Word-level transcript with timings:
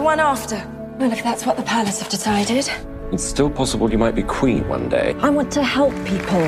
The 0.00 0.04
one 0.04 0.18
after. 0.18 0.56
Well, 0.98 1.12
if 1.12 1.22
that's 1.22 1.44
what 1.44 1.58
the 1.58 1.62
palace 1.62 2.00
have 2.00 2.08
decided. 2.08 2.70
It's 3.12 3.22
still 3.22 3.50
possible 3.50 3.92
you 3.92 3.98
might 3.98 4.14
be 4.14 4.22
queen 4.22 4.66
one 4.66 4.88
day. 4.88 5.14
I 5.20 5.28
want 5.28 5.52
to 5.52 5.62
help 5.62 5.92
people. 6.06 6.40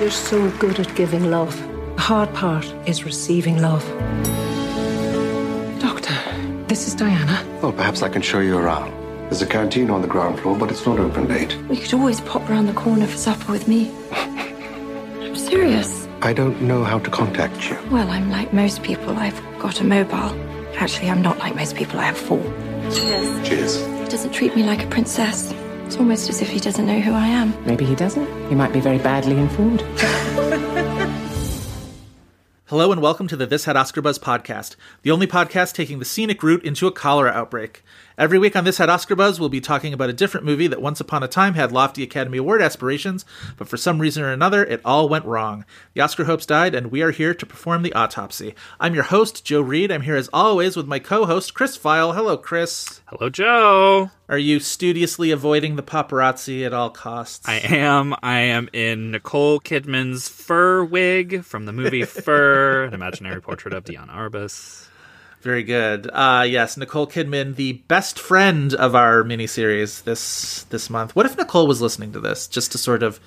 You're 0.00 0.10
so 0.10 0.50
good 0.58 0.80
at 0.80 0.92
giving 0.96 1.30
love. 1.30 1.56
The 1.94 2.02
hard 2.02 2.34
part 2.34 2.64
is 2.88 3.04
receiving 3.04 3.62
love. 3.62 3.84
Doctor, 5.78 6.12
this 6.66 6.88
is 6.88 6.96
Diana. 6.96 7.40
Well, 7.62 7.72
perhaps 7.72 8.02
I 8.02 8.08
can 8.08 8.20
show 8.20 8.40
you 8.40 8.58
around. 8.58 8.90
There's 9.28 9.42
a 9.42 9.46
canteen 9.46 9.88
on 9.88 10.02
the 10.02 10.08
ground 10.08 10.40
floor, 10.40 10.58
but 10.58 10.72
it's 10.72 10.84
not 10.84 10.98
open 10.98 11.28
late. 11.28 11.56
You 11.70 11.76
could 11.76 11.94
always 11.94 12.20
pop 12.22 12.48
round 12.48 12.68
the 12.68 12.72
corner 12.72 13.06
for 13.06 13.16
supper 13.16 13.52
with 13.52 13.68
me. 13.68 13.92
I'm 14.10 15.36
serious. 15.36 16.08
I 16.20 16.32
don't 16.32 16.60
know 16.62 16.82
how 16.82 16.98
to 16.98 17.10
contact 17.10 17.70
you. 17.70 17.78
Well, 17.92 18.10
I'm 18.10 18.28
like 18.28 18.52
most 18.52 18.82
people. 18.82 19.16
I've 19.16 19.40
got 19.60 19.80
a 19.80 19.84
mobile. 19.84 20.59
Actually, 20.76 21.10
I'm 21.10 21.22
not 21.22 21.38
like 21.38 21.54
most 21.54 21.76
people. 21.76 21.98
I 22.00 22.04
have 22.04 22.16
four. 22.16 22.42
Cheers. 22.92 23.48
Cheers. 23.48 23.76
He 23.76 24.08
doesn't 24.08 24.32
treat 24.32 24.56
me 24.56 24.62
like 24.64 24.82
a 24.82 24.86
princess. 24.88 25.52
It's 25.84 25.96
almost 25.96 26.28
as 26.30 26.40
if 26.40 26.48
he 26.48 26.58
doesn't 26.60 26.86
know 26.86 27.00
who 27.00 27.12
I 27.12 27.26
am. 27.26 27.54
Maybe 27.66 27.84
he 27.84 27.94
doesn't. 27.94 28.26
He 28.48 28.54
might 28.54 28.72
be 28.72 28.80
very 28.80 28.98
badly 28.98 29.36
informed. 29.36 29.82
Hello 32.66 32.92
and 32.92 33.02
welcome 33.02 33.26
to 33.26 33.36
the 33.36 33.46
This 33.46 33.64
Had 33.64 33.76
Oscar 33.76 34.00
Buzz 34.00 34.18
podcast, 34.18 34.76
the 35.02 35.10
only 35.10 35.26
podcast 35.26 35.74
taking 35.74 35.98
the 35.98 36.04
scenic 36.04 36.40
route 36.42 36.64
into 36.64 36.86
a 36.86 36.92
cholera 36.92 37.32
outbreak. 37.32 37.82
Every 38.20 38.38
week 38.38 38.54
on 38.54 38.64
This 38.64 38.76
Had 38.76 38.90
Oscar 38.90 39.16
Buzz, 39.16 39.40
we'll 39.40 39.48
be 39.48 39.62
talking 39.62 39.94
about 39.94 40.10
a 40.10 40.12
different 40.12 40.44
movie 40.44 40.66
that 40.66 40.82
once 40.82 41.00
upon 41.00 41.22
a 41.22 41.26
time 41.26 41.54
had 41.54 41.72
lofty 41.72 42.02
Academy 42.02 42.36
Award 42.36 42.60
aspirations, 42.60 43.24
but 43.56 43.66
for 43.66 43.78
some 43.78 43.98
reason 43.98 44.22
or 44.22 44.30
another, 44.30 44.62
it 44.62 44.82
all 44.84 45.08
went 45.08 45.24
wrong. 45.24 45.64
The 45.94 46.02
Oscar 46.02 46.24
hopes 46.24 46.44
died, 46.44 46.74
and 46.74 46.90
we 46.90 47.00
are 47.00 47.12
here 47.12 47.32
to 47.32 47.46
perform 47.46 47.80
the 47.80 47.94
autopsy. 47.94 48.54
I'm 48.78 48.92
your 48.92 49.04
host, 49.04 49.46
Joe 49.46 49.62
Reed. 49.62 49.90
I'm 49.90 50.02
here 50.02 50.16
as 50.16 50.28
always 50.34 50.76
with 50.76 50.86
my 50.86 50.98
co-host, 50.98 51.54
Chris 51.54 51.78
Feil. 51.78 52.14
Hello, 52.14 52.36
Chris. 52.36 53.00
Hello, 53.06 53.30
Joe. 53.30 54.10
Are 54.28 54.36
you 54.36 54.60
studiously 54.60 55.30
avoiding 55.30 55.76
the 55.76 55.82
paparazzi 55.82 56.66
at 56.66 56.74
all 56.74 56.90
costs? 56.90 57.48
I 57.48 57.54
am. 57.54 58.14
I 58.22 58.40
am 58.40 58.68
in 58.74 59.12
Nicole 59.12 59.60
Kidman's 59.60 60.28
fur 60.28 60.84
wig 60.84 61.42
from 61.42 61.64
the 61.64 61.72
movie 61.72 62.02
Fur, 62.04 62.84
an 62.84 62.92
imaginary 62.92 63.40
portrait 63.40 63.72
of 63.72 63.84
Diane 63.84 64.08
Arbus. 64.08 64.89
Very 65.40 65.62
good. 65.62 66.08
Uh, 66.12 66.44
yes, 66.46 66.76
Nicole 66.76 67.06
Kidman, 67.06 67.56
the 67.56 67.72
best 67.88 68.18
friend 68.18 68.74
of 68.74 68.94
our 68.94 69.22
miniseries 69.22 70.04
this 70.04 70.64
this 70.64 70.90
month. 70.90 71.16
What 71.16 71.26
if 71.26 71.36
Nicole 71.36 71.66
was 71.66 71.80
listening 71.80 72.12
to 72.12 72.20
this 72.20 72.46
just 72.46 72.72
to 72.72 72.78
sort 72.78 73.02
of 73.02 73.20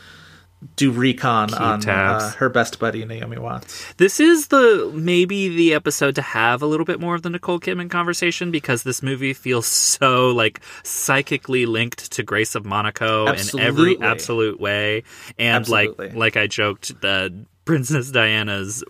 do 0.75 0.91
recon 0.91 1.53
on 1.53 1.87
uh, 1.89 2.31
her 2.33 2.49
best 2.49 2.79
buddy 2.79 3.03
Naomi 3.03 3.37
Watts? 3.37 3.93
This 3.95 4.19
is 4.19 4.47
the 4.47 4.91
maybe 4.93 5.49
the 5.49 5.73
episode 5.73 6.15
to 6.15 6.21
have 6.21 6.61
a 6.61 6.67
little 6.67 6.85
bit 6.85 6.99
more 6.99 7.15
of 7.15 7.23
the 7.23 7.29
Nicole 7.31 7.59
Kidman 7.59 7.89
conversation 7.89 8.51
because 8.51 8.83
this 8.83 9.01
movie 9.01 9.33
feels 9.33 9.65
so 9.65 10.29
like 10.29 10.61
psychically 10.83 11.65
linked 11.65 12.11
to 12.11 12.23
Grace 12.23 12.53
of 12.53 12.63
Monaco 12.63 13.25
in 13.25 13.59
every 13.59 13.99
absolute 13.99 14.59
way, 14.59 15.03
and 15.39 15.61
Absolutely. 15.61 16.07
like 16.09 16.15
like 16.15 16.37
I 16.37 16.47
joked, 16.47 17.01
the 17.01 17.45
Princess 17.65 18.11
Diana's 18.11 18.83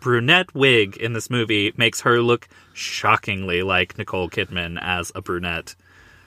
brunette 0.00 0.54
wig 0.54 0.96
in 0.96 1.12
this 1.12 1.30
movie 1.30 1.72
makes 1.76 2.00
her 2.00 2.20
look 2.20 2.48
shockingly 2.72 3.62
like 3.62 3.98
Nicole 3.98 4.28
Kidman 4.28 4.78
as 4.80 5.12
a 5.14 5.22
brunette. 5.22 5.74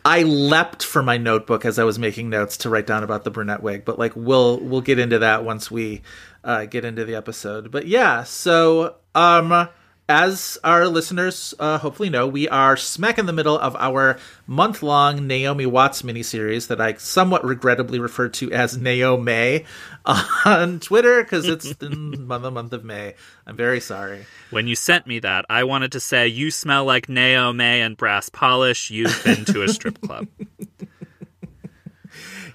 I 0.06 0.24
leapt 0.24 0.84
for 0.84 1.02
my 1.02 1.18
notebook 1.18 1.64
as 1.66 1.80
I 1.80 1.86
was 1.86 1.98
making 1.98 2.30
notes 2.30 2.58
to 2.58 2.70
write 2.70 2.86
down 2.86 3.04
about 3.04 3.24
the 3.24 3.32
brunette 3.32 3.64
wig, 3.64 3.86
but 3.86 3.98
like 3.98 4.14
we'll 4.16 4.60
we'll 4.60 4.82
get 4.82 5.00
into 5.00 5.20
that 5.20 5.46
once 5.46 5.72
we 5.72 6.02
uh, 6.44 6.66
get 6.66 6.84
into 6.84 7.06
the 7.06 7.16
episode. 7.16 7.72
But 7.72 7.88
yeah, 7.88 8.24
so 8.24 8.96
um 9.16 9.70
as 10.10 10.58
our 10.64 10.88
listeners 10.88 11.54
uh, 11.60 11.78
hopefully 11.78 12.10
know, 12.10 12.28
we 12.28 12.48
are 12.50 12.76
smack 12.76 13.18
in 13.18 13.26
the 13.26 13.34
middle 13.34 13.58
of 13.58 13.76
our 13.78 14.18
month 14.46 14.84
long 14.84 15.26
Naomi 15.28 15.66
Watts 15.66 16.02
miniseries 16.02 16.68
that 16.68 16.82
I 16.82 16.96
somewhat 16.96 17.46
regrettably 17.46 18.00
refer 18.00 18.30
to 18.30 18.52
as 18.52 18.78
Naomi 18.78 19.66
on 20.46 20.80
Twitter 20.80 21.24
because 21.24 21.48
it's 21.48 21.74
the 21.76 21.90
month, 22.20 22.44
the 22.44 22.52
month 22.52 22.74
of 22.74 22.84
May. 22.84 23.16
I'm 23.48 23.56
very 23.56 23.80
sorry. 23.80 24.26
When 24.52 24.68
you 24.68 24.76
sent 24.76 25.08
me 25.08 25.20
that, 25.20 25.46
I 25.50 25.64
wanted 25.64 25.94
to 25.94 26.00
say, 26.00 26.28
You 26.28 26.52
smell 26.52 26.86
like 26.86 27.08
Naomi 27.08 27.64
and 27.64 27.96
brass 27.96 28.30
polish. 28.30 28.92
You've 28.92 29.24
been 29.24 29.46
to 29.46 29.64
a 29.64 29.70
strip 29.70 30.02
club. 30.02 30.28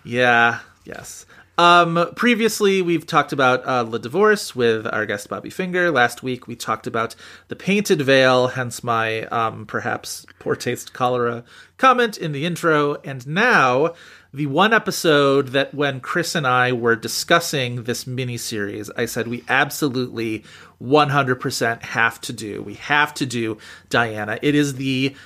Yeah, 0.05 0.61
yes. 0.85 1.27
Um, 1.59 2.13
previously, 2.15 2.83
we've 2.83 3.05
talked 3.05 3.33
about 3.33 3.67
uh, 3.67 3.83
Divorce 3.83 4.55
with 4.55 4.87
our 4.87 5.05
guest 5.07 5.29
Bobby 5.29 5.51
Finger. 5.51 5.91
Last 5.91 6.23
week, 6.23 6.47
we 6.47 6.55
talked 6.55 6.87
about 6.87 7.17
The 7.49 7.57
Painted 7.57 8.01
Veil, 8.01 8.47
hence 8.47 8.85
my 8.85 9.23
um, 9.25 9.67
perhaps 9.67 10.25
poor 10.39 10.55
taste 10.55 10.93
cholera 10.93 11.43
comment 11.77 12.17
in 12.17 12.31
the 12.31 12.47
intro. 12.47 12.95
And 13.03 13.27
now, 13.27 13.95
the 14.33 14.47
one 14.47 14.73
episode 14.73 15.49
that 15.49 15.75
when 15.75 15.99
Chris 15.99 16.37
and 16.37 16.47
I 16.47 16.71
were 16.71 16.95
discussing 16.95 17.83
this 17.83 18.05
miniseries, 18.05 18.89
I 18.97 19.07
said 19.07 19.27
we 19.27 19.43
absolutely 19.49 20.45
100% 20.81 21.83
have 21.83 22.21
to 22.21 22.33
do. 22.33 22.63
We 22.63 22.75
have 22.75 23.13
to 23.15 23.27
do 23.27 23.59
Diana. 23.89 24.39
It 24.43 24.55
is 24.55 24.77
the 24.77 25.17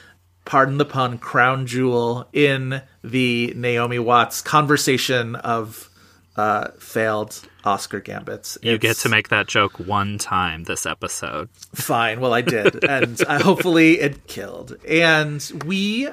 pardon 0.47 0.79
the 0.79 0.87
pun, 0.87 1.19
crown 1.19 1.67
jewel 1.67 2.27
in 2.33 2.81
the 3.05 3.53
Naomi 3.55 3.99
Watts 3.99 4.41
conversation 4.41 5.37
of 5.37 5.91
uh, 6.37 6.69
failed 6.79 7.47
Oscar 7.65 8.01
gambits. 8.01 8.59
You 8.63 8.79
get 8.79 8.97
to 8.99 9.09
make 9.09 9.29
that 9.29 9.47
joke 9.47 9.79
one 9.79 10.19
time 10.19 10.65
this 10.65 10.87
episode. 10.87 11.49
fine. 11.75 12.21
Well, 12.21 12.35
I 12.35 12.41
did, 12.41 12.85
and 12.89 13.23
uh, 13.27 13.43
hopefully 13.43 14.01
it 14.01 14.27
killed. 14.27 14.77
And 14.87 15.43
we 15.67 16.09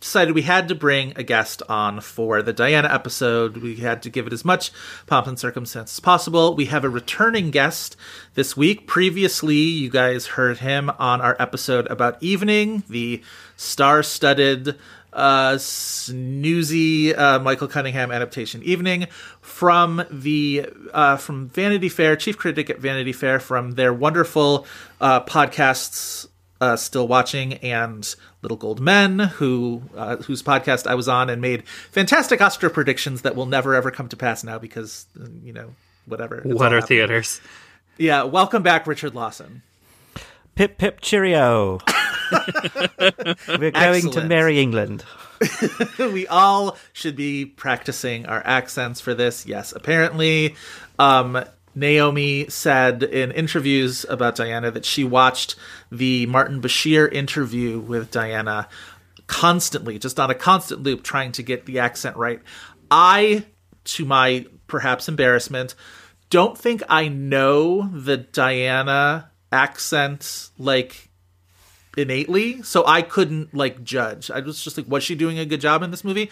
decided 0.00 0.34
we 0.34 0.42
had 0.42 0.66
to 0.68 0.74
bring 0.74 1.12
a 1.16 1.22
guest 1.22 1.62
on 1.68 2.00
for 2.00 2.42
the 2.42 2.52
Diana 2.52 2.88
episode. 2.88 3.58
We 3.58 3.76
had 3.76 4.02
to 4.02 4.10
give 4.10 4.26
it 4.26 4.32
as 4.32 4.44
much 4.44 4.72
pomp 5.06 5.26
and 5.26 5.38
circumstance 5.38 5.92
as 5.92 6.00
possible. 6.00 6.54
We 6.54 6.66
have 6.66 6.84
a 6.84 6.88
returning 6.88 7.50
guest 7.50 7.96
this 8.34 8.56
week. 8.56 8.86
Previously, 8.86 9.56
you 9.56 9.90
guys 9.90 10.26
heard 10.26 10.58
him 10.58 10.90
on 10.98 11.20
our 11.20 11.36
episode 11.38 11.86
about 11.88 12.22
Evening, 12.22 12.82
the 12.88 13.22
star-studded 13.56 14.78
uh 15.12 15.54
snoozy 15.54 17.16
uh 17.18 17.38
michael 17.40 17.66
cunningham 17.66 18.10
adaptation 18.12 18.62
evening 18.62 19.06
from 19.40 20.04
the 20.10 20.66
uh 20.92 21.16
from 21.16 21.48
vanity 21.48 21.88
fair 21.88 22.14
chief 22.16 22.36
critic 22.38 22.70
at 22.70 22.78
vanity 22.78 23.12
fair 23.12 23.40
from 23.40 23.72
their 23.72 23.92
wonderful 23.92 24.66
uh 25.00 25.20
podcasts 25.22 26.28
uh 26.60 26.76
still 26.76 27.08
watching 27.08 27.54
and 27.54 28.14
little 28.42 28.56
gold 28.56 28.80
men 28.80 29.18
who 29.18 29.82
uh, 29.96 30.16
whose 30.18 30.42
podcast 30.42 30.86
i 30.86 30.94
was 30.94 31.08
on 31.08 31.28
and 31.28 31.42
made 31.42 31.66
fantastic 31.66 32.40
oscar 32.40 32.70
predictions 32.70 33.22
that 33.22 33.34
will 33.34 33.46
never 33.46 33.74
ever 33.74 33.90
come 33.90 34.08
to 34.08 34.16
pass 34.16 34.44
now 34.44 34.58
because 34.58 35.06
you 35.42 35.52
know 35.52 35.74
whatever 36.06 36.40
what 36.44 36.72
are 36.72 36.76
happening. 36.76 36.86
theaters? 36.98 37.40
yeah 37.98 38.22
welcome 38.22 38.62
back 38.62 38.86
richard 38.86 39.14
lawson 39.14 39.62
Pip 40.60 40.76
pip 40.76 41.00
cheerio. 41.00 41.78
We're 43.48 43.70
going 43.70 43.72
to 43.72 43.78
Excellent. 43.78 44.28
Merry 44.28 44.60
England. 44.60 45.06
we 45.98 46.26
all 46.26 46.76
should 46.92 47.16
be 47.16 47.46
practicing 47.46 48.26
our 48.26 48.42
accents 48.44 49.00
for 49.00 49.14
this. 49.14 49.46
Yes, 49.46 49.72
apparently, 49.72 50.56
um, 50.98 51.42
Naomi 51.74 52.46
said 52.50 53.02
in 53.02 53.30
interviews 53.30 54.04
about 54.10 54.36
Diana 54.36 54.70
that 54.70 54.84
she 54.84 55.02
watched 55.02 55.56
the 55.90 56.26
Martin 56.26 56.60
Bashir 56.60 57.10
interview 57.10 57.78
with 57.78 58.10
Diana 58.10 58.68
constantly, 59.28 59.98
just 59.98 60.20
on 60.20 60.28
a 60.28 60.34
constant 60.34 60.82
loop, 60.82 61.02
trying 61.02 61.32
to 61.32 61.42
get 61.42 61.64
the 61.64 61.78
accent 61.78 62.18
right. 62.18 62.42
I, 62.90 63.46
to 63.84 64.04
my 64.04 64.44
perhaps 64.66 65.08
embarrassment, 65.08 65.74
don't 66.28 66.58
think 66.58 66.82
I 66.86 67.08
know 67.08 67.88
the 67.94 68.18
Diana 68.18 69.29
accent 69.52 70.50
like 70.58 71.08
innately, 71.96 72.62
so 72.62 72.84
I 72.86 73.02
couldn't 73.02 73.54
like 73.54 73.82
judge. 73.82 74.30
I 74.30 74.40
was 74.40 74.62
just 74.62 74.76
like, 74.76 74.88
was 74.88 75.02
she 75.02 75.14
doing 75.14 75.38
a 75.38 75.44
good 75.44 75.60
job 75.60 75.82
in 75.82 75.90
this 75.90 76.04
movie? 76.04 76.30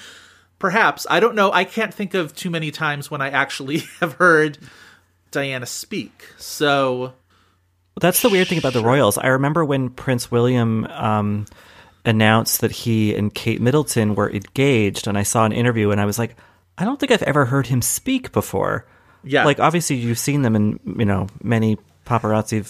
Perhaps. 0.59 1.07
I 1.09 1.21
don't 1.21 1.35
know. 1.35 1.53
I 1.53 1.65
can't 1.65 1.95
think 1.95 2.15
of 2.15 2.35
too 2.35 2.51
many 2.51 2.71
times 2.71 3.11
when 3.11 3.21
I 3.21 3.31
actually 3.31 3.79
have 4.01 4.15
heard 4.15 4.59
Diana 5.31 5.67
speak. 5.67 6.33
So 6.39 7.15
That's 8.01 8.23
the 8.23 8.29
weird 8.29 8.49
thing 8.49 8.59
about 8.59 8.73
the 8.73 8.83
royals. 8.83 9.19
I 9.19 9.29
remember 9.29 9.65
when 9.65 9.91
Prince 9.91 10.31
William 10.31 10.85
um, 10.87 11.47
announced 12.05 12.61
that 12.61 12.73
he 12.73 13.15
and 13.15 13.33
Kate 13.33 13.61
Middleton 13.61 14.15
were 14.15 14.31
engaged, 14.31 15.07
and 15.07 15.19
I 15.19 15.23
saw 15.23 15.45
an 15.45 15.53
interview, 15.53 15.91
and 15.91 16.01
I 16.01 16.07
was 16.07 16.19
like, 16.19 16.37
I 16.77 16.85
don't 16.85 16.99
think 16.99 17.13
I've 17.13 17.23
ever 17.25 17.45
heard 17.45 17.67
him 17.67 17.83
speak 17.83 18.33
before. 18.33 18.87
Yeah. 19.25 19.45
like 19.45 19.59
obviously 19.59 19.97
you've 19.97 20.19
seen 20.19 20.43
them 20.43 20.55
in 20.55 20.79
you 20.97 21.05
know 21.05 21.27
many 21.43 21.77
paparazzi 22.09 22.67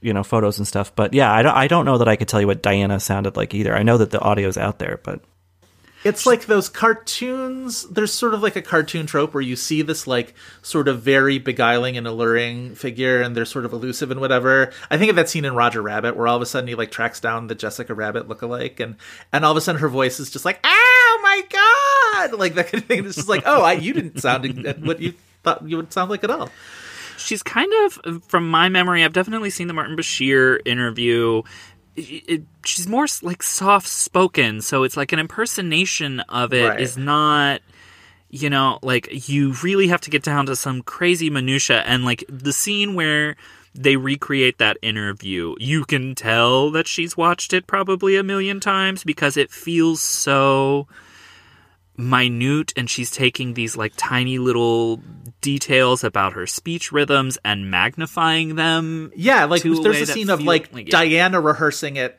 you 0.00 0.12
know 0.12 0.22
photos 0.22 0.58
and 0.58 0.66
stuff, 0.66 0.94
but 0.94 1.12
yeah, 1.12 1.32
I 1.32 1.42
don't 1.42 1.54
I 1.54 1.66
don't 1.66 1.84
know 1.84 1.98
that 1.98 2.08
I 2.08 2.16
could 2.16 2.28
tell 2.28 2.40
you 2.40 2.46
what 2.46 2.62
Diana 2.62 3.00
sounded 3.00 3.36
like 3.36 3.52
either. 3.54 3.74
I 3.74 3.82
know 3.82 3.98
that 3.98 4.10
the 4.10 4.20
audio's 4.20 4.56
out 4.56 4.78
there, 4.78 5.00
but 5.02 5.20
It's 6.04 6.26
like 6.26 6.46
those 6.46 6.68
cartoons. 6.68 7.82
There's 7.90 8.12
sort 8.12 8.32
of 8.32 8.40
like 8.40 8.54
a 8.54 8.62
cartoon 8.62 9.06
trope 9.06 9.34
where 9.34 9.42
you 9.42 9.56
see 9.56 9.82
this 9.82 10.06
like 10.06 10.32
sort 10.62 10.86
of 10.86 11.02
very 11.02 11.38
beguiling 11.40 11.96
and 11.96 12.06
alluring 12.06 12.76
figure, 12.76 13.20
and 13.20 13.34
they're 13.36 13.44
sort 13.44 13.64
of 13.64 13.72
elusive 13.72 14.12
and 14.12 14.20
whatever. 14.20 14.72
I 14.92 14.96
think 14.96 15.10
of 15.10 15.16
that 15.16 15.28
scene 15.28 15.44
in 15.44 15.56
Roger 15.56 15.82
Rabbit 15.82 16.16
where 16.16 16.28
all 16.28 16.36
of 16.36 16.42
a 16.42 16.46
sudden 16.46 16.68
he 16.68 16.76
like 16.76 16.92
tracks 16.92 17.18
down 17.18 17.48
the 17.48 17.56
Jessica 17.56 17.94
Rabbit 17.94 18.28
lookalike, 18.28 18.78
and 18.78 18.94
and 19.32 19.44
all 19.44 19.50
of 19.50 19.56
a 19.56 19.60
sudden 19.60 19.80
her 19.80 19.88
voice 19.88 20.20
is 20.20 20.30
just 20.30 20.44
like, 20.44 20.60
"Oh 20.62 21.18
my 21.22 21.42
god!" 21.50 22.38
Like 22.38 22.54
that 22.54 22.68
kind 22.70 22.82
of 22.82 22.88
thing. 22.88 23.04
It's 23.04 23.16
just 23.16 23.28
like, 23.28 23.42
"Oh, 23.44 23.62
I, 23.62 23.72
you 23.72 23.92
didn't 23.92 24.20
sound 24.20 24.46
what 24.86 25.00
you 25.00 25.14
thought 25.42 25.68
you 25.68 25.76
would 25.78 25.92
sound 25.92 26.10
like 26.10 26.22
at 26.22 26.30
all." 26.30 26.48
She's 27.18 27.42
kind 27.42 27.72
of, 27.84 28.22
from 28.24 28.48
my 28.50 28.68
memory, 28.68 29.04
I've 29.04 29.12
definitely 29.12 29.50
seen 29.50 29.66
the 29.68 29.74
Martin 29.74 29.96
Bashir 29.96 30.60
interview. 30.64 31.42
It, 31.96 32.02
it- 32.28 32.42
she's 32.64 32.86
more 32.88 33.06
like 33.22 33.42
soft 33.42 33.88
spoken, 33.88 34.60
so 34.60 34.82
it's 34.84 34.96
like 34.96 35.12
an 35.12 35.18
impersonation 35.18 36.20
of 36.20 36.52
it 36.52 36.80
is 36.80 36.96
Right. 36.96 37.04
not. 37.04 37.60
You 38.30 38.50
know, 38.50 38.78
like 38.82 39.28
you 39.30 39.54
really 39.62 39.88
have 39.88 40.02
to 40.02 40.10
get 40.10 40.22
down 40.22 40.44
to 40.46 40.54
some 40.56 40.82
crazy 40.82 41.30
minutia, 41.30 41.80
and 41.86 42.04
like 42.04 42.22
the 42.28 42.52
scene 42.52 42.94
where 42.94 43.36
they 43.74 43.96
recreate 43.96 44.58
that 44.58 44.76
interview, 44.82 45.54
you 45.58 45.84
can 45.86 46.14
tell 46.14 46.70
that 46.72 46.86
she's 46.86 47.16
watched 47.16 47.54
it 47.54 47.66
probably 47.66 48.16
a 48.16 48.22
million 48.22 48.60
times 48.60 49.02
because 49.02 49.38
it 49.38 49.50
feels 49.50 50.02
so 50.02 50.86
minute 51.98 52.72
and 52.76 52.88
she's 52.88 53.10
taking 53.10 53.52
these 53.54 53.76
like 53.76 53.92
tiny 53.96 54.38
little 54.38 55.02
details 55.40 56.02
about 56.04 56.32
her 56.32 56.46
speech 56.46 56.92
rhythms 56.92 57.36
and 57.44 57.70
magnifying 57.70 58.54
them. 58.54 59.12
Yeah, 59.14 59.44
like 59.44 59.62
to 59.62 59.72
a 59.72 59.82
there's 59.82 60.00
a 60.02 60.06
scene 60.06 60.30
of 60.30 60.38
feel- 60.38 60.46
like, 60.46 60.70
yeah. 60.74 60.84
Diana 60.88 61.40
rehearsing 61.40 61.96
it, 61.96 62.18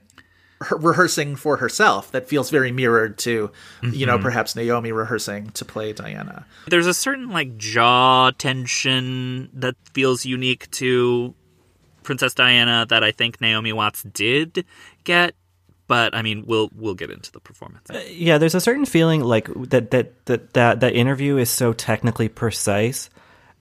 her, 0.62 0.76
rehearsing 0.78 1.38
for 1.38 1.58
herself 1.58 2.12
that 2.12 2.28
feels 2.28 2.50
very 2.50 2.72
mirrored 2.72 3.18
to, 3.20 3.52
you 3.82 4.06
know, 4.06 4.18
Mhm. 4.18 4.22
perhaps 4.22 4.56
Naomi 4.58 4.92
rehearsing 4.92 5.52
to 5.52 5.64
play 5.64 5.94
Diana. 5.94 6.46
There's 6.68 6.86
a 6.88 6.94
certain 6.94 7.30
like 7.30 7.58
jaw 7.58 8.32
tension 8.32 9.50
that 9.54 9.76
feels 9.94 10.26
unique 10.26 10.70
to 10.72 11.34
Princess 12.04 12.34
Diana 12.34 12.86
that 12.90 13.04
I 13.04 13.12
think 13.12 13.40
Naomi 13.40 13.72
Watts 13.72 14.04
did 14.04 14.66
get, 15.06 15.36
but 15.90 16.16
I 16.16 16.22
mean, 16.22 16.46
we'll 16.48 16.70
we'll 16.74 16.96
get 16.96 17.12
into 17.12 17.34
the 17.34 17.42
performance. 17.42 17.86
yeah, 18.10 18.38
there's 18.38 18.56
a 18.56 18.62
certain 18.62 18.86
feeling 18.86 19.20
like 19.22 19.50
that 19.70 19.92
that 19.92 20.26
that 20.28 20.54
that 20.54 20.80
that 20.80 20.94
interview 20.96 21.36
is 21.36 21.50
so 21.50 21.74
technically 21.74 22.30
precise, 22.30 23.10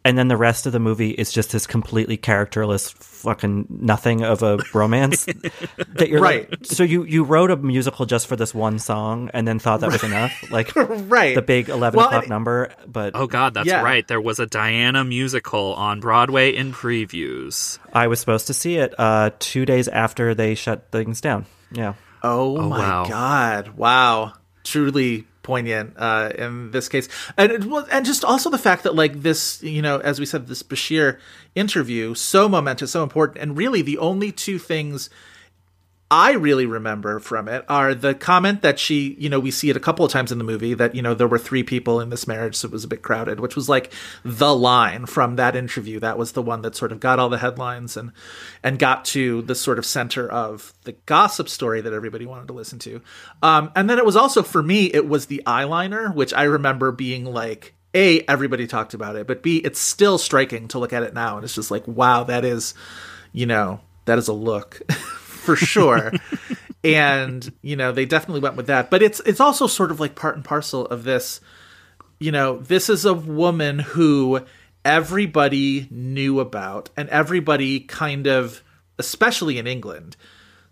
and 0.04 0.16
then 0.16 0.28
the 0.28 0.36
rest 0.36 0.64
of 0.66 0.72
the 0.72 0.78
movie 0.78 1.10
is 1.10 1.32
just 1.32 1.50
this 1.50 1.66
completely 1.66 2.16
characterless 2.16 2.90
fucking 2.90 3.66
nothing 3.68 4.22
of 4.22 4.44
a 4.44 4.58
romance 4.72 5.24
that 5.94 6.08
you're 6.08 6.20
Right. 6.20 6.48
like. 6.48 6.66
So 6.66 6.84
you 6.84 7.02
you 7.02 7.24
wrote 7.24 7.50
a 7.50 7.56
musical 7.56 8.06
just 8.06 8.28
for 8.28 8.36
this 8.36 8.54
one 8.54 8.78
song, 8.78 9.28
and 9.34 9.46
then 9.48 9.58
thought 9.58 9.80
that 9.80 9.90
was 9.90 10.04
enough, 10.04 10.32
like 10.52 10.70
right 10.76 11.34
the 11.34 11.42
big 11.42 11.68
eleven 11.68 11.98
Well, 11.98 12.06
o'clock 12.06 12.28
number. 12.28 12.70
But 12.86 13.12
Oh 13.16 13.26
God, 13.26 13.54
that's 13.54 13.66
Yeah. 13.66 13.82
right. 13.82 14.06
There 14.06 14.20
was 14.20 14.38
a 14.38 14.46
Diana 14.46 15.02
musical 15.04 15.74
on 15.74 15.98
Broadway 15.98 16.54
in 16.54 16.72
previews. 16.72 17.78
I 17.92 18.06
was 18.06 18.20
supposed 18.20 18.46
to 18.46 18.54
see 18.54 18.76
it 18.76 18.94
uh, 18.98 19.30
two 19.40 19.66
days 19.66 19.88
after 19.88 20.34
they 20.34 20.54
shut 20.54 20.92
things 20.92 21.20
down. 21.20 21.46
Yeah. 21.72 21.94
Oh, 22.22 22.58
Oh, 22.58 22.68
my 22.68 22.78
wow. 22.78 23.06
god! 23.08 23.76
Wow, 23.76 24.32
truly 24.64 25.26
poignant 25.42 25.94
uh, 25.96 26.30
in 26.36 26.70
this 26.72 26.88
case, 26.88 27.08
and 27.36 27.50
it 27.50 27.64
was, 27.64 27.88
and 27.88 28.04
just 28.04 28.24
also 28.24 28.50
the 28.50 28.58
fact 28.58 28.82
that 28.82 28.94
like 28.94 29.22
this, 29.22 29.62
you 29.62 29.80
know, 29.80 29.98
as 29.98 30.20
we 30.20 30.26
said, 30.26 30.46
this 30.46 30.62
Bashir 30.62 31.18
interview 31.54 32.14
so 32.14 32.48
momentous, 32.48 32.90
so 32.92 33.02
important, 33.02 33.38
and 33.38 33.56
really 33.56 33.80
the 33.82 33.98
only 33.98 34.30
two 34.32 34.58
things 34.58 35.08
I 36.10 36.32
really 36.32 36.64
remember 36.64 37.20
from 37.20 37.48
it 37.48 37.66
are 37.68 37.94
the 37.94 38.14
comment 38.14 38.62
that 38.62 38.78
she, 38.78 39.14
you 39.18 39.28
know, 39.28 39.38
we 39.38 39.50
see 39.50 39.68
it 39.68 39.76
a 39.76 39.80
couple 39.80 40.06
of 40.06 40.12
times 40.12 40.32
in 40.32 40.38
the 40.38 40.44
movie 40.44 40.72
that, 40.72 40.94
you 40.94 41.02
know, 41.02 41.12
there 41.12 41.28
were 41.28 41.38
three 41.38 41.62
people 41.62 42.00
in 42.00 42.08
this 42.08 42.26
marriage, 42.26 42.56
so 42.56 42.66
it 42.66 42.72
was 42.72 42.84
a 42.84 42.88
bit 42.88 43.02
crowded, 43.02 43.40
which 43.40 43.54
was 43.54 43.68
like 43.68 43.92
the 44.24 44.54
line 44.54 45.04
from 45.04 45.36
that 45.36 45.54
interview. 45.54 46.00
That 46.00 46.16
was 46.16 46.32
the 46.32 46.40
one 46.40 46.62
that 46.62 46.74
sort 46.74 46.92
of 46.92 47.00
got 47.00 47.18
all 47.18 47.28
the 47.28 47.36
headlines 47.36 47.94
and 47.94 48.12
and 48.62 48.78
got 48.78 49.04
to 49.06 49.42
the 49.42 49.54
sort 49.54 49.78
of 49.78 49.84
center 49.84 50.30
of 50.30 50.72
the 50.84 50.92
gossip 51.04 51.46
story 51.46 51.82
that 51.82 51.92
everybody 51.92 52.24
wanted 52.24 52.48
to 52.48 52.54
listen 52.54 52.78
to. 52.80 53.02
Um, 53.42 53.70
and 53.76 53.90
then 53.90 53.98
it 53.98 54.06
was 54.06 54.16
also 54.16 54.42
for 54.42 54.62
me, 54.62 54.86
it 54.86 55.06
was 55.06 55.26
the 55.26 55.42
eyeliner, 55.46 56.14
which 56.14 56.32
I 56.32 56.44
remember 56.44 56.90
being 56.90 57.26
like, 57.26 57.74
A, 57.92 58.22
everybody 58.22 58.66
talked 58.66 58.94
about 58.94 59.16
it, 59.16 59.26
but 59.26 59.42
B, 59.42 59.58
it's 59.58 59.78
still 59.78 60.16
striking 60.16 60.68
to 60.68 60.78
look 60.78 60.94
at 60.94 61.02
it 61.02 61.12
now. 61.12 61.36
And 61.36 61.44
it's 61.44 61.54
just 61.54 61.70
like, 61.70 61.86
wow, 61.86 62.24
that 62.24 62.46
is, 62.46 62.72
you 63.32 63.44
know, 63.44 63.80
that 64.06 64.16
is 64.16 64.28
a 64.28 64.32
look. 64.32 64.80
for 65.48 65.56
sure. 65.56 66.12
and 66.84 67.50
you 67.62 67.74
know 67.74 67.90
they 67.90 68.04
definitely 68.04 68.40
went 68.40 68.56
with 68.56 68.66
that, 68.66 68.90
but 68.90 69.02
it's 69.02 69.20
it's 69.20 69.40
also 69.40 69.66
sort 69.66 69.90
of 69.90 69.98
like 69.98 70.14
part 70.14 70.36
and 70.36 70.44
parcel 70.44 70.84
of 70.86 71.04
this. 71.04 71.40
You 72.20 72.32
know, 72.32 72.58
this 72.58 72.90
is 72.90 73.04
a 73.04 73.14
woman 73.14 73.78
who 73.78 74.40
everybody 74.84 75.88
knew 75.90 76.40
about, 76.40 76.90
and 76.96 77.08
everybody 77.08 77.80
kind 77.80 78.26
of, 78.26 78.62
especially 78.98 79.56
in 79.58 79.66
England, 79.66 80.16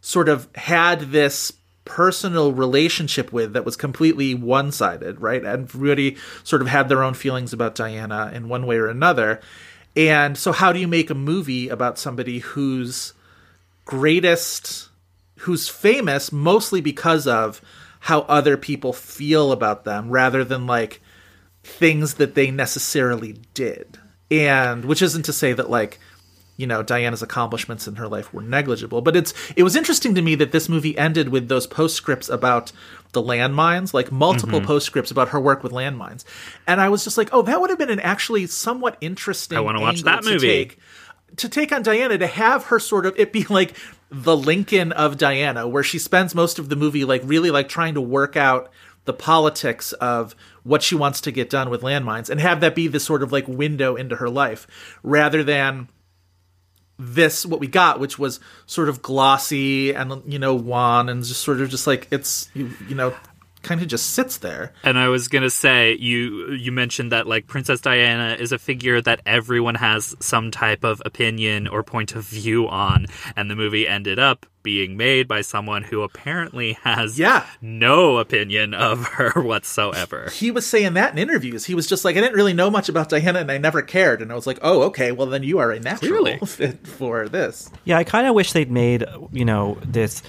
sort 0.03 0.29
of 0.29 0.49
had 0.57 1.01
this 1.13 1.53
personal 1.87 2.53
relationship 2.53 3.33
with 3.33 3.55
that 3.55 3.65
was 3.65 3.77
completely 3.77 4.35
one 4.35 4.73
sided, 4.73 5.23
right? 5.23 5.43
And 5.43 5.65
everybody 5.65 6.17
sort 6.45 6.61
of 6.61 6.69
had 6.69 6.89
their 6.91 7.03
own 7.03 7.15
feelings 7.15 7.55
about 7.55 7.77
Diana 7.77 8.31
in 8.35 8.49
one 8.49 8.67
way 8.67 8.77
or 8.77 8.89
another. 8.89 9.41
And 9.97 10.37
so, 10.37 10.53
how 10.53 10.73
do 10.73 10.81
you 10.81 10.89
make 10.89 11.09
a 11.09 11.15
movie 11.15 11.71
about 11.71 11.99
somebody 11.99 12.41
whose 12.41 13.15
greatest, 13.87 14.91
who's 15.41 15.69
famous 15.69 16.31
mostly 16.31 16.83
because 16.83 17.27
of 17.27 17.63
how 18.01 18.21
other 18.23 18.57
people 18.59 18.93
feel 18.93 19.53
about 19.53 19.85
them 19.85 20.11
rather 20.11 20.45
than 20.45 20.67
like 20.67 21.01
things 21.65 22.15
that 22.15 22.35
they 22.35 22.51
necessarily 22.51 23.39
did? 23.55 23.99
And 24.31 24.85
which 24.85 25.01
isn't 25.03 25.25
to 25.25 25.33
say 25.33 25.53
that 25.55 25.71
like 25.71 25.99
you 26.59 26.67
know 26.67 26.83
Diana's 26.83 27.23
accomplishments 27.23 27.87
in 27.87 27.97
her 27.97 28.09
life 28.09 28.33
were 28.33 28.43
negligible, 28.43 29.03
but 29.03 29.15
it's 29.15 29.33
it 29.57 29.63
was 29.63 29.77
interesting 29.77 30.15
to 30.15 30.23
me 30.23 30.35
that 30.37 30.53
this 30.53 30.69
movie 30.69 30.97
ended 30.99 31.29
with 31.29 31.49
those 31.49 31.67
postscripts 31.67 32.29
about 32.29 32.73
the 33.13 33.23
landmines, 33.23 33.93
like 33.95 34.11
multiple 34.11 34.61
Mhm. 34.61 34.67
postscripts 34.67 35.11
about 35.11 35.29
her 35.29 35.41
work 35.41 35.63
with 35.63 35.73
landmines, 35.73 36.25
and 36.67 36.81
I 36.81 36.89
was 36.89 37.05
just 37.05 37.19
like, 37.19 37.29
oh, 37.33 37.43
that 37.43 37.61
would 37.61 37.71
have 37.71 37.79
been 37.79 37.91
an 37.91 38.01
actually 38.01 38.47
somewhat 38.47 38.97
interesting. 39.01 39.59
I 39.59 39.61
wanna 39.61 39.81
watch 39.81 39.99
angle 39.99 40.13
that 40.13 40.23
to 40.25 40.31
movie. 40.31 40.47
take 40.49 40.79
to 41.37 41.49
take 41.49 41.73
on 41.73 41.83
Diana 41.83 42.19
to 42.19 42.27
have 42.27 42.65
her 42.67 42.79
sort 42.79 43.07
of 43.07 43.19
it 43.19 43.33
be 43.33 43.45
like 43.45 43.77
the 44.11 44.37
Lincoln 44.37 44.93
of 44.93 45.19
Diana, 45.19 45.67
where 45.67 45.83
she 45.83 45.99
spends 45.99 46.35
most 46.35 46.59
of 46.59 46.69
the 46.69 46.77
movie 46.77 47.05
like 47.05 47.23
really 47.25 47.51
like 47.51 47.69
trying 47.69 47.95
to 47.95 48.01
work 48.01 48.37
out 48.37 48.71
the 49.07 49.13
politics 49.13 49.93
of 49.95 50.35
what 50.63 50.83
she 50.83 50.95
wants 50.95 51.21
to 51.23 51.33
get 51.33 51.49
done 51.49 51.71
with 51.71 51.83
landmines 51.83 52.29
and 52.29 52.41
have 52.41 52.61
that 52.61 52.75
be 52.75 52.89
this 52.89 53.05
sort 53.05 53.23
of 53.23 53.33
like 53.33 53.47
window 53.49 53.97
into 53.97 54.17
her 54.17 54.29
life 54.29 54.67
rather 55.03 55.43
than 55.43 55.89
this 56.99 57.47
what 57.47 57.61
we 57.61 57.67
got 57.67 58.01
which 58.01 58.19
was 58.19 58.41
sort 58.67 58.89
of 58.89 59.03
glossy 59.03 59.95
and 59.95 60.23
you 60.27 60.39
know 60.39 60.55
wan 60.55 61.09
and 61.09 61.25
just 61.25 61.43
sort 61.43 61.61
of 61.61 61.69
just 61.69 61.87
like 61.87 62.09
it's 62.11 62.51
you, 62.53 62.71
you 62.89 62.95
know 62.95 63.15
kind 63.67 63.83
of 63.83 63.89
just 63.89 64.11
sits 64.15 64.39
there 64.39 64.73
And 64.85 64.97
I 64.99 65.09
was 65.09 65.29
gonna 65.29 65.51
say 65.51 65.97
you 65.99 66.53
you 66.53 66.73
mentioned 66.73 67.13
that 67.13 67.27
like 67.27 67.47
Princess 67.47 67.81
Diana 67.81 68.37
is 68.39 68.53
a 68.53 68.59
figure 68.59 69.01
that 69.03 69.21
everyone 69.27 69.75
has 69.75 70.15
some 70.21 70.51
type 70.51 70.85
of 70.85 71.03
opinion 71.05 71.67
or 71.69 71.83
point 71.83 72.15
of 72.15 72.25
view 72.25 72.69
on, 72.69 73.07
and 73.37 73.51
the 73.51 73.57
movie 73.57 73.87
ended 73.87 74.19
up 74.19 74.47
being 74.63 74.97
made 74.97 75.29
by 75.29 75.43
someone 75.43 75.83
who 75.85 76.03
apparently 76.03 76.73
has 76.83 77.19
Yeah. 77.19 77.47
no 77.63 78.19
opinion 78.19 78.75
of 78.75 79.07
her 79.07 79.41
whatsoever. 79.51 80.29
he 80.33 80.51
was 80.51 80.67
saying 80.67 80.95
that 80.95 81.13
in 81.13 81.19
interviews 81.19 81.65
he 81.67 81.75
was 81.75 81.87
just 81.87 82.05
like 82.05 82.17
i 82.17 82.21
didn't 82.21 82.35
really 82.35 82.53
know 82.53 82.69
much 82.69 82.89
about 82.89 83.09
diana 83.09 83.39
and 83.39 83.53
i 83.53 83.59
never 83.59 83.81
cared 83.81 84.21
and 84.23 84.33
i 84.33 84.35
was 84.35 84.45
like 84.47 84.59
oh 84.63 84.83
okay 84.83 85.13
well 85.13 85.29
then 85.29 85.45
you 85.45 85.59
are 85.59 85.71
a 85.71 85.79
natural 85.79 86.11
Clearly. 86.23 86.39
fit 86.47 86.85
for 86.85 87.29
this 87.29 87.71
Yeah, 87.85 87.99
I 87.99 88.03
kind 88.05 88.27
of 88.27 88.35
wish 88.35 88.53
they'd 88.53 88.71
made, 88.71 89.05
you 89.33 89.45
know, 89.45 89.79
this 89.87 90.23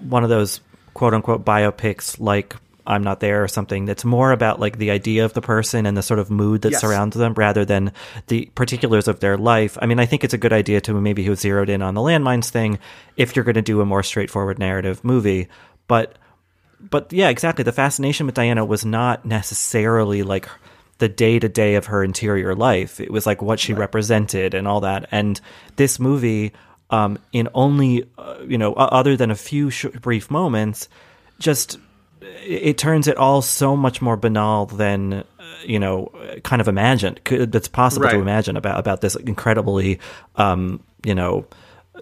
one 0.00 0.24
of 0.24 0.30
those 0.30 0.60
quote 0.94 1.14
unquote 1.14 1.44
biopics 1.44 2.18
like 2.20 2.56
I'm 2.86 3.04
Not 3.04 3.20
There 3.20 3.44
or 3.44 3.48
something 3.48 3.84
that's 3.84 4.04
more 4.04 4.32
about 4.32 4.58
like 4.58 4.78
the 4.78 4.90
idea 4.90 5.24
of 5.24 5.32
the 5.34 5.40
person 5.42 5.86
and 5.86 5.96
the 5.96 6.02
sort 6.02 6.18
of 6.18 6.30
mood 6.30 6.62
that 6.62 6.72
Yes. 6.72 6.80
surrounds 6.80 7.16
them 7.16 7.34
rather 7.34 7.64
than 7.64 7.92
the 8.26 8.50
particulars 8.54 9.06
of 9.06 9.20
their 9.20 9.36
life. 9.36 9.78
I 9.80 9.86
mean, 9.86 10.00
I 10.00 10.06
think 10.06 10.24
it's 10.24 10.34
a 10.34 10.38
good 10.38 10.52
idea 10.52 10.80
to 10.82 10.94
maybe 11.00 11.22
who 11.22 11.36
zeroed 11.36 11.68
in 11.68 11.82
on 11.82 11.94
the 11.94 12.00
landmines 12.00 12.48
thing 12.48 12.78
if 13.16 13.36
you're 13.36 13.44
going 13.44 13.54
to 13.54 13.62
do 13.62 13.80
a 13.80 13.86
more 13.86 14.02
straightforward 14.02 14.58
narrative 14.58 15.04
movie. 15.04 15.46
But, 15.86 16.16
but 16.80 17.12
yeah, 17.12 17.28
exactly. 17.28 17.62
The 17.62 17.72
fascination 17.72 18.26
with 18.26 18.34
Diana 18.34 18.64
was 18.64 18.84
not 18.84 19.24
necessarily 19.24 20.22
like 20.22 20.48
the 20.98 21.08
day 21.08 21.38
to 21.38 21.48
day 21.48 21.76
of 21.76 21.86
her 21.86 22.02
interior 22.02 22.54
life. 22.54 22.98
It 22.98 23.10
was 23.12 23.24
like 23.26 23.40
what 23.40 23.60
she 23.60 23.72
represented 23.72 24.52
and 24.54 24.66
all 24.66 24.80
that. 24.80 25.06
And 25.12 25.40
this 25.76 26.00
movie, 26.00 26.52
um, 26.90 27.18
in 27.32 27.48
only 27.54 28.04
uh, 28.18 28.38
you 28.46 28.58
know, 28.58 28.74
other 28.74 29.16
than 29.16 29.30
a 29.30 29.34
few 29.36 29.70
sh- 29.70 29.86
brief 30.00 30.30
moments, 30.30 30.88
just 31.38 31.78
it 32.20 32.62
it 32.70 32.78
turns 32.78 33.08
it 33.08 33.16
all 33.16 33.42
so 33.42 33.76
much 33.76 34.02
more 34.02 34.16
banal 34.16 34.66
than 34.66 35.12
uh, 35.12 35.24
you 35.64 35.78
know 35.78 36.10
kind 36.44 36.60
of 36.60 36.68
imagined 36.68 37.20
that's 37.24 37.68
possible 37.68 38.08
to 38.08 38.18
imagine 38.18 38.56
about 38.56 38.78
about 38.78 39.00
this 39.00 39.14
incredibly 39.16 39.98
um, 40.36 40.82
you 41.04 41.14
know 41.14 41.46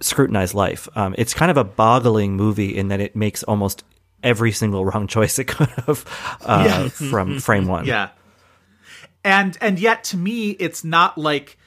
scrutinized 0.01 0.55
life. 0.55 0.89
Um, 0.97 1.15
it's 1.19 1.35
kind 1.35 1.51
of 1.51 1.57
a 1.57 1.65
boggling 1.65 2.37
movie 2.37 2.77
in 2.77 2.89
that 2.89 3.01
it 3.01 3.17
makes 3.17 3.43
almost 3.43 3.85
every 4.23 4.53
single 4.53 4.85
wrong 4.85 5.07
choice 5.07 5.39
it 5.39 5.45
could 5.49 5.69
have 5.87 6.05
uh, 6.45 6.65
Yeah. 6.67 6.89
from 6.89 7.39
frame 7.41 7.67
one. 7.67 7.85
Yeah. 7.95 8.11
And 9.25 9.59
and 9.61 9.79
yet 9.79 10.05
to 10.05 10.17
me 10.17 10.51
it's 10.51 10.85
not 10.85 11.19
like 11.19 11.58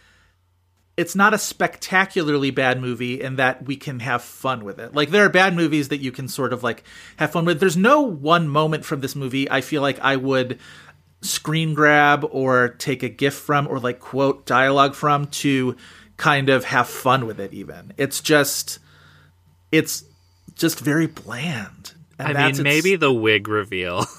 it's 0.98 1.16
not 1.16 1.34
a 1.34 1.38
spectacularly 1.38 2.52
bad 2.52 2.82
movie 2.82 3.22
in 3.22 3.38
that 3.38 3.66
we 3.66 3.76
can 3.76 4.00
have 4.00 4.22
fun 4.22 4.64
with 4.64 4.80
it. 4.80 4.94
Like 4.94 5.10
there 5.10 5.26
are 5.26 5.30
bad 5.30 5.56
movies 5.56 5.88
that 5.90 6.00
you 6.00 6.12
can 6.12 6.28
sort 6.28 6.54
of 6.54 6.64
like 6.64 6.84
have 7.18 7.32
fun 7.32 7.46
with. 7.46 7.60
There's 7.60 7.78
no 7.78 8.02
one 8.02 8.48
moment 8.48 8.86
from 8.86 9.02
this 9.02 9.16
movie 9.16 9.50
I 9.50 9.62
feel 9.62 9.82
like 9.82 10.00
I 10.00 10.16
would 10.16 10.60
screen 11.22 11.74
grab 11.74 12.26
or 12.32 12.70
take 12.70 13.04
a 13.04 13.10
gif 13.10 13.36
from 13.36 13.68
or 13.68 13.80
like 13.80 14.00
quote 14.00 14.46
dialogue 14.46 14.96
from 14.96 15.28
to 15.28 15.76
kind 16.18 16.50
of 16.50 16.66
have 16.66 16.88
fun 16.88 17.26
with 17.26 17.40
it 17.40 17.54
even. 17.54 17.94
It's 17.98 18.22
just 18.22 18.80
it's 19.72 20.04
just 20.56 20.80
very 20.80 21.08
bland. 21.08 21.94
And 22.20 22.38
I 22.38 22.52
mean, 22.52 22.62
maybe 22.62 22.96
the 22.96 23.12
wig 23.12 23.48
reveal. 23.48 24.06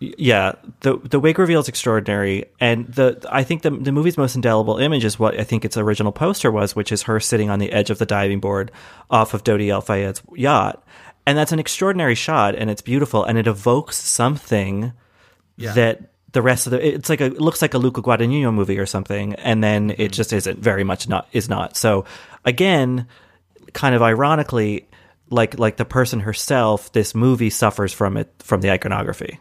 yeah 0.00 0.52
the 0.80 0.98
the 0.98 1.18
wig 1.18 1.38
reveal 1.38 1.60
is 1.60 1.68
extraordinary. 1.68 2.44
And 2.60 2.86
the 2.86 3.26
i 3.30 3.42
think 3.42 3.62
the 3.62 3.70
the 3.70 3.92
movie's 3.92 4.18
most 4.18 4.34
indelible 4.34 4.76
image 4.78 5.04
is 5.04 5.18
what 5.18 5.38
i 5.38 5.44
think 5.44 5.64
its 5.64 5.76
original 5.76 6.12
poster 6.12 6.50
was 6.50 6.76
which 6.76 6.92
is 6.92 7.02
her 7.02 7.18
sitting 7.20 7.50
on 7.50 7.58
the 7.58 7.72
edge 7.72 7.90
of 7.90 7.98
the 7.98 8.06
diving 8.06 8.40
board 8.40 8.70
off 9.10 9.34
of 9.34 9.44
dodi 9.44 9.70
al 9.70 9.80
fayed's 9.80 10.22
yacht. 10.34 10.82
And 11.28 11.36
that's 11.36 11.50
an 11.50 11.58
extraordinary 11.58 12.14
shot 12.14 12.54
and 12.54 12.70
it's 12.70 12.82
beautiful 12.82 13.24
and 13.24 13.36
it 13.36 13.46
evokes 13.46 13.96
something 13.96 14.92
that 15.74 16.10
the 16.32 16.42
rest 16.42 16.66
of 16.66 16.72
the 16.72 16.86
it's 16.86 17.08
like 17.08 17.20
a 17.20 17.26
it 17.26 17.40
looks 17.40 17.62
like 17.62 17.74
a 17.74 17.78
Luca 17.78 18.02
Guadagnino 18.02 18.52
movie 18.52 18.78
or 18.78 18.86
something 18.86 19.34
and 19.34 19.64
then 19.64 19.90
it 19.90 19.96
mm-hmm. 19.96 20.12
just 20.12 20.32
isn't 20.32 20.58
very 20.58 20.84
much 20.84 21.08
not 21.08 21.26
is 21.32 21.48
not. 21.48 21.76
So 21.76 22.04
again 22.44 23.06
kind 23.72 23.94
of 23.94 24.02
ironically 24.02 24.88
like 25.30 25.58
like 25.58 25.76
the 25.78 25.84
person 25.84 26.20
herself 26.20 26.92
this 26.92 27.14
movie 27.14 27.50
suffers 27.50 27.92
from 27.92 28.16
it 28.16 28.32
from 28.38 28.60
the 28.60 28.70
iconography 28.70 29.40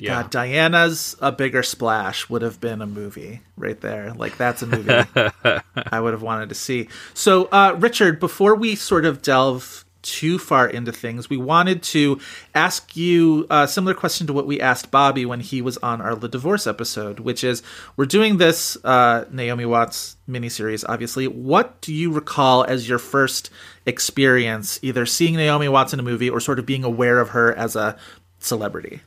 yeah. 0.00 0.22
God, 0.22 0.30
Diana's 0.30 1.16
a 1.20 1.30
bigger 1.30 1.62
splash 1.62 2.28
would 2.28 2.42
have 2.42 2.60
been 2.60 2.80
a 2.82 2.86
movie 2.86 3.40
right 3.56 3.80
there. 3.80 4.12
Like 4.14 4.36
that's 4.36 4.62
a 4.62 4.66
movie 4.66 4.90
I 5.74 6.00
would 6.00 6.12
have 6.12 6.22
wanted 6.22 6.48
to 6.48 6.54
see. 6.54 6.88
So, 7.14 7.44
uh, 7.46 7.76
Richard, 7.78 8.18
before 8.18 8.54
we 8.54 8.74
sort 8.76 9.04
of 9.04 9.22
delve 9.22 9.84
too 10.02 10.38
far 10.38 10.66
into 10.66 10.92
things, 10.92 11.28
we 11.28 11.36
wanted 11.36 11.82
to 11.82 12.18
ask 12.54 12.96
you 12.96 13.46
a 13.50 13.68
similar 13.68 13.94
question 13.94 14.26
to 14.26 14.32
what 14.32 14.46
we 14.46 14.60
asked 14.60 14.90
Bobby 14.90 15.26
when 15.26 15.40
he 15.40 15.60
was 15.60 15.76
on 15.78 16.00
our 16.00 16.14
The 16.14 16.28
Divorce 16.28 16.66
episode, 16.66 17.20
which 17.20 17.44
is 17.44 17.62
we're 17.96 18.06
doing 18.06 18.38
this 18.38 18.82
uh, 18.84 19.26
Naomi 19.30 19.66
Watts 19.66 20.16
miniseries, 20.28 20.84
obviously. 20.88 21.28
What 21.28 21.80
do 21.82 21.92
you 21.92 22.10
recall 22.12 22.64
as 22.64 22.88
your 22.88 22.98
first 22.98 23.50
experience 23.84 24.78
either 24.82 25.04
seeing 25.04 25.36
Naomi 25.36 25.68
Watts 25.68 25.92
in 25.92 26.00
a 26.00 26.04
movie 26.04 26.30
or 26.30 26.40
sort 26.40 26.58
of 26.58 26.66
being 26.66 26.84
aware 26.84 27.20
of 27.20 27.30
her 27.30 27.52
as 27.54 27.76
a 27.76 27.98
celebrity? 28.38 29.02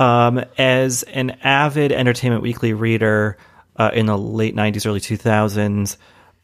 Um, 0.00 0.42
as 0.56 1.02
an 1.02 1.36
avid 1.42 1.92
Entertainment 1.92 2.42
Weekly 2.42 2.72
reader 2.72 3.36
uh, 3.76 3.90
in 3.92 4.06
the 4.06 4.16
late 4.16 4.56
90s, 4.56 4.86
early 4.86 5.00
2000s, 5.00 5.96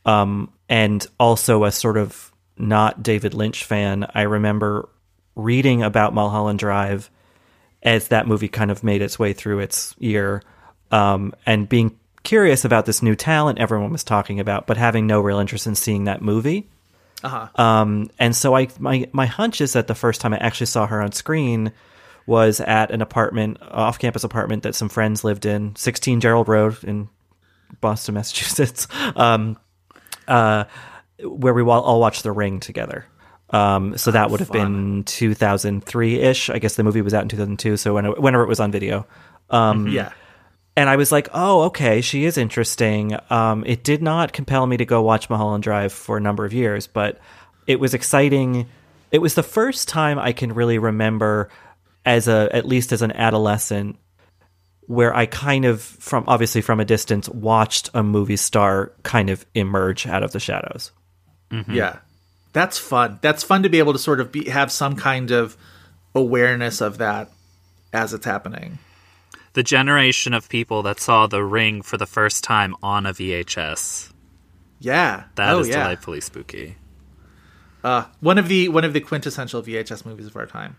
um, 0.05 0.53
and 0.69 1.07
also 1.19 1.65
a 1.65 1.73
sort 1.73 1.97
of 1.97 2.33
not 2.59 3.03
David 3.03 3.35
Lynch 3.35 3.65
fan, 3.65 4.07
I 4.15 4.23
remember 4.23 4.89
reading 5.35 5.83
about 5.83 6.15
Mulholland 6.15 6.59
Drive 6.59 7.11
as 7.83 8.09
that 8.09 8.27
movie 8.27 8.49
kind 8.49 8.71
of 8.71 8.85
made 8.85 9.03
its 9.03 9.19
way 9.19 9.33
through 9.33 9.61
its 9.61 9.95
year 9.99 10.43
um, 10.91 11.35
and 11.45 11.69
being 11.69 11.99
curious 12.23 12.65
about 12.65 12.87
this 12.87 13.03
new 13.03 13.15
talent 13.15 13.59
everyone 13.59 13.91
was 13.91 14.05
talking 14.05 14.41
about, 14.41 14.67
but 14.67 14.77
having 14.77 15.07
no 15.07 15.21
real 15.21 15.39
interest 15.39 15.67
in 15.67 15.75
seeing 15.75 16.05
that 16.05 16.23
movie. 16.23 16.69
Um, 17.55 18.11
and 18.19 18.37
so 18.37 18.55
I 18.55 18.69
my 18.79 19.09
my 19.13 19.27
hunch 19.27 19.61
is 19.61 19.73
that 19.73 19.87
the 19.87 19.95
first 19.95 20.21
time 20.21 20.35
I 20.35 20.39
actually 20.39 20.67
saw 20.67 20.87
her 20.87 21.01
on 21.01 21.13
screen 21.13 21.73
was 22.27 22.61
at 22.61 22.91
an 22.91 23.03
apartment, 23.03 23.59
off 23.63 23.99
campus 23.99 24.25
apartment 24.25 24.65
that 24.65 24.75
some 24.75 24.89
friends 24.89 25.23
lived 25.25 25.47
in, 25.47 25.77
16 25.77 26.21
Gerald 26.21 26.49
Road 26.49 26.83
in 26.85 27.09
Boston, 27.81 28.15
Massachusetts, 28.15 28.89
um, 29.17 29.57
uh, 30.27 30.65
where 31.23 31.55
we 31.55 31.63
all, 31.63 32.01
watched 32.01 32.23
The 32.25 32.33
Ring 32.33 32.61
together. 32.61 33.07
Um, 33.51 33.97
so 33.97 34.11
that 34.11 34.31
would 34.31 34.41
have 34.41 34.51
been 34.51 35.05
2003 35.05 36.21
ish. 36.21 36.51
I 36.51 36.59
guess 36.59 36.75
the 36.75 36.83
movie 36.83 37.01
was 37.01 37.15
out 37.15 37.23
in 37.23 37.29
2002. 37.29 37.77
So 37.77 37.95
when, 37.95 38.07
whenever 38.07 38.43
it 38.43 38.49
was 38.49 38.59
on 38.59 38.73
video. 38.73 39.07
Um, 39.51 39.87
Yeah. 39.87 40.11
and 40.77 40.91
I 40.91 40.97
was 40.97 41.13
like, 41.13 41.29
"Oh, 41.33 41.63
okay, 41.67 42.01
she 42.01 42.25
is 42.25 42.37
interesting." 42.37 43.17
Um, 43.31 43.63
it 43.65 43.85
did 43.85 44.03
not 44.03 44.33
compel 44.33 44.67
me 44.67 44.77
to 44.79 44.85
go 44.85 45.01
watch 45.01 45.31
Mulholland 45.31 45.63
Drive 45.63 45.93
for 45.93 46.17
a 46.17 46.21
number 46.21 46.45
of 46.45 46.53
years, 46.53 46.89
but 46.89 47.21
it 47.69 47.79
was 47.79 47.95
exciting. 47.95 48.67
It 49.13 49.19
was 49.19 49.35
the 49.35 49.45
first 49.45 49.87
time 49.89 50.19
I 50.19 50.33
can 50.33 50.53
really 50.53 50.79
remember, 50.79 51.49
as 52.07 52.29
a 52.29 52.49
at 52.53 52.65
least 52.65 52.93
as 52.93 53.03
an 53.03 53.13
adolescent, 53.13 53.99
where 54.87 55.15
I 55.15 55.27
kind 55.27 55.67
of 55.67 55.83
from 55.83 56.25
obviously 56.27 56.63
from 56.63 56.81
a 56.81 56.85
distance 56.87 57.29
watched 57.29 57.91
a 57.93 58.03
movie 58.03 58.37
star 58.37 58.93
kind 59.03 59.29
of 59.29 59.45
emerge 59.55 60.07
out 60.07 60.23
of 60.23 60.33
the 60.33 60.41
shadows. 60.41 60.93
Yeah. 61.69 61.99
That's 62.53 62.79
fun. 62.79 63.19
That's 63.21 63.43
fun 63.43 63.65
to 63.65 63.69
be 63.69 63.79
able 63.81 63.93
to 63.93 63.99
sort 63.99 64.21
of 64.21 64.33
be, 64.33 64.49
have 64.49 64.73
some 64.73 64.97
kind 64.97 65.31
of 65.31 65.57
awareness 66.15 66.81
of 66.81 66.99
that 66.99 67.31
as 67.93 68.15
it's 68.15 68.25
happening. 68.25 68.79
the 69.53 69.63
generation 69.63 70.35
of 70.35 70.49
people 70.49 70.83
that 70.83 71.01
saw 71.01 71.27
The 71.27 71.43
Ring 71.43 71.83
for 71.83 71.97
the 71.97 72.07
first 72.07 72.45
time 72.45 72.77
on 72.83 73.07
a 73.07 73.13
VHS. 73.13 74.13
Yeah. 74.81 75.25
That 75.35 75.57
is 75.59 75.67
oh, 75.67 75.71
yeah. 75.71 75.79
delightfully 75.79 76.21
spooky. 76.21 76.77
Uh, 77.83 78.05
one 78.21 78.37
of 78.39 78.49
the 78.49 78.69
one 78.69 78.85
of 78.85 78.93
the 78.93 79.01
quintessential 79.01 79.63
VHS 79.63 80.05
movies 80.05 80.27
of 80.27 80.37
our 80.37 80.47
time. 80.47 80.77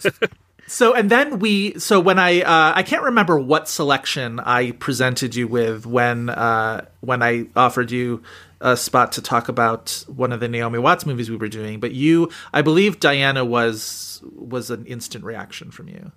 so 0.66 0.94
and 0.94 1.10
then 1.10 1.38
we 1.38 1.78
so 1.78 2.00
when 2.00 2.18
I 2.18 2.40
uh, 2.42 2.72
I 2.74 2.82
can't 2.82 3.02
remember 3.02 3.38
what 3.38 3.68
selection 3.68 4.40
I 4.40 4.72
presented 4.72 5.34
you 5.34 5.48
with 5.48 5.86
when 5.86 6.28
uh, 6.30 6.86
when 7.00 7.22
I 7.22 7.46
offered 7.56 7.90
you 7.90 8.22
a 8.60 8.76
spot 8.76 9.12
to 9.12 9.22
talk 9.22 9.48
about 9.48 10.04
one 10.06 10.32
of 10.32 10.40
the 10.40 10.48
Naomi 10.48 10.78
Watts 10.78 11.04
movies 11.04 11.28
we 11.28 11.36
were 11.36 11.48
doing, 11.48 11.80
but 11.80 11.92
you 11.92 12.30
I 12.52 12.62
believe 12.62 13.00
Diana 13.00 13.44
was 13.44 14.22
was 14.34 14.70
an 14.70 14.86
instant 14.86 15.24
reaction 15.24 15.70
from 15.70 15.88
you, 15.88 16.12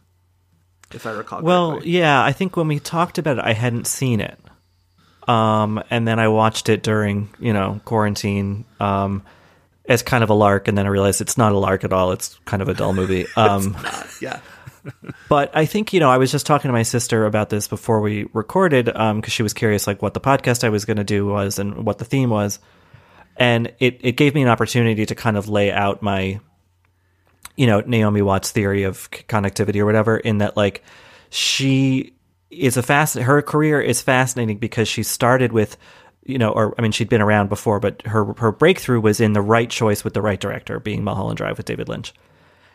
if 0.93 1.05
I 1.05 1.11
recall. 1.11 1.41
Well, 1.41 1.71
correctly. 1.71 1.91
yeah, 1.91 2.23
I 2.23 2.31
think 2.31 2.55
when 2.55 2.67
we 2.67 2.79
talked 2.79 3.17
about 3.17 3.39
it, 3.39 3.43
I 3.43 3.53
hadn't 3.53 3.87
seen 3.87 4.21
it. 4.21 4.39
Um, 5.27 5.83
and 5.89 6.07
then 6.07 6.19
I 6.19 6.27
watched 6.27 6.69
it 6.69 6.83
during, 6.83 7.29
you 7.39 7.51
know, 7.51 7.81
quarantine, 7.85 8.65
um, 8.79 9.23
as 9.87 10.01
kind 10.01 10.23
of 10.23 10.29
a 10.29 10.33
lark. 10.33 10.67
And 10.67 10.77
then 10.77 10.85
I 10.85 10.89
realized 10.89 11.21
it's 11.21 11.37
not 11.37 11.51
a 11.51 11.57
lark 11.57 11.83
at 11.83 11.93
all. 11.93 12.11
It's 12.11 12.39
kind 12.45 12.61
of 12.61 12.69
a 12.69 12.73
dull 12.73 12.93
movie. 12.93 13.25
Um, 13.37 13.77
yeah. 14.21 14.39
but 15.29 15.55
I 15.55 15.65
think, 15.65 15.93
you 15.93 15.99
know, 15.99 16.09
I 16.09 16.17
was 16.17 16.31
just 16.31 16.45
talking 16.45 16.69
to 16.69 16.73
my 16.73 16.83
sister 16.83 17.25
about 17.25 17.49
this 17.49 17.67
before 17.67 18.01
we 18.01 18.27
recorded, 18.33 18.95
um, 18.95 19.21
cause 19.21 19.33
she 19.33 19.43
was 19.43 19.53
curious, 19.53 19.87
like 19.87 20.01
what 20.01 20.13
the 20.13 20.21
podcast 20.21 20.63
I 20.63 20.69
was 20.69 20.85
going 20.85 20.97
to 20.97 21.03
do 21.03 21.25
was 21.25 21.59
and 21.59 21.85
what 21.85 21.97
the 21.97 22.05
theme 22.05 22.29
was. 22.29 22.59
And 23.35 23.73
it, 23.79 23.99
it 24.03 24.11
gave 24.13 24.33
me 24.33 24.41
an 24.41 24.47
opportunity 24.47 25.05
to 25.05 25.15
kind 25.15 25.37
of 25.37 25.49
lay 25.49 25.71
out 25.71 26.01
my, 26.01 26.39
you 27.55 27.67
know 27.67 27.81
Naomi 27.81 28.21
Watts 28.21 28.51
theory 28.51 28.83
of 28.83 29.09
connectivity 29.11 29.77
or 29.77 29.85
whatever 29.85 30.17
in 30.17 30.39
that 30.39 30.57
like 30.57 30.83
she 31.29 32.13
is 32.49 32.77
a 32.77 32.83
fast 32.83 33.15
her 33.15 33.41
career 33.41 33.81
is 33.81 34.01
fascinating 34.01 34.57
because 34.57 34.87
she 34.87 35.03
started 35.03 35.51
with 35.51 35.77
you 36.25 36.37
know 36.37 36.49
or 36.51 36.73
I 36.77 36.81
mean 36.81 36.91
she'd 36.91 37.09
been 37.09 37.21
around 37.21 37.49
before 37.49 37.79
but 37.79 38.01
her 38.03 38.33
her 38.37 38.51
breakthrough 38.51 38.99
was 38.99 39.19
in 39.21 39.33
the 39.33 39.41
right 39.41 39.69
choice 39.69 40.03
with 40.03 40.13
the 40.13 40.21
right 40.21 40.39
director 40.39 40.79
being 40.79 41.03
Mulholland 41.03 41.37
Drive 41.37 41.57
with 41.57 41.65
David 41.65 41.87
Lynch. 41.89 42.13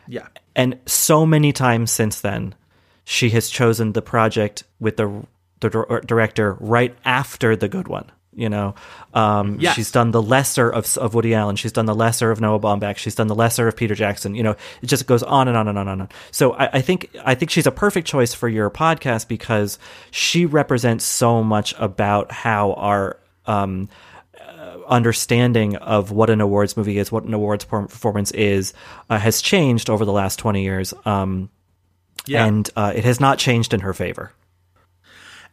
Yeah. 0.07 0.27
and 0.55 0.79
so 0.87 1.25
many 1.25 1.53
times 1.53 1.91
since 1.91 2.21
then 2.21 2.55
she 3.03 3.29
has 3.31 3.49
chosen 3.49 3.93
the 3.93 4.01
project 4.01 4.63
with 4.79 4.97
the 4.97 5.25
the 5.59 6.01
director 6.05 6.57
right 6.59 6.95
after 7.05 7.55
the 7.55 7.67
good 7.69 7.87
one 7.87 8.11
you 8.33 8.47
know? 8.47 8.75
Um, 9.13 9.57
Yes. 9.59 9.75
she's 9.75 9.91
done 9.91 10.11
the 10.11 10.21
lesser 10.21 10.69
of, 10.69 10.97
of 10.97 11.13
woody 11.13 11.33
allen. 11.35 11.57
She's 11.57 11.73
done 11.73 11.85
the 11.85 11.93
lesser 11.93 12.31
of 12.31 12.39
noah 12.39 12.59
baumbach. 12.59 12.95
She's 12.97 13.13
done 13.15 13.27
the 13.27 13.35
lesser 13.35 13.67
of 13.67 13.75
peter 13.75 13.93
jackson. 13.93 14.35
You 14.35 14.43
know 14.43 14.55
it 14.81 14.87
just 14.87 15.05
goes 15.05 15.21
on 15.21 15.47
and 15.49 15.57
on 15.57 15.67
and 15.67 15.77
on 15.77 15.87
and 15.89 16.01
on. 16.03 16.09
So 16.31 16.53
I, 16.53 16.77
I 16.77 16.81
think 16.81 17.09
i 17.25 17.35
think 17.35 17.51
she's 17.51 17.67
a 17.67 17.71
perfect 17.71 18.07
choice 18.07 18.33
for 18.33 18.47
your 18.47 18.69
podcast 18.69 19.27
because 19.27 19.77
she 20.11 20.45
represents 20.45 21.03
so 21.05 21.43
much 21.43 21.73
about 21.77 22.31
how 22.31 22.73
our 22.73 23.17
um, 23.51 23.89
understanding 24.87 25.75
of 25.77 26.11
what 26.11 26.29
an 26.29 26.41
awards 26.41 26.77
movie 26.77 26.97
is, 26.97 27.11
what 27.11 27.23
an 27.23 27.33
awards 27.33 27.65
performance 27.65 28.31
is, 28.31 28.73
uh, 29.09 29.17
has 29.17 29.41
changed 29.41 29.89
over 29.89 30.05
the 30.05 30.11
last 30.11 30.37
20 30.39 30.63
years. 30.63 30.93
Um, 31.05 31.49
Yeah. 32.27 32.45
And 32.45 32.69
uh, 32.75 32.93
it 32.95 33.03
has 33.03 33.19
not 33.19 33.39
changed 33.39 33.73
in 33.73 33.79
her 33.81 33.93
favor. 33.93 34.31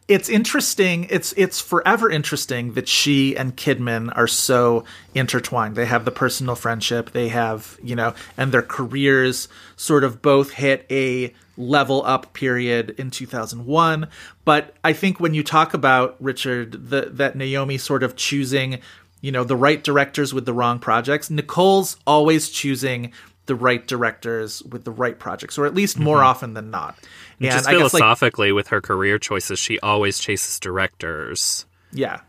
It's 0.09 0.27
interesting. 0.27 1.05
It's 1.11 1.33
it's 1.37 1.61
forever 1.61 2.09
interesting 2.09 2.73
that 2.73 2.87
she 2.87 3.37
and 3.37 3.55
Kidman 3.55 4.11
are 4.17 4.27
so 4.27 4.83
intertwined. 5.13 5.75
They 5.75 5.85
have 5.85 6.03
the 6.03 6.11
personal 6.11 6.55
friendship. 6.55 7.11
They 7.11 7.27
have 7.27 7.77
you 7.81 7.95
know, 7.95 8.15
and 8.35 8.51
their 8.51 8.63
careers 8.63 9.47
sort 9.75 10.03
of 10.03 10.21
both 10.21 10.51
hit 10.51 10.87
a 10.89 11.31
level 11.57 12.03
up 12.05 12.33
period 12.33 12.95
in 12.97 13.11
2001. 13.11 14.07
But 14.45 14.73
I 14.83 14.93
think 14.93 15.19
when 15.19 15.35
you 15.35 15.43
talk 15.43 15.75
about 15.75 16.15
Richard, 16.19 16.89
the, 16.89 17.01
that 17.11 17.35
Naomi 17.35 17.77
sort 17.77 18.01
of 18.01 18.15
choosing, 18.15 18.79
you 19.21 19.31
know, 19.31 19.43
the 19.43 19.57
right 19.57 19.83
directors 19.83 20.33
with 20.33 20.45
the 20.45 20.53
wrong 20.53 20.79
projects, 20.79 21.29
Nicole's 21.29 21.97
always 22.07 22.49
choosing 22.49 23.11
the 23.49 23.55
right 23.55 23.85
directors 23.85 24.63
with 24.63 24.85
the 24.85 24.91
right 24.91 25.17
projects, 25.17 25.57
or 25.57 25.65
at 25.65 25.73
least 25.73 25.97
more 25.99 26.17
mm-hmm. 26.17 26.27
often 26.27 26.53
than 26.53 26.69
not. 26.69 26.95
And 27.41 27.51
Just 27.51 27.67
I 27.67 27.73
guess, 27.73 27.93
like, 27.93 27.99
philosophically, 27.99 28.51
with 28.51 28.67
her 28.67 28.79
career 28.79 29.17
choices, 29.17 29.57
she 29.57 29.79
always 29.79 30.19
chases 30.19 30.59
directors 30.59 31.65
yeah. 31.91 32.21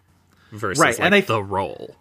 versus 0.50 0.80
Right, 0.80 0.98
like 0.98 1.04
and 1.04 1.14
I- 1.14 1.20
the 1.20 1.42
role. 1.44 1.94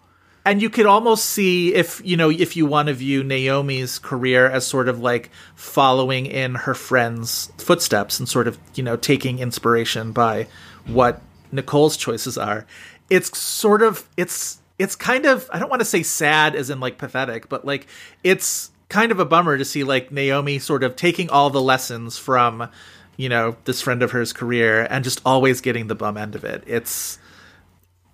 and 0.45 0.61
you 0.61 0.69
could 0.69 0.85
almost 0.85 1.25
see 1.25 1.75
if 1.75 2.01
you 2.03 2.15
know 2.15 2.31
if 2.31 2.55
you 2.55 2.65
want 2.65 2.87
to 2.87 2.93
view 2.93 3.23
Naomi's 3.23 3.99
career 3.99 4.49
as 4.49 4.65
sort 4.65 4.87
of 4.87 5.01
like 5.01 5.31
following 5.55 6.25
in 6.25 6.55
her 6.55 6.73
friend's 6.73 7.51
footsteps 7.57 8.19
and 8.19 8.29
sort 8.29 8.47
of 8.47 8.57
you 8.73 8.81
know 8.81 8.95
taking 8.95 9.39
inspiration 9.39 10.13
by 10.13 10.47
what 10.87 11.21
Nicole's 11.51 11.97
choices 11.97 12.37
are. 12.37 12.65
It's 13.09 13.37
sort 13.37 13.81
of 13.81 14.07
it's 14.15 14.59
it's 14.77 14.95
kind 14.95 15.25
of 15.25 15.49
I 15.51 15.59
don't 15.59 15.69
want 15.69 15.81
to 15.81 15.85
say 15.85 16.03
sad 16.03 16.55
as 16.55 16.69
in 16.69 16.79
like 16.79 16.97
pathetic, 16.97 17.49
but 17.49 17.65
like 17.65 17.85
it's 18.23 18.71
kind 18.89 19.11
of 19.11 19.19
a 19.19 19.25
bummer 19.25 19.57
to 19.57 19.65
see 19.65 19.83
like 19.83 20.11
Naomi 20.11 20.59
sort 20.59 20.83
of 20.83 20.95
taking 20.95 21.29
all 21.29 21.49
the 21.49 21.61
lessons 21.61 22.17
from 22.17 22.69
you 23.17 23.29
know 23.29 23.55
this 23.65 23.81
friend 23.81 24.03
of 24.03 24.11
hers 24.11 24.33
career 24.33 24.87
and 24.89 25.03
just 25.03 25.21
always 25.25 25.61
getting 25.61 25.87
the 25.87 25.95
bum 25.95 26.17
end 26.17 26.35
of 26.35 26.43
it. 26.43 26.63
It's 26.67 27.19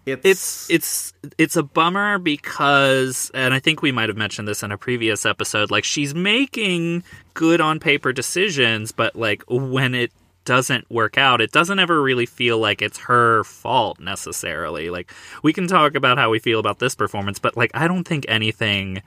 it's 0.05 0.24
it's 0.25 0.70
it's 0.70 1.13
it's 1.38 1.55
a 1.55 1.63
bummer 1.63 2.20
because 2.20 3.32
and 3.34 3.53
i 3.53 3.60
think 3.60 3.82
we 3.82 3.91
might 3.91 4.10
have 4.10 4.17
mentioned 4.17 4.48
this 4.48 4.62
in 4.62 4.72
a 4.72 4.77
previous 4.77 5.25
episode 5.25 5.72
like 5.72 5.84
she's 5.84 6.13
making 6.13 7.03
good 7.34 7.60
on 7.60 7.79
paper 7.79 8.13
decisions 8.13 8.91
but 8.91 9.15
like 9.15 9.44
when 9.50 9.96
it 9.96 10.12
doesn't 10.44 10.89
work 10.91 11.17
out 11.17 11.41
it 11.41 11.51
doesn't 11.51 11.79
ever 11.79 12.03
really 12.03 12.27
feel 12.27 12.60
like 12.60 12.84
it's 12.84 13.00
her 13.00 13.44
fault 13.46 14.00
necessarily 14.00 14.91
like 14.91 15.12
we 15.41 15.51
can 15.51 15.67
talk 15.67 15.96
about 15.96 16.20
how 16.20 16.29
we 16.29 16.38
feel 16.38 16.60
about 16.60 16.77
this 16.77 16.94
performance 16.94 17.39
but 17.39 17.58
like 17.58 17.72
i 17.74 17.88
don't 17.88 18.08
think 18.08 18.25
anything 18.27 19.01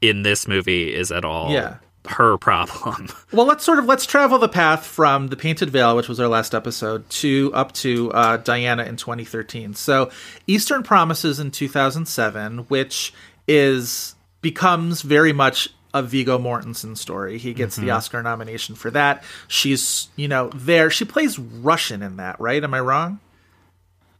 in 0.00 0.22
this 0.22 0.46
movie 0.48 0.94
is 0.94 1.10
at 1.12 1.24
all 1.24 1.50
Yeah. 1.50 1.76
her 2.06 2.36
problem 2.36 3.08
Well, 3.32 3.46
let's 3.46 3.64
sort 3.64 3.78
of 3.78 3.86
let's 3.86 4.04
travel 4.06 4.38
the 4.38 4.48
path 4.48 4.84
from 4.86 5.28
the 5.28 5.36
Painted 5.36 5.70
Veil, 5.70 5.96
which 5.96 6.08
was 6.08 6.20
our 6.20 6.28
last 6.28 6.54
episode, 6.54 7.08
to 7.10 7.50
up 7.54 7.72
to 7.72 8.12
uh, 8.12 8.36
Diana 8.38 8.84
in 8.84 8.96
2013. 8.96 9.74
So, 9.74 10.10
Eastern 10.46 10.82
Promises 10.82 11.40
in 11.40 11.50
2007, 11.50 12.58
which 12.68 13.12
is 13.48 14.14
becomes 14.42 15.00
very 15.02 15.32
much 15.32 15.70
a 15.94 16.02
Viggo 16.02 16.38
Mortensen 16.38 16.96
story. 16.98 17.38
He 17.38 17.54
gets 17.54 17.76
the 17.76 17.90
Oscar 17.90 18.20
nomination 18.22 18.74
for 18.74 18.90
that. 18.90 19.22
She's 19.48 20.08
you 20.16 20.28
know 20.28 20.50
there. 20.54 20.90
She 20.90 21.04
plays 21.04 21.38
Russian 21.38 22.02
in 22.02 22.16
that, 22.16 22.38
right? 22.40 22.62
Am 22.62 22.74
I 22.74 22.80
wrong? 22.80 23.20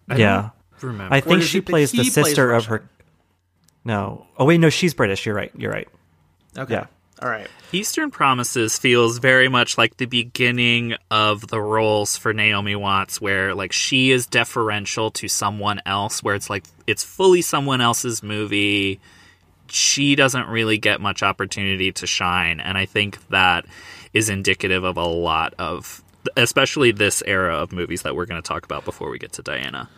yeah. 0.09 0.51
remember 0.81 1.15
I 1.15 1.21
think 1.21 1.43
she 1.43 1.61
plays 1.61 1.91
the 1.91 2.03
he 2.03 2.11
plays 2.11 2.27
sister 2.27 2.53
of 2.53 2.67
her. 2.67 2.89
No. 3.85 4.27
Oh 4.39 4.45
wait, 4.45 4.59
no, 4.59 4.71
she's 4.71 4.95
British. 4.95 5.27
You're 5.27 5.35
right. 5.35 5.53
You're 5.57 5.73
right. 5.73 5.89
Okay. 6.57 6.75
Yeah. 6.75 6.87
All 7.23 7.29
right. 7.29 7.49
Eastern 7.73 8.11
Promises 8.11 8.79
feels 8.79 9.19
very 9.19 9.49
much 9.49 9.79
like 9.79 9.97
the 9.97 10.07
beginning 10.07 10.95
of 11.11 11.47
the 11.49 11.61
roles 11.61 12.17
for 12.17 12.33
Naomi 12.33 12.77
Watts, 12.77 13.21
where 13.21 13.55
like 13.55 13.73
she 13.73 14.11
is 14.11 14.27
deferential 14.27 15.11
to 15.13 15.29
someone 15.29 15.81
else, 15.87 16.23
where 16.23 16.35
it's 16.35 16.51
like 16.51 16.65
it's 16.87 17.05
fully 17.05 17.43
someone 17.43 17.81
else's 17.81 18.23
movie. 18.23 19.01
She 19.69 20.15
doesn't 20.15 20.49
really 20.49 20.77
get 20.77 21.01
much 21.01 21.23
opportunity 21.23 21.91
to 21.93 22.07
shine, 22.07 22.61
and 22.61 22.77
I 22.77 22.85
think 22.85 23.27
that 23.29 23.65
is 24.13 24.29
indicative 24.29 24.85
of 24.85 24.97
a 24.97 25.07
lot 25.07 25.55
of, 25.59 26.03
especially 26.37 26.93
this 26.93 27.23
era 27.27 27.57
of 27.57 27.73
movies 27.73 28.03
that 28.03 28.15
we're 28.15 28.27
going 28.27 28.41
to 28.41 28.47
talk 28.47 28.65
about 28.65 28.85
before 28.85 29.09
we 29.11 29.19
get 29.19 29.33
to 29.33 29.43
Diana. 29.43 29.89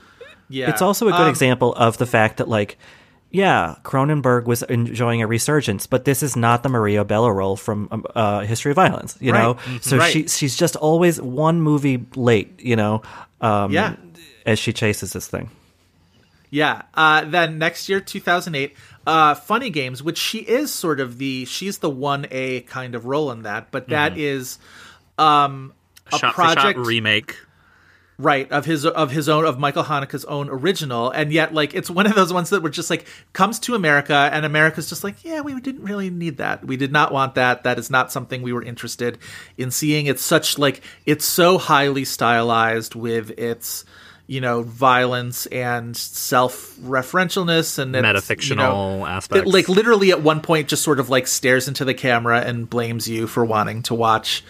Yeah. 0.48 0.70
It's 0.70 0.80
also 0.80 1.08
a 1.08 1.10
good 1.12 1.22
Um, 1.22 1.28
example 1.28 1.74
of 1.74 1.98
the 1.98 2.06
fact 2.06 2.36
that, 2.36 2.48
like, 2.48 2.78
yeah, 3.36 3.74
Cronenberg 3.84 4.44
was 4.46 4.62
enjoying 4.62 5.20
a 5.20 5.26
resurgence, 5.26 5.86
but 5.86 6.04
this 6.06 6.22
is 6.22 6.36
not 6.36 6.62
the 6.62 6.68
Maria 6.70 7.04
Bello 7.04 7.28
role 7.28 7.56
from 7.56 7.88
um, 7.90 8.04
uh, 8.14 8.40
History 8.40 8.70
of 8.72 8.76
Violence, 8.76 9.16
you 9.20 9.32
Right. 9.32 9.42
know. 9.42 9.54
Mhm. 9.54 9.82
So 9.84 9.98
Right. 9.98 10.10
she 10.12 10.26
she's 10.28 10.56
just 10.56 10.74
always 10.76 11.20
one 11.20 11.60
movie 11.60 12.06
late, 12.14 12.58
you 12.58 12.76
know. 12.76 13.02
Um, 13.40 13.70
Yeah. 13.72 13.96
as 14.46 14.58
she 14.58 14.72
chases 14.72 15.12
this 15.12 15.26
thing. 15.28 15.50
Yeah. 16.50 16.82
Uh, 16.94 17.24
then 17.26 17.58
next 17.58 17.88
year, 17.88 18.00
2008, 18.00 18.74
uh, 19.06 19.34
Funny 19.34 19.68
Games, 19.68 20.02
which 20.02 20.16
she 20.16 20.38
is 20.38 20.72
sort 20.72 21.00
of 21.00 21.18
the 21.18 21.44
she's 21.44 21.78
the 21.78 21.90
one 21.90 22.26
A 22.30 22.60
kind 22.62 22.94
of 22.94 23.04
role 23.04 23.30
in 23.32 23.42
that, 23.42 23.70
but 23.70 23.88
that 23.88 24.16
is 24.16 24.58
um, 25.18 25.72
a 26.12 26.18
shot 26.18 26.34
project 26.34 26.78
for 26.78 26.84
shot 26.84 26.86
remake. 26.86 27.36
Right 28.18 28.50
of 28.50 28.64
his 28.64 28.86
of 28.86 29.10
his 29.10 29.28
own 29.28 29.44
of 29.44 29.58
Michael 29.58 29.84
Haneke's 29.84 30.24
own 30.24 30.48
original, 30.48 31.10
and 31.10 31.32
yet 31.32 31.52
like 31.52 31.74
it's 31.74 31.90
one 31.90 32.06
of 32.06 32.14
those 32.14 32.32
ones 32.32 32.50
that 32.50 32.62
were 32.62 32.70
just 32.70 32.90
like 32.90 33.06
comes 33.32 33.58
to 33.60 33.74
America, 33.74 34.30
and 34.32 34.44
America's 34.44 34.88
just 34.88 35.04
like, 35.04 35.24
yeah, 35.24 35.40
we 35.40 35.58
didn't 35.60 35.82
really 35.82 36.10
need 36.10 36.38
that. 36.38 36.64
We 36.64 36.76
did 36.76 36.92
not 36.92 37.12
want 37.12 37.34
that. 37.34 37.64
That 37.64 37.78
is 37.78 37.90
not 37.90 38.12
something 38.12 38.42
we 38.42 38.52
were 38.52 38.62
interested 38.62 39.18
in 39.56 39.70
seeing. 39.70 40.06
It's 40.06 40.22
such 40.22 40.58
like 40.58 40.82
it's 41.04 41.24
so 41.24 41.58
highly 41.58 42.04
stylized 42.04 42.94
with 42.94 43.30
its 43.38 43.84
you 44.26 44.40
know 44.40 44.62
violence 44.62 45.46
and 45.46 45.96
self-referentialness 45.96 47.78
and 47.78 47.94
it's, 47.94 48.04
Metafictional 48.04 48.50
you 48.50 48.56
know, 48.56 49.06
aspects. 49.06 49.48
it, 49.48 49.52
like 49.52 49.68
literally 49.68 50.10
at 50.10 50.20
one 50.20 50.40
point 50.40 50.68
just 50.68 50.82
sort 50.82 50.98
of 50.98 51.08
like 51.08 51.26
stares 51.26 51.68
into 51.68 51.84
the 51.84 51.94
camera 51.94 52.40
and 52.40 52.68
blames 52.68 53.06
you 53.06 53.26
for 53.26 53.44
wanting 53.44 53.82
to 53.82 53.94
watch 53.94 54.42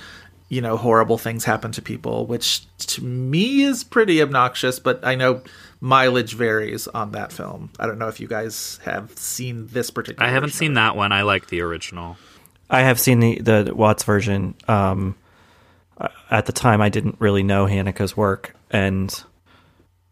you 0.49 0.61
know 0.61 0.77
horrible 0.77 1.19
things 1.19 1.45
happen 1.45 1.73
to 1.73 1.83
people 1.83 2.27
which 2.27 2.65
to 2.79 3.03
me 3.03 3.63
is 3.63 3.83
pretty 3.83 4.23
obnoxious 4.23 4.79
but 4.79 5.05
i 5.05 5.15
know 5.15 5.43
mileage 5.81 6.35
varies 6.35 6.87
on 6.89 7.13
that 7.13 7.33
film 7.33 7.71
i 7.79 7.87
don't 7.87 7.99
know 7.99 8.09
if 8.09 8.21
you 8.21 8.29
guys 8.29 8.79
have 8.85 9.11
seen 9.19 9.67
this 9.69 9.91
particular 9.91 10.27
I 10.27 10.31
haven't 10.31 10.51
seen 10.53 10.75
that 10.75 10.97
one. 10.97 11.13
I 11.13 11.23
like 11.23 11.49
the 11.49 11.61
original. 11.61 12.17
I 12.69 12.81
have 12.83 12.99
seen 12.99 13.21
the 13.21 13.39
the 13.41 13.75
Watts 13.75 14.03
version. 14.05 14.55
Um, 14.67 15.15
at 16.31 16.47
the 16.47 16.53
time, 16.53 16.81
I 16.81 16.89
didn't 16.89 17.17
really 17.19 17.43
know 17.43 17.67
Haneke's 17.67 18.17
work 18.17 18.55
and 18.71 19.25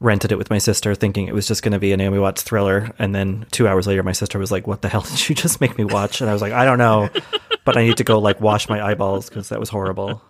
rented 0.00 0.32
it 0.32 0.38
with 0.38 0.50
my 0.50 0.58
sister, 0.58 0.94
thinking 0.94 1.26
it 1.26 1.34
was 1.34 1.46
just 1.46 1.62
going 1.62 1.72
to 1.72 1.78
be 1.78 1.92
a 1.92 1.96
Naomi 1.96 2.18
Watts 2.18 2.42
thriller. 2.42 2.92
And 2.98 3.14
then 3.14 3.46
two 3.50 3.66
hours 3.66 3.86
later, 3.86 4.02
my 4.02 4.12
sister 4.12 4.38
was 4.38 4.52
like, 4.52 4.66
"What 4.66 4.82
the 4.82 4.88
hell 4.88 5.00
did 5.02 5.28
you 5.28 5.34
just 5.34 5.60
make 5.60 5.76
me 5.76 5.84
watch?" 5.84 6.20
And 6.20 6.30
I 6.30 6.32
was 6.32 6.42
like, 6.42 6.52
"I 6.52 6.64
don't 6.64 6.78
know, 6.78 7.08
but 7.64 7.76
I 7.76 7.84
need 7.84 7.96
to 7.98 8.04
go 8.04 8.18
like 8.18 8.40
wash 8.40 8.68
my 8.68 8.82
eyeballs 8.84 9.28
because 9.28 9.48
that 9.48 9.60
was 9.60 9.68
horrible." 9.68 10.22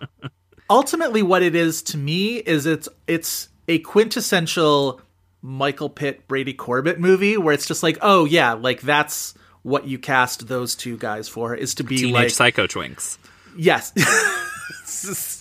ultimately 0.70 1.23
what 1.23 1.42
it 1.42 1.55
is 1.55 1.83
to 1.83 1.99
me 1.99 2.37
is 2.37 2.66
it's 2.66 2.88
it's 3.07 3.49
a 3.68 3.79
quintessential 3.81 5.01
Michael 5.42 5.90
Pitt 5.90 6.27
Brady 6.27 6.55
Corbet 6.55 6.99
movie 6.99 7.37
where 7.37 7.55
it's 7.55 7.66
just 7.66 7.83
like 7.83 7.99
oh 8.03 8.25
yeah 8.25 8.53
like 8.55 8.81
that's 8.81 9.35
what 9.62 9.87
you 9.87 9.99
cast 9.99 10.47
those 10.49 10.75
two 10.75 10.97
guys 10.97 11.29
for 11.29 11.55
is 11.55 11.75
to 11.77 11.85
be 11.85 11.97
Teenage 11.99 12.14
like 12.14 12.31
Psycho 12.31 12.66
Twinks. 12.66 13.18
yes 13.57 13.92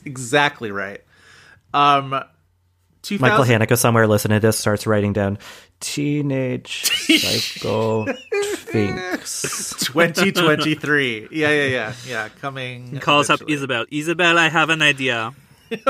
exactly 0.06 0.71
right 0.71 1.01
um 1.73 2.21
2000 3.03 3.21
Michael 3.21 3.45
Haneke 3.45 3.77
somewhere 3.77 4.08
listening 4.08 4.39
to 4.39 4.47
this 4.47 4.58
starts 4.58 4.86
writing 4.86 5.13
down 5.13 5.38
teenage 5.79 6.86
psycho 6.91 8.06
twinks. 8.73 9.79
2023 9.86 11.27
yeah 11.31 11.49
yeah 11.49 11.65
yeah 11.65 11.93
yeah 12.07 12.29
coming 12.41 12.99
Calls 12.99 13.29
up. 13.29 13.41
Isabel. 13.47 13.86
Isabel, 13.91 14.38
I 14.38 14.49
have 14.49 14.69
an 14.69 14.81
idea. 14.81 15.33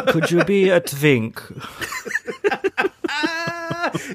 Could 0.07 0.31
you 0.31 0.43
be 0.45 0.69
a 0.69 0.79
twink? 0.79 1.41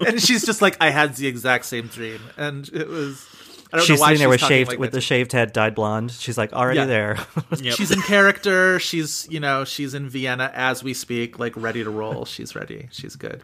and 0.06 0.20
she's 0.20 0.44
just 0.44 0.62
like 0.62 0.76
I 0.80 0.90
had 0.90 1.14
the 1.16 1.26
exact 1.26 1.64
same 1.66 1.86
dream 1.88 2.20
and 2.36 2.68
it 2.72 2.88
was 2.88 3.26
I 3.72 3.76
don't 3.76 3.86
She's 3.86 3.98
know 3.98 4.02
why 4.02 4.14
sitting 4.14 4.28
there 4.30 4.38
she's 4.38 4.42
with 4.42 4.48
shaved 4.48 4.68
like 4.70 4.78
with 4.78 4.90
that. 4.92 4.96
the 4.96 5.00
shaved 5.02 5.32
head 5.32 5.52
dyed 5.52 5.74
blonde. 5.74 6.10
She's 6.10 6.38
like 6.38 6.52
already 6.54 6.78
Yeah. 6.80 6.86
there. 6.86 7.18
Yep. 7.60 7.74
She's 7.74 7.90
in 7.90 8.00
character. 8.02 8.78
She's, 8.78 9.26
you 9.30 9.40
know, 9.40 9.64
she's 9.64 9.94
in 9.94 10.08
Vienna 10.08 10.50
as 10.54 10.82
we 10.84 10.94
speak, 10.94 11.38
like 11.38 11.54
ready 11.56 11.82
to 11.84 11.90
roll. 11.90 12.24
She's 12.24 12.54
ready. 12.56 12.88
She's 12.92 13.14
good. 13.16 13.42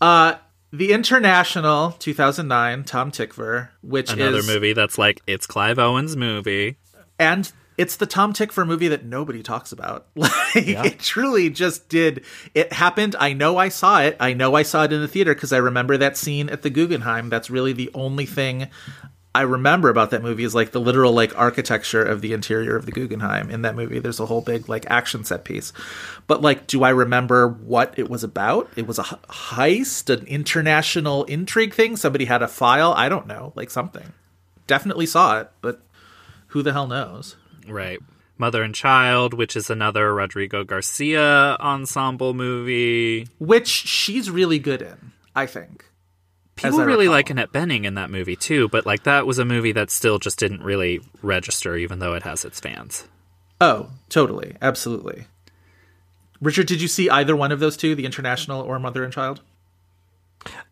Uh 0.00 0.34
The 0.70 0.92
International 0.92 1.92
2009, 1.92 2.84
Tom 2.84 3.10
Tykwer, 3.10 3.70
which 3.82 4.12
Another 4.12 4.38
is 4.38 4.46
another 4.46 4.60
movie 4.60 4.72
that's 4.74 4.98
like 4.98 5.22
it's 5.26 5.46
Clive 5.46 5.78
Owen's 5.78 6.16
movie. 6.16 6.76
and 7.18 7.50
it's 7.78 7.96
the 7.96 8.06
Tom 8.06 8.32
Tykwer 8.32 8.66
movie 8.66 8.88
that 8.88 9.04
nobody 9.04 9.42
talks 9.42 9.72
about. 9.72 10.08
Like 10.54 10.66
it 10.94 10.98
truly 10.98 11.50
just 11.50 11.88
did. 11.90 12.24
It 12.54 12.72
happened. 12.72 13.14
I 13.20 13.34
know 13.34 13.58
I 13.58 13.68
saw 13.68 14.00
it. 14.00 14.16
I 14.18 14.32
know 14.32 14.54
I 14.54 14.62
saw 14.62 14.84
it 14.84 14.92
in 14.92 15.00
the 15.02 15.06
theater 15.08 15.34
because 15.34 15.52
I 15.52 15.58
remember 15.58 15.96
that 15.98 16.16
scene 16.16 16.48
at 16.48 16.62
the 16.62 16.70
Guggenheim. 16.70 17.28
That's 17.28 17.50
really 17.50 17.74
the 17.74 17.90
only 17.92 18.24
thing 18.26 18.68
I 19.34 19.42
remember 19.42 19.88
about 19.88 20.10
that 20.10 20.22
movie 20.22 20.44
is 20.44 20.54
like 20.54 20.72
the 20.72 20.80
literal 20.80 21.12
like 21.12 21.36
architecture 21.38 22.02
of 22.02 22.22
the 22.22 22.32
interior 22.32 22.76
of 22.76 22.86
the 22.86 22.92
Guggenheim 22.92 23.50
in 23.50 23.62
that 23.62 23.76
movie. 23.76 23.98
There's 23.98 24.20
a 24.20 24.26
whole 24.26 24.40
big 24.40 24.68
like 24.68 24.86
action 24.88 25.22
set 25.24 25.44
piece. 25.44 25.72
But 26.26 26.40
like, 26.40 26.66
do 26.66 26.82
I 26.82 26.90
remember 26.90 27.46
what 27.46 27.94
it 27.96 28.08
was 28.08 28.24
about? 28.24 28.70
It 28.74 28.86
was 28.86 28.98
a 28.98 29.04
heist, 29.04 30.10
an 30.10 30.26
international 30.26 31.24
intrigue 31.24 31.74
thing. 31.74 31.96
Somebody 31.96 32.24
had 32.24 32.42
a 32.42 32.48
file. 32.48 32.92
I 32.94 33.08
don't 33.08 33.26
know, 33.26 33.52
like 33.54 33.70
something. 33.70 34.12
Definitely 34.66 35.06
saw 35.06 35.40
it, 35.40 35.50
but 35.60 35.82
who 36.48 36.62
the 36.62 36.72
hell 36.72 36.86
knows? 36.86 37.36
Right. 37.68 38.00
Mother 38.38 38.62
and 38.62 38.74
Child, 38.74 39.34
which 39.34 39.56
is 39.56 39.68
another 39.68 40.14
Rodrigo 40.14 40.64
Garcia 40.64 41.56
ensemble 41.60 42.34
movie. 42.34 43.28
Which 43.38 43.68
she's 43.68 44.30
really 44.30 44.58
good 44.58 44.80
in, 44.80 45.12
I 45.34 45.46
think. 45.46 45.87
As 46.64 46.72
People 46.72 46.84
really 46.86 47.06
recall. 47.06 47.14
like 47.14 47.30
Annette 47.30 47.52
Bening 47.52 47.84
in 47.84 47.94
that 47.94 48.10
movie 48.10 48.36
too, 48.36 48.68
but 48.68 48.86
like 48.86 49.04
that 49.04 49.26
was 49.26 49.38
a 49.38 49.44
movie 49.44 49.72
that 49.72 49.90
still 49.90 50.18
just 50.18 50.38
didn't 50.38 50.62
really 50.62 51.00
register, 51.22 51.76
even 51.76 51.98
though 51.98 52.14
it 52.14 52.22
has 52.22 52.44
its 52.44 52.60
fans. 52.60 53.06
Oh, 53.60 53.90
totally, 54.08 54.56
absolutely. 54.62 55.26
Richard, 56.40 56.66
did 56.66 56.80
you 56.80 56.88
see 56.88 57.10
either 57.10 57.34
one 57.34 57.50
of 57.50 57.60
those 57.60 57.76
two, 57.76 57.94
the 57.94 58.06
international 58.06 58.60
or 58.62 58.78
Mother 58.78 59.02
and 59.02 59.12
Child? 59.12 59.40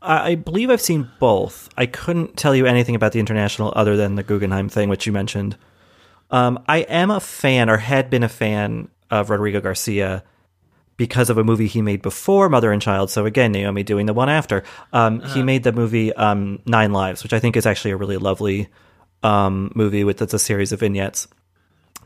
I 0.01 0.31
I 0.31 0.35
believe 0.37 0.70
I've 0.70 0.81
seen 0.81 1.11
both. 1.18 1.68
I 1.77 1.87
couldn't 1.87 2.37
tell 2.37 2.55
you 2.55 2.66
anything 2.66 2.94
about 2.94 3.12
the 3.12 3.20
international 3.20 3.72
other 3.75 3.96
than 3.96 4.14
the 4.14 4.22
Guggenheim 4.22 4.68
thing, 4.68 4.88
which 4.88 5.07
you 5.07 5.12
mentioned. 5.12 5.57
Um, 6.31 6.62
I 6.66 6.79
am 6.79 7.11
a 7.11 7.20
fan, 7.20 7.68
or 7.70 7.79
had 7.79 8.11
been 8.11 8.22
a 8.22 8.29
fan 8.29 8.88
of 9.11 9.31
Rodrigo 9.31 9.61
Garcia 9.61 10.25
because 10.96 11.28
of 11.30 11.38
a 11.38 11.44
movie 11.44 11.66
he 11.66 11.82
made 11.82 12.00
before 12.02 12.48
Mother 12.48 12.72
and 12.72 12.80
Child. 12.80 13.11
So 13.11 13.26
again, 13.26 13.52
Naomi 13.52 13.82
doing 13.82 14.06
the 14.06 14.14
one 14.14 14.28
after. 14.28 14.64
Um, 14.92 15.20
He 15.20 15.42
made 15.42 15.62
the 15.62 15.72
movie 15.72 16.12
um, 16.14 16.61
Nine 16.66 16.92
Lives, 16.92 17.22
which 17.22 17.32
I 17.32 17.38
think 17.38 17.56
is 17.56 17.66
actually 17.66 17.90
a 17.90 17.96
really 17.96 18.16
lovely 18.16 18.68
um, 19.22 19.72
movie 19.74 20.04
with 20.04 20.22
it's 20.22 20.35
a 20.35 20.38
series 20.38 20.72
of 20.72 20.80
vignettes 20.80 21.28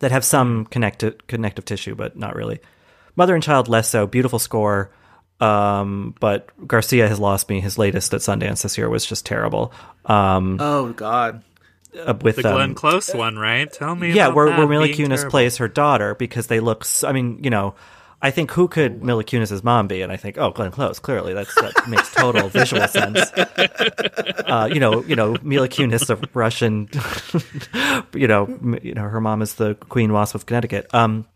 that 0.01 0.11
have 0.11 0.25
some 0.25 0.65
connective 0.67 1.27
connective 1.27 1.65
tissue, 1.65 1.95
but 1.95 2.17
not 2.17 2.35
really. 2.35 2.61
Mother 3.17 3.35
and 3.35 3.43
Child 3.45 3.69
less 3.69 3.89
so. 3.89 4.07
Beautiful 4.07 4.39
score. 4.39 4.91
Um, 5.41 6.15
but 6.21 6.51
Garcia 6.69 7.09
has 7.09 7.19
lost 7.19 7.49
me. 7.49 7.61
His 7.61 7.79
latest 7.79 8.13
at 8.13 8.21
Sundance 8.21 8.63
this 8.63 8.77
year 8.77 8.89
was 8.91 9.07
just 9.07 9.25
terrible. 9.25 9.73
Um, 10.05 10.59
Oh 10.61 10.93
God. 10.93 11.43
uh, 11.99 12.13
with 12.21 12.37
The 12.37 12.43
Glenn 12.43 12.61
um, 12.71 12.75
Close 12.75 13.15
one, 13.15 13.39
right? 13.39 13.73
Tell 13.73 13.95
me. 13.95 14.13
yeah, 14.13 14.27
about 14.27 14.37
where, 14.37 14.47
that 14.51 14.59
where 14.59 14.69
Mila 14.69 14.89
Kunis 14.89 15.09
terrible. 15.17 15.31
plays 15.31 15.57
her 15.57 15.69
daughter 15.69 16.15
because 16.15 16.49
they 16.49 16.61
look. 16.61 16.85
I 17.05 17.13
mean, 17.13 17.43
you 17.43 17.49
know, 17.51 17.75
I 18.23 18.31
think 18.31 18.51
who 18.51 18.69
could 18.69 19.03
Mila 19.03 19.25
Kunis's 19.25 19.65
mom 19.65 19.89
be? 19.89 20.03
And 20.03 20.13
I 20.13 20.17
think, 20.17 20.37
oh, 20.37 20.51
Glenn 20.51 20.71
Close. 20.71 20.99
Clearly, 20.99 21.33
that's 21.33 21.55
that 21.55 21.73
makes 21.89 22.13
total 22.15 22.49
visual 22.49 22.87
sense. 22.87 23.19
Uh, 24.47 24.69
you 24.71 24.79
know, 24.79 25.03
you 25.05 25.17
know, 25.17 25.37
Mila 25.43 25.69
Kunis, 25.69 26.11
a 26.11 26.29
Russian. 26.35 26.89
you 28.15 28.29
know, 28.29 28.79
you 28.83 28.95
know, 28.95 29.03
her 29.03 29.21
mom 29.21 29.41
is 29.41 29.55
the 29.55 29.75
Queen 29.75 30.13
Wasp 30.13 30.35
of 30.35 30.45
Connecticut. 30.45 30.93
Um, 30.95 31.27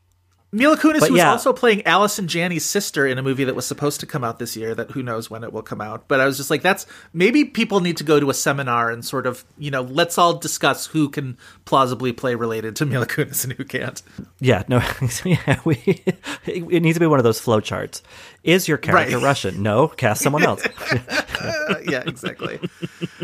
Mila 0.54 0.76
Kunis 0.76 1.00
But 1.00 1.10
was 1.10 1.18
yeah. 1.18 1.32
also 1.32 1.52
playing 1.52 1.84
Allison 1.84 2.28
Janney's 2.28 2.64
sister 2.64 3.08
in 3.08 3.18
a 3.18 3.22
movie 3.22 3.42
that 3.42 3.56
was 3.56 3.66
supposed 3.66 3.98
to 4.00 4.06
come 4.06 4.22
out 4.22 4.38
this 4.38 4.56
year. 4.56 4.72
That 4.72 4.92
who 4.92 5.02
knows 5.02 5.28
when 5.28 5.42
it 5.42 5.52
will 5.52 5.62
come 5.62 5.80
out. 5.80 6.06
But 6.06 6.20
I 6.20 6.26
was 6.26 6.36
just 6.36 6.48
like, 6.48 6.62
that's 6.62 6.86
maybe 7.12 7.44
people 7.44 7.80
need 7.80 7.96
to 7.96 8.04
go 8.04 8.20
to 8.20 8.30
a 8.30 8.34
seminar 8.34 8.88
and 8.88 9.04
sort 9.04 9.26
of, 9.26 9.44
you 9.58 9.72
know, 9.72 9.82
let's 9.82 10.16
all 10.16 10.34
discuss 10.34 10.86
who 10.86 11.08
can 11.08 11.36
plausibly 11.64 12.12
play 12.12 12.36
related 12.36 12.76
to 12.76 12.86
Mila 12.86 13.06
Kunis 13.06 13.42
and 13.42 13.54
who 13.54 13.64
can't. 13.64 14.00
yeah, 14.38 14.62
no, 14.68 14.80
yeah, 15.24 15.58
we. 15.64 16.04
It 16.46 16.82
needs 16.82 16.96
to 16.96 17.00
be 17.00 17.06
one 17.06 17.18
of 17.18 17.24
those 17.24 17.40
flow 17.40 17.58
charts. 17.60 18.02
Is 18.44 18.68
your 18.68 18.78
character 18.78 19.16
Right. 19.16 19.24
Russian? 19.24 19.60
No, 19.62 19.88
cast 19.88 20.22
someone 20.22 20.44
else. 20.44 20.64
Yeah, 21.86 22.02
exactly. 22.06 22.58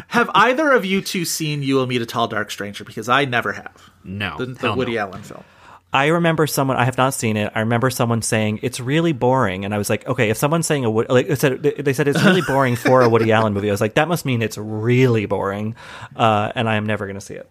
have 0.08 0.30
either 0.34 0.72
of 0.72 0.84
you 0.84 1.00
two 1.00 1.24
seen 1.24 1.62
"You 1.62 1.76
Will 1.76 1.86
Meet 1.86 2.02
a 2.02 2.06
Tall 2.06 2.28
Dark 2.28 2.50
Stranger"? 2.50 2.84
Because 2.84 3.08
I 3.08 3.24
never 3.24 3.52
have. 3.52 3.90
No, 4.04 4.36
the, 4.36 4.46
the 4.46 4.74
Woody 4.74 4.94
no. 4.96 5.00
Allen 5.00 5.22
film. 5.22 5.44
I 5.92 6.06
remember 6.06 6.46
someone. 6.46 6.76
I 6.76 6.84
have 6.84 6.96
not 6.96 7.14
seen 7.14 7.36
it. 7.36 7.52
I 7.54 7.60
remember 7.60 7.90
someone 7.90 8.22
saying 8.22 8.60
it's 8.62 8.78
really 8.78 9.12
boring, 9.12 9.64
and 9.64 9.74
I 9.74 9.78
was 9.78 9.90
like, 9.90 10.06
okay, 10.06 10.30
if 10.30 10.36
someone's 10.36 10.66
saying 10.66 10.84
a 10.84 10.90
Woody, 10.90 11.12
like 11.12 11.28
it 11.28 11.40
said, 11.40 11.62
they 11.62 11.92
said 11.92 12.06
it's 12.06 12.22
really 12.22 12.42
boring 12.46 12.76
for 12.76 13.02
a 13.02 13.08
Woody 13.08 13.32
Allen 13.32 13.52
movie. 13.52 13.68
I 13.68 13.72
was 13.72 13.80
like, 13.80 13.94
that 13.94 14.06
must 14.06 14.24
mean 14.24 14.40
it's 14.40 14.56
really 14.56 15.26
boring, 15.26 15.74
uh, 16.14 16.52
and 16.54 16.68
I 16.68 16.76
am 16.76 16.86
never 16.86 17.06
going 17.06 17.16
to 17.16 17.20
see 17.20 17.34
it. 17.34 17.50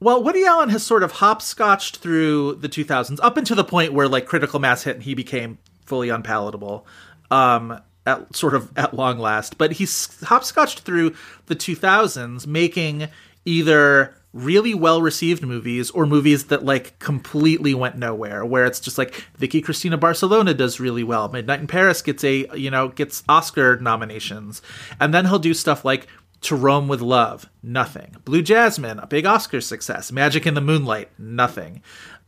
Well, 0.00 0.22
Woody 0.22 0.44
Allen 0.44 0.68
has 0.70 0.82
sort 0.82 1.02
of 1.02 1.12
hopscotched 1.12 1.98
through 1.98 2.56
the 2.56 2.68
2000s 2.68 3.20
up 3.22 3.36
until 3.36 3.56
the 3.56 3.64
point 3.64 3.92
where 3.92 4.08
like 4.08 4.26
critical 4.26 4.58
mass 4.58 4.82
hit 4.82 4.96
and 4.96 5.04
he 5.04 5.14
became 5.14 5.58
fully 5.86 6.08
unpalatable. 6.08 6.86
Um, 7.30 7.80
at 8.06 8.36
sort 8.36 8.54
of 8.54 8.70
at 8.76 8.94
long 8.94 9.18
last, 9.18 9.56
but 9.56 9.72
he's 9.72 10.22
hopscotched 10.24 10.80
through 10.80 11.14
the 11.46 11.56
2000s, 11.56 12.46
making 12.46 13.08
either 13.44 14.14
really 14.34 14.74
well 14.74 15.00
received 15.00 15.44
movies 15.44 15.90
or 15.92 16.04
movies 16.04 16.46
that 16.46 16.64
like 16.64 16.98
completely 16.98 17.72
went 17.72 17.96
nowhere 17.96 18.44
where 18.44 18.66
it's 18.66 18.80
just 18.80 18.98
like 18.98 19.14
Vicky 19.36 19.62
Cristina 19.62 19.96
Barcelona 19.96 20.52
does 20.52 20.80
really 20.80 21.04
well. 21.04 21.28
Midnight 21.28 21.60
in 21.60 21.66
Paris 21.68 22.02
gets 22.02 22.24
a 22.24 22.46
you 22.54 22.70
know 22.70 22.88
gets 22.88 23.22
Oscar 23.28 23.76
nominations. 23.76 24.60
And 25.00 25.14
then 25.14 25.24
he'll 25.26 25.38
do 25.38 25.54
stuff 25.54 25.84
like 25.84 26.08
To 26.42 26.56
Rome 26.56 26.88
with 26.88 27.00
Love 27.00 27.48
nothing. 27.62 28.16
Blue 28.24 28.42
Jasmine 28.42 28.98
a 28.98 29.06
big 29.06 29.24
Oscar 29.24 29.60
success. 29.60 30.10
Magic 30.10 30.46
in 30.46 30.54
the 30.54 30.60
Moonlight 30.60 31.10
nothing. 31.16 31.80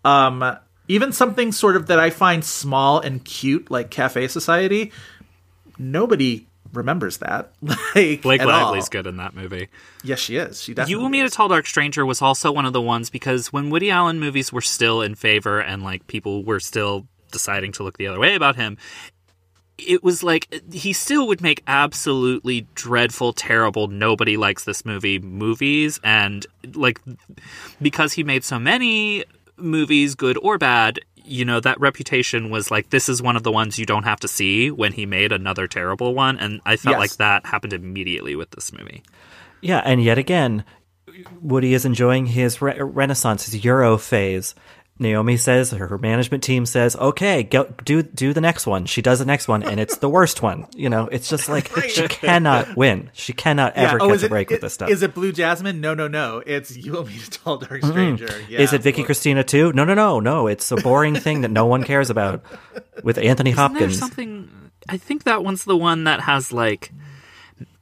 Um 0.04 0.56
even 0.88 1.10
something 1.10 1.50
sort 1.50 1.74
of 1.74 1.88
that 1.88 1.98
I 1.98 2.10
find 2.10 2.44
small 2.44 3.00
and 3.00 3.24
cute 3.24 3.68
like 3.68 3.90
Cafe 3.90 4.28
Society 4.28 4.92
nobody 5.78 6.46
remembers 6.76 7.18
that 7.18 7.52
like 7.94 8.22
Blake 8.22 8.40
at 8.40 8.48
all. 8.48 8.66
Lively's 8.66 8.88
good 8.88 9.06
in 9.06 9.16
that 9.16 9.34
movie. 9.34 9.68
yes 10.04 10.18
she 10.18 10.36
is 10.36 10.62
she 10.62 10.74
definitely 10.74 10.92
You 10.92 11.00
Will 11.00 11.08
Meet 11.08 11.26
a 11.26 11.30
Tall 11.30 11.48
Dark 11.48 11.66
Stranger 11.66 12.04
was 12.06 12.22
also 12.22 12.52
one 12.52 12.66
of 12.66 12.72
the 12.72 12.82
ones 12.82 13.10
because 13.10 13.52
when 13.52 13.70
Woody 13.70 13.90
Allen 13.90 14.20
movies 14.20 14.52
were 14.52 14.60
still 14.60 15.02
in 15.02 15.14
favor 15.14 15.60
and 15.60 15.82
like 15.82 16.06
people 16.06 16.44
were 16.44 16.60
still 16.60 17.06
deciding 17.32 17.72
to 17.72 17.82
look 17.82 17.98
the 17.98 18.06
other 18.06 18.18
way 18.20 18.34
about 18.34 18.56
him, 18.56 18.76
it 19.78 20.02
was 20.02 20.22
like 20.22 20.48
he 20.72 20.92
still 20.92 21.26
would 21.28 21.40
make 21.42 21.62
absolutely 21.66 22.66
dreadful, 22.74 23.32
terrible, 23.32 23.88
nobody 23.88 24.36
likes 24.36 24.64
this 24.64 24.84
movie 24.84 25.18
movies. 25.18 26.00
And 26.02 26.46
like 26.74 26.98
because 27.82 28.14
he 28.14 28.24
made 28.24 28.42
so 28.44 28.58
many 28.58 29.24
movies, 29.58 30.14
good 30.14 30.38
or 30.40 30.56
bad, 30.56 31.00
you 31.26 31.44
know, 31.44 31.60
that 31.60 31.80
reputation 31.80 32.50
was 32.50 32.70
like 32.70 32.90
this 32.90 33.08
is 33.08 33.20
one 33.22 33.36
of 33.36 33.42
the 33.42 33.52
ones 33.52 33.78
you 33.78 33.86
don't 33.86 34.04
have 34.04 34.20
to 34.20 34.28
see 34.28 34.70
when 34.70 34.92
he 34.92 35.06
made 35.06 35.32
another 35.32 35.66
terrible 35.66 36.14
one. 36.14 36.38
And 36.38 36.60
I 36.64 36.76
felt 36.76 36.94
Yes. 36.94 37.00
like 37.00 37.16
that 37.16 37.46
happened 37.46 37.72
immediately 37.72 38.36
with 38.36 38.50
this 38.52 38.72
movie. 38.72 39.02
Yeah, 39.60 39.82
and 39.84 40.02
yet 40.02 40.18
again, 40.18 40.64
Woody 41.40 41.72
is 41.74 41.84
enjoying 41.84 42.26
his 42.26 42.60
re- 42.60 42.78
renaissance, 42.80 43.46
his 43.46 43.64
Euro 43.64 43.96
phase. 43.96 44.54
Naomi 44.98 45.36
says, 45.36 45.72
her 45.72 45.88
her 45.88 45.98
management 45.98 46.42
team 46.42 46.64
says, 46.64 46.96
"Okay, 46.96 47.42
go 47.42 47.64
do 47.84 48.02
do 48.02 48.32
the 48.32 48.40
next 48.40 48.66
one." 48.66 48.86
She 48.86 49.02
does 49.02 49.18
the 49.18 49.26
next 49.26 49.46
one, 49.46 49.62
and 49.62 49.78
it's 49.78 49.98
the 49.98 50.08
worst 50.08 50.40
one. 50.40 50.66
You 50.74 50.88
know, 50.88 51.06
it's 51.12 51.28
just 51.28 51.50
like 51.50 51.70
she 51.88 52.08
cannot 52.08 52.76
win. 52.76 53.10
She 53.12 53.34
cannot 53.34 53.74
ever 53.76 54.00
oh, 54.00 54.06
catch 54.08 54.16
is 54.16 54.22
a 54.22 54.26
it- 54.26 54.28
break 54.30 54.48
with 54.48 54.58
it- 54.58 54.62
this 54.62 54.72
stuff. 54.72 54.88
Is 54.88 55.02
it 55.02 55.12
Blue 55.12 55.32
Jasmine? 55.32 55.82
No, 55.82 55.92
no, 55.92 56.08
no. 56.08 56.42
It's 56.46 56.74
You 56.74 56.92
Will 56.92 57.04
Meet 57.04 57.26
a 57.26 57.30
Tall 57.30 57.58
Dark 57.58 57.84
Stranger. 57.84 58.28
Yeah. 58.48 58.60
Is 58.60 58.72
it 58.72 58.80
Vicky 58.80 59.02
Well, 59.02 59.06
Cristina 59.06 59.44
too? 59.44 59.70
No, 59.74 59.84
no, 59.84 59.92
no, 59.92 60.18
no. 60.18 60.46
It's 60.46 60.72
a 60.72 60.76
boring 60.76 61.14
thing 61.14 61.42
that 61.42 61.50
no 61.50 61.66
one 61.66 61.84
cares 61.84 62.08
about 62.08 62.42
with 63.02 63.18
Anthony 63.18 63.50
Isn't 63.50 63.56
there 63.74 63.80
Hopkins. 63.80 63.98
something? 63.98 64.48
I 64.88 64.96
think 64.96 65.24
that 65.24 65.44
one's 65.44 65.64
the 65.64 65.76
one 65.76 66.04
that 66.04 66.20
has 66.20 66.52
like 66.52 66.90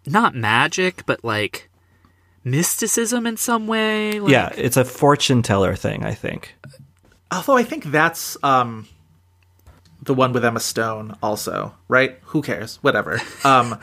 not 0.05 0.35
magic, 0.35 1.07
but 1.07 1.22
like 1.24 1.70
mysticism 2.42 3.27
in 3.27 3.37
some 3.37 3.66
way. 3.66 4.20
Like, 4.20 4.33
yeah, 4.33 4.53
it's 4.57 4.77
a 4.77 4.85
fortune 4.85 5.42
teller 5.42 5.74
thing. 5.77 6.05
I 6.05 6.12
think. 6.14 6.55
Although 7.31 7.57
I 7.57 7.63
think 7.63 7.85
that's 7.85 8.37
um, 8.43 8.87
the 10.03 10.15
one 10.15 10.33
with 10.33 10.45
Emma 10.45 10.61
Stone 10.61 11.17
also, 11.23 11.75
right? 11.89 12.19
Who 12.27 12.43
cares? 12.43 12.77
Whatever. 12.77 13.21
Um, 13.45 13.79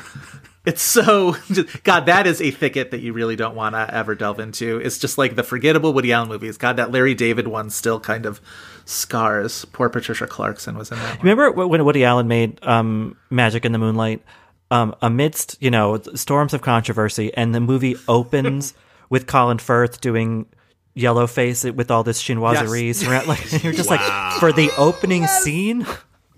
it's 0.65 0.81
so 0.81 1.35
God. 1.83 2.05
That 2.05 2.27
is 2.27 2.41
a 2.41 2.51
thicket 2.51 2.91
that 2.91 2.99
you 2.99 3.13
really 3.13 3.35
don't 3.35 3.55
want 3.55 3.73
to 3.73 3.93
ever 3.93 4.13
delve 4.13 4.39
into. 4.39 4.77
It's 4.77 4.99
just 4.99 5.17
like 5.17 5.35
the 5.35 5.43
forgettable 5.43 5.93
Woody 5.93 6.11
Allen 6.11 6.29
movies. 6.29 6.57
God, 6.57 6.77
that 6.77 6.91
Larry 6.91 7.15
David 7.15 7.47
one 7.47 7.69
still 7.69 7.99
kind 7.99 8.25
of 8.25 8.39
scars. 8.85 9.65
Poor 9.65 9.89
Patricia 9.89 10.27
Clarkson 10.27 10.77
was 10.77 10.91
in 10.91 10.97
that 10.99 11.17
one. 11.17 11.27
Remember 11.27 11.51
when 11.67 11.83
Woody 11.83 12.03
Allen 12.03 12.27
made 12.27 12.63
um, 12.63 13.17
Magic 13.29 13.65
in 13.65 13.71
the 13.71 13.79
Moonlight? 13.79 14.23
Um, 14.69 14.95
amidst 15.01 15.57
you 15.59 15.71
know 15.71 15.99
storms 16.15 16.53
of 16.53 16.61
controversy, 16.61 17.33
and 17.33 17.55
the 17.55 17.59
movie 17.59 17.95
opens 18.07 18.73
with 19.09 19.27
Colin 19.27 19.57
Firth 19.57 19.99
doing 19.99 20.45
yellow 20.93 21.27
face 21.27 21.63
with 21.63 21.89
all 21.91 22.03
this 22.03 22.21
chinoiserie. 22.21 22.87
Yes. 22.87 22.97
surround- 22.97 23.27
like 23.27 23.63
you're 23.63 23.73
just 23.73 23.89
like 23.89 24.01
for 24.39 24.51
the 24.51 24.69
opening 24.77 25.27
scene. 25.27 25.85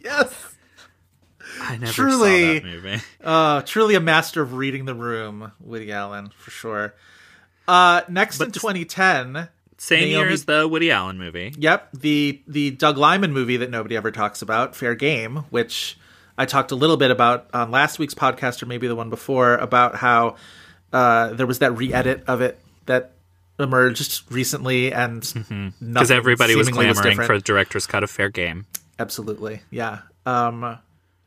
Yes. 0.04 0.32
I 1.62 1.78
never 1.78 1.92
Truly. 1.94 2.60
saw 2.60 2.63
that 2.66 2.66
movie. 2.66 3.02
Uh, 3.24 3.62
truly 3.62 3.96
a 3.96 4.02
master 4.02 4.42
of 4.42 4.54
reading 4.56 4.84
the 4.84 4.94
room, 4.94 5.54
Woody 5.62 5.94
Allen, 5.94 6.30
for 6.36 6.52
sure. 6.52 6.94
Uh, 7.70 8.02
next 8.10 8.42
in 8.42 8.52
2010, 8.52 9.48
Same 9.78 10.10
year 10.10 10.28
as 10.28 10.44
the 10.44 10.68
Woody 10.68 10.92
Allen 10.92 11.18
movie. 11.18 11.54
Yep, 11.58 11.89
the 11.94 12.42
the 12.48 12.72
Doug 12.72 12.98
Liman 12.98 13.32
movie 13.32 13.56
that 13.56 13.70
nobody 13.70 13.96
ever 13.96 14.12
talks 14.12 14.42
about, 14.42 14.76
Fair 14.76 14.94
Game, 14.94 15.38
which 15.52 15.98
I 16.38 16.46
talked 16.46 16.72
a 16.72 16.76
little 16.76 16.98
bit 16.98 17.12
about 17.12 17.48
on 17.54 17.72
last 17.72 17.98
week's 17.98 18.13
podcast 18.13 18.62
or 18.62 18.66
maybe 18.66 18.88
the 18.89 18.96
one 18.96 19.10
before 19.10 19.56
about 19.56 19.96
how 19.96 20.36
uh, 20.92 21.30
there 21.30 21.48
was 21.48 21.60
that 21.60 21.72
re-edit 21.72 22.26
of 22.28 22.42
it 22.42 22.60
that 22.88 23.12
emerged 23.60 24.24
recently, 24.32 24.92
and 24.94 25.22
because 25.22 25.74
nothing 25.82 26.18
everybody 26.18 26.56
was 26.56 26.68
seemingly 26.68 26.94
clamoring 26.94 27.18
for 27.26 27.38
the 27.38 27.44
director's 27.44 27.86
cut 27.88 28.04
of 28.04 28.10
Fair 28.10 28.30
Game. 28.30 28.66
Absolutely, 29.00 29.62
yeah, 29.72 30.00
um, 30.26 30.78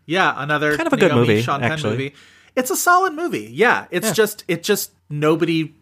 yeah. 0.07 0.35
Another 0.37 0.77
Kind 0.77 0.87
of 0.87 0.93
a 0.93 0.97
good 0.97 1.13
movie, 1.13 1.43
Sean 1.43 1.61
Penn 1.61 1.73
actually. 1.73 1.91
movie. 1.93 2.15
It's 2.55 2.71
a 2.71 2.77
solid 2.77 3.13
movie. 3.15 3.51
Yeah, 3.53 3.87
it's 3.91 4.09
Yeah. 4.09 4.13
just 4.15 4.45
it 4.49 4.63
just 4.63 4.93
nobody 5.11 5.75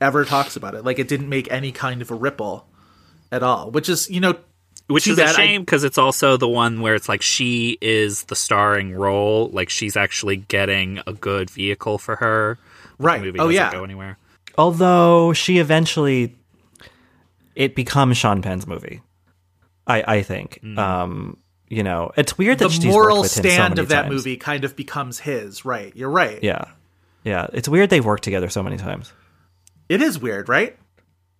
ever 0.00 0.24
talks 0.24 0.56
about 0.56 0.74
it. 0.74 0.84
Like 0.84 0.98
it 0.98 1.08
didn't 1.08 1.28
make 1.28 1.50
any 1.52 1.72
kind 1.72 2.00
of 2.02 2.10
a 2.10 2.14
ripple 2.14 2.66
at 3.30 3.42
all, 3.42 3.70
which 3.70 3.88
is 3.88 4.08
you 4.10 4.20
know 4.20 4.36
Which 4.86 5.04
too 5.04 5.12
is 5.12 5.18
a 5.18 5.22
bad. 5.22 5.34
I- 5.34 5.36
shame 5.36 5.62
because 5.62 5.84
it's 5.84 5.98
also 5.98 6.36
the 6.36 6.48
one 6.48 6.80
where 6.80 6.94
it's 6.94 7.08
like 7.08 7.20
she 7.22 7.76
is 7.80 8.24
the 8.24 8.36
starring 8.36 8.94
role. 8.94 9.48
Like 9.50 9.68
she's 9.68 9.96
actually 9.96 10.36
getting 10.36 11.00
a 11.06 11.12
good 11.12 11.50
vehicle 11.50 11.98
for 11.98 12.16
her. 12.16 12.58
Right. 12.98 13.18
The 13.20 13.26
movie 13.26 13.38
Oh, 13.38 13.42
doesn't 13.48 13.54
yeah. 13.54 13.70
go 13.72 13.84
anywhere. 13.84 14.16
Although 14.58 15.32
she 15.32 15.58
eventually, 15.58 16.36
it 17.54 17.74
becomes 17.74 18.16
Sean 18.16 18.42
Penn's 18.42 18.66
movie. 18.66 19.00
I 19.86 20.02
I 20.18 20.22
think. 20.22 20.60
Um, 20.76 21.38
you 21.68 21.82
know, 21.82 22.10
it's 22.16 22.36
weird 22.36 22.58
that 22.58 22.68
the 22.68 22.70
she's 22.74 22.84
moral 22.86 23.22
him 23.22 23.28
so 23.28 23.40
stand 23.40 23.78
of 23.78 23.88
that 23.88 24.02
times. 24.02 24.14
movie 24.14 24.36
kind 24.36 24.64
of 24.64 24.74
becomes 24.76 25.18
his. 25.20 25.64
Right. 25.64 25.94
You're 25.94 26.10
right. 26.10 26.42
Yeah, 26.42 26.64
yeah. 27.24 27.46
It's 27.52 27.68
weird 27.68 27.90
they've 27.90 28.04
worked 28.04 28.24
together 28.24 28.48
so 28.48 28.62
many 28.62 28.76
times. 28.76 29.12
It 29.88 30.02
is 30.02 30.18
weird, 30.18 30.48
right? 30.48 30.76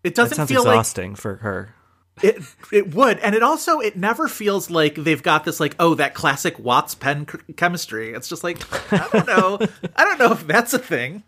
It 0.05 0.15
doesn't 0.15 0.47
feel 0.47 0.65
like 0.65 0.75
exhausting 0.75 1.15
for 1.17 1.37
her. 1.37 1.75
it 2.23 2.41
it 2.73 2.95
would 2.95 3.19
and 3.19 3.35
it 3.35 3.43
also 3.43 3.81
it 3.81 3.97
never 3.97 4.27
feels 4.29 4.71
like 4.71 4.95
they've 4.97 5.23
got 5.23 5.45
this 5.45 5.61
like 5.61 5.75
oh 5.79 5.95
that 5.95 6.15
classic 6.15 6.59
watts 6.59 6.95
penn 6.95 7.27
c- 7.29 7.53
chemistry 7.55 8.13
it's 8.13 8.27
just 8.29 8.43
like 8.43 8.59
i 8.93 9.07
don't 9.13 9.27
know 9.29 9.59
i 9.97 10.05
don't 10.05 10.19
know 10.19 10.33
if 10.33 10.45
that's 10.47 10.73
a 10.75 10.79
thing 10.81 11.23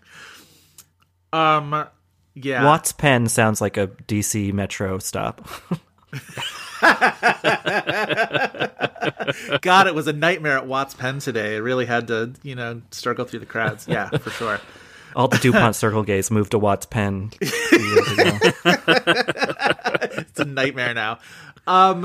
um 1.33 1.87
yeah 2.35 2.65
Watts 2.65 2.93
Penn 2.93 3.29
sounds 3.29 3.61
like 3.61 3.77
a 3.77 3.89
DC 3.89 4.53
Metro 4.53 4.99
stop. 4.99 5.49
god 9.61 9.87
it 9.87 9.95
was 9.95 10.09
a 10.09 10.13
nightmare 10.13 10.57
at 10.57 10.67
watts 10.67 10.93
penn 10.95 11.21
today 11.21 11.55
it 11.57 11.61
really 11.61 11.87
had 11.87 12.09
to 12.09 12.33
you 12.43 12.57
know 12.57 12.83
struggle 12.91 13.25
through 13.25 13.39
the 13.39 13.47
crowds 13.47 13.87
yeah 13.87 14.09
for 14.09 14.31
sure 14.31 14.59
All 15.17 15.27
the 15.29 15.39
DuPont 15.39 15.75
Circle 15.75 16.05
Gays 16.05 16.31
moved 16.31 16.53
to 16.53 16.59
Watts 16.61 16.87
Penn 16.87 17.31
two 17.41 17.83
years 17.83 18.13
ago. 18.19 18.39
it's 18.65 20.39
a 20.39 20.45
nightmare 20.45 20.95
now. 20.95 21.19
Um, 21.67 22.03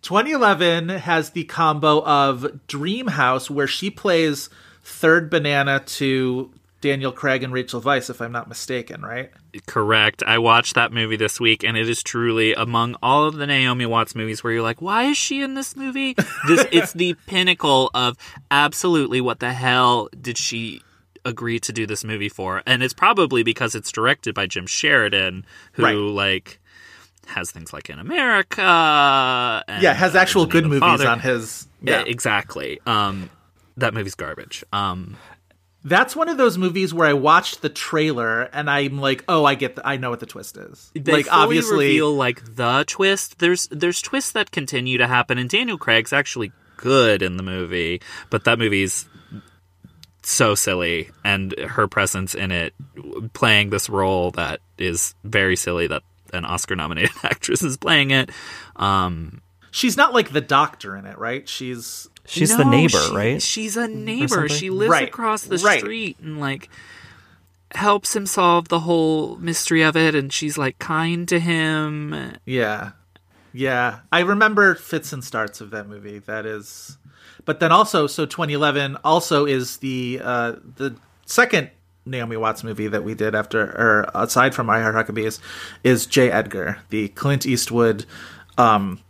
2011 0.00 0.88
has 0.88 1.30
the 1.30 1.44
combo 1.44 2.02
of 2.02 2.66
Dream 2.66 3.08
House, 3.08 3.50
where 3.50 3.66
she 3.66 3.90
plays 3.90 4.48
third 4.82 5.28
banana 5.28 5.80
to 5.80 6.50
Daniel 6.80 7.12
Craig 7.12 7.42
and 7.42 7.52
Rachel 7.52 7.80
Weisz, 7.82 8.08
if 8.08 8.20
I'm 8.22 8.32
not 8.32 8.48
mistaken, 8.48 9.02
right? 9.02 9.30
Correct. 9.66 10.22
I 10.26 10.38
watched 10.38 10.74
that 10.76 10.92
movie 10.92 11.16
this 11.16 11.38
week, 11.38 11.62
and 11.62 11.76
it 11.76 11.88
is 11.88 12.02
truly 12.02 12.54
among 12.54 12.96
all 13.02 13.24
of 13.26 13.34
the 13.34 13.46
Naomi 13.46 13.84
Watts 13.86 14.14
movies 14.14 14.42
where 14.42 14.52
you're 14.52 14.62
like, 14.62 14.80
why 14.80 15.04
is 15.04 15.16
she 15.18 15.42
in 15.42 15.54
this 15.54 15.76
movie? 15.76 16.14
This 16.48 16.66
it's 16.72 16.92
the 16.94 17.14
pinnacle 17.26 17.90
of 17.94 18.16
absolutely 18.50 19.20
what 19.20 19.40
the 19.40 19.52
hell 19.52 20.08
did 20.20 20.38
she 20.38 20.80
agree 21.26 21.60
to 21.60 21.72
do 21.72 21.86
this 21.86 22.02
movie 22.02 22.30
for? 22.30 22.62
And 22.66 22.82
it's 22.82 22.94
probably 22.94 23.42
because 23.42 23.74
it's 23.74 23.92
directed 23.92 24.34
by 24.34 24.46
Jim 24.46 24.66
Sheridan, 24.66 25.44
who 25.72 25.82
Right. 25.82 25.94
like 25.94 26.60
has 27.26 27.50
things 27.50 27.72
like 27.74 27.90
In 27.90 27.98
America. 27.98 28.62
Yeah, 28.62 29.92
has 29.92 30.16
actual 30.16 30.46
good 30.46 30.64
movies 30.64 30.80
Father. 30.80 31.08
on 31.08 31.20
his. 31.20 31.66
Yeah, 31.82 31.98
Yeah, 32.00 32.04
exactly. 32.06 32.80
Um, 32.86 33.28
that 33.76 33.94
movie's 33.94 34.14
garbage. 34.14 34.64
Um, 34.72 35.16
that's 35.84 36.14
one 36.14 36.28
of 36.28 36.36
those 36.36 36.58
movies 36.58 36.92
where 36.92 37.08
I 37.08 37.14
watched 37.14 37.62
the 37.62 37.68
trailer 37.70 38.42
and 38.42 38.68
I'm 38.68 38.98
like, 38.98 39.24
oh, 39.28 39.44
I 39.44 39.54
get, 39.54 39.76
the, 39.76 39.86
I 39.86 39.96
know 39.96 40.10
what 40.10 40.20
the 40.20 40.26
twist 40.26 40.56
is. 40.56 40.90
they 40.94 41.12
like, 41.12 41.32
obviously, 41.32 41.86
reveal 41.86 42.14
like 42.14 42.56
the 42.56 42.84
twist. 42.86 43.38
There's 43.38 43.66
there's 43.68 44.02
twists 44.02 44.32
that 44.32 44.50
continue 44.50 44.98
to 44.98 45.06
happen, 45.06 45.38
and 45.38 45.48
Daniel 45.48 45.78
Craig's 45.78 46.12
actually 46.12 46.52
good 46.76 47.22
in 47.22 47.36
the 47.36 47.42
movie, 47.42 48.00
but 48.28 48.44
that 48.44 48.58
movie's 48.58 49.06
so 50.22 50.54
silly, 50.54 51.10
and 51.24 51.58
her 51.58 51.88
presence 51.88 52.34
in 52.34 52.50
it, 52.50 52.74
playing 53.32 53.70
this 53.70 53.88
role 53.88 54.30
that 54.32 54.60
is 54.76 55.14
very 55.24 55.56
silly, 55.56 55.86
that 55.86 56.02
an 56.32 56.44
Oscar-nominated 56.44 57.10
actress 57.22 57.62
is 57.62 57.76
playing 57.76 58.10
it. 58.10 58.30
Um, 58.76 59.40
she's 59.70 59.96
not 59.96 60.12
like 60.12 60.32
the 60.32 60.40
doctor 60.40 60.96
in 60.96 61.06
it, 61.06 61.18
right? 61.18 61.48
She's 61.48 62.08
She's 62.30 62.56
the 62.56 62.64
neighbor, 62.64 62.98
she- 62.98 63.14
right? 63.14 63.42
She's 63.42 63.76
a 63.76 63.88
neighbor. 63.88 64.48
She 64.48 64.70
lives 64.70 64.90
Right, 64.90 65.08
across 65.08 65.42
the 65.42 65.58
right. 65.58 65.80
street 65.80 66.18
and 66.20 66.38
like 66.40 66.68
helps 67.74 68.14
him 68.16 68.26
solve 68.26 68.68
the 68.68 68.80
whole 68.80 69.36
mystery 69.36 69.82
of 69.82 69.96
it, 69.96 70.14
and 70.14 70.32
she's 70.32 70.58
like 70.58 70.78
kind 70.78 71.28
to 71.28 71.38
him. 71.40 72.32
Yeah. 72.44 72.92
Yeah. 73.52 74.00
I 74.12 74.20
remember 74.20 74.74
fits 74.74 75.12
and 75.12 75.22
starts 75.24 75.60
of 75.60 75.70
that 75.70 75.88
movie. 75.88 76.18
That 76.20 76.46
is 76.46 76.96
but 77.44 77.58
then 77.58 77.72
also 77.72 78.06
so 78.06 78.26
2011 78.26 78.96
also 79.02 79.46
is 79.46 79.78
the 79.78 80.20
uh 80.22 80.52
the 80.76 80.94
second 81.26 81.70
Naomi 82.06 82.36
Watts 82.36 82.62
movie 82.64 82.86
that 82.88 83.02
we 83.04 83.14
did 83.14 83.34
after 83.34 83.60
or 83.62 84.08
aside 84.14 84.54
from 84.54 84.68
I 84.70 84.80
Heart 84.80 84.94
Huckabees 85.08 85.38
is 85.84 86.06
J. 86.06 86.30
Edgar, 86.30 86.78
the 86.90 87.08
Clint 87.08 87.44
Eastwood 87.46 88.04
um 88.58 89.00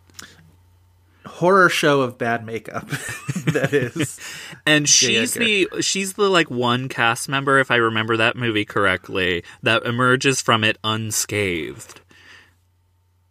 horror 1.40 1.70
show 1.70 2.02
of 2.02 2.18
bad 2.18 2.44
makeup 2.44 2.86
that 3.46 3.70
is 3.72 4.20
And 4.66 4.86
she's 4.86 5.32
the 5.32 5.68
she's 5.80 6.12
the 6.12 6.28
like 6.28 6.50
one 6.50 6.88
cast 6.88 7.28
member, 7.28 7.58
if 7.58 7.70
I 7.70 7.76
remember 7.76 8.18
that 8.18 8.36
movie 8.36 8.66
correctly, 8.66 9.42
that 9.62 9.84
emerges 9.84 10.42
from 10.42 10.64
it 10.64 10.76
unscathed. 10.84 12.00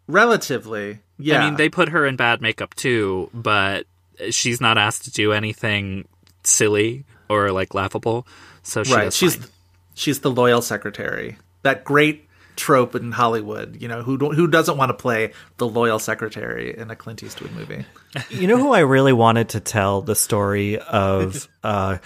relatively 0.08 1.00
yeah 1.17 1.41
I 1.41 1.45
mean, 1.45 1.56
they 1.58 1.69
put 1.69 1.89
her 1.89 2.06
in 2.06 2.15
bad 2.15 2.41
makeup 2.41 2.74
too, 2.74 3.30
but 3.34 3.86
she's 4.32 4.60
not 4.60 4.78
asked 4.78 5.04
to 5.06 5.12
do 5.12 5.32
anything 5.32 6.08
silly 6.43 7.06
or 7.30 7.52
like 7.52 7.76
laughable. 7.76 8.26
So 8.63 8.84
she 8.84 8.93
right 8.93 9.13
she's 9.13 9.36
fine. 9.36 9.48
she's 9.93 10.19
the 10.22 10.32
loyal 10.32 10.62
secretary 10.62 11.38
that 11.62 11.84
great 11.84 12.26
trope 12.60 12.93
in 12.93 13.12
hollywood 13.12 13.82
you 13.82 13.88
know 13.88 14.02
who 14.04 14.17
don't, 14.17 14.36
who 14.36 14.45
doesn't 14.48 14.78
want 14.78 14.89
to 14.89 14.93
play 14.93 15.32
the 15.58 15.67
loyal 15.67 15.98
secretary 15.98 16.78
in 16.78 16.91
a 16.91 16.95
clint 16.95 17.24
eastwood 17.24 17.52
movie 17.54 17.86
You 18.32 18.48
know 18.48 18.58
who 18.58 18.74
I 18.74 18.80
really 18.80 19.13
wanted 19.13 19.50
to 19.50 19.60
tell 19.60 20.02
the 20.02 20.15
story 20.15 20.80
of 20.80 21.48
uh, 21.63 21.98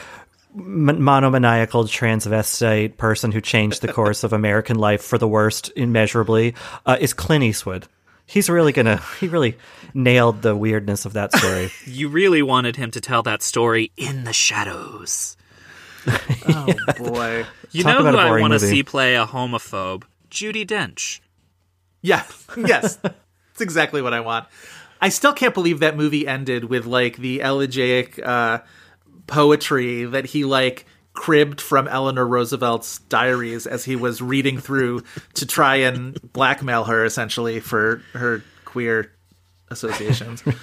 monomaniacal 0.54 1.86
transvestite 1.86 2.98
person 2.98 3.32
who 3.32 3.42
changed 3.42 3.82
the 3.82 3.92
course 3.92 4.24
of 4.24 4.34
American 4.34 4.78
life 4.78 5.02
for 5.02 5.18
the 5.18 5.28
worst 5.28 5.72
immeasurably 5.76 6.56
uh, 6.86 6.98
is 7.00 7.14
Clint 7.14 7.44
Eastwood. 7.44 7.88
He's 8.26 8.50
really 8.50 8.72
gonna. 8.72 9.02
He 9.20 9.28
really 9.28 9.58
nailed 9.94 10.42
the 10.42 10.56
weirdness 10.56 11.06
of 11.06 11.14
that 11.14 11.34
story. 11.34 11.72
you 11.86 12.10
really 12.10 12.42
wanted 12.42 12.76
him 12.76 12.92
to 12.92 13.02
tell 13.02 13.24
that 13.24 13.42
story 13.42 13.92
in 13.98 14.24
the 14.24 14.34
shadows. 14.34 15.38
oh 16.48 16.74
boy 16.98 17.46
You 17.72 17.84
Talk 17.84 18.04
know 18.04 18.12
who 18.12 18.18
I 18.18 18.42
want 18.42 18.54
to 18.54 18.60
see 18.60 18.84
play 18.84 19.16
a 19.16 19.26
homophobe? 19.26 20.04
Judi 20.34 20.66
Dench. 20.66 21.20
yeah 22.02 22.24
yes 22.58 22.96
that's 22.98 23.62
exactly 23.62 24.02
what 24.02 24.14
i 24.14 24.20
want 24.20 24.48
i 25.02 25.10
still 25.10 25.34
can't 25.34 25.54
believe 25.54 25.80
that 25.80 25.96
movie 25.96 26.28
ended 26.28 26.66
with 26.66 26.86
like 26.86 27.18
the 27.18 27.40
elegiac 27.40 28.20
uh 28.26 28.60
poetry 29.28 30.04
that 30.06 30.26
he 30.26 30.44
like 30.44 30.86
cribbed 31.14 31.62
from 31.62 31.88
Eleanor 31.88 32.26
Roosevelt's 32.26 32.98
diaries 33.00 33.68
as 33.68 33.86
he 33.86 33.96
was 33.96 34.22
reading 34.22 34.58
through 34.58 35.04
to 35.36 35.46
try 35.46 35.76
and 35.76 36.20
blackmail 36.34 36.86
her 36.86 37.06
essentially 37.06 37.60
for 37.60 38.02
her 38.14 38.44
queer 38.66 39.12
associations. 39.74 40.44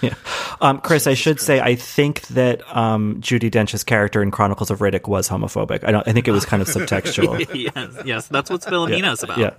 Um, 0.63 0.79
Chris, 0.81 1.07
I 1.07 1.15
should 1.15 1.41
say 1.41 1.59
I 1.59 1.75
think 1.75 2.27
that 2.29 2.61
um, 2.77 3.23
Judi 3.23 3.51
Dench's 3.51 3.83
character 3.83 4.23
in 4.23 4.31
Chronicles 4.31 4.71
of 4.71 4.81
Riddick 4.81 5.09
was 5.09 5.27
homophobic. 5.27 5.85
I 5.85 5.91
don't. 5.91 6.07
I 6.07 6.13
think 6.13 6.29
it 6.29 6.33
was 6.33 6.45
kind 6.45 6.61
of 6.61 6.69
subtextual. 6.69 7.39
yes, 7.75 8.03
yes, 8.05 8.29
that's 8.29 8.51
what 8.51 8.63
Philomena's 8.63 9.23
about. 9.23 9.39
yeah, 9.39 9.55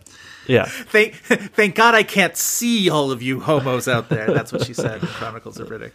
yeah. 0.46 0.66
thank, 0.66 1.16
thank 1.16 1.74
God 1.74 1.96
I 1.96 2.04
can't 2.04 2.38
see 2.38 2.92
all 2.92 3.10
of 3.10 3.24
you 3.24 3.40
homos 3.40 3.88
out 3.88 4.10
there. 4.10 4.32
That's 4.32 4.52
what 4.54 4.64
she 4.64 4.76
said 4.76 5.02
in 5.02 5.08
Chronicles 5.08 5.60
of 5.60 5.70
Riddick. 5.70 5.92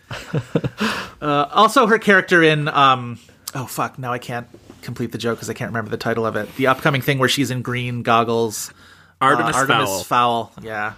Uh, 1.23 1.49
also, 1.53 1.87
her 1.87 2.01
character 2.01 2.43
in 2.43 2.67
um, 2.67 3.21
oh 3.55 3.67
fuck, 3.67 4.01
now 4.01 4.13
I 4.13 4.19
can't 4.19 4.49
complete 4.83 5.13
the 5.13 5.19
joke 5.19 5.39
because 5.39 5.51
I 5.51 5.55
can't 5.55 5.71
remember 5.71 5.91
the 5.91 5.97
title 5.97 6.27
of 6.27 6.37
it. 6.37 6.55
The 6.57 6.69
upcoming 6.69 7.03
thing 7.03 7.19
where 7.19 7.29
she's 7.29 7.51
in 7.51 7.63
green 7.63 8.03
goggles. 8.03 8.73
Artemis, 9.21 9.57
uh, 9.57 9.59
Artemis 9.61 9.89
Fowl. 9.89 10.47
Fowl. 10.47 10.53
Yeah, 10.63 10.95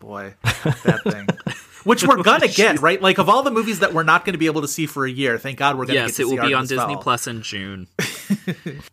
boy, 0.00 0.34
that 0.42 1.00
thing. 1.04 1.28
Which 1.84 2.04
we're 2.04 2.22
gonna 2.22 2.48
get 2.48 2.80
right, 2.80 3.00
like 3.02 3.18
of 3.18 3.28
all 3.28 3.42
the 3.42 3.50
movies 3.50 3.80
that 3.80 3.92
we're 3.92 4.02
not 4.02 4.24
going 4.24 4.34
to 4.34 4.38
be 4.38 4.46
able 4.46 4.60
to 4.62 4.68
see 4.68 4.86
for 4.86 5.04
a 5.04 5.10
year. 5.10 5.38
Thank 5.38 5.58
God 5.58 5.76
we're 5.78 5.86
gonna. 5.86 6.00
Yes, 6.00 6.10
get 6.10 6.16
to 6.16 6.22
it 6.22 6.24
will 6.36 6.42
see 6.42 6.48
be 6.48 6.54
on 6.54 6.62
Disney 6.62 6.76
Fowl. 6.94 7.02
Plus 7.02 7.26
in 7.26 7.42
June. 7.42 7.88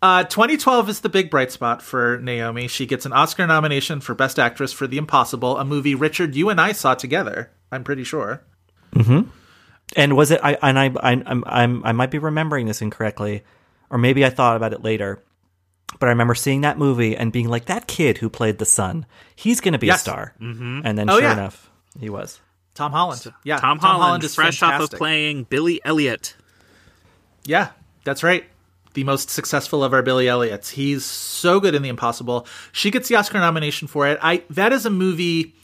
Uh, 0.02 0.24
2012 0.26 0.90
is 0.90 1.00
the 1.02 1.10
big 1.10 1.32
bright 1.32 1.52
spot 1.52 1.82
for 1.82 2.20
Naomi. 2.20 2.68
She 2.68 2.86
gets 2.86 3.06
an 3.08 3.14
Oscar 3.14 3.48
nomination 3.48 4.00
for 4.00 4.14
Best 4.14 4.38
Actress 4.38 4.72
for 4.72 4.86
The 4.86 4.98
Impossible, 4.98 5.58
a 5.58 5.66
movie 5.66 5.96
Richard 5.96 6.36
you 6.36 6.50
and 6.50 6.62
I 6.62 6.72
saw 6.72 6.94
together. 6.94 7.50
I'm 7.72 7.84
pretty 7.84 8.04
sure. 8.04 8.44
And 9.96 10.16
was 10.16 10.30
it? 10.32 10.40
I 10.44 10.54
and 10.62 10.78
I, 10.78 10.86
I 11.02 11.24
I'm, 11.26 11.44
I'm 11.48 11.84
I 11.86 11.92
might 11.94 12.12
be 12.12 12.20
remembering 12.20 12.68
this 12.68 12.82
incorrectly, 12.82 13.44
or 13.90 13.98
maybe 13.98 14.24
I 14.24 14.30
thought 14.30 14.56
about 14.56 14.72
it 14.74 14.84
later. 14.84 15.20
But 16.00 16.06
I 16.08 16.10
remember 16.10 16.36
seeing 16.36 16.62
that 16.62 16.78
movie 16.78 17.18
and 17.18 17.32
being 17.32 17.50
like, 17.50 17.66
that 17.66 17.88
kid 17.88 18.20
who 18.20 18.30
played 18.30 18.60
the 18.60 18.66
son, 18.66 19.08
he's 19.36 19.60
going 19.60 19.74
to 19.74 19.80
be 19.80 19.88
Yes. 19.88 19.98
a 19.98 20.02
star. 20.02 20.36
Mm-hmm. 20.40 20.82
And 20.86 20.98
then 20.98 21.10
Oh, 21.10 21.14
sure 21.14 21.24
yeah. 21.24 21.34
enough, 21.34 21.72
he 22.00 22.10
was. 22.12 22.40
Tom 22.80 22.94
Holland. 22.94 23.34
Yeah, 23.44 23.58
Tom, 23.58 23.78
Holland, 23.78 24.24
is 24.24 24.36
fresh 24.36 24.64
off 24.64 24.80
of 24.82 24.92
playing 24.92 25.44
Billy 25.44 25.82
Elliot. 25.84 26.34
Yeah, 27.44 27.72
that's 28.06 28.24
right. 28.24 28.46
The 28.94 29.04
most 29.04 29.30
successful 29.30 29.84
of 29.84 29.94
our 29.94 30.02
Billy 30.02 30.30
Elliots. 30.30 30.70
He's 30.70 31.04
so 31.04 31.60
good 31.60 31.76
in 31.76 31.82
The 31.82 31.90
Impossible. 31.90 32.48
She 32.72 32.90
gets 32.90 33.10
the 33.10 33.16
Oscar 33.16 33.40
nomination 33.40 33.90
for 33.90 34.08
it. 34.08 34.18
I 34.22 34.44
that 34.52 34.72
is 34.72 34.86
a 34.86 34.90
movie 34.90 35.56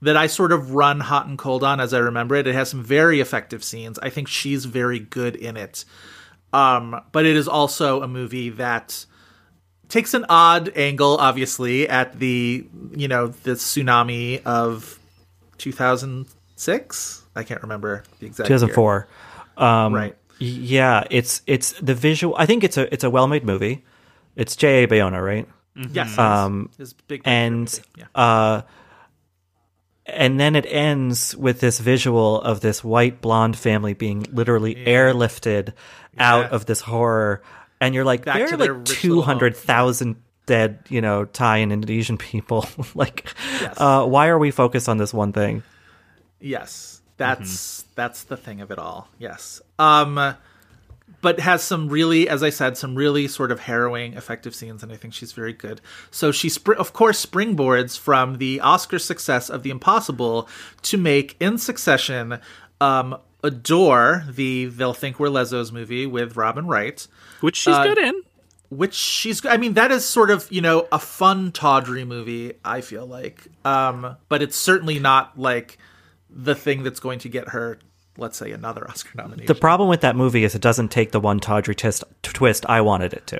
that 0.00 0.16
I 0.16 0.28
sort 0.28 0.52
of 0.52 0.70
run 0.72 1.00
hot 1.00 1.26
and 1.26 1.36
cold 1.36 1.64
on 1.64 1.80
as 1.80 1.92
I 1.92 1.98
remember 1.98 2.36
it. 2.36 2.46
It 2.46 2.54
has 2.54 2.70
some 2.70 2.84
very 2.84 3.20
effective 3.20 3.64
scenes. 3.64 3.98
I 3.98 4.08
think 4.08 4.28
she's 4.28 4.64
very 4.64 5.00
good 5.00 5.34
in 5.34 5.56
it. 5.56 5.84
Um, 6.52 7.00
but 7.10 7.26
it 7.26 7.34
is 7.34 7.48
also 7.48 8.00
a 8.00 8.06
movie 8.06 8.50
that 8.50 9.06
takes 9.88 10.14
an 10.14 10.24
odd 10.28 10.70
angle, 10.76 11.16
obviously, 11.16 11.88
at 11.88 12.20
the 12.20 12.64
you 12.92 13.08
know 13.08 13.26
the 13.26 13.52
tsunami 13.52 14.40
of 14.44 15.00
2006. 16.60 17.26
I 17.34 17.42
can't 17.42 17.62
remember 17.62 18.02
the 18.18 18.26
exact 18.26 18.48
year. 18.48 18.58
2004. 18.58 19.08
Um, 19.56 19.94
Right. 19.94 20.16
Yeah, 20.42 21.04
it's 21.10 21.42
it's 21.46 21.72
the 21.80 21.94
visual. 21.94 22.34
I 22.38 22.46
think 22.46 22.64
it's 22.64 22.78
a 22.78 22.92
it's 22.92 23.04
a 23.04 23.10
well 23.10 23.26
made 23.26 23.44
movie. 23.44 23.84
It's 24.36 24.56
J. 24.56 24.84
A. 24.84 24.88
Bayona, 24.88 25.22
right? 25.22 25.46
Yes. 25.92 26.16
Um, 26.16 26.70
his 26.78 26.94
big 26.94 27.20
and 27.26 27.80
yeah. 27.94 28.06
uh, 28.14 28.62
and 30.06 30.40
then 30.40 30.56
it 30.56 30.64
ends 30.66 31.36
with 31.36 31.60
this 31.60 31.78
visual 31.78 32.40
of 32.40 32.60
this 32.60 32.82
white 32.82 33.20
blonde 33.20 33.58
family 33.58 33.92
being 33.92 34.26
literally 34.32 34.76
airlifted 34.76 35.74
out 36.16 36.52
of 36.52 36.64
this 36.64 36.80
horror, 36.80 37.42
and 37.78 37.94
you're 37.94 38.06
like, 38.06 38.24
Back 38.24 38.36
there 38.36 38.54
are 38.54 38.56
like 38.56 38.84
two 38.86 39.20
hundred 39.20 39.56
thousand 39.56 40.16
dead, 40.46 40.80
you 40.88 41.02
know, 41.02 41.26
Thai 41.26 41.58
and 41.58 41.70
Indonesian 41.70 42.16
people. 42.16 42.66
like, 42.94 43.26
uh, 43.76 44.06
why 44.06 44.28
are 44.28 44.38
we 44.38 44.50
focused 44.50 44.88
on 44.88 44.96
this 44.96 45.12
one 45.12 45.34
thing? 45.34 45.62
Yes, 46.40 47.02
that's 47.16 47.84
that's 47.94 48.24
the 48.24 48.36
thing 48.36 48.60
of 48.60 48.70
it 48.70 48.78
all. 48.78 49.08
Yes, 49.18 49.60
um, 49.78 50.34
but 51.22 51.40
has 51.40 51.62
some 51.62 51.88
really, 51.88 52.28
as 52.28 52.42
I 52.42 52.50
said, 52.50 52.76
some 52.78 52.94
really 52.94 53.28
sort 53.28 53.52
of 53.52 53.60
harrowing, 53.60 54.14
effective 54.14 54.54
scenes, 54.54 54.82
and 54.82 54.90
I 54.90 54.96
think 54.96 55.12
she's 55.12 55.32
very 55.32 55.52
good. 55.52 55.80
So 56.10 56.32
she, 56.32 56.48
spr- 56.48 56.76
of 56.76 56.92
course, 56.92 57.24
springboards 57.24 57.98
from 57.98 58.38
the 58.38 58.60
Oscar 58.60 58.98
success 58.98 59.50
of 59.50 59.62
The 59.62 59.70
Impossible 59.70 60.48
to 60.82 60.96
make 60.96 61.36
in 61.40 61.58
succession, 61.58 62.38
um, 62.80 63.18
Adore, 63.44 64.24
the 64.30 64.66
They'll 64.66 64.94
Think 64.94 65.18
We're 65.20 65.28
Lesos 65.28 65.72
movie 65.72 66.06
with 66.06 66.36
Robin 66.36 66.66
Wright. 66.66 67.06
Which 67.40 67.56
she's 67.56 67.74
Uh, 67.74 67.84
good 67.84 67.98
in. 67.98 68.14
which 68.70 68.94
she's 68.94 69.44
i 69.46 69.56
mean 69.56 69.74
that 69.74 69.90
is 69.90 70.04
sort 70.04 70.30
of 70.30 70.46
you 70.52 70.60
know 70.60 70.86
a 70.92 70.98
fun 71.00 71.50
tawdry 71.50 72.04
movie 72.04 72.52
i 72.64 72.80
feel 72.80 73.04
like 73.04 73.48
um 73.64 74.14
but 74.28 74.42
it's 74.42 74.56
certainly 74.56 75.00
not 75.00 75.36
like 75.36 75.76
the 76.32 76.54
thing 76.54 76.82
that's 76.82 77.00
going 77.00 77.18
to 77.20 77.28
get 77.28 77.48
her 77.50 77.78
let's 78.16 78.36
say 78.36 78.52
another 78.52 78.88
oscar 78.88 79.10
nomination. 79.16 79.46
The 79.46 79.54
problem 79.58 79.88
with 79.88 80.02
that 80.02 80.16
movie 80.16 80.44
is 80.44 80.54
it 80.54 80.62
doesn't 80.62 80.90
take 80.90 81.12
the 81.12 81.20
one 81.20 81.40
Tawdry 81.40 81.74
twist, 81.74 82.04
twist 82.22 82.66
I 82.68 82.80
wanted 82.80 83.12
it 83.14 83.26
to, 83.28 83.36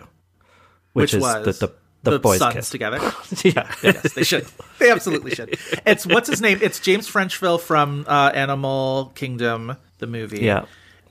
which, 0.92 1.12
which, 1.12 1.14
is 1.14 1.22
was 1.22 1.58
the 1.58 1.72
the, 2.02 2.12
the, 2.12 2.18
boys 2.18 2.38
sons 2.38 2.54
kiss. 2.54 2.70
together? 2.70 2.98
Yeah, 3.44 3.70
yes 3.82 4.14
they 4.14 4.22
should. 4.22 4.46
They 4.78 4.90
absolutely 4.90 5.34
should. 5.34 5.58
It's 5.86 6.06
what's 6.06 6.28
his 6.28 6.40
name? 6.40 6.58
It's 6.62 6.80
james 6.80 7.08
Frecheville 7.10 7.60
from 7.60 8.04
uh 8.08 8.30
animal 8.34 9.12
kingdom 9.14 9.76
the 9.98 10.06
movie. 10.06 10.40
Yeah. 10.40 10.64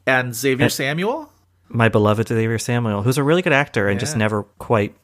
and 0.08 0.34
xavier 0.36 0.66
And- 0.66 0.74
samuel? 0.74 1.32
my 1.72 1.88
beloved 1.88 2.28
Xavier 2.28 2.58
Samuel, 2.58 3.04
who's 3.04 3.20
a 3.20 3.24
really 3.24 3.44
good 3.44 3.54
actor 3.54 3.88
and 3.88 4.00
just 4.00 4.18
never 4.18 4.42
quite 4.42 4.96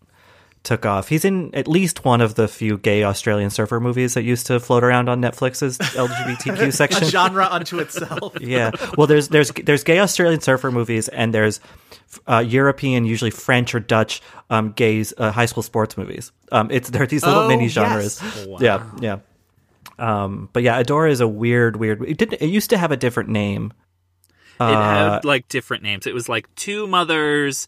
took 0.65 0.85
off. 0.85 1.07
He's 1.07 1.23
in 1.23 1.53
at 1.55 1.67
least 1.67 2.03
one 2.03 2.19
of 2.19 2.35
the 2.35 2.47
few 2.47 2.77
gay 2.77 3.03
Australian 3.03 3.49
surfer 3.49 3.79
movies 3.79 4.15
that 4.15 4.23
used 4.23 4.47
to 4.47 4.59
float 4.59 4.83
around 4.83 5.07
on 5.07 5.21
Netflix's 5.21 5.77
LGBTQ 5.95 6.59
a 6.67 6.71
section. 6.71 7.07
genre 7.07 7.47
unto 7.49 7.79
itself 7.79 8.35
yeah. 8.41 8.71
Well, 8.97 9.07
there's 9.07 9.29
there's 9.29 9.51
there's 9.51 9.83
gay 9.83 9.99
Australian 9.99 10.41
surfer 10.41 10.71
movies 10.71 11.07
and 11.07 11.33
there's 11.33 11.59
uh, 12.27 12.39
European, 12.39 13.05
usually 13.05 13.31
French 13.31 13.73
or 13.75 13.79
Dutch, 13.79 14.21
um, 14.49 14.71
gays 14.71 15.13
uh, 15.17 15.31
high 15.31 15.45
school 15.47 15.63
sports 15.63 15.97
movies. 15.97 16.31
Um, 16.51 16.69
it's 16.71 16.89
there 16.89 17.03
are 17.03 17.07
these 17.07 17.25
little 17.25 17.43
Oh, 17.43 17.47
mini 17.47 17.63
yes. 17.65 17.71
genres. 17.73 18.21
Yeah, 18.59 18.83
yeah. 18.99 19.17
Um, 19.97 20.49
but 20.51 20.63
yeah, 20.63 20.77
Adore 20.79 21.07
is 21.07 21.21
a 21.21 21.27
weird, 21.27 21.77
weird. 21.77 22.01
It 22.03 22.17
didn't. 22.17 22.41
It 22.41 22.47
used 22.47 22.69
to 22.71 22.77
have 22.77 22.91
a 22.91 22.97
different 22.97 23.29
name, 23.29 23.71
It 24.59 24.63
uh, 24.63 25.11
had 25.13 25.25
like 25.25 25.47
different 25.47 25.83
names. 25.83 26.05
It 26.05 26.13
was 26.13 26.27
like 26.27 26.53
two 26.55 26.85
mothers, 26.87 27.67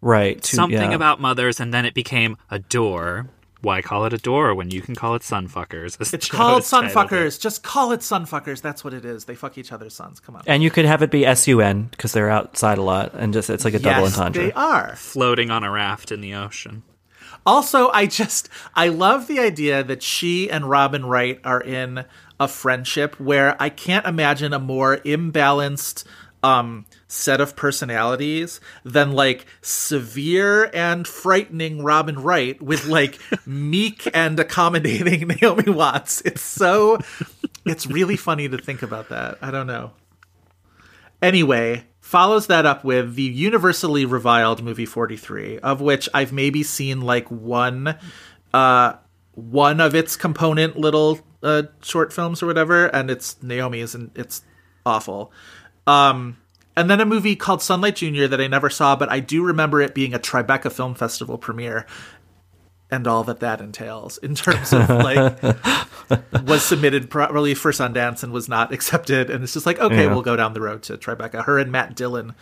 right? 0.00 0.42
to- 0.42 0.56
something 0.56 0.90
yeah. 0.90 0.96
about 0.96 1.20
mothers, 1.20 1.60
and 1.60 1.72
then 1.72 1.84
it 1.84 1.94
became 1.94 2.36
Adore. 2.50 3.28
Why 3.62 3.82
call 3.82 4.06
it 4.06 4.14
Adore 4.14 4.54
when 4.54 4.70
you 4.70 4.80
can 4.80 4.94
call 4.94 5.14
it 5.16 5.22
sunfuckers? 5.22 6.00
it's 6.14 6.28
called 6.28 6.62
is 6.62 6.70
titled. 6.70 6.92
sunfuckers 6.92 7.38
just 7.38 7.62
call 7.62 7.92
it 7.92 8.00
sunfuckers 8.00 8.62
that's 8.62 8.82
what 8.82 8.94
it 8.94 9.04
is 9.04 9.26
they 9.26 9.34
fuck 9.34 9.58
each 9.58 9.70
other's 9.70 9.92
sons 9.92 10.18
come 10.18 10.34
on 10.34 10.42
And 10.46 10.62
you 10.62 10.70
could 10.70 10.86
have 10.86 11.02
it 11.02 11.10
be 11.10 11.26
S 11.26 11.46
U 11.46 11.60
N 11.60 11.88
because 11.90 12.14
they're 12.14 12.30
outside 12.30 12.78
a 12.78 12.82
lot, 12.82 13.12
and 13.12 13.34
just 13.34 13.50
it's 13.50 13.66
like 13.66 13.74
a 13.74 13.78
double 13.78 14.06
entendre. 14.06 14.44
they 14.44 14.52
are 14.52 14.96
floating 14.96 15.50
on 15.50 15.62
a 15.62 15.70
raft 15.70 16.10
in 16.10 16.22
the 16.22 16.34
ocean. 16.34 16.84
Also, 17.44 17.90
I 17.90 18.06
just 18.06 18.48
I 18.74 18.88
love 18.88 19.26
the 19.26 19.40
idea 19.40 19.82
that 19.84 20.02
she 20.02 20.50
and 20.50 20.64
Robin 20.68 21.04
Wright 21.04 21.38
are 21.44 21.60
in 21.60 22.04
a 22.38 22.48
friendship 22.48 23.20
where 23.20 23.56
I 23.62 23.68
can't 23.68 24.06
imagine 24.06 24.54
a 24.54 24.58
more 24.58 24.96
imbalanced 24.98 26.04
um 26.42 26.86
set 27.06 27.40
of 27.40 27.56
personalities 27.56 28.60
than 28.84 29.12
like 29.12 29.46
severe 29.60 30.70
and 30.72 31.06
frightening 31.06 31.82
Robin 31.82 32.18
Wright 32.18 32.60
with 32.62 32.86
like 32.86 33.18
meek 33.46 34.08
and 34.14 34.38
accommodating 34.40 35.28
Naomi 35.40 35.70
Watts. 35.70 36.22
It's 36.22 36.42
so 36.42 36.98
it's 37.66 37.86
really 37.86 38.16
funny 38.16 38.48
to 38.48 38.58
think 38.58 38.82
about 38.82 39.10
that. 39.10 39.38
I 39.42 39.50
don't 39.50 39.66
know. 39.66 39.92
Anyway, 41.20 41.84
follows 42.00 42.46
that 42.46 42.64
up 42.64 42.82
with 42.84 43.14
the 43.14 43.22
universally 43.22 44.06
reviled 44.06 44.62
movie 44.62 44.86
43, 44.86 45.58
of 45.58 45.80
which 45.80 46.08
I've 46.14 46.32
maybe 46.32 46.62
seen 46.62 47.02
like 47.02 47.30
one 47.30 47.98
uh 48.54 48.94
one 49.32 49.80
of 49.80 49.94
its 49.94 50.16
component 50.16 50.76
little 50.76 51.20
uh 51.42 51.64
short 51.82 52.12
films 52.12 52.42
or 52.42 52.46
whatever 52.46 52.86
and 52.86 53.10
it's 53.10 53.40
Naomi's 53.42 53.94
and 53.94 54.10
it's 54.14 54.42
awful. 54.86 55.32
Um 55.86 56.36
and 56.76 56.88
then 56.88 57.00
a 57.00 57.04
movie 57.04 57.36
called 57.36 57.62
Sunlight 57.62 57.96
Junior 57.96 58.28
that 58.28 58.40
I 58.40 58.46
never 58.46 58.70
saw, 58.70 58.96
but 58.96 59.10
I 59.10 59.20
do 59.20 59.42
remember 59.42 59.80
it 59.80 59.94
being 59.94 60.14
a 60.14 60.18
Tribeca 60.18 60.70
Film 60.72 60.94
Festival 60.94 61.36
premiere 61.36 61.84
and 62.90 63.06
all 63.06 63.22
that 63.24 63.40
that 63.40 63.60
entails 63.60 64.18
in 64.18 64.34
terms 64.34 64.72
of 64.72 64.88
like 64.88 65.42
was 66.44 66.64
submitted 66.64 67.10
probably 67.10 67.54
for 67.54 67.70
Sundance 67.72 68.22
and 68.22 68.32
was 68.32 68.48
not 68.48 68.72
accepted. 68.72 69.30
And 69.30 69.42
it's 69.44 69.52
just 69.52 69.66
like 69.66 69.78
okay 69.80 70.04
Yeah. 70.04 70.12
we'll 70.12 70.22
go 70.22 70.36
down 70.36 70.54
the 70.54 70.60
road 70.60 70.82
to 70.84 70.96
Tribeca. 70.96 71.44
Her 71.44 71.58
and 71.58 71.70
Matt 71.72 71.94
Dillon 71.96 72.34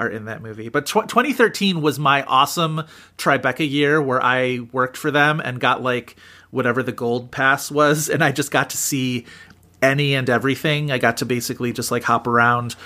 are 0.00 0.08
in 0.08 0.24
that 0.24 0.42
movie. 0.42 0.68
But 0.70 0.86
tw- 0.86 1.06
2013 1.08 1.82
was 1.82 1.98
my 1.98 2.22
awesome 2.24 2.82
Tribeca 3.18 3.68
year 3.68 4.00
where 4.00 4.22
I 4.22 4.60
worked 4.72 4.96
for 4.96 5.10
them 5.10 5.40
and 5.40 5.60
got 5.60 5.82
like 5.82 6.16
whatever 6.50 6.82
the 6.82 6.92
gold 6.92 7.30
pass 7.30 7.70
was. 7.70 8.08
And 8.08 8.24
I 8.24 8.32
just 8.32 8.50
got 8.50 8.70
to 8.70 8.76
see 8.76 9.26
any 9.82 10.14
and 10.14 10.30
everything 10.30 10.90
I 10.92 10.98
got 10.98 11.18
to 11.18 11.26
basically 11.26 11.72
just 11.72 11.90
like 11.90 12.04
hop 12.04 12.26
around 12.26 12.76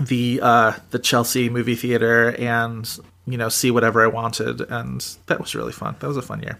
the 0.00 0.40
uh 0.42 0.72
the 0.90 0.98
Chelsea 0.98 1.48
movie 1.50 1.74
theater 1.74 2.34
and 2.38 2.88
you 3.26 3.36
know 3.36 3.48
see 3.48 3.70
whatever 3.70 4.02
I 4.02 4.06
wanted 4.06 4.60
and 4.60 5.04
that 5.26 5.40
was 5.40 5.54
really 5.54 5.72
fun. 5.72 5.96
That 6.00 6.06
was 6.08 6.16
a 6.16 6.22
fun 6.22 6.40
year. 6.42 6.58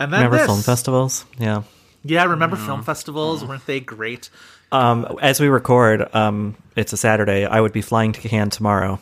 And 0.00 0.12
then 0.12 0.20
Remember 0.20 0.36
this. 0.38 0.46
film 0.46 0.62
festivals? 0.62 1.24
Yeah. 1.38 1.62
Yeah, 2.04 2.24
remember 2.24 2.56
film 2.56 2.82
festivals? 2.84 3.44
Weren't 3.44 3.66
they 3.66 3.80
great? 3.80 4.30
Um, 4.70 5.18
as 5.20 5.40
we 5.40 5.48
record, 5.48 6.14
um, 6.14 6.54
it's 6.76 6.92
a 6.92 6.96
Saturday. 6.96 7.44
I 7.44 7.60
would 7.60 7.72
be 7.72 7.80
flying 7.82 8.12
to 8.12 8.20
Cannes 8.20 8.50
tomorrow. 8.50 9.00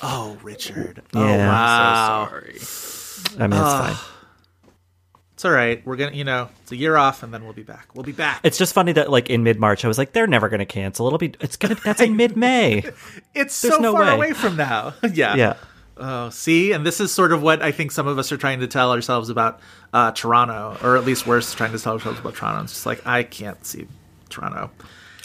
Oh, 0.00 0.38
Richard. 0.42 1.02
Oh 1.14 1.26
Yeah. 1.26 1.48
wow. 1.48 2.28
Sorry. 2.30 2.58
I 3.42 3.46
mean, 3.46 3.60
it's 3.60 3.72
fine. 3.72 3.96
It's 5.42 5.46
all 5.46 5.50
right. 5.50 5.84
We're 5.84 5.96
gonna 5.96 6.14
you 6.14 6.22
know, 6.22 6.50
it's 6.62 6.70
a 6.70 6.76
year 6.76 6.96
off 6.96 7.24
and 7.24 7.34
then 7.34 7.42
we'll 7.42 7.52
be 7.52 7.64
back. 7.64 7.88
We'll 7.96 8.04
be 8.04 8.12
back. 8.12 8.42
It's 8.44 8.56
just 8.56 8.72
funny 8.72 8.92
that 8.92 9.10
like 9.10 9.28
in 9.28 9.42
mid 9.42 9.58
March, 9.58 9.84
I 9.84 9.88
was 9.88 9.98
like, 9.98 10.12
they're 10.12 10.28
never 10.28 10.48
going 10.48 10.60
to 10.60 10.64
cancel. 10.64 11.08
It'll 11.08 11.18
be. 11.18 11.34
It's 11.40 11.56
gonna. 11.56 11.74
That's 11.74 12.00
in 12.00 12.14
mid 12.16 12.36
May. 12.36 12.84
It's 13.34 13.60
there's 13.60 13.74
so 13.74 13.80
no 13.80 13.90
far 13.90 14.02
way. 14.02 14.14
away 14.14 14.32
from 14.34 14.56
now. 14.56 14.94
yeah. 15.12 15.34
Yeah. 15.34 15.54
Oh, 15.96 16.30
see, 16.30 16.70
and 16.70 16.86
this 16.86 17.00
is 17.00 17.10
sort 17.10 17.32
of 17.32 17.42
what 17.42 17.60
I 17.60 17.72
think 17.72 17.90
some 17.90 18.06
of 18.06 18.20
us 18.20 18.30
are 18.30 18.36
trying 18.36 18.60
to 18.60 18.68
tell 18.68 18.92
ourselves 18.92 19.30
about 19.30 19.58
uh, 19.92 20.12
Toronto, 20.12 20.78
or 20.80 20.96
at 20.96 21.04
least 21.04 21.26
we're 21.26 21.40
trying 21.40 21.72
to 21.72 21.78
tell 21.80 21.94
ourselves 21.94 22.20
about 22.20 22.36
Toronto. 22.36 22.62
It's 22.62 22.74
just 22.74 22.86
like 22.86 23.04
I 23.04 23.24
can't 23.24 23.66
see 23.66 23.88
Toronto. 24.28 24.70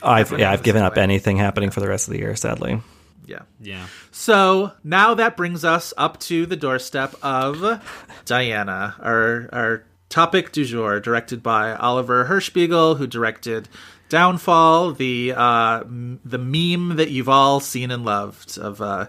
I've 0.01 0.31
yeah. 0.31 0.51
I've 0.51 0.63
given 0.63 0.81
up 0.81 0.95
way. 0.95 1.03
anything 1.03 1.37
happening 1.37 1.69
for 1.69 1.79
the 1.79 1.87
rest 1.87 2.07
of 2.07 2.13
the 2.13 2.19
year. 2.19 2.35
Sadly. 2.35 2.81
Yeah. 3.27 3.43
Yeah. 3.61 3.85
So 4.09 4.71
now 4.83 5.13
that 5.13 5.37
brings 5.37 5.63
us 5.63 5.93
up 5.95 6.19
to 6.21 6.47
the 6.47 6.55
doorstep 6.55 7.13
of 7.21 7.83
Diana, 8.25 8.95
our 8.99 9.49
our 9.51 9.83
topic 10.09 10.51
du 10.51 10.65
jour, 10.65 10.99
directed 10.99 11.43
by 11.43 11.73
Oliver 11.75 12.25
Hirschbiegel, 12.25 12.97
who 12.97 13.07
directed 13.07 13.67
Downfall, 14.09 14.93
the 14.93 15.33
uh, 15.35 15.83
the 15.83 16.37
meme 16.37 16.95
that 16.95 17.11
you've 17.11 17.29
all 17.29 17.59
seen 17.59 17.91
and 17.91 18.05
loved 18.05 18.57
of 18.57 18.81
uh, 18.81 19.07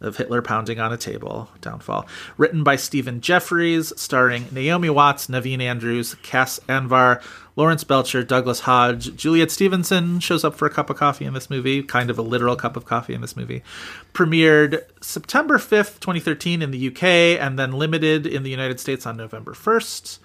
of 0.00 0.16
Hitler 0.16 0.42
pounding 0.42 0.80
on 0.80 0.92
a 0.92 0.96
table. 0.96 1.48
Downfall. 1.60 2.06
Written 2.36 2.64
by 2.64 2.76
Stephen 2.76 3.20
Jeffries, 3.20 3.92
starring 3.96 4.46
Naomi 4.50 4.90
Watts, 4.90 5.28
Naveen 5.28 5.60
Andrews, 5.60 6.14
Cas 6.22 6.58
Anvar, 6.68 7.22
Laurence 7.54 7.84
Belcher, 7.84 8.24
Douglas 8.24 8.60
Hodge, 8.60 9.14
Juliet 9.14 9.50
Stevenson 9.50 10.18
shows 10.18 10.44
up 10.44 10.54
for 10.54 10.66
a 10.66 10.70
cup 10.70 10.88
of 10.88 10.96
coffee 10.96 11.26
in 11.26 11.34
this 11.34 11.50
movie, 11.50 11.82
kind 11.82 12.08
of 12.08 12.18
a 12.18 12.22
literal 12.22 12.56
cup 12.56 12.76
of 12.76 12.86
coffee 12.86 13.12
in 13.14 13.20
this 13.20 13.36
movie. 13.36 13.62
Premiered 14.14 14.82
September 15.02 15.58
5th, 15.58 16.00
2013 16.00 16.62
in 16.62 16.70
the 16.70 16.88
UK, 16.88 17.04
and 17.40 17.58
then 17.58 17.72
limited 17.72 18.26
in 18.26 18.42
the 18.42 18.50
United 18.50 18.80
States 18.80 19.04
on 19.04 19.16
November 19.16 19.52
1st. 19.52 20.18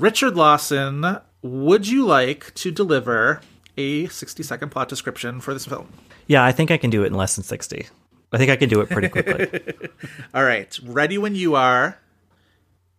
Richard 0.00 0.34
Lawson, 0.34 1.18
would 1.42 1.86
you 1.86 2.06
like 2.06 2.54
to 2.54 2.70
deliver 2.70 3.42
a 3.76 4.06
60 4.06 4.42
second 4.42 4.70
plot 4.70 4.88
description 4.88 5.40
for 5.40 5.52
this 5.52 5.66
film? 5.66 5.92
Yeah, 6.26 6.42
I 6.42 6.52
think 6.52 6.70
I 6.70 6.78
can 6.78 6.88
do 6.88 7.02
it 7.02 7.08
in 7.08 7.14
less 7.14 7.36
than 7.36 7.44
60. 7.44 7.86
I 8.32 8.38
think 8.38 8.50
I 8.50 8.56
can 8.56 8.70
do 8.70 8.80
it 8.80 8.88
pretty 8.88 9.10
quickly. 9.10 9.74
All 10.34 10.42
right, 10.42 10.78
ready 10.84 11.18
when 11.18 11.34
you 11.34 11.54
are, 11.54 11.98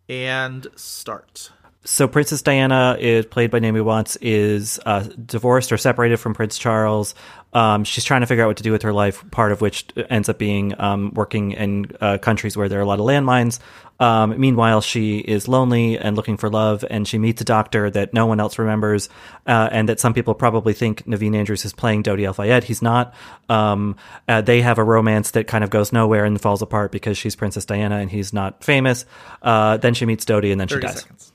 and 0.10 0.68
start. 0.76 1.50
So 1.84 2.08
Princess 2.08 2.44
Diana 2.44 2.96
is 3.00 3.26
played 3.26 3.50
by 3.50 3.58
Naomi 3.58 3.82
Watts 3.82 4.16
is 4.18 4.80
uh, 4.86 5.08
divorced 5.26 5.72
or 5.72 5.78
separated 5.78 6.18
from 6.18 6.36
Prince 6.36 6.60
Charles. 6.60 7.16
Um, 7.54 7.84
she's 7.84 8.06
trying 8.06 8.22
to 8.22 8.28
figure 8.28 8.44
out 8.44 8.48
what 8.48 8.58
to 8.58 8.64
do 8.64 8.72
with 8.72 8.84
her 8.84 8.94
life. 8.94 9.30
Part 9.32 9.52
of 9.52 9.62
which 9.62 9.86
ends 10.10 10.30
up 10.30 10.38
being 10.38 10.80
um, 10.80 11.14
working 11.14 11.52
in 11.52 11.92
uh, 12.00 12.18
countries 12.18 12.56
where 12.56 12.70
there 12.70 12.80
are 12.80 12.84
a 12.84 12.86
lot 12.86 13.00
of 13.00 13.06
landmines. 13.06 13.60
Um, 14.00 14.40
meanwhile, 14.40 14.82
she 14.82 15.20
is 15.20 15.48
lonely 15.48 15.98
and 15.98 16.16
looking 16.16 16.36
for 16.36 16.50
love, 16.50 16.84
and 16.90 17.08
she 17.08 17.20
meets 17.20 17.40
a 17.42 17.44
doctor 17.44 17.90
that 17.92 18.14
no 18.16 18.26
one 18.26 18.40
else 18.40 18.58
remembers, 18.58 19.10
uh, 19.46 19.70
and 19.72 19.88
that 19.90 20.00
some 20.00 20.14
people 20.14 20.34
probably 20.34 20.74
think 20.74 21.06
Naveen 21.06 21.36
Andrews 21.36 21.66
is 21.66 21.74
playing 21.74 22.02
Dodi 22.02 22.26
Al 22.26 22.34
Fayed. 22.34 22.64
He's 22.64 22.82
not. 22.82 23.14
Um, 23.48 23.96
uh, 24.28 24.42
they 24.42 24.62
have 24.62 24.80
a 24.80 24.84
romance 24.84 25.32
that 25.32 25.46
kind 25.46 25.64
of 25.64 25.70
goes 25.70 25.94
nowhere 25.94 26.26
and 26.26 26.42
falls 26.42 26.64
apart 26.64 26.92
because 26.92 27.16
she's 27.16 27.36
Princess 27.36 27.66
Diana 27.66 27.98
and 27.98 28.10
he's 28.10 28.34
not 28.34 28.64
famous. 28.64 29.06
Uh, 29.44 29.78
then 29.78 29.94
she 29.94 30.06
meets 30.06 30.26
Dodi, 30.26 30.52
and 30.52 30.60
then 30.60 30.68
she 30.68 30.80
dies. 30.80 31.02
seconds. 31.02 31.32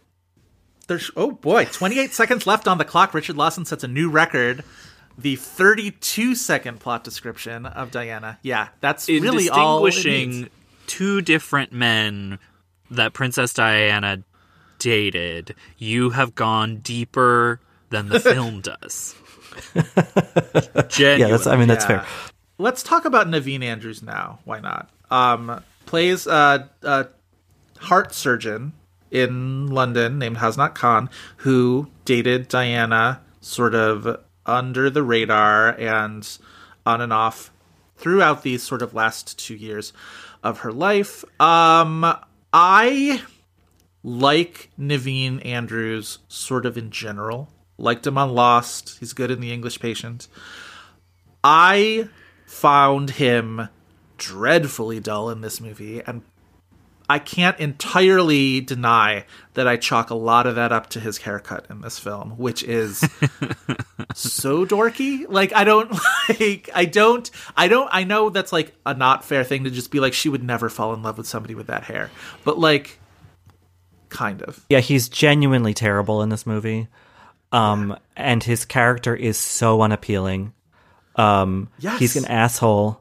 There's 0.89 1.11
oh 1.17 1.33
boy, 1.33 1.67
28 1.67 2.13
seconds 2.13 2.47
left 2.47 2.67
on 2.67 2.79
the 2.79 2.85
clock. 2.85 3.15
Richard 3.15 3.37
Lawson 3.37 3.65
sets 3.65 3.85
a 3.85 3.89
new 3.89 4.11
record. 4.11 4.65
The 5.19 5.37
32 5.37 6.35
second 6.35 6.81
plot 6.81 7.03
description 7.05 7.65
of 7.67 7.91
Diana. 7.91 8.39
Yeah, 8.43 8.69
that's 8.81 9.09
In 9.09 9.23
really 9.23 9.49
all 9.49 9.85
distinguishing 9.85 10.51
two 10.87 11.23
different 11.23 11.73
men 11.73 12.39
that 12.91 13.13
Princess 13.15 13.55
Diana 13.55 14.23
dated, 14.79 15.55
you 15.79 16.11
have 16.11 16.35
gone 16.35 16.77
deeper 16.79 17.61
than 17.91 18.09
the 18.09 18.21
film 18.33 18.61
does. 18.61 19.15
Yeah, 20.99 21.29
that's. 21.29 21.47
I 21.47 21.57
mean, 21.57 21.69
that's 21.69 21.85
Yeah. 21.89 22.03
fair. 22.03 22.07
Let's 22.59 22.83
talk 22.83 23.05
about 23.05 23.27
Naveen 23.27 23.63
Andrews 23.63 24.03
now. 24.03 24.39
Why 24.45 24.61
not? 24.61 24.91
Um, 25.11 25.63
plays 25.85 26.27
a, 26.27 26.71
a 26.83 27.07
heart 27.79 28.15
surgeon 28.15 28.73
in 29.11 29.67
London 29.69 30.19
named 30.19 30.39
Hasnat 30.39 30.75
Khan, 30.75 31.09
who 31.39 31.89
dated 32.05 32.49
Diana 32.49 33.21
sort 33.41 33.75
of 33.75 34.21
under 34.47 34.89
the 34.89 35.03
radar 35.03 35.71
and 35.79 36.39
on 36.85 37.01
and 37.01 37.13
off 37.13 37.51
throughout 37.97 38.43
these 38.43 38.63
sort 38.63 38.83
of 38.83 38.95
last 38.95 39.39
two 39.39 39.55
years 39.55 39.93
of 40.43 40.61
her 40.61 40.73
life. 40.73 41.25
Um, 41.41 42.17
I 42.53 43.23
like 44.03 44.71
Naveen 44.79 45.45
Andrews 45.45 46.19
sort 46.29 46.65
of 46.65 46.79
in 46.79 46.91
general. 46.91 47.49
Liked 47.79 48.07
him 48.07 48.17
on 48.17 48.35
Lost. 48.35 48.99
He's 49.01 49.13
good 49.13 49.31
in 49.31 49.41
The 49.41 49.53
English 49.53 49.81
Patient. 49.81 50.29
I 51.43 52.09
found 52.47 53.11
him 53.11 53.69
dreadfully 54.17 55.01
dull 55.01 55.29
in 55.29 55.43
this 55.43 55.61
movie, 55.61 56.01
and 56.01 56.23
I 57.09 57.19
can't 57.19 57.59
entirely 57.61 58.61
deny 58.61 59.25
that 59.55 59.69
I 59.69 59.77
chalk 59.77 60.11
a 60.11 60.15
lot 60.15 60.47
of 60.47 60.57
that 60.57 60.73
up 60.73 60.91
to 60.91 61.01
his 61.01 61.19
haircut 61.19 61.67
in 61.71 61.81
this 61.81 61.99
film, 61.99 62.33
which 62.33 62.63
is 62.63 62.99
so 64.15 64.67
dorky. 64.67 65.25
Like 65.29 65.53
I 65.55 65.65
don't 65.65 65.91
like 66.41 66.69
I 66.75 66.85
don't 66.85 67.31
I 67.57 67.69
don't 67.69 67.89
I 67.93 68.05
know 68.05 68.31
that's 68.31 68.53
like 68.53 68.75
a 68.85 68.95
not 68.95 69.25
fair 69.25 69.45
thing 69.45 69.65
to 69.65 69.71
just 69.71 69.91
be 69.91 70.01
like 70.01 70.13
she 70.15 70.29
would 70.29 70.43
never 70.43 70.69
fall 70.69 70.95
in 70.95 71.03
love 71.03 71.19
with 71.19 71.27
somebody 71.27 71.55
with 71.55 71.69
that 71.69 71.85
hair. 71.85 72.11
But 72.45 72.59
like 72.59 72.99
kind 74.09 74.43
of. 74.43 74.65
Yeah, 74.69 74.81
he's 74.81 75.09
genuinely 75.09 75.75
terrible 75.75 76.23
in 76.23 76.29
this 76.29 76.47
movie. 76.47 76.89
Um, 77.53 77.97
and 78.17 78.43
his 78.43 78.65
character 78.65 79.15
is 79.15 79.37
so 79.39 79.81
unappealing. 79.83 80.53
Um, 81.15 81.69
Yes. 81.79 81.99
he's 82.01 82.17
an 82.17 82.27
asshole. 82.27 83.01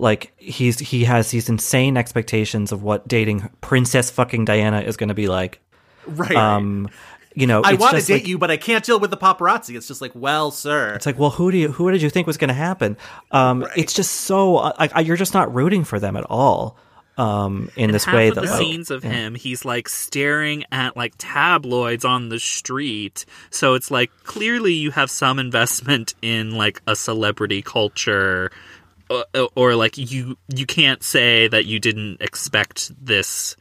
Like 0.00 0.32
he's 0.36 0.78
he 0.78 1.04
has 1.04 1.30
these 1.30 1.48
insane 1.48 1.96
expectations 1.96 2.72
of 2.72 2.82
what 2.82 3.06
dating 3.06 3.48
Princess 3.60 4.10
fucking 4.10 4.44
Diana 4.46 4.80
is 4.80 4.96
going 4.96 5.08
to 5.08 5.14
be 5.14 5.28
like. 5.28 5.60
Right. 6.06 6.34
Um, 6.34 6.88
you 7.34 7.46
know, 7.46 7.62
I 7.62 7.74
want 7.74 7.96
to 7.96 8.02
date 8.02 8.12
like- 8.14 8.26
you, 8.26 8.38
but 8.38 8.50
I 8.50 8.56
can't 8.56 8.84
deal 8.84 8.98
with 8.98 9.10
the 9.10 9.16
paparazzi. 9.16 9.76
It's 9.76 9.86
just 9.86 10.00
like, 10.00 10.12
well, 10.14 10.50
sir. 10.50 10.94
It's 10.94 11.06
like, 11.06 11.18
well, 11.18 11.30
who 11.30 11.52
do 11.52 11.58
you 11.58 11.70
who 11.70 11.90
did 11.90 12.02
you 12.02 12.10
think 12.10 12.26
was 12.26 12.38
going 12.38 12.48
to 12.48 12.54
happen? 12.54 12.96
Um, 13.30 13.66
It's 13.76 13.92
just 13.92 14.12
so 14.12 14.54
like 14.54 14.92
you're 15.04 15.16
just 15.16 15.34
not 15.34 15.54
rooting 15.54 15.84
for 15.84 16.00
them 16.00 16.16
at 16.16 16.24
all. 16.28 16.76
Um, 17.18 17.70
in 17.76 17.90
this 17.90 18.06
half 18.06 18.14
way 18.14 18.28
of 18.28 18.36
that 18.36 18.44
the 18.44 18.50
like, 18.50 18.58
scenes 18.58 18.90
of 18.90 19.02
him, 19.02 19.34
he's 19.34 19.66
like 19.66 19.90
staring 19.90 20.64
at 20.72 20.96
like 20.96 21.12
tabloids 21.18 22.02
on 22.02 22.30
the 22.30 22.38
street. 22.38 23.26
So 23.50 23.74
it's 23.74 23.90
like 23.90 24.10
clearly 24.24 24.72
you 24.72 24.90
have 24.92 25.10
some 25.10 25.38
investment 25.38 26.14
in 26.22 26.52
like 26.52 26.80
a 26.86 26.96
celebrity 26.96 27.60
culture, 27.60 28.50
or, 29.10 29.50
or 29.54 29.74
like 29.74 29.98
you 29.98 30.38
you 30.48 30.66
can't 30.66 31.02
say 31.02 31.48
that 31.48 31.66
you 31.66 31.78
didn't 31.78 32.20
expect 32.20 32.92
this 33.04 33.56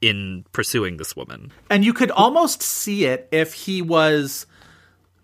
in 0.00 0.44
pursuing 0.52 0.96
this 0.96 1.14
woman. 1.16 1.52
And 1.70 1.84
you 1.84 1.92
could 1.92 2.10
almost 2.10 2.62
see 2.62 3.04
it 3.04 3.28
if 3.30 3.54
he 3.54 3.82
was 3.82 4.46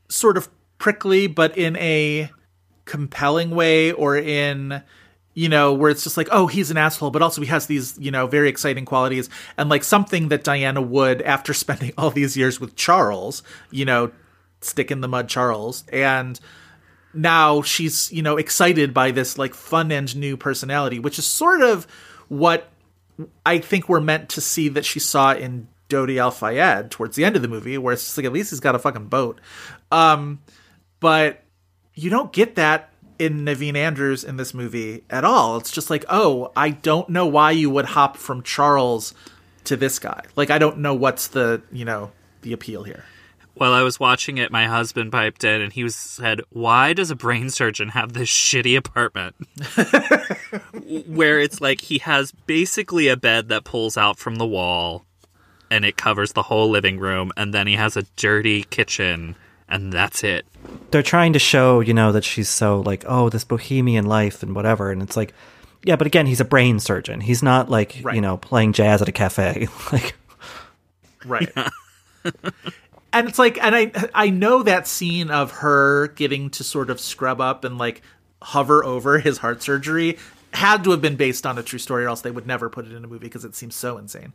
sort 0.08 0.36
of 0.36 0.48
prickly, 0.78 1.26
but 1.26 1.56
in 1.56 1.76
a 1.76 2.30
compelling 2.84 3.50
way 3.50 3.92
or 3.92 4.16
in, 4.16 4.82
you 5.34 5.48
know, 5.48 5.72
where 5.72 5.90
it's 5.90 6.04
just 6.04 6.16
like, 6.16 6.28
oh, 6.30 6.46
he's 6.46 6.70
an 6.70 6.76
asshole, 6.76 7.10
but 7.10 7.22
also 7.22 7.40
he 7.40 7.46
has 7.48 7.66
these, 7.66 7.98
you 7.98 8.10
know, 8.10 8.26
very 8.26 8.48
exciting 8.48 8.84
qualities. 8.84 9.28
And 9.56 9.68
like 9.68 9.84
something 9.84 10.28
that 10.28 10.44
Diana 10.44 10.82
would, 10.82 11.22
after 11.22 11.54
spending 11.54 11.92
all 11.96 12.10
these 12.10 12.36
years 12.36 12.60
with 12.60 12.76
Charles, 12.76 13.42
you 13.70 13.84
know, 13.84 14.10
stick 14.60 14.90
in 14.90 15.00
the 15.00 15.08
mud 15.08 15.28
Charles. 15.28 15.84
And 15.92 16.38
now 17.14 17.62
she's, 17.62 18.12
you 18.12 18.22
know, 18.22 18.36
excited 18.36 18.94
by 18.94 19.10
this 19.10 19.38
like 19.38 19.54
fun 19.54 19.90
and 19.92 20.14
new 20.16 20.36
personality, 20.36 20.98
which 20.98 21.18
is 21.18 21.26
sort 21.26 21.62
of 21.62 21.86
what 22.28 22.68
I 23.44 23.58
think 23.58 23.88
we're 23.88 24.00
meant 24.00 24.28
to 24.30 24.40
see 24.40 24.68
that 24.68 24.84
she 24.84 24.98
saw 24.98 25.34
in 25.34 25.68
Dodi 25.88 26.18
Al 26.18 26.30
Fayed 26.30 26.90
towards 26.90 27.16
the 27.16 27.24
end 27.24 27.36
of 27.36 27.42
the 27.42 27.48
movie, 27.48 27.76
where 27.78 27.92
it's 27.92 28.16
like 28.16 28.24
at 28.24 28.32
least 28.32 28.50
he's 28.50 28.60
got 28.60 28.74
a 28.74 28.78
fucking 28.78 29.06
boat. 29.06 29.40
Um, 29.90 30.40
but 31.00 31.42
you 31.94 32.08
don't 32.10 32.32
get 32.32 32.54
that 32.54 32.90
in 33.18 33.44
Naveen 33.44 33.76
Andrews 33.76 34.24
in 34.24 34.36
this 34.36 34.54
movie 34.54 35.04
at 35.10 35.24
all. 35.24 35.58
It's 35.58 35.70
just 35.70 35.90
like, 35.90 36.04
oh, 36.08 36.50
I 36.56 36.70
don't 36.70 37.08
know 37.10 37.26
why 37.26 37.50
you 37.50 37.68
would 37.70 37.84
hop 37.84 38.16
from 38.16 38.42
Charles 38.42 39.14
to 39.64 39.76
this 39.76 39.98
guy. 39.98 40.22
Like, 40.34 40.50
I 40.50 40.58
don't 40.58 40.78
know 40.78 40.94
what's 40.94 41.28
the 41.28 41.62
you 41.70 41.84
know 41.84 42.12
the 42.40 42.52
appeal 42.52 42.84
here. 42.84 43.04
While 43.54 43.72
I 43.74 43.82
was 43.82 44.00
watching 44.00 44.38
it, 44.38 44.50
my 44.50 44.66
husband 44.66 45.12
piped 45.12 45.44
in 45.44 45.60
and 45.60 45.72
he 45.72 45.84
was 45.84 45.94
said, 45.94 46.40
"Why 46.50 46.92
does 46.94 47.10
a 47.10 47.14
brain 47.16 47.50
surgeon 47.50 47.90
have 47.90 48.12
this 48.14 48.28
shitty 48.28 48.76
apartment?" 48.76 49.36
Where 51.06 51.38
it's 51.38 51.60
like 51.60 51.80
he 51.82 51.98
has 51.98 52.32
basically 52.32 53.08
a 53.08 53.16
bed 53.16 53.48
that 53.48 53.64
pulls 53.64 53.96
out 53.96 54.18
from 54.18 54.36
the 54.36 54.46
wall 54.46 55.04
and 55.70 55.84
it 55.84 55.96
covers 55.96 56.32
the 56.32 56.42
whole 56.44 56.68
living 56.70 56.98
room 56.98 57.32
and 57.36 57.52
then 57.54 57.66
he 57.66 57.74
has 57.74 57.96
a 57.96 58.02
dirty 58.16 58.64
kitchen 58.64 59.36
and 59.68 59.92
that's 59.92 60.22
it. 60.22 60.44
they're 60.90 61.02
trying 61.02 61.32
to 61.32 61.38
show, 61.38 61.80
you 61.80 61.94
know, 61.94 62.12
that 62.12 62.24
she's 62.24 62.48
so 62.48 62.80
like, 62.80 63.04
oh, 63.08 63.28
this 63.30 63.44
bohemian 63.44 64.04
life 64.06 64.42
and 64.42 64.54
whatever. 64.54 64.90
And 64.90 65.02
it's 65.02 65.16
like, 65.16 65.32
yeah, 65.84 65.96
but 65.96 66.06
again, 66.06 66.26
he's 66.26 66.40
a 66.40 66.44
brain 66.44 66.78
surgeon. 66.78 67.20
He's 67.22 67.42
not 67.42 67.70
like, 67.70 67.98
Right. 68.02 68.14
you 68.14 68.20
know, 68.20 68.36
playing 68.36 68.72
jazz 68.74 69.00
at 69.00 69.08
a 69.08 69.12
cafe. 69.12 69.68
like, 69.92 70.14
Right. 71.24 71.50
and 73.12 73.28
it's 73.28 73.38
like 73.38 73.62
and 73.62 73.74
I 73.74 73.92
I 74.14 74.30
know 74.30 74.62
that 74.62 74.86
scene 74.86 75.30
of 75.30 75.50
her 75.52 76.08
getting 76.08 76.50
to 76.50 76.64
sort 76.64 76.90
of 76.90 77.00
scrub 77.00 77.40
up 77.40 77.64
and 77.64 77.78
like 77.78 78.02
hover 78.40 78.84
over 78.84 79.18
his 79.18 79.38
heart 79.38 79.62
surgery 79.62 80.18
had 80.52 80.84
to 80.84 80.90
have 80.90 81.00
been 81.00 81.16
based 81.16 81.46
on 81.46 81.58
a 81.58 81.62
true 81.62 81.78
story 81.78 82.04
or 82.04 82.08
else 82.08 82.20
they 82.20 82.30
would 82.30 82.46
never 82.46 82.68
put 82.68 82.84
it 82.84 82.92
in 82.92 83.04
a 83.04 83.06
movie 83.06 83.26
because 83.26 83.44
it 83.44 83.54
seems 83.54 83.74
so 83.74 83.96
insane. 83.98 84.32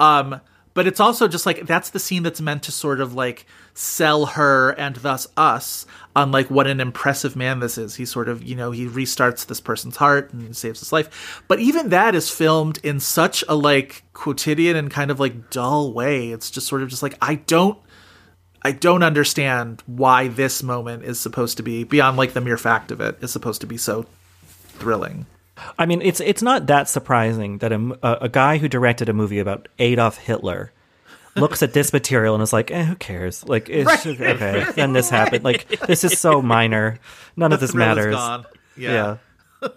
Um 0.00 0.40
but 0.74 0.88
it's 0.88 0.98
also 0.98 1.28
just 1.28 1.46
like 1.46 1.66
that's 1.66 1.90
the 1.90 2.00
scene 2.00 2.24
that's 2.24 2.40
meant 2.40 2.64
to 2.64 2.72
sort 2.72 3.00
of 3.00 3.14
like 3.14 3.46
sell 3.74 4.26
her 4.26 4.70
and 4.70 4.96
thus 4.96 5.28
us 5.36 5.86
on 6.16 6.32
like 6.32 6.50
what 6.50 6.66
an 6.66 6.80
impressive 6.80 7.36
man 7.36 7.60
this 7.60 7.78
is. 7.78 7.94
He 7.94 8.04
sort 8.04 8.28
of, 8.28 8.42
you 8.42 8.56
know, 8.56 8.72
he 8.72 8.86
restarts 8.86 9.46
this 9.46 9.60
person's 9.60 9.96
heart 9.96 10.32
and 10.32 10.56
saves 10.56 10.80
his 10.80 10.92
life. 10.92 11.42
But 11.46 11.60
even 11.60 11.90
that 11.90 12.16
is 12.16 12.28
filmed 12.28 12.80
in 12.82 12.98
such 12.98 13.44
a 13.48 13.54
like 13.54 14.02
quotidian 14.12 14.74
and 14.76 14.90
kind 14.90 15.12
of 15.12 15.20
like 15.20 15.48
dull 15.50 15.92
way. 15.92 16.30
It's 16.30 16.50
just 16.50 16.66
sort 16.66 16.82
of 16.82 16.88
just 16.88 17.04
like 17.04 17.16
I 17.22 17.36
don't 17.36 17.78
I 18.64 18.72
don't 18.72 19.02
understand 19.02 19.82
why 19.86 20.28
this 20.28 20.62
moment 20.62 21.04
is 21.04 21.20
supposed 21.20 21.58
to 21.58 21.62
be 21.62 21.84
beyond 21.84 22.16
like 22.16 22.32
the 22.32 22.40
mere 22.40 22.56
fact 22.56 22.90
of 22.90 23.00
it 23.00 23.18
is 23.20 23.30
supposed 23.30 23.60
to 23.60 23.66
be 23.66 23.76
so 23.76 24.06
thrilling. 24.68 25.26
I 25.78 25.86
mean, 25.86 26.02
it's 26.02 26.20
it's 26.20 26.42
not 26.42 26.66
that 26.66 26.88
surprising 26.88 27.58
that 27.58 27.72
a, 27.72 28.24
a 28.24 28.28
guy 28.28 28.58
who 28.58 28.68
directed 28.68 29.08
a 29.08 29.12
movie 29.12 29.38
about 29.38 29.68
Adolf 29.78 30.16
Hitler 30.16 30.72
looks 31.36 31.62
at 31.62 31.72
this 31.72 31.92
material 31.92 32.34
and 32.34 32.42
is 32.42 32.52
like, 32.52 32.70
eh, 32.70 32.84
who 32.84 32.96
cares? 32.96 33.44
Like, 33.46 33.68
it's 33.68 34.06
okay. 34.06 34.66
Then 34.74 34.92
this 34.92 35.10
happened. 35.10 35.44
Like, 35.44 35.68
this 35.86 36.04
is 36.04 36.18
so 36.18 36.40
minor. 36.40 36.98
None 37.36 37.52
of 37.52 37.60
this 37.60 37.74
matters. 37.74 38.14
gone. 38.14 38.44
Yeah. 38.76 39.18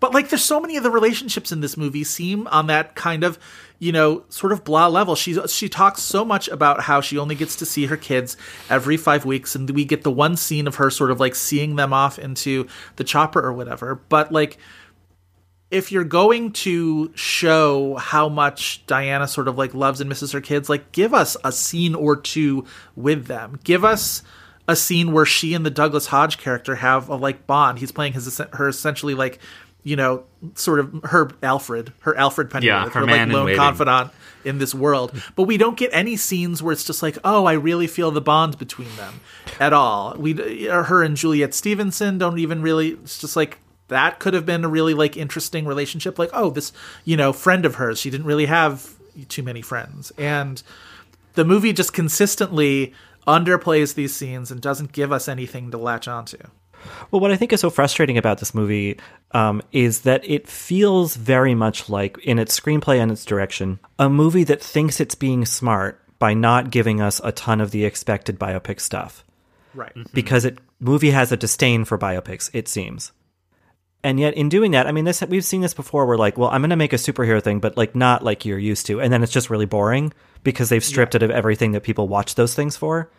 But 0.00 0.14
like, 0.14 0.30
there's 0.30 0.42
so 0.42 0.60
many 0.60 0.76
of 0.76 0.82
the 0.82 0.90
relationships 0.90 1.52
in 1.52 1.60
this 1.60 1.76
movie 1.76 2.04
seem 2.04 2.46
on 2.48 2.66
that 2.68 2.94
kind 2.94 3.22
of, 3.22 3.38
you 3.78 3.92
know, 3.92 4.24
sort 4.30 4.52
of 4.52 4.64
blah 4.64 4.88
level. 4.88 5.14
She 5.14 5.34
she 5.46 5.68
talks 5.68 6.02
so 6.02 6.24
much 6.24 6.48
about 6.48 6.80
how 6.80 7.02
she 7.02 7.18
only 7.18 7.34
gets 7.34 7.56
to 7.56 7.66
see 7.66 7.86
her 7.86 7.98
kids 7.98 8.36
every 8.70 8.96
five 8.96 9.26
weeks, 9.26 9.54
and 9.54 9.68
we 9.70 9.84
get 9.84 10.02
the 10.02 10.10
one 10.10 10.36
scene 10.36 10.66
of 10.66 10.76
her 10.76 10.90
sort 10.90 11.10
of 11.10 11.20
like 11.20 11.34
seeing 11.34 11.76
them 11.76 11.92
off 11.92 12.18
into 12.18 12.66
the 12.96 13.04
chopper 13.04 13.40
or 13.40 13.52
whatever. 13.52 13.94
But 14.08 14.32
like, 14.32 14.58
if 15.70 15.92
you're 15.92 16.04
going 16.04 16.52
to 16.52 17.12
show 17.14 17.96
how 17.96 18.28
much 18.28 18.84
Diana 18.86 19.28
sort 19.28 19.48
of 19.48 19.56
like 19.56 19.74
loves 19.74 20.00
and 20.00 20.08
misses 20.08 20.32
her 20.32 20.40
kids, 20.40 20.68
like 20.68 20.92
give 20.92 21.12
us 21.12 21.36
a 21.44 21.52
scene 21.52 21.94
or 21.94 22.16
two 22.16 22.64
with 22.96 23.26
them. 23.26 23.60
Give 23.62 23.84
us 23.84 24.22
a 24.66 24.76
scene 24.76 25.12
where 25.12 25.26
she 25.26 25.54
and 25.54 25.66
the 25.66 25.70
Douglas 25.70 26.06
Hodge 26.06 26.38
character 26.38 26.76
have 26.76 27.08
a 27.08 27.16
like 27.16 27.46
bond. 27.46 27.78
He's 27.78 27.92
playing 27.92 28.14
his 28.14 28.40
her 28.52 28.68
essentially 28.68 29.14
like 29.14 29.38
you 29.82 29.96
know 29.96 30.24
sort 30.54 30.80
of 30.80 30.92
her 31.04 31.30
Alfred, 31.42 31.92
her 32.00 32.16
Alfred 32.16 32.50
Pennyworth, 32.50 32.64
Yeah, 32.64 32.88
her 32.90 33.00
her, 33.00 33.06
like 33.06 33.28
lone 33.28 33.56
confidant 33.56 34.12
in 34.44 34.58
this 34.58 34.74
world. 34.74 35.12
But 35.36 35.44
we 35.44 35.56
don't 35.56 35.76
get 35.76 35.90
any 35.92 36.16
scenes 36.16 36.62
where 36.62 36.72
it's 36.72 36.84
just 36.84 37.02
like, 37.02 37.18
oh, 37.24 37.44
I 37.44 37.52
really 37.52 37.86
feel 37.86 38.10
the 38.10 38.20
bond 38.20 38.58
between 38.58 38.94
them 38.96 39.20
at 39.58 39.72
all. 39.72 40.14
We 40.18 40.68
uh, 40.68 40.84
her 40.84 41.02
and 41.02 41.16
Juliet 41.16 41.54
Stevenson 41.54 42.18
don't 42.18 42.38
even 42.38 42.62
really. 42.62 42.90
It's 42.90 43.18
just 43.18 43.36
like 43.36 43.58
that 43.88 44.18
could 44.18 44.34
have 44.34 44.46
been 44.46 44.64
a 44.64 44.68
really 44.68 44.94
like 44.94 45.16
interesting 45.16 45.66
relationship. 45.66 46.18
Like, 46.18 46.30
oh, 46.32 46.50
this 46.50 46.72
you 47.04 47.16
know 47.16 47.32
friend 47.32 47.64
of 47.64 47.76
hers. 47.76 48.00
She 48.00 48.10
didn't 48.10 48.26
really 48.26 48.46
have 48.46 48.94
too 49.28 49.42
many 49.42 49.62
friends, 49.62 50.12
and 50.18 50.62
the 51.34 51.44
movie 51.44 51.72
just 51.72 51.92
consistently 51.92 52.92
underplays 53.26 53.94
these 53.94 54.14
scenes 54.14 54.50
and 54.50 54.60
doesn't 54.60 54.92
give 54.92 55.12
us 55.12 55.28
anything 55.28 55.70
to 55.70 55.78
latch 55.78 56.08
onto. 56.08 56.38
Well, 57.10 57.20
what 57.20 57.30
I 57.30 57.36
think 57.36 57.52
is 57.52 57.60
so 57.60 57.70
frustrating 57.70 58.18
about 58.18 58.38
this 58.38 58.54
movie 58.54 58.98
um, 59.32 59.62
is 59.72 60.02
that 60.02 60.24
it 60.24 60.48
feels 60.48 61.16
very 61.16 61.54
much 61.54 61.88
like, 61.88 62.18
in 62.18 62.38
its 62.38 62.58
screenplay 62.58 62.98
and 62.98 63.10
its 63.10 63.24
direction, 63.24 63.78
a 63.98 64.08
movie 64.08 64.44
that 64.44 64.62
thinks 64.62 65.00
it's 65.00 65.14
being 65.14 65.44
smart 65.44 66.00
by 66.18 66.34
not 66.34 66.70
giving 66.70 67.00
us 67.00 67.20
a 67.24 67.32
ton 67.32 67.60
of 67.60 67.70
the 67.70 67.84
expected 67.84 68.38
biopic 68.38 68.80
stuff. 68.80 69.24
Right. 69.74 69.92
Because 70.12 70.44
it 70.44 70.58
movie 70.80 71.10
has 71.10 71.32
a 71.32 71.36
disdain 71.36 71.84
for 71.84 71.98
biopics, 71.98 72.50
it 72.52 72.68
seems. 72.68 73.12
And 74.02 74.18
yet, 74.18 74.34
in 74.34 74.48
doing 74.48 74.70
that, 74.70 74.86
I 74.86 74.92
mean, 74.92 75.04
this 75.04 75.22
we've 75.22 75.44
seen 75.44 75.60
this 75.60 75.74
before. 75.74 76.06
Where 76.06 76.16
like, 76.16 76.38
well, 76.38 76.48
I'm 76.48 76.62
going 76.62 76.70
to 76.70 76.76
make 76.76 76.94
a 76.94 76.96
superhero 76.96 77.42
thing, 77.42 77.60
but 77.60 77.76
like 77.76 77.94
not 77.94 78.24
like 78.24 78.44
you're 78.44 78.58
used 78.58 78.86
to, 78.86 79.00
and 79.00 79.12
then 79.12 79.22
it's 79.22 79.32
just 79.32 79.50
really 79.50 79.66
boring 79.66 80.12
because 80.42 80.70
they've 80.70 80.84
stripped 80.84 81.14
it 81.14 81.22
of 81.22 81.30
everything 81.30 81.72
that 81.72 81.82
people 81.82 82.08
watch 82.08 82.34
those 82.34 82.54
things 82.54 82.76
for. 82.76 83.10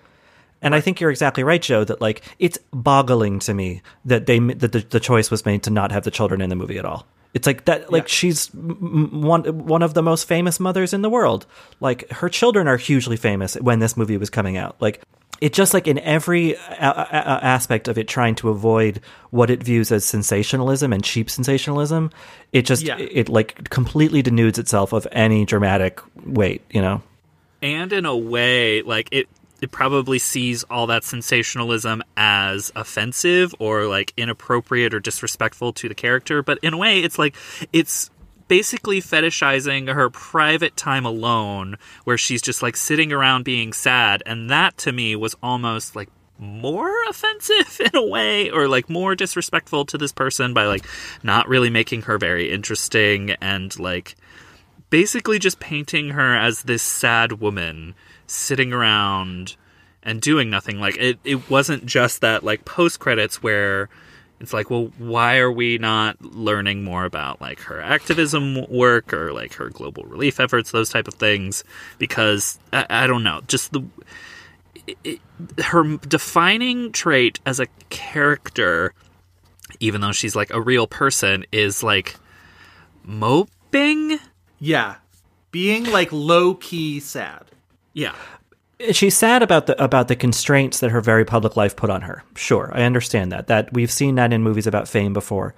And 0.61 0.75
I 0.75 0.81
think 0.81 0.99
you're 0.99 1.11
exactly 1.11 1.43
right, 1.43 1.61
Joe. 1.61 1.83
That 1.83 2.01
like 2.01 2.21
it's 2.39 2.57
boggling 2.71 3.39
to 3.39 3.53
me 3.53 3.81
that 4.05 4.25
they 4.27 4.39
that 4.39 4.71
the, 4.71 4.79
the 4.79 4.99
choice 4.99 5.31
was 5.31 5.45
made 5.45 5.63
to 5.63 5.69
not 5.71 5.91
have 5.91 6.03
the 6.03 6.11
children 6.11 6.41
in 6.41 6.49
the 6.49 6.55
movie 6.55 6.77
at 6.77 6.85
all. 6.85 7.05
It's 7.33 7.47
like 7.47 7.65
that. 7.65 7.91
Like 7.91 8.07
she's 8.07 8.53
m- 8.53 9.09
m- 9.13 9.21
one 9.21 9.43
one 9.65 9.81
of 9.83 9.93
the 9.93 10.03
most 10.03 10.27
famous 10.27 10.59
mothers 10.59 10.93
in 10.93 11.01
the 11.01 11.09
world. 11.09 11.45
Like 11.79 12.09
her 12.11 12.29
children 12.29 12.67
are 12.67 12.77
hugely 12.77 13.17
famous 13.17 13.55
when 13.55 13.79
this 13.79 13.95
movie 13.97 14.17
was 14.17 14.29
coming 14.29 14.57
out. 14.57 14.75
Like 14.81 15.01
it 15.39 15.53
just 15.53 15.73
like 15.73 15.87
in 15.87 15.97
every 15.99 16.53
a- 16.53 16.59
a- 16.79 17.43
aspect 17.43 17.87
of 17.87 17.97
it 17.97 18.07
trying 18.07 18.35
to 18.35 18.49
avoid 18.49 18.99
what 19.31 19.49
it 19.49 19.63
views 19.63 19.91
as 19.91 20.05
sensationalism 20.05 20.93
and 20.93 21.03
cheap 21.03 21.29
sensationalism. 21.29 22.11
It 22.51 22.65
just 22.67 22.83
Yeah. 22.83 22.97
it, 22.97 23.09
it 23.11 23.29
like 23.29 23.69
completely 23.69 24.21
denudes 24.21 24.59
itself 24.59 24.93
of 24.93 25.07
any 25.11 25.45
dramatic 25.45 26.01
weight. 26.25 26.61
You 26.69 26.81
know. 26.81 27.01
and 27.63 27.91
in 27.93 28.05
a 28.05 28.15
way 28.17 28.81
like 28.81 29.07
it 29.11 29.27
it 29.61 29.71
probably 29.71 30.19
sees 30.19 30.63
all 30.63 30.87
that 30.87 31.03
sensationalism 31.03 32.03
as 32.17 32.71
offensive 32.75 33.53
or 33.59 33.85
like 33.85 34.13
inappropriate 34.17 34.93
or 34.93 34.99
disrespectful 34.99 35.71
to 35.73 35.87
the 35.87 35.95
character 35.95 36.41
but 36.41 36.57
in 36.61 36.73
a 36.73 36.77
way 36.77 36.99
it's 36.99 37.19
like 37.19 37.35
it's 37.71 38.09
basically 38.47 38.99
fetishizing 38.99 39.93
her 39.93 40.09
private 40.09 40.75
time 40.75 41.05
alone 41.05 41.77
where 42.03 42.17
she's 42.17 42.41
just 42.41 42.61
like 42.61 42.75
sitting 42.75 43.13
around 43.13 43.45
being 43.45 43.71
sad 43.71 44.21
and 44.25 44.49
that 44.49 44.77
to 44.77 44.91
me 44.91 45.15
was 45.15 45.35
almost 45.41 45.95
like 45.95 46.09
more 46.37 46.91
offensive 47.07 47.79
in 47.93 47.95
a 47.95 48.05
way 48.05 48.49
or 48.49 48.67
like 48.67 48.89
more 48.89 49.15
disrespectful 49.15 49.85
to 49.85 49.97
this 49.97 50.11
person 50.11 50.53
by 50.53 50.65
like 50.65 50.85
not 51.23 51.47
really 51.47 51.69
making 51.69 52.01
her 52.01 52.17
very 52.17 52.51
interesting 52.51 53.31
and 53.39 53.79
like 53.79 54.15
basically 54.89 55.39
just 55.39 55.59
painting 55.59 56.09
her 56.09 56.35
as 56.35 56.63
this 56.63 56.83
sad 56.83 57.33
woman 57.33 57.95
sitting 58.31 58.73
around 58.73 59.55
and 60.03 60.21
doing 60.21 60.49
nothing 60.49 60.79
like 60.79 60.97
it 60.97 61.19
it 61.23 61.49
wasn't 61.49 61.85
just 61.85 62.21
that 62.21 62.43
like 62.43 62.65
post 62.65 62.99
credits 62.99 63.43
where 63.43 63.89
it's 64.39 64.53
like 64.53 64.69
well 64.69 64.91
why 64.97 65.37
are 65.37 65.51
we 65.51 65.77
not 65.77 66.19
learning 66.21 66.83
more 66.83 67.05
about 67.05 67.39
like 67.41 67.59
her 67.59 67.79
activism 67.81 68.65
work 68.69 69.13
or 69.13 69.31
like 69.31 69.53
her 69.53 69.69
global 69.69 70.03
relief 70.03 70.39
efforts 70.39 70.71
those 70.71 70.89
type 70.89 71.07
of 71.07 71.13
things 71.15 71.63
because 71.99 72.57
i, 72.73 72.85
I 72.89 73.07
don't 73.07 73.23
know 73.23 73.41
just 73.47 73.73
the 73.73 73.83
it, 75.03 75.19
her 75.65 75.97
defining 75.97 76.91
trait 76.91 77.39
as 77.45 77.59
a 77.59 77.67
character 77.89 78.93
even 79.79 80.01
though 80.01 80.11
she's 80.11 80.35
like 80.35 80.51
a 80.51 80.61
real 80.61 80.87
person 80.87 81.45
is 81.51 81.83
like 81.83 82.15
moping 83.03 84.19
Yeah. 84.59 84.95
Being 85.51 85.85
like 85.85 86.11
low 86.11 86.55
key 86.55 86.99
sad. 86.99 87.50
Yeah 87.93 88.13
she's 88.91 89.15
sad 89.17 89.43
about 89.43 89.67
the 89.67 89.83
about 89.83 90.07
the 90.07 90.15
constraints 90.15 90.79
that 90.79 90.91
her 90.91 91.01
very 91.01 91.23
public 91.25 91.55
life 91.55 91.75
put 91.75 91.89
on 91.91 92.01
her. 92.01 92.23
Sure, 92.35 92.71
I 92.73 92.81
understand 92.83 93.31
that. 93.31 93.45
That 93.47 93.71
we've 93.73 93.91
seen 93.91 94.15
that 94.15 94.33
in 94.33 94.41
movies 94.41 94.65
about 94.65 94.87
fame 94.87 95.13
before. 95.13 95.53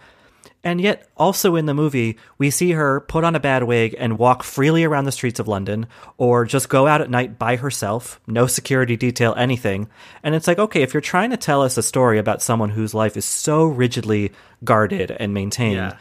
And 0.65 0.79
yet, 0.79 1.07
also 1.17 1.55
in 1.57 1.65
the 1.65 1.73
movie, 1.73 2.17
we 2.37 2.49
see 2.49 2.71
her 2.71 3.01
put 3.01 3.23
on 3.25 3.35
a 3.35 3.39
bad 3.39 3.63
wig 3.63 3.95
and 3.99 4.17
walk 4.17 4.43
freely 4.43 4.83
around 4.85 5.05
the 5.05 5.11
streets 5.11 5.39
of 5.39 5.47
London, 5.47 5.87
or 6.17 6.45
just 6.45 6.69
go 6.69 6.87
out 6.87 7.01
at 7.01 7.09
night 7.09 7.37
by 7.37 7.57
herself, 7.57 8.19
no 8.27 8.47
security 8.47 8.95
detail, 8.95 9.33
anything. 9.37 9.89
And 10.21 10.35
it's 10.35 10.47
like, 10.47 10.59
okay, 10.59 10.81
if 10.81 10.93
you're 10.93 11.01
trying 11.01 11.31
to 11.31 11.37
tell 11.37 11.61
us 11.61 11.77
a 11.77 11.83
story 11.83 12.17
about 12.17 12.41
someone 12.41 12.69
whose 12.69 12.93
life 12.93 13.17
is 13.17 13.25
so 13.25 13.65
rigidly 13.65 14.31
guarded 14.63 15.11
and 15.11 15.33
maintained, 15.33 15.75
Yeah. 15.75 15.97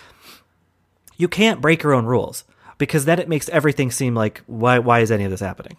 you 1.16 1.26
can't 1.28 1.60
break 1.60 1.82
your 1.82 1.92
own 1.94 2.06
rules 2.06 2.44
because 2.78 3.04
then 3.04 3.18
it 3.18 3.28
makes 3.28 3.48
everything 3.48 3.90
seem 3.90 4.14
like 4.14 4.42
why 4.46 4.78
why 4.78 5.00
is 5.00 5.10
any 5.10 5.24
of 5.24 5.30
this 5.30 5.40
happening? 5.40 5.76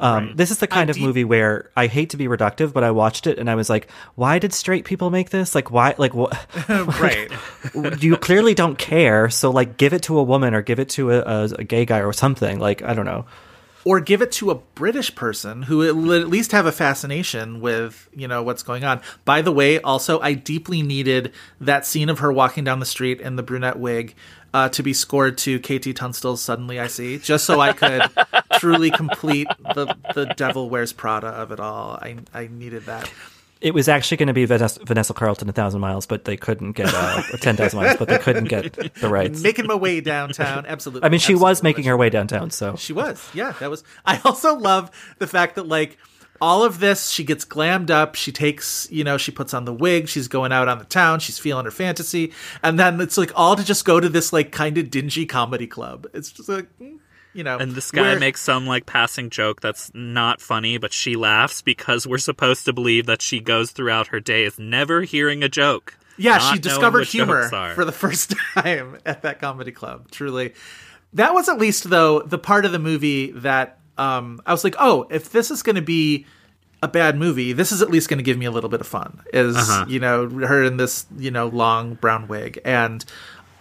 Um, 0.00 0.32
This 0.36 0.50
is 0.50 0.58
the 0.58 0.66
kind 0.68 0.90
of 0.90 0.96
deep- 0.96 1.04
movie 1.04 1.24
where 1.24 1.70
I 1.76 1.86
hate 1.88 2.10
to 2.10 2.16
be 2.16 2.26
reductive, 2.28 2.72
but 2.72 2.84
I 2.84 2.90
watched 2.92 3.26
it 3.26 3.38
and 3.38 3.50
I 3.50 3.54
was 3.56 3.68
like, 3.68 3.90
why 4.14 4.38
did 4.38 4.52
straight 4.52 4.84
people 4.84 5.10
make 5.10 5.30
this? 5.30 5.54
Like, 5.54 5.70
why? 5.70 5.94
Like, 5.98 6.14
what? 6.14 6.32
right. 6.68 7.30
you 8.02 8.16
clearly 8.16 8.54
don't 8.54 8.78
care, 8.78 9.28
so 9.28 9.50
like, 9.50 9.76
give 9.76 9.92
it 9.92 10.02
to 10.04 10.18
a 10.18 10.22
woman 10.22 10.54
or 10.54 10.62
give 10.62 10.78
it 10.78 10.88
to 10.90 11.10
a, 11.10 11.18
a, 11.20 11.44
a 11.58 11.64
gay 11.64 11.84
guy 11.84 12.00
or 12.02 12.12
something. 12.12 12.58
Like, 12.60 12.82
I 12.82 12.94
don't 12.94 13.06
know. 13.06 13.26
or 13.84 14.00
give 14.00 14.20
it 14.22 14.30
to 14.32 14.50
a 14.50 14.54
British 14.54 15.14
person 15.14 15.62
who 15.62 15.78
will 15.78 16.12
at 16.12 16.28
least 16.28 16.52
have 16.52 16.66
a 16.66 16.72
fascination 16.72 17.60
with 17.60 18.08
you 18.12 18.28
know 18.28 18.42
what's 18.42 18.62
going 18.62 18.84
on. 18.84 19.00
By 19.24 19.40
the 19.42 19.52
way, 19.52 19.80
also 19.80 20.20
I 20.20 20.34
deeply 20.34 20.82
needed 20.82 21.32
that 21.60 21.86
scene 21.86 22.08
of 22.10 22.18
her 22.18 22.30
walking 22.32 22.64
down 22.64 22.80
the 22.80 22.86
street 22.86 23.20
in 23.20 23.36
the 23.36 23.42
brunette 23.42 23.78
wig 23.78 24.14
uh, 24.54 24.68
to 24.70 24.82
be 24.82 24.92
scored 24.92 25.38
to 25.38 25.58
KT 25.58 25.94
Tunstall's 25.96 26.42
"Suddenly 26.42 26.80
I 26.80 26.86
See," 26.86 27.18
just 27.18 27.44
so 27.44 27.60
I 27.60 27.72
could 27.72 28.02
truly 28.54 28.90
complete 28.90 29.48
the 29.74 29.94
the 30.14 30.26
Devil 30.36 30.70
Wears 30.70 30.92
Prada 30.92 31.28
of 31.28 31.52
it 31.52 31.60
all. 31.60 31.98
I 32.00 32.16
I 32.32 32.48
needed 32.50 32.86
that. 32.86 33.10
It 33.60 33.74
was 33.74 33.88
actually 33.88 34.18
going 34.18 34.28
to 34.28 34.32
be 34.32 34.44
Vanessa, 34.44 34.78
Vanessa 34.84 35.12
Carlton, 35.12 35.48
a 35.48 35.52
thousand 35.52 35.80
miles, 35.80 36.06
but 36.06 36.24
they 36.24 36.36
couldn't 36.36 36.72
get 36.72 36.90
uh, 36.94 37.22
ten 37.40 37.56
thousand 37.56 37.80
miles, 37.80 37.96
but 37.98 38.08
they 38.08 38.18
couldn't 38.18 38.44
get 38.44 38.72
the 38.94 39.08
rights. 39.08 39.42
Making 39.42 39.66
my 39.66 39.74
way 39.74 40.00
downtown, 40.00 40.64
absolutely. 40.66 41.04
I 41.04 41.08
mean, 41.10 41.18
she 41.20 41.34
was 41.34 41.62
making 41.62 41.84
her 41.84 41.96
way 41.96 42.08
downtown, 42.08 42.50
so 42.50 42.76
She 42.76 42.92
was. 42.92 43.28
Yeah, 43.34 43.54
that 43.58 43.68
was. 43.68 43.82
I 44.04 44.20
also 44.24 44.54
love 44.56 44.90
the 45.18 45.26
fact 45.26 45.56
that 45.56 45.66
like 45.66 45.98
all 46.40 46.62
of 46.64 46.78
this, 46.80 47.10
she 47.10 47.24
gets 47.24 47.44
glammed 47.44 47.90
up. 47.90 48.14
She 48.14 48.30
takes, 48.32 48.88
you 48.90 49.04
know, 49.04 49.16
she 49.18 49.30
puts 49.32 49.52
on 49.54 49.64
the 49.64 49.72
wig. 49.72 50.08
She's 50.08 50.28
going 50.28 50.52
out 50.52 50.68
on 50.68 50.78
the 50.78 50.84
town. 50.84 51.20
She's 51.20 51.38
feeling 51.38 51.64
her 51.64 51.70
fantasy, 51.70 52.32
and 52.62 52.78
then 52.78 53.00
it's 53.00 53.18
like 53.18 53.32
all 53.34 53.56
to 53.56 53.64
just 53.64 53.84
go 53.84 54.00
to 54.00 54.08
this 54.08 54.32
like 54.32 54.52
kind 54.52 54.78
of 54.78 54.90
dingy 54.90 55.26
comedy 55.26 55.66
club. 55.66 56.06
It's 56.14 56.30
just 56.30 56.48
like, 56.48 56.66
mm, 56.78 56.98
you 57.34 57.44
know, 57.44 57.58
And 57.58 57.72
this 57.72 57.90
guy 57.90 58.02
where- 58.02 58.18
makes 58.18 58.40
some 58.40 58.66
like 58.66 58.86
passing 58.86 59.30
joke 59.30 59.60
that's 59.60 59.90
not 59.94 60.40
funny, 60.40 60.78
but 60.78 60.92
she 60.92 61.16
laughs 61.16 61.62
because 61.62 62.06
we're 62.06 62.18
supposed 62.18 62.64
to 62.66 62.72
believe 62.72 63.06
that 63.06 63.22
she 63.22 63.40
goes 63.40 63.70
throughout 63.70 64.08
her 64.08 64.20
days 64.20 64.58
never 64.58 65.02
hearing 65.02 65.42
a 65.42 65.48
joke. 65.48 65.96
Yeah, 66.16 66.38
she 66.38 66.58
discovered 66.58 67.06
humor 67.06 67.48
for 67.74 67.84
the 67.84 67.92
first 68.04 68.34
time 68.54 68.98
at 69.06 69.22
that 69.22 69.40
comedy 69.40 69.70
club. 69.70 70.10
Truly, 70.10 70.52
that 71.12 71.32
was 71.32 71.48
at 71.48 71.58
least 71.58 71.90
though 71.90 72.20
the 72.22 72.38
part 72.38 72.64
of 72.64 72.72
the 72.72 72.78
movie 72.80 73.30
that 73.32 73.78
um, 73.98 74.40
I 74.46 74.52
was 74.52 74.64
like, 74.64 74.76
oh, 74.78 75.06
if 75.10 75.30
this 75.30 75.50
is 75.50 75.62
going 75.62 75.76
to 75.76 75.82
be 75.82 76.24
a 76.82 76.88
bad 76.88 77.16
movie, 77.16 77.52
this 77.52 77.72
is 77.72 77.82
at 77.82 77.90
least 77.90 78.08
going 78.08 78.18
to 78.18 78.22
give 78.22 78.38
me 78.38 78.46
a 78.46 78.50
little 78.50 78.70
bit 78.70 78.80
of 78.80 78.86
fun. 78.86 79.20
Is 79.32 79.56
Uh-huh. 79.56 79.84
you 79.88 79.98
know 80.00 80.28
her 80.28 80.62
in 80.62 80.76
this 80.76 81.06
you 81.18 81.30
know 81.30 81.48
long 81.48 81.94
brown 81.94 82.28
wig 82.28 82.60
and. 82.64 83.04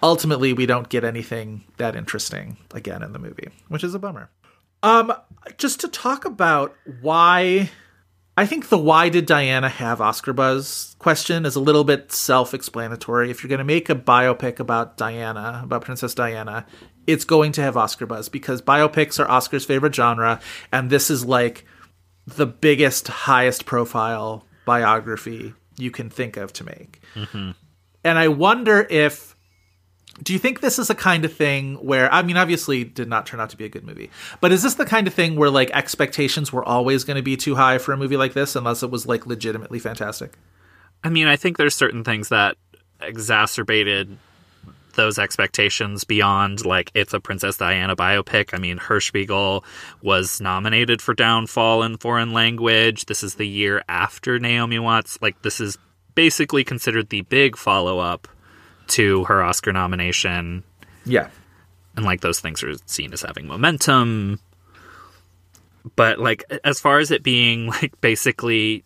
ultimately 0.04 0.54
we 0.54 0.68
don't 0.68 0.90
get 0.90 1.04
anything 1.04 1.64
that 1.78 1.96
interesting 1.96 2.56
again 2.72 3.02
in 3.02 3.14
the 3.14 3.20
movie, 3.20 3.50
which 3.68 3.84
is 3.84 3.96
a 3.96 4.00
bummer. 4.00 4.30
Um, 4.84 5.12
just 5.58 5.80
to 5.80 5.88
talk 5.88 6.24
about 6.24 6.76
why 7.02 7.72
I 8.38 8.46
think 8.46 8.70
the 8.70 8.78
why 8.78 9.10
did 9.10 9.26
Diana 9.26 9.70
have 9.70 10.00
Oscar 10.00 10.34
buzz 10.34 10.96
question 11.00 11.48
is 11.48 11.56
a 11.56 11.60
little 11.60 11.84
bit 11.84 12.12
self 12.12 12.54
explanatory. 12.54 13.32
If 13.32 13.42
you're 13.42 13.50
going 13.50 13.58
to 13.58 13.64
make 13.66 13.90
a 13.90 13.96
biopic 13.96 14.60
about 14.60 14.98
Diana, 14.98 15.62
about 15.64 15.82
Princess 15.82 16.14
Diana, 16.14 16.68
it's 17.08 17.24
going 17.26 17.54
to 17.54 17.62
have 17.62 17.78
Oscar 17.78 18.06
buzz 18.06 18.30
because 18.30 18.62
biopics 18.62 19.20
are 19.20 19.30
Oscar's 19.30 19.66
favorite 19.66 19.96
genre, 19.96 20.40
and 20.72 20.90
this 20.90 21.10
is 21.10 21.26
like 21.26 21.66
the 22.28 22.46
biggest, 22.46 23.08
highest 23.08 23.66
profile 23.66 24.46
biography 24.66 25.54
you 25.78 25.90
can 25.90 26.10
think 26.10 26.38
of 26.38 26.52
to 26.54 26.66
make. 26.66 27.02
Mm-hmm. 27.16 27.52
And 28.04 28.20
I 28.20 28.28
wonder 28.28 28.86
if 28.90 29.36
do 30.24 30.34
you 30.34 30.40
think 30.40 30.62
this 30.62 30.80
is 30.80 30.90
a 30.90 30.96
kind 30.96 31.26
of 31.26 31.34
thing 31.34 31.76
where 31.76 32.12
I 32.12 32.24
mean 32.24 32.38
obviously 32.38 32.82
it 32.82 32.96
did 32.96 33.08
not 33.08 33.26
turn 33.26 33.40
out 33.40 33.52
to 33.52 33.58
be 33.58 33.66
a 33.66 33.70
good 33.70 33.86
movie. 33.86 34.10
But 34.42 34.52
is 34.52 34.64
this 34.64 34.74
the 34.74 34.86
kind 34.86 35.08
of 35.08 35.14
thing 35.14 35.36
where 35.36 35.50
like 35.50 35.70
expectations 35.72 36.52
were 36.52 36.66
always 36.66 37.04
going 37.04 37.18
to 37.18 37.24
be 37.24 37.38
too 37.38 37.56
high 37.56 37.78
for 37.78 37.94
a 37.94 37.98
movie 37.98 38.18
like 38.18 38.34
this 38.34 38.56
unless 38.56 38.84
it 38.84 38.90
was 38.90 39.06
like 39.06 39.26
legitimately 39.26 39.80
fantastic? 39.80 40.34
I 41.04 41.10
mean, 41.10 41.28
I 41.28 41.36
think 41.36 41.58
there's 41.58 41.76
certain 41.76 42.04
things 42.04 42.30
that 42.30 42.58
exacerbated 43.00 44.18
those 44.98 45.18
expectations 45.18 46.04
beyond 46.04 46.66
like 46.66 46.92
it's 46.94 47.14
a 47.14 47.22
Princess 47.22 47.56
Diana 47.56 47.96
biopic. 47.96 48.54
I 48.54 48.58
mean, 48.58 48.78
Hirschbiegel 48.78 49.64
was 50.02 50.42
nominated 50.42 51.02
for 51.02 51.14
Downfall 51.14 51.84
in 51.84 51.98
foreign 51.98 52.34
language. 52.34 53.06
This 53.06 53.24
is 53.24 53.36
the 53.36 53.48
year 53.48 53.82
after 53.88 54.38
Naomi 54.38 54.80
Watts. 54.80 55.18
Like 55.22 55.42
this 55.44 55.62
is 55.62 55.78
basically 56.16 56.66
considered 56.66 57.10
the 57.10 57.22
big 57.22 57.56
follow 57.56 58.00
up 58.00 58.28
to 58.88 59.24
her 59.26 59.42
Oscar 59.42 59.72
nomination. 59.72 60.64
Yeah. 61.06 61.30
And 61.96 62.06
like 62.06 62.22
those 62.22 62.42
things 62.42 62.62
are 62.64 62.74
seen 62.86 63.14
as 63.14 63.22
having 63.22 63.48
momentum. 63.48 64.40
But 65.96 66.20
like 66.20 66.44
as 66.64 66.82
far 66.82 67.00
as 67.00 67.12
it 67.12 67.24
being 67.24 67.68
like 67.68 68.00
basically 68.02 68.84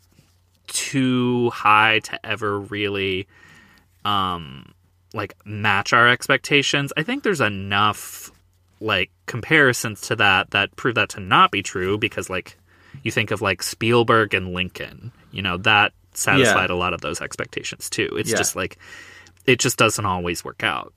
too 0.67 1.49
high 1.49 1.99
to 1.99 2.25
ever 2.25 2.59
really 2.59 3.27
um 4.05 4.73
like 5.13 5.35
match 5.45 5.93
our 5.93 6.07
expectations, 6.07 6.93
I 6.97 7.03
think 7.03 7.23
there's 7.23 7.41
enough 7.41 8.31
like 8.79 9.11
comparisons 9.27 10.01
to 10.01 10.15
that 10.15 10.51
that 10.51 10.75
prove 10.75 10.95
that 10.95 11.09
to 11.09 11.19
not 11.19 11.51
be 11.51 11.61
true 11.61 11.97
because 11.97 12.29
like 12.29 12.57
you 13.03 13.11
think 13.11 13.31
of 13.31 13.41
like 13.41 13.61
Spielberg 13.63 14.33
and 14.33 14.53
Lincoln, 14.53 15.11
you 15.31 15.41
know, 15.41 15.57
that 15.57 15.93
satisfied 16.13 16.69
Yeah. 16.69 16.75
a 16.75 16.77
lot 16.77 16.93
of 16.93 17.01
those 17.01 17.21
expectations 17.21 17.89
too. 17.89 18.09
It's 18.17 18.31
Yeah. 18.31 18.37
just 18.37 18.55
like 18.55 18.77
it 19.45 19.59
just 19.59 19.77
doesn't 19.77 20.05
always 20.05 20.43
work 20.43 20.63
out. 20.63 20.93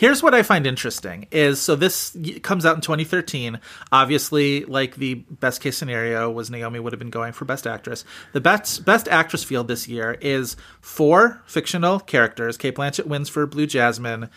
Here's 0.00 0.22
what 0.22 0.32
I 0.32 0.42
find 0.42 0.66
interesting 0.66 1.26
is 1.30 1.60
so 1.60 1.76
this 1.76 2.16
comes 2.42 2.64
out 2.64 2.74
in 2.74 2.80
2013. 2.80 3.60
Obviously, 3.92 4.64
like 4.64 4.96
the 4.96 5.16
best 5.16 5.60
case 5.60 5.76
scenario 5.76 6.30
was 6.30 6.50
Naomi 6.50 6.80
would 6.80 6.94
have 6.94 6.98
been 6.98 7.10
going 7.10 7.34
for 7.34 7.44
best 7.44 7.66
actress. 7.66 8.06
The 8.32 8.40
best 8.40 8.86
best 8.86 9.08
actress 9.08 9.44
field 9.44 9.68
this 9.68 9.88
year 9.88 10.16
is 10.22 10.56
four 10.80 11.42
fictional 11.44 12.00
characters. 12.00 12.56
Cate 12.56 12.76
Blanchett 12.76 13.08
wins 13.08 13.28
for 13.28 13.46
Blue 13.46 13.66
Jasmine. 13.66 14.30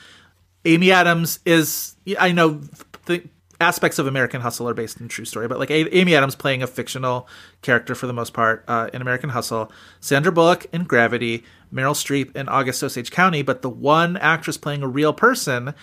Amy 0.65 0.91
Adams 0.91 1.39
is 1.45 1.95
I 2.19 2.33
know 2.33 2.59
the 3.05 3.23
aspects 3.61 3.99
of 3.99 4.05
American 4.05 4.41
Hustle 4.41 4.67
are 4.67 4.73
based 4.73 4.99
in 4.99 5.07
true 5.07 5.23
story, 5.23 5.47
but 5.47 5.59
like 5.59 5.71
Amy 5.71 6.13
Adams 6.13 6.35
playing 6.35 6.61
a 6.61 6.67
fictional 6.67 7.25
character 7.61 7.95
for 7.95 8.05
the 8.05 8.13
most 8.13 8.33
part 8.33 8.65
uh, 8.67 8.89
in 8.93 9.01
American 9.01 9.29
Hustle. 9.29 9.71
Sandra 10.01 10.33
Bullock 10.33 10.65
in 10.73 10.83
Gravity. 10.83 11.45
Meryl 11.73 11.95
Streep 11.95 12.35
in 12.35 12.47
August 12.47 12.83
Osage 12.83 13.11
County, 13.11 13.41
but 13.41 13.61
the 13.61 13.69
one 13.69 14.15
actress 14.17 14.57
playing 14.57 14.83
a 14.83 14.87
real 14.87 15.13
person 15.13 15.73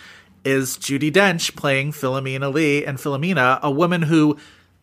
is 0.43 0.77
Judi 0.77 1.11
Dench 1.11 1.55
playing 1.55 1.91
Philomena 1.91 2.51
Lee, 2.51 2.85
and 2.85 2.97
Philomena, 2.97 3.59
a 3.61 3.69
woman 3.69 4.03
who 4.03 4.37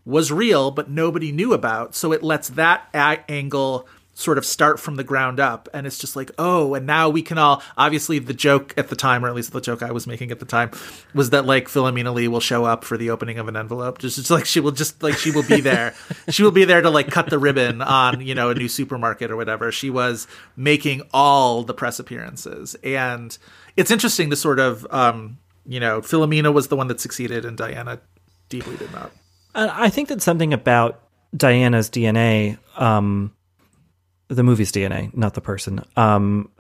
was 0.05 0.31
real 0.31 0.71
but 0.71 0.91
nobody 0.91 1.33
knew 1.33 1.53
about. 1.53 1.95
So 1.95 2.13
it 2.13 2.23
lets 2.23 2.51
that 2.51 2.89
angle 2.95 3.89
sort 4.19 4.37
of 4.37 4.45
start 4.45 4.81
from 4.81 4.97
the 4.97 5.05
ground 5.05 5.39
up, 5.39 5.69
and 5.73 5.87
it's 5.87 5.97
just 5.97 6.17
like, 6.17 6.33
oh, 6.39 6.75
and 6.75 6.85
now 6.85 7.09
we 7.09 7.23
can 7.23 7.39
all. 7.39 7.63
Obviously, 7.77 8.19
the 8.19 8.35
joke 8.35 8.75
at 8.77 8.89
the 8.89 8.97
time, 8.97 9.25
or 9.25 9.29
at 9.29 9.35
least 9.35 9.53
the 9.53 9.61
joke 9.61 9.81
I 9.81 9.93
was 9.93 10.09
making 10.09 10.33
at 10.33 10.41
the 10.41 10.45
time, 10.45 10.73
was 11.15 11.31
that 11.31 11.47
like 11.47 11.69
Philomena 11.69 12.13
Lee 12.13 12.27
will 12.27 12.41
show 12.41 12.65
up 12.65 12.85
for 12.85 12.99
the 12.99 13.11
opening 13.11 13.39
of 13.39 13.47
an 13.47 13.57
envelope. 13.57 13.99
Just, 13.99 14.17
just 14.17 14.31
like 14.31 14.45
she 14.45 14.59
will 14.59 14.73
just 14.73 15.03
like 15.03 15.17
she 15.17 15.31
will 15.31 15.45
be 15.45 15.61
there. 15.61 15.95
she 16.31 16.43
will 16.43 16.51
be 16.51 16.65
there 16.65 16.83
to 16.83 16.91
like 16.91 17.11
cut 17.11 17.31
the 17.31 17.39
ribbon 17.39 17.81
on 17.81 18.21
you 18.21 18.35
know 18.35 18.51
a 18.51 18.55
new 18.55 18.69
supermarket 18.69 19.31
or 19.31 19.37
whatever. 19.37 19.71
She 19.71 19.89
was 19.89 20.27
making 20.57 21.03
all 21.15 21.63
the 21.63 21.75
press 21.75 22.01
appearances, 22.01 22.75
and 22.83 23.39
it's 23.77 23.93
interesting 23.93 24.31
to 24.31 24.37
sort 24.37 24.59
of 24.59 24.85
um, 24.91 25.39
you 25.65 25.79
know 25.79 26.01
Philomena 26.01 26.53
was 26.53 26.67
the 26.67 26.77
one 26.77 26.89
that 26.89 27.01
succeeded, 27.01 27.45
and 27.45 27.57
Diana 27.57 28.01
deeply 28.49 28.77
did 28.77 28.91
not. 28.91 29.13
I 29.55 29.91
think 29.91 30.09
that 30.09 30.23
something 30.23 30.53
about 30.53 31.01
Diana's 31.37 31.91
DNA, 31.91 32.59
um, 32.81 33.33
the 34.29 34.43
movie's 34.43 34.73
DNA, 34.73 35.15
not 35.17 35.35
the 35.35 35.41
person, 35.41 35.83
um, 35.97 36.51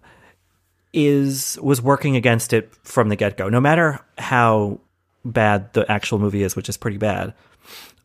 is 0.93 1.59
was 1.63 1.81
working 1.81 2.17
against 2.17 2.53
it 2.53 2.75
from 2.83 3.09
the 3.09 3.17
get 3.17 3.37
go. 3.37 3.49
No 3.49 3.61
matter 3.61 4.01
how 4.17 4.81
bad 5.25 5.73
the 5.75 5.91
actual 5.91 6.19
movie 6.19 6.43
is, 6.43 6.57
which 6.57 6.69
is 6.69 6.77
pretty 6.77 6.97
bad. 6.99 7.35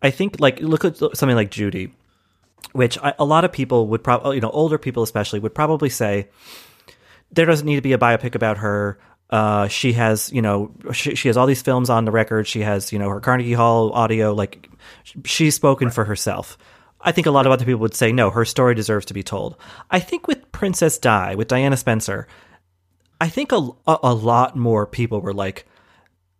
I 0.01 0.11
think 0.11 0.39
like 0.39 0.59
look 0.59 0.83
at 0.85 0.97
something 0.97 1.35
like 1.35 1.49
Judy, 1.49 1.93
which 2.73 2.97
I, 2.99 3.13
a 3.17 3.25
lot 3.25 3.45
of 3.45 3.51
people 3.51 3.87
would 3.87 4.03
probably, 4.03 4.35
you 4.35 4.41
know, 4.41 4.49
older 4.49 4.77
people 4.77 5.03
especially 5.03 5.39
would 5.39 5.55
probably 5.55 5.89
say 5.89 6.27
there 7.31 7.45
doesn't 7.45 7.65
need 7.65 7.77
to 7.77 7.81
be 7.81 7.93
a 7.93 7.97
biopic 7.97 8.35
about 8.35 8.57
her. 8.57 8.99
Uh, 9.29 9.67
she 9.67 9.93
has, 9.93 10.31
you 10.31 10.41
know, 10.41 10.71
she, 10.91 11.15
she 11.15 11.27
has 11.27 11.37
all 11.37 11.47
these 11.47 11.61
films 11.61 11.89
on 11.89 12.05
the 12.05 12.11
record. 12.11 12.47
She 12.47 12.61
has, 12.61 12.91
you 12.91 12.99
know, 12.99 13.09
her 13.09 13.19
Carnegie 13.19 13.53
Hall 13.53 13.91
audio. 13.91 14.33
Like, 14.33 14.69
she's 15.25 15.55
spoken 15.55 15.89
for 15.89 16.05
herself. 16.05 16.57
I 17.03 17.11
think 17.11 17.27
a 17.27 17.31
lot 17.31 17.45
of 17.45 17.51
other 17.51 17.65
people 17.65 17.81
would 17.81 17.93
say 17.95 18.11
no, 18.11 18.29
her 18.29 18.45
story 18.45 18.73
deserves 18.73 19.05
to 19.07 19.13
be 19.13 19.23
told. 19.23 19.57
I 19.91 19.99
think 19.99 20.27
with 20.27 20.51
Princess 20.51 20.97
Di, 20.97 21.35
with 21.35 21.49
Diana 21.49 21.77
Spencer, 21.77 22.27
I 23.21 23.29
think 23.29 23.51
a, 23.51 23.69
a, 23.85 23.97
a 24.03 24.13
lot 24.13 24.55
more 24.55 24.87
people 24.87 25.21
were 25.21 25.33
like, 25.33 25.65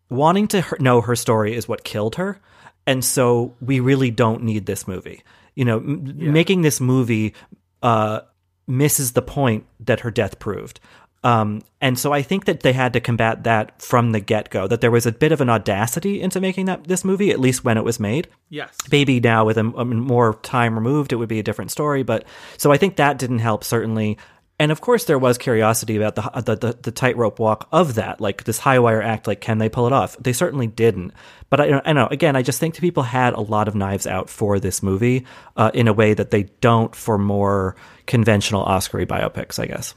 wanting 0.10 0.48
to 0.50 0.62
her- 0.62 0.78
know 0.80 1.02
her 1.02 1.16
story 1.16 1.56
is 1.56 1.68
what 1.68 1.84
killed 1.84 2.16
her. 2.16 2.40
And 2.86 3.04
so 3.04 3.56
we 3.62 3.80
really 3.80 4.12
don't 4.12 4.44
need 4.44 4.66
this 4.66 4.88
movie. 4.88 5.24
You 5.56 5.66
know, 5.66 5.78
m- 5.78 6.34
making 6.34 6.62
this 6.62 6.80
movie 6.80 7.34
uh, 7.82 8.22
misses 8.68 9.14
the 9.14 9.22
point 9.22 9.66
that 9.82 10.02
her 10.02 10.12
death 10.12 10.40
proved. 10.40 10.80
Um, 11.24 11.62
and 11.80 11.98
so 11.98 12.12
I 12.12 12.22
think 12.22 12.46
that 12.46 12.62
they 12.62 12.74
had 12.74 12.94
to 12.94 13.00
combat 13.00 13.46
that 13.46 13.82
from 13.82 14.12
the 14.12 14.20
get 14.20 14.50
go, 14.50 14.68
that 14.68 14.82
there 14.82 14.92
was 14.92 15.06
a 15.06 15.12
bit 15.12 15.32
of 15.32 15.40
an 15.40 15.50
audacity 15.50 16.22
into 16.22 16.42
making 16.42 16.66
that 16.66 16.86
this 16.86 17.06
movie, 17.06 17.32
at 17.32 17.40
least 17.40 17.64
when 17.64 17.78
it 17.78 17.84
was 17.84 18.00
made. 18.00 18.28
Yes. 18.50 18.78
Maybe 18.92 19.20
now 19.20 19.46
with 19.46 19.58
a, 19.58 19.62
a 19.62 19.86
more 19.86 20.34
time 20.36 20.76
removed, 20.76 21.14
it 21.14 21.16
would 21.16 21.30
be 21.30 21.40
a 21.40 21.44
different 21.44 21.72
story. 21.72 22.04
But 22.04 22.26
so 22.58 22.72
I 22.72 22.78
think 22.78 22.98
that 22.98 23.18
didn't 23.18 23.40
help 23.40 23.64
certainly. 23.64 24.18
And 24.60 24.72
of 24.72 24.82
course, 24.82 25.06
there 25.06 25.18
was 25.18 25.38
curiosity 25.38 25.96
about 25.96 26.16
the 26.16 26.42
the, 26.42 26.56
the, 26.56 26.78
the 26.84 26.92
tightrope 26.92 27.40
walk 27.40 27.68
of 27.72 27.96
that, 27.96 28.22
like 28.22 28.44
this 28.44 28.60
high 28.60 28.80
wire 28.80 29.02
act. 29.02 29.26
Like, 29.26 29.42
can 29.42 29.58
they 29.58 29.68
pull 29.68 29.88
it 29.88 29.94
off? 29.94 30.16
They 30.18 30.34
certainly 30.34 30.68
didn't. 30.68 31.14
But 31.50 31.60
I, 31.60 31.82
I 31.86 31.94
know 31.94 32.08
again, 32.12 32.36
I 32.36 32.44
just 32.44 32.60
think 32.60 32.78
people 32.78 33.04
had 33.04 33.34
a 33.34 33.42
lot 33.42 33.68
of 33.68 33.76
knives 33.76 34.06
out 34.06 34.30
for 34.30 34.60
this 34.60 34.84
movie 34.84 35.26
uh, 35.58 35.72
in 35.74 35.88
a 35.88 35.94
way 35.94 36.14
that 36.14 36.32
they 36.32 36.44
don't 36.62 36.96
for 36.96 37.18
more 37.18 37.76
conventional 38.06 38.62
Oscar 38.64 39.06
biopics. 39.06 39.58
I 39.58 39.66
guess. 39.66 39.96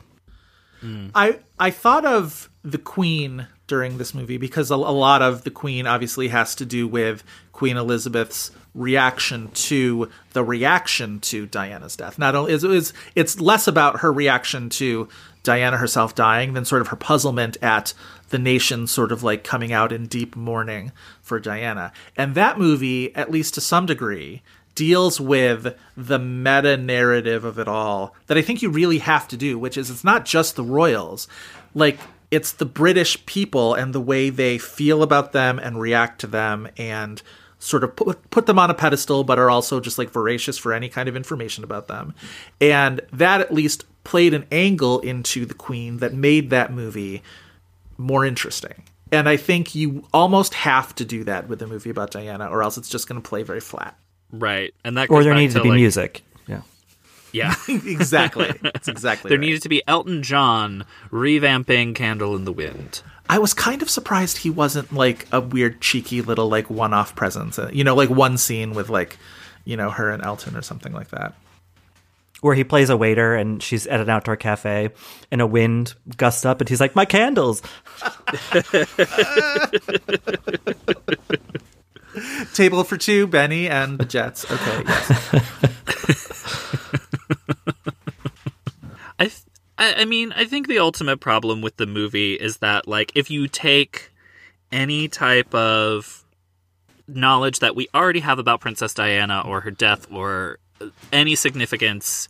Mm. 0.83 1.11
I 1.15 1.39
I 1.59 1.71
thought 1.71 2.05
of 2.05 2.51
the 2.63 2.79
Queen 2.79 3.47
during 3.67 3.99
this 3.99 4.15
movie 4.15 4.37
because 4.37 4.71
a, 4.71 4.75
a 4.75 4.77
lot 4.77 5.23
of 5.23 5.45
the 5.45 5.51
Queen 5.51 5.87
obviously 5.87 6.29
has 6.29 6.55
to 6.57 6.67
do 6.67 6.87
with 6.87 7.23
Queen 7.53 7.77
Elizabeth's 7.77 8.51
reaction 8.75 9.51
to 9.53 10.11
the 10.33 10.45
reaction 10.45 11.19
to 11.21 11.47
Diana's 11.47 11.97
death. 11.97 12.19
Not 12.19 12.35
only 12.35 12.53
is 12.53 12.63
it's, 12.63 12.93
it's 13.15 13.41
less 13.41 13.67
about 13.67 14.01
her 14.01 14.13
reaction 14.13 14.69
to 14.71 15.09
Diana 15.43 15.79
herself 15.79 16.15
dying 16.15 16.53
than 16.53 16.65
sort 16.65 16.83
of 16.83 16.89
her 16.89 16.97
puzzlement 16.97 17.57
at 17.63 17.95
the 18.29 18.39
nation 18.39 18.87
sort 18.87 19.13
of 19.13 19.23
like 19.23 19.45
coming 19.45 19.73
out 19.73 19.93
in 19.93 20.07
deep 20.07 20.37
mourning 20.37 20.93
for 21.23 21.41
Diana. 21.41 21.93
And 22.17 22.35
that 22.35 22.59
movie, 22.59 23.15
at 23.15 23.31
least 23.31 23.55
to 23.55 23.61
some 23.61 23.87
degree, 23.87 24.43
deals 24.77 25.21
with 25.21 25.77
the 25.97 26.19
meta 26.21 26.77
narrative 26.77 27.45
of 27.45 27.59
it 27.59 27.67
all 27.67 28.15
that 28.29 28.39
I 28.39 28.43
think 28.43 28.63
you 28.63 28.71
really 28.71 28.99
have 28.99 29.27
to 29.29 29.37
do, 29.37 29.59
which 29.59 29.77
is 29.77 29.91
it's 29.91 30.05
not 30.05 30.25
just 30.25 30.55
the 30.55 30.63
royals. 30.63 31.27
Like 31.75 31.99
it's 32.31 32.53
the 32.53 32.65
British 32.65 33.25
people 33.27 33.75
and 33.75 33.93
the 33.93 34.01
way 34.01 34.31
they 34.31 34.59
feel 34.59 35.03
about 35.03 35.33
them 35.33 35.59
and 35.59 35.81
react 35.81 36.21
to 36.21 36.29
them 36.29 36.69
and 36.77 37.21
sort 37.59 37.83
of 37.83 37.97
put, 37.97 38.31
put 38.31 38.47
them 38.47 38.59
on 38.59 38.71
a 38.71 38.75
pedestal 38.75 39.25
but 39.25 39.39
are 39.39 39.51
also 39.51 39.81
just 39.81 39.99
like 39.99 40.11
voracious 40.11 40.59
for 40.59 40.73
any 40.73 40.89
kind 40.89 41.09
of 41.09 41.17
information 41.17 41.65
about 41.65 41.89
them. 41.89 42.15
And 42.61 43.01
that 43.13 43.41
at 43.41 43.53
least 43.53 43.85
played 44.05 44.35
an 44.35 44.47
angle 44.53 45.01
into 45.01 45.47
the 45.47 45.55
queen 45.55 45.99
that 45.99 46.15
made 46.15 46.51
that 46.51 46.73
movie 46.73 47.23
more 47.97 48.25
interesting. 48.25 48.85
And 49.11 49.29
I 49.29 49.37
think 49.37 49.75
you 49.75 50.05
almost 50.13 50.55
have 50.55 50.95
to 50.97 51.05
do 51.05 51.25
that 51.25 51.49
with 51.49 51.63
a 51.63 51.67
movie 51.67 51.91
about 51.91 52.11
Diana 52.11 52.49
or 52.49 52.63
else 52.63 52.77
it's 52.77 52.89
just 52.89 53.09
going 53.09 53.21
to 53.21 53.27
play 53.27 53.43
very 53.43 53.61
flat. 53.61 53.97
Right. 54.33 54.75
And 54.85 54.97
that 54.97 55.11
Or 55.11 55.23
there 55.23 55.33
back 55.33 55.41
needed 55.41 55.55
to 55.55 55.63
be 55.63 55.69
like- 55.71 55.77
music. 55.77 56.23
Yeah. 56.47 56.63
Yeah. 57.33 57.55
exactly. 57.69 58.53
That's 58.63 58.89
exactly. 58.89 59.29
There 59.29 59.39
right. 59.39 59.47
needed 59.47 59.63
to 59.63 59.69
be 59.69 59.83
Elton 59.87 60.23
John 60.23 60.85
revamping 61.11 61.95
Candle 61.95 62.35
in 62.37 62.45
the 62.45 62.53
Wind. 62.53 63.03
I 63.29 63.39
was 63.39 63.55
kind 63.55 63.83
of 63.83 63.91
surprised 63.91 64.39
he 64.39 64.51
wasn't 64.51 64.93
like 64.93 65.27
a 65.33 65.41
weird, 65.41 65.81
cheeky 65.81 66.23
little 66.23 66.49
like 66.49 66.71
one-off 66.71 67.17
presence. 67.17 67.59
Uh, 67.59 67.71
You 67.73 67.83
know, 67.85 67.95
like 67.97 68.09
one 68.11 68.39
scene 68.39 68.73
with 68.73 68.89
like, 68.89 69.17
you 69.65 69.77
know, 69.77 69.91
her 69.91 70.11
and 70.11 70.23
Elton 70.25 70.57
or 70.57 70.63
something 70.63 70.93
like 70.93 71.09
that. 71.09 71.35
Where 72.43 72.55
he 72.55 72.63
plays 72.65 72.89
a 72.91 72.97
waiter 72.97 73.35
and 73.35 73.61
she's 73.63 73.87
at 73.87 73.99
an 73.99 74.09
outdoor 74.11 74.37
cafe 74.37 74.91
and 75.33 75.41
a 75.41 75.47
wind 75.47 75.95
gusts 76.17 76.45
up 76.45 76.61
and 76.61 76.69
he's 76.69 76.81
like, 76.81 76.95
My 76.95 77.05
candles. 77.07 77.63
Table 82.55 82.85
for 82.85 82.97
two, 82.97 83.27
Bennie 83.27 83.69
and 83.69 83.99
the 83.99 84.05
Jets. 84.05 84.45
Okay, 84.51 84.83
yes. 84.87 85.11
I, 89.19 89.25
th- 89.25 89.43
I 89.79 89.95
I 89.99 90.05
mean, 90.05 90.33
I 90.33 90.45
think 90.45 90.69
the 90.69 90.79
ultimate 90.79 91.21
problem 91.21 91.63
with 91.63 91.77
the 91.77 91.87
movie 91.87 92.35
is 92.35 92.59
that, 92.59 92.87
like, 92.87 93.13
if 93.15 93.31
you 93.31 93.49
take 93.49 94.11
any 94.73 95.09
type 95.09 95.55
of 95.55 96.25
knowledge 97.09 97.61
that 97.61 97.77
we 97.77 97.89
already 97.95 98.21
have 98.21 98.39
about 98.39 98.61
Princess 98.61 98.93
Diana 98.95 99.43
or 99.47 99.61
her 99.61 99.71
death 99.71 100.11
or 100.13 100.59
any 101.13 101.35
significance 101.35 102.29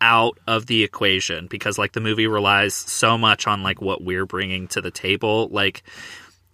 out 0.00 0.38
of 0.46 0.66
the 0.66 0.84
equation, 0.84 1.46
because, 1.48 1.78
like, 1.78 1.92
the 1.92 2.00
movie 2.00 2.26
relies 2.26 2.74
so 2.74 3.16
much 3.18 3.46
on, 3.46 3.62
like, 3.62 3.80
what 3.80 4.02
we're 4.02 4.26
bringing 4.26 4.68
to 4.68 4.80
the 4.80 4.90
table, 4.90 5.48
like, 5.48 5.82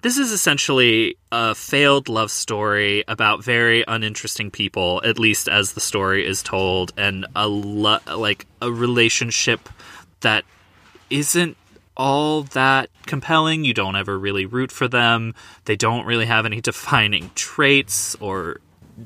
this 0.03 0.18
is 0.18 0.32
essentially 0.32 1.16
a 1.30 1.55
failed 1.55 2.09
love 2.09 2.30
story 2.30 3.05
about 3.07 3.42
very 3.42 3.84
uninteresting 3.86 4.50
people, 4.50 5.00
at 5.05 5.18
least 5.18 5.48
as 5.48 5.72
the 5.72 5.80
story 5.80 6.26
is 6.26 6.42
told, 6.42 6.92
and 6.96 7.24
a 7.36 7.46
lo- 7.46 8.00
like 8.14 8.46
a 8.61 8.70
relationship 8.70 9.68
that 10.20 10.44
isn't 11.09 11.57
all 11.96 12.42
that 12.42 12.90
compelling. 13.07 13.64
You 13.64 13.74
don't 13.74 13.94
ever 13.94 14.18
really 14.18 14.44
root 14.44 14.72
for 14.72 14.88
them. 14.88 15.34
They 15.66 15.76
don't 15.76 16.05
really 16.05 16.26
have 16.26 16.46
any 16.46 16.61
defining 16.72 17.30
traits, 17.36 18.16
or 18.16 18.61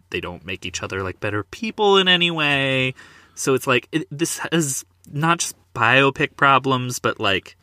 they 0.08 0.20
don't 0.20 0.46
make 0.46 0.64
each 0.64 0.82
other 0.82 1.02
like 1.02 1.20
better 1.20 1.44
people 1.44 1.98
in 1.98 2.08
any 2.08 2.30
way. 2.30 2.94
So 3.34 3.52
it's 3.52 3.66
like 3.66 3.86
it, 3.92 4.06
this 4.10 4.38
has 4.50 4.86
not 5.12 5.40
just 5.40 5.56
biopic 5.74 6.36
problems, 6.36 7.00
but 7.00 7.20
like 7.20 7.54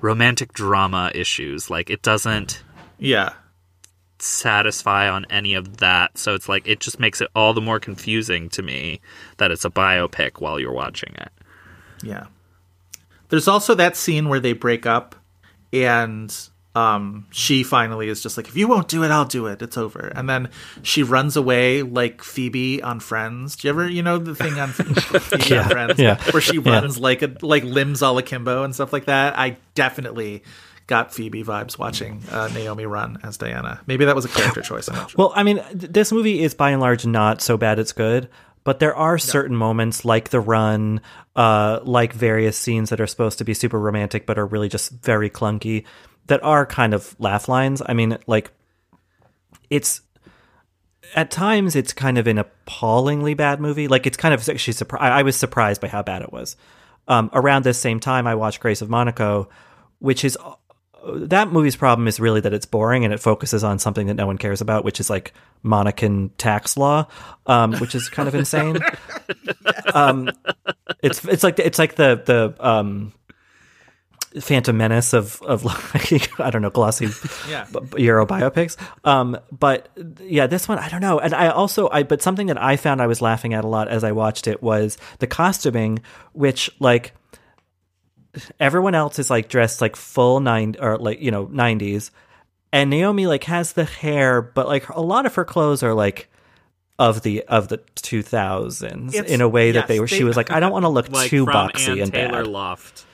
romantic 0.00 0.52
drama 0.52 1.10
issues. 1.16 1.68
Like 1.68 1.90
it 1.90 2.02
doesn't 2.02 2.62
Yeah. 2.98 3.32
satisfy 4.18 5.08
on 5.08 5.26
any 5.30 5.54
of 5.54 5.76
that. 5.78 6.16
So 6.18 6.34
it's 6.34 6.48
like 6.48 6.66
it 6.66 6.80
just 6.80 6.98
makes 6.98 7.20
it 7.20 7.28
all 7.34 7.52
the 7.52 7.60
more 7.60 7.78
confusing 7.78 8.48
to 8.50 8.62
me 8.62 9.00
that 9.36 9.50
it's 9.50 9.64
a 9.64 9.70
biopic 9.70 10.40
while 10.40 10.58
you're 10.58 10.72
watching 10.72 11.14
it. 11.16 11.30
Yeah. 12.02 12.26
There's 13.28 13.48
also 13.48 13.74
that 13.74 13.96
scene 13.96 14.28
where 14.28 14.40
they 14.40 14.52
break 14.52 14.86
up 14.86 15.14
and 15.72 16.34
um 16.74 17.26
she 17.32 17.62
finally 17.62 18.08
is 18.08 18.22
just 18.22 18.36
like 18.36 18.48
if 18.48 18.56
you 18.56 18.68
won't 18.68 18.86
do 18.86 19.02
it 19.02 19.10
I'll 19.10 19.24
do 19.24 19.46
it 19.46 19.62
it's 19.62 19.78
over 19.78 20.12
and 20.14 20.28
then 20.28 20.50
she 20.82 21.02
runs 21.02 21.34
away 21.36 21.82
like 21.82 22.22
Phoebe 22.22 22.82
on 22.82 23.00
Friends 23.00 23.56
do 23.56 23.66
you 23.66 23.72
ever 23.72 23.88
you 23.88 24.02
know 24.02 24.18
the 24.18 24.34
thing 24.34 24.58
on 24.60 24.68
Phoebe 24.68 25.42
Yeah, 25.54 25.62
on 25.62 25.70
Friends 25.70 25.98
yeah, 25.98 26.22
where 26.32 26.40
she 26.42 26.58
yeah. 26.60 26.70
runs 26.80 26.98
like 26.98 27.22
a 27.22 27.34
like 27.40 27.64
limbs 27.64 28.02
all 28.02 28.18
akimbo 28.18 28.62
and 28.62 28.74
stuff 28.74 28.92
like 28.92 29.06
that 29.06 29.38
I 29.38 29.56
definitely 29.74 30.42
got 30.86 31.12
Phoebe 31.12 31.42
vibes 31.42 31.78
watching 31.78 32.22
uh, 32.30 32.48
Naomi 32.48 32.86
run 32.86 33.18
as 33.22 33.36
Diana 33.36 33.80
maybe 33.86 34.04
that 34.04 34.14
was 34.14 34.24
a 34.24 34.28
character 34.28 34.60
choice 34.62 34.88
I'm 34.88 34.96
not 34.96 35.10
sure 35.10 35.16
Well, 35.18 35.32
I 35.34 35.42
mean, 35.42 35.56
th- 35.56 35.92
this 35.92 36.12
movie 36.12 36.42
is 36.42 36.54
by 36.54 36.70
and 36.70 36.80
large 36.80 37.06
not 37.06 37.42
so 37.42 37.56
bad 37.56 37.78
it's 37.78 37.92
good, 37.92 38.28
but 38.64 38.80
there 38.80 38.96
are 38.96 39.18
certain 39.18 39.56
moments 39.56 40.04
like 40.04 40.30
the 40.30 40.40
run, 40.40 41.00
uh, 41.36 41.80
like 41.84 42.12
various 42.12 42.58
scenes 42.58 42.90
that 42.90 43.00
are 43.00 43.06
supposed 43.06 43.38
to 43.38 43.44
be 43.44 43.54
super 43.54 43.78
romantic 43.78 44.26
but 44.26 44.38
are 44.38 44.46
really 44.46 44.68
just 44.68 44.90
very 44.90 45.30
clunky 45.30 45.84
that 46.26 46.42
are 46.42 46.66
kind 46.66 46.92
of 46.94 47.14
laugh 47.20 47.48
lines. 47.48 47.80
I 47.86 47.94
mean, 47.94 48.18
like 48.26 48.50
it's 49.70 50.00
at 51.14 51.30
times 51.30 51.76
it's 51.76 51.92
kind 51.92 52.18
of 52.18 52.26
an 52.26 52.38
appallingly 52.38 53.34
bad 53.34 53.60
movie. 53.60 53.88
Like 53.88 54.06
it's 54.06 54.16
kind 54.16 54.34
of 54.34 54.48
actually 54.48 54.72
surprised. 54.72 55.02
I 55.02 55.20
I 55.20 55.22
was 55.22 55.36
surprised 55.36 55.80
by 55.80 55.88
how 55.88 56.02
bad 56.02 56.22
it 56.22 56.32
was. 56.32 56.56
Um, 57.08 57.30
around 57.32 57.62
this 57.62 57.78
same 57.78 58.00
time, 58.00 58.26
I 58.26 58.34
watched 58.34 58.58
Grace 58.58 58.82
of 58.82 58.90
Monaco, 58.90 59.48
which 60.00 60.24
is 60.24 60.36
that 61.14 61.52
movie's 61.52 61.76
problem 61.76 62.08
is 62.08 62.18
really 62.18 62.40
that 62.40 62.52
it's 62.52 62.66
boring 62.66 63.04
and 63.04 63.12
it 63.14 63.20
focuses 63.20 63.62
on 63.64 63.78
something 63.78 64.06
that 64.08 64.14
no 64.14 64.26
one 64.26 64.38
cares 64.38 64.60
about, 64.60 64.84
which 64.84 65.00
is 65.00 65.08
like 65.10 65.32
Monacan 65.64 66.30
tax 66.38 66.76
law, 66.76 67.06
um, 67.46 67.74
which 67.74 67.94
is 67.94 68.08
kind 68.08 68.28
of 68.28 68.34
insane. 68.42 68.78
um, 69.94 70.30
it's 71.02 71.24
it's 71.24 71.42
like 71.44 71.58
it's 71.58 71.78
like 71.78 71.96
the 71.96 72.22
the 72.24 72.66
um, 72.66 73.12
Phantom 74.40 74.76
Menace 74.76 75.12
of 75.12 75.40
of 75.42 75.64
like 75.64 76.40
I 76.40 76.50
don't 76.50 76.62
know 76.62 76.70
glossy 76.70 77.08
Yeah. 77.48 77.66
Euro 77.96 78.26
biopics. 78.26 78.76
Um, 79.04 79.38
but 79.50 79.88
yeah, 80.20 80.46
this 80.46 80.68
one 80.68 80.78
I 80.78 80.88
don't 80.88 81.00
know. 81.00 81.18
And 81.18 81.34
I 81.34 81.48
also 81.48 81.88
I 81.90 82.02
but 82.02 82.22
something 82.22 82.48
that 82.48 82.60
I 82.62 82.76
found 82.76 83.00
I 83.00 83.06
was 83.06 83.20
laughing 83.22 83.54
at 83.54 83.64
a 83.64 83.68
lot 83.68 83.88
as 83.88 84.04
I 84.04 84.12
watched 84.12 84.46
it 84.46 84.62
was 84.62 84.98
the 85.20 85.26
costuming, 85.26 86.00
which 86.32 86.70
like 86.80 87.12
everyone 88.60 88.94
else 88.94 89.18
is 89.18 89.30
like 89.30 89.48
dressed 89.48 89.80
like 89.80 89.96
full 89.96 90.40
nine 90.40 90.76
or 90.80 90.98
like 90.98 91.20
you 91.20 91.30
know 91.30 91.46
90s 91.46 92.10
and 92.72 92.90
naomi 92.90 93.26
like 93.26 93.44
has 93.44 93.72
the 93.74 93.84
hair 93.84 94.42
but 94.42 94.66
like 94.66 94.88
a 94.90 95.00
lot 95.00 95.26
of 95.26 95.34
her 95.34 95.44
clothes 95.44 95.82
are 95.82 95.94
like 95.94 96.28
of 96.98 97.22
the 97.22 97.42
of 97.44 97.68
the 97.68 97.78
2000s 97.96 99.14
It's- 99.14 99.30
in 99.30 99.40
a 99.40 99.48
way 99.48 99.72
that 99.72 99.86
they 99.88 100.00
were 100.00 100.06
they- 100.06 100.16
she 100.16 100.24
was 100.24 100.36
like 100.36 100.50
i 100.50 100.60
don't 100.60 100.72
want 100.72 100.84
to 100.84 100.88
look 100.88 101.08
Like 101.10 101.28
too 101.30 101.44
from 101.44 101.54
boxy 101.54 101.92
Ann 101.92 101.98
and 102.00 102.12
Taylor 102.12 102.42
bad 102.44 102.46
Loft. 102.46 103.04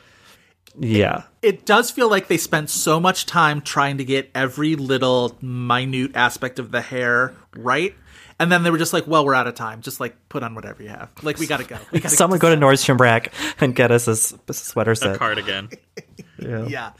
yeah. 0.78 1.24
It 1.42 1.66
does 1.66 1.90
feel 1.90 2.08
like 2.08 2.28
they 2.28 2.36
spent 2.38 2.70
so 2.70 2.98
much 3.00 3.26
time 3.26 3.60
trying 3.60 3.98
to 3.98 4.04
get 4.04 4.30
every 4.34 4.76
little 4.76 5.36
minute 5.42 6.12
aspect 6.14 6.58
of 6.58 6.70
the 6.70 6.80
hair 6.80 7.34
right 7.56 7.94
and 8.42 8.52
then 8.52 8.62
they 8.62 8.70
were 8.70 8.78
just 8.78 8.92
like 8.92 9.06
well 9.06 9.24
we're 9.24 9.34
out 9.34 9.46
of 9.46 9.54
time. 9.54 9.80
Just 9.80 10.00
like 10.00 10.16
put 10.28 10.42
on 10.42 10.54
whatever 10.54 10.82
you 10.82 10.88
have. 10.90 11.10
Like 11.22 11.38
we 11.38 11.46
gotta 11.46 11.64
go. 11.64 11.78
We 11.92 12.00
gotta 12.00 12.14
someone 12.14 12.38
go 12.38 12.50
to 12.54 12.60
nordstrom 12.60 12.98
rack 13.00 13.32
and 13.60 13.74
get 13.74 13.90
us 13.90 14.08
a, 14.08 14.12
s- 14.12 14.34
a 14.48 14.52
sweater 14.52 14.90
A 14.92 14.96
set. 14.96 15.18
cardigan. 15.18 15.70
yeah. 16.38 16.66
Yeah. 16.66 16.92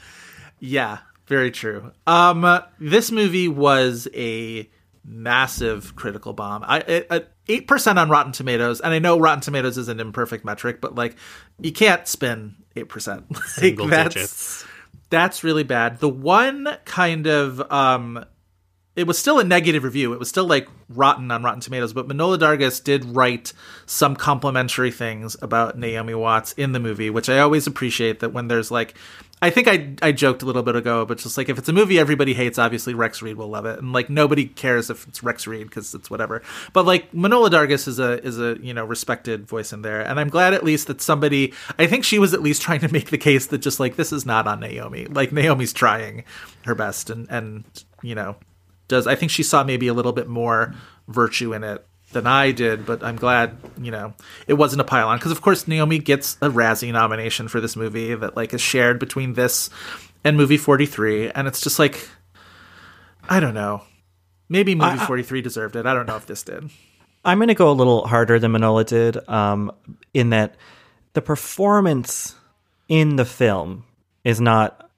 Yeah, 0.59 0.97
very 1.27 1.51
true. 1.51 1.91
Um 2.07 2.61
this 2.79 3.11
movie 3.11 3.47
was 3.49 4.07
a 4.13 4.69
massive 5.05 5.95
critical 5.95 6.33
bomb. 6.33 6.63
I 6.65 7.05
uh, 7.09 7.19
8% 7.47 7.97
on 7.97 8.09
rotten 8.09 8.31
tomatoes 8.31 8.79
and 8.79 8.93
i 8.93 8.99
know 8.99 9.19
rotten 9.19 9.41
tomatoes 9.41 9.77
is 9.77 9.89
an 9.89 9.99
imperfect 9.99 10.45
metric 10.45 10.79
but 10.79 10.95
like 10.95 11.17
you 11.59 11.73
can't 11.73 12.07
spin 12.07 12.55
8% 12.77 13.23
like, 13.29 13.43
Single 13.43 13.87
that's 13.87 14.13
digits. 14.13 14.65
that's 15.09 15.43
really 15.43 15.63
bad. 15.63 15.99
The 15.99 16.07
one 16.07 16.69
kind 16.85 17.27
of 17.27 17.59
um 17.69 18.23
it 18.95 19.07
was 19.07 19.17
still 19.17 19.39
a 19.39 19.43
negative 19.43 19.83
review. 19.83 20.13
It 20.13 20.19
was 20.19 20.29
still 20.29 20.45
like 20.45 20.67
rotten 20.89 21.31
on 21.31 21.43
Rotten 21.43 21.61
Tomatoes, 21.61 21.93
but 21.93 22.07
Manohla 22.07 22.37
Dargis 22.37 22.83
did 22.83 23.05
write 23.05 23.53
some 23.85 24.15
complimentary 24.15 24.91
things 24.91 25.35
about 25.41 25.77
Naomi 25.77 26.13
Watts 26.13 26.53
in 26.53 26.73
the 26.73 26.79
movie, 26.79 27.09
which 27.09 27.29
I 27.29 27.39
always 27.39 27.65
appreciate 27.65 28.19
that 28.19 28.33
when 28.33 28.47
there's 28.47 28.69
like 28.69 28.95
I 29.41 29.49
think 29.49 29.67
I 29.67 29.93
I 30.01 30.11
joked 30.11 30.41
a 30.43 30.45
little 30.45 30.63
bit 30.63 30.75
ago, 30.75 31.05
but 31.05 31.17
just 31.17 31.37
like 31.37 31.49
if 31.49 31.57
it's 31.57 31.67
a 31.67 31.73
movie 31.73 31.97
everybody 31.97 32.33
hates, 32.33 32.59
obviously 32.59 32.93
Rex 32.93 33.21
Reed 33.21 33.35
will 33.35 33.49
love 33.49 33.65
it, 33.65 33.79
and 33.79 33.91
like 33.91 34.09
nobody 34.09 34.45
cares 34.45 34.89
if 34.89 35.07
it's 35.07 35.23
Rex 35.23 35.47
Reed 35.47 35.67
because 35.67 35.93
it's 35.95 36.09
whatever. 36.09 36.43
But 36.71 36.85
like 36.85 37.11
Manohla 37.11 37.49
Dargis 37.49 37.87
is 37.87 37.99
a 37.99 38.23
is 38.23 38.39
a 38.39 38.57
you 38.61 38.73
know 38.75 38.85
respected 38.85 39.47
voice 39.47 39.73
in 39.73 39.81
there, 39.81 40.01
and 40.01 40.19
I'm 40.19 40.29
glad 40.29 40.53
at 40.53 40.63
least 40.63 40.85
that 40.87 41.01
somebody 41.01 41.51
I 41.79 41.87
think 41.87 42.05
she 42.05 42.19
was 42.19 42.33
at 42.33 42.43
least 42.43 42.61
trying 42.61 42.79
to 42.81 42.93
make 42.93 43.09
the 43.09 43.17
case 43.17 43.47
that 43.47 43.57
just 43.57 43.79
like 43.79 43.95
this 43.95 44.13
is 44.13 44.25
not 44.25 44.47
on 44.47 44.59
Naomi, 44.59 45.07
like 45.07 45.31
Naomi's 45.33 45.73
trying 45.73 46.23
her 46.65 46.75
best, 46.75 47.09
and 47.09 47.27
and 47.29 47.65
you 48.01 48.15
know 48.15 48.37
does 48.93 49.07
I 49.07 49.15
think 49.15 49.31
she 49.31 49.43
saw 49.43 49.63
maybe 49.63 49.87
a 49.87 49.93
little 49.93 50.13
bit 50.13 50.27
more 50.27 50.73
virtue 51.07 51.53
in 51.53 51.63
it 51.63 51.85
than 52.11 52.27
I 52.27 52.51
did, 52.51 52.85
but 52.85 53.03
I'm 53.03 53.15
glad, 53.15 53.57
you 53.81 53.91
know, 53.91 54.13
it 54.47 54.53
wasn't 54.53 54.81
a 54.81 54.83
pylon 54.83 55.17
because 55.17 55.31
of 55.31 55.41
course 55.41 55.67
Naomi 55.67 55.99
gets 55.99 56.35
a 56.41 56.49
Razzie 56.49 56.91
nomination 56.91 57.47
for 57.47 57.59
this 57.59 57.75
movie 57.75 58.13
that 58.13 58.35
like 58.35 58.53
is 58.53 58.61
shared 58.61 58.99
between 58.99 59.33
this 59.33 59.69
and 60.23 60.37
movie 60.37 60.57
43 60.57 61.31
and 61.31 61.47
it's 61.47 61.59
just 61.59 61.79
like 61.79 62.07
I 63.27 63.39
don't 63.39 63.53
know. 63.53 63.83
Maybe 64.49 64.75
movie 64.75 64.97
43 64.97 65.41
deserved 65.41 65.75
it. 65.75 65.85
I 65.85 65.93
don't 65.93 66.05
know 66.05 66.17
if 66.17 66.25
this 66.25 66.43
did. 66.43 66.69
I'm 67.25 67.37
going 67.37 67.47
to 67.47 67.55
go 67.55 67.71
a 67.71 67.73
little 67.73 68.05
harder 68.05 68.37
than 68.37 68.51
Manohla 68.51 68.85
did, 68.85 69.29
um, 69.29 69.71
in 70.13 70.31
that 70.31 70.55
the 71.13 71.21
performance 71.21 72.35
in 72.89 73.15
the 73.15 73.25
film 73.25 73.85
is 74.23 74.41
not 74.41 74.89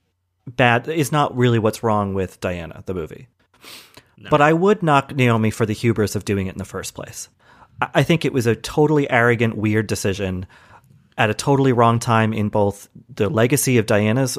bad. 0.47 0.87
Is 0.87 1.11
not 1.11 1.37
really 1.37 1.59
what's 1.59 1.83
wrong 1.83 2.13
with 2.13 2.39
Diana, 2.39 2.83
the 2.85 2.93
movie. 2.93 3.27
But 4.29 4.41
I 4.41 4.53
would 4.53 4.81
knock 4.81 5.15
Naomi 5.15 5.51
for 5.51 5.65
the 5.65 5.73
hubris 5.73 6.15
of 6.15 6.25
doing 6.25 6.47
it 6.47 6.53
in 6.53 6.57
the 6.57 6.65
first 6.65 6.93
place. 6.93 7.29
I 7.81 7.89
I 7.95 8.03
think 8.03 8.25
it 8.25 8.33
was 8.33 8.47
a 8.47 8.55
totally 8.55 9.09
arrogant, 9.09 9.57
weird 9.57 9.87
decision 9.87 10.45
at 11.17 11.29
a 11.29 11.33
totally 11.33 11.73
wrong 11.73 11.99
time 11.99 12.33
in 12.33 12.49
both 12.49 12.89
the 13.13 13.29
legacy 13.29 13.77
of 13.77 13.85
Diana's 13.85 14.37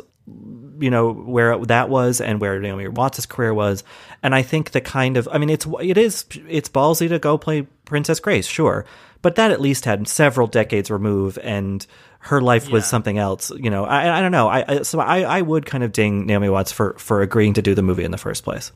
you 0.79 0.91
know 0.91 1.12
where 1.12 1.59
that 1.66 1.89
was 1.89 2.20
and 2.20 2.41
where 2.41 2.59
Naomi 2.59 2.89
Watts' 2.89 3.27
career 3.27 3.55
was, 3.55 3.85
and 4.22 4.35
I 4.35 4.43
think 4.43 4.72
the 4.72 4.81
kind 4.81 5.16
of 5.16 5.29
I 5.31 5.39
mean 5.39 5.51
it's 5.51 5.66
it 5.81 5.97
is 5.97 6.24
it's 6.49 6.68
ballsy 6.68 7.09
to 7.09 7.18
go 7.18 7.39
play 7.39 7.62
Princess 7.85 8.20
Grace, 8.20 8.47
sure, 8.47 8.85
but 9.22 9.37
that 9.37 9.51
at 9.51 9.61
least 9.61 9.85
had 9.85 10.07
several 10.09 10.47
decades 10.47 10.91
remove 10.91 11.39
and 11.43 11.87
her 12.20 12.41
life 12.41 12.68
was 12.70 12.85
something 12.85 13.18
else. 13.18 13.53
You 13.53 13.70
know, 13.70 13.85
I, 13.85 14.18
I 14.18 14.20
don't 14.20 14.33
know. 14.33 14.49
I, 14.49 14.64
I 14.66 14.83
so 14.83 14.99
I, 14.99 15.20
I 15.20 15.43
would 15.43 15.64
kind 15.64 15.85
of 15.85 15.93
ding 15.93 16.27
Naomi 16.27 16.49
Watts 16.49 16.72
for 16.72 16.95
for 16.99 17.22
agreeing 17.22 17.55
to 17.55 17.62
do 17.62 17.74
the 17.74 17.83
movie 17.83 18.05
in 18.05 18.11
the 18.11 18.18
first 18.18 18.45
place. 18.45 18.72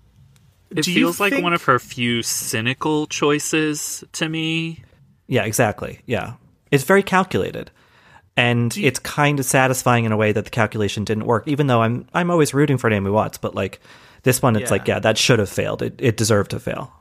It 0.70 0.84
Do 0.84 0.92
you 0.92 1.00
feels 1.00 1.18
like 1.20 1.32
think- 1.32 1.42
one 1.42 1.52
of 1.52 1.64
her 1.64 1.78
few 1.78 2.22
cynical 2.22 3.06
choices 3.06 4.04
to 4.12 4.28
me. 4.28 4.82
Yeah, 5.26 5.44
exactly. 5.44 6.00
Yeah. 6.06 6.34
It's 6.70 6.84
very 6.84 7.02
calculated. 7.02 7.70
And 8.36 8.76
it's 8.78 8.98
kind 9.00 9.38
of 9.40 9.44
satisfying 9.44 10.04
in 10.04 10.12
a 10.12 10.16
way 10.16 10.32
that 10.32 10.44
the 10.44 10.50
calculation 10.50 11.04
didn't 11.04 11.26
work, 11.26 11.46
even 11.48 11.66
though 11.66 11.82
I'm 11.82 12.06
I'm 12.14 12.30
always 12.30 12.54
rooting 12.54 12.78
for 12.78 12.88
Naomi 12.88 13.10
Watts, 13.10 13.36
but 13.38 13.54
like 13.54 13.80
this 14.22 14.40
one 14.40 14.54
it's 14.56 14.64
Yeah. 14.64 14.70
like, 14.70 14.88
yeah, 14.88 14.98
that 15.00 15.18
should 15.18 15.38
have 15.40 15.48
failed. 15.50 15.82
It 15.82 15.94
it 15.98 16.16
deserved 16.16 16.52
to 16.52 16.60
fail. 16.60 16.92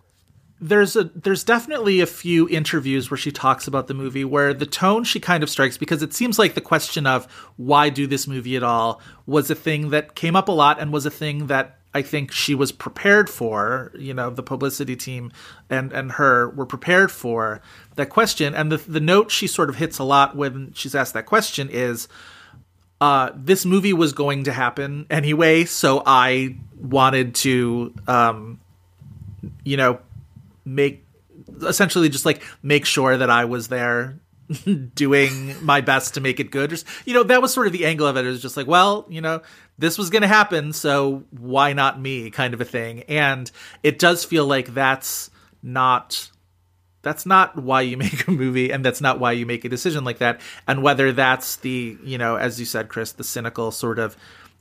there's 0.62 0.98
a 0.98 1.06
there's 1.16 1.46
definitely 1.46 2.02
a 2.02 2.06
few 2.06 2.50
interviews 2.50 3.10
where 3.10 3.18
she 3.18 3.32
talks 3.32 3.66
about 3.68 3.88
the 3.88 3.94
movie 3.94 4.26
where 4.26 4.54
the 4.54 4.66
tone 4.66 5.06
she 5.06 5.18
kind 5.20 5.42
of 5.42 5.50
strikes 5.50 5.78
because 5.78 6.04
it 6.04 6.14
seems 6.14 6.38
like 6.38 6.54
the 6.54 6.60
question 6.62 7.08
of 7.08 7.26
why 7.56 7.88
do 7.90 8.06
this 8.08 8.28
movie 8.28 8.58
at 8.58 8.64
all 8.64 9.00
was 9.26 9.50
a 9.50 9.56
thing 9.56 9.92
that 9.92 10.16
came 10.16 10.36
up 10.36 10.50
a 10.50 10.52
lot 10.52 10.78
and 10.82 10.92
was 10.92 11.06
a 11.06 11.12
thing 11.12 11.48
that 11.48 11.79
I 11.94 12.02
think 12.04 12.32
she 12.32 12.54
was 12.54 12.72
prepared 12.72 13.30
for, 13.30 13.92
you 13.98 14.14
know, 14.14 14.30
the 14.30 14.44
publicity 14.44 14.96
team 14.96 15.32
and 15.70 15.92
and 15.92 16.14
her 16.14 16.50
were 16.50 16.66
prepared 16.66 17.12
for 17.12 17.62
that 17.96 18.10
question. 18.10 18.54
And 18.54 18.72
the 18.72 18.78
the 18.78 19.00
note 19.00 19.32
she 19.32 19.48
sort 19.48 19.70
of 19.70 19.78
hits 19.78 19.98
a 19.98 20.04
lot 20.04 20.36
when 20.36 20.72
she's 20.74 20.94
asked 20.94 21.14
that 21.16 21.26
question 21.26 21.68
is 21.72 22.08
uh, 23.02 23.32
this 23.34 23.66
movie 23.66 23.94
was 23.94 24.14
going 24.14 24.44
to 24.44 24.52
happen 24.52 25.06
anyway, 25.10 25.66
so 25.66 26.04
I 26.06 26.58
wanted 26.78 27.34
to, 27.36 27.94
um, 28.08 28.60
you 29.64 29.78
know, 29.78 30.00
make 30.66 31.06
essentially 31.64 32.10
just 32.10 32.26
like 32.26 32.44
make 32.62 32.86
sure 32.86 33.18
that 33.18 33.30
I 33.30 33.46
was 33.46 33.70
there 33.70 34.20
doing 34.96 35.56
my 35.64 35.82
best 35.82 36.16
to 36.16 36.22
make 36.22 36.40
it 36.40 36.52
good. 36.52 36.84
You 37.06 37.14
know, 37.14 37.24
that 37.24 37.42
was 37.42 37.54
sort 37.54 37.68
of 37.68 37.74
the 37.74 37.86
angle 37.86 38.08
of 38.08 38.18
it. 38.18 38.26
It 38.26 38.30
was 38.30 38.42
just 38.42 38.58
like, 38.58 38.68
well, 38.68 39.06
you 39.10 39.22
know, 39.22 39.42
this 39.78 39.98
was 39.98 40.10
going 40.10 40.24
to 40.24 40.28
happen, 40.28 40.74
so 40.74 41.24
why 41.32 41.74
not 41.74 42.00
me 42.00 42.30
kind 42.32 42.54
of 42.54 42.62
a 42.62 42.66
thing. 42.66 43.04
And 43.04 43.50
it 43.84 44.00
does 44.00 44.26
feel 44.26 44.46
like 44.46 44.74
that's 44.74 45.30
not 45.62 46.30
that's 47.02 47.26
not 47.26 47.58
why 47.62 47.82
you 47.82 47.98
make 48.06 48.28
a 48.28 48.32
movie 48.32 48.72
and 48.72 48.84
that's 48.84 49.02
not 49.02 49.20
why 49.20 49.32
you 49.32 49.46
make 49.46 49.66
a 49.66 49.70
decision 49.70 50.04
like 50.04 50.20
that 50.20 50.42
and 50.68 50.84
whether 50.84 51.12
that's 51.12 51.58
the 51.58 51.98
you 52.04 52.18
know 52.18 52.36
as 52.36 52.60
you 52.60 52.66
said 52.66 52.90
chris 52.90 53.12
the 53.14 53.24
cynical 53.24 53.72
sort 53.72 54.00
of 54.00 54.16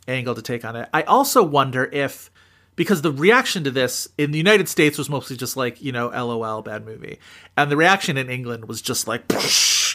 angle 0.06 0.34
to 0.34 0.42
take 0.42 0.64
on 0.64 0.76
it 0.76 0.88
i 0.92 1.02
also 1.02 1.42
wonder 1.42 1.84
if 1.92 2.30
because 2.76 3.02
the 3.02 3.12
reaction 3.12 3.64
to 3.64 3.70
this 3.70 4.08
in 4.16 4.30
the 4.30 4.38
united 4.38 4.68
states 4.68 4.98
was 4.98 5.10
mostly 5.10 5.36
just 5.36 5.56
like 5.56 5.82
you 5.82 5.92
know 5.92 6.08
lol 6.08 6.62
bad 6.62 6.84
movie 6.84 7.18
and 7.56 7.70
the 7.70 7.76
reaction 7.76 8.16
in 8.16 8.30
england 8.30 8.66
was 8.66 8.80
just 8.80 9.06
like 9.06 9.28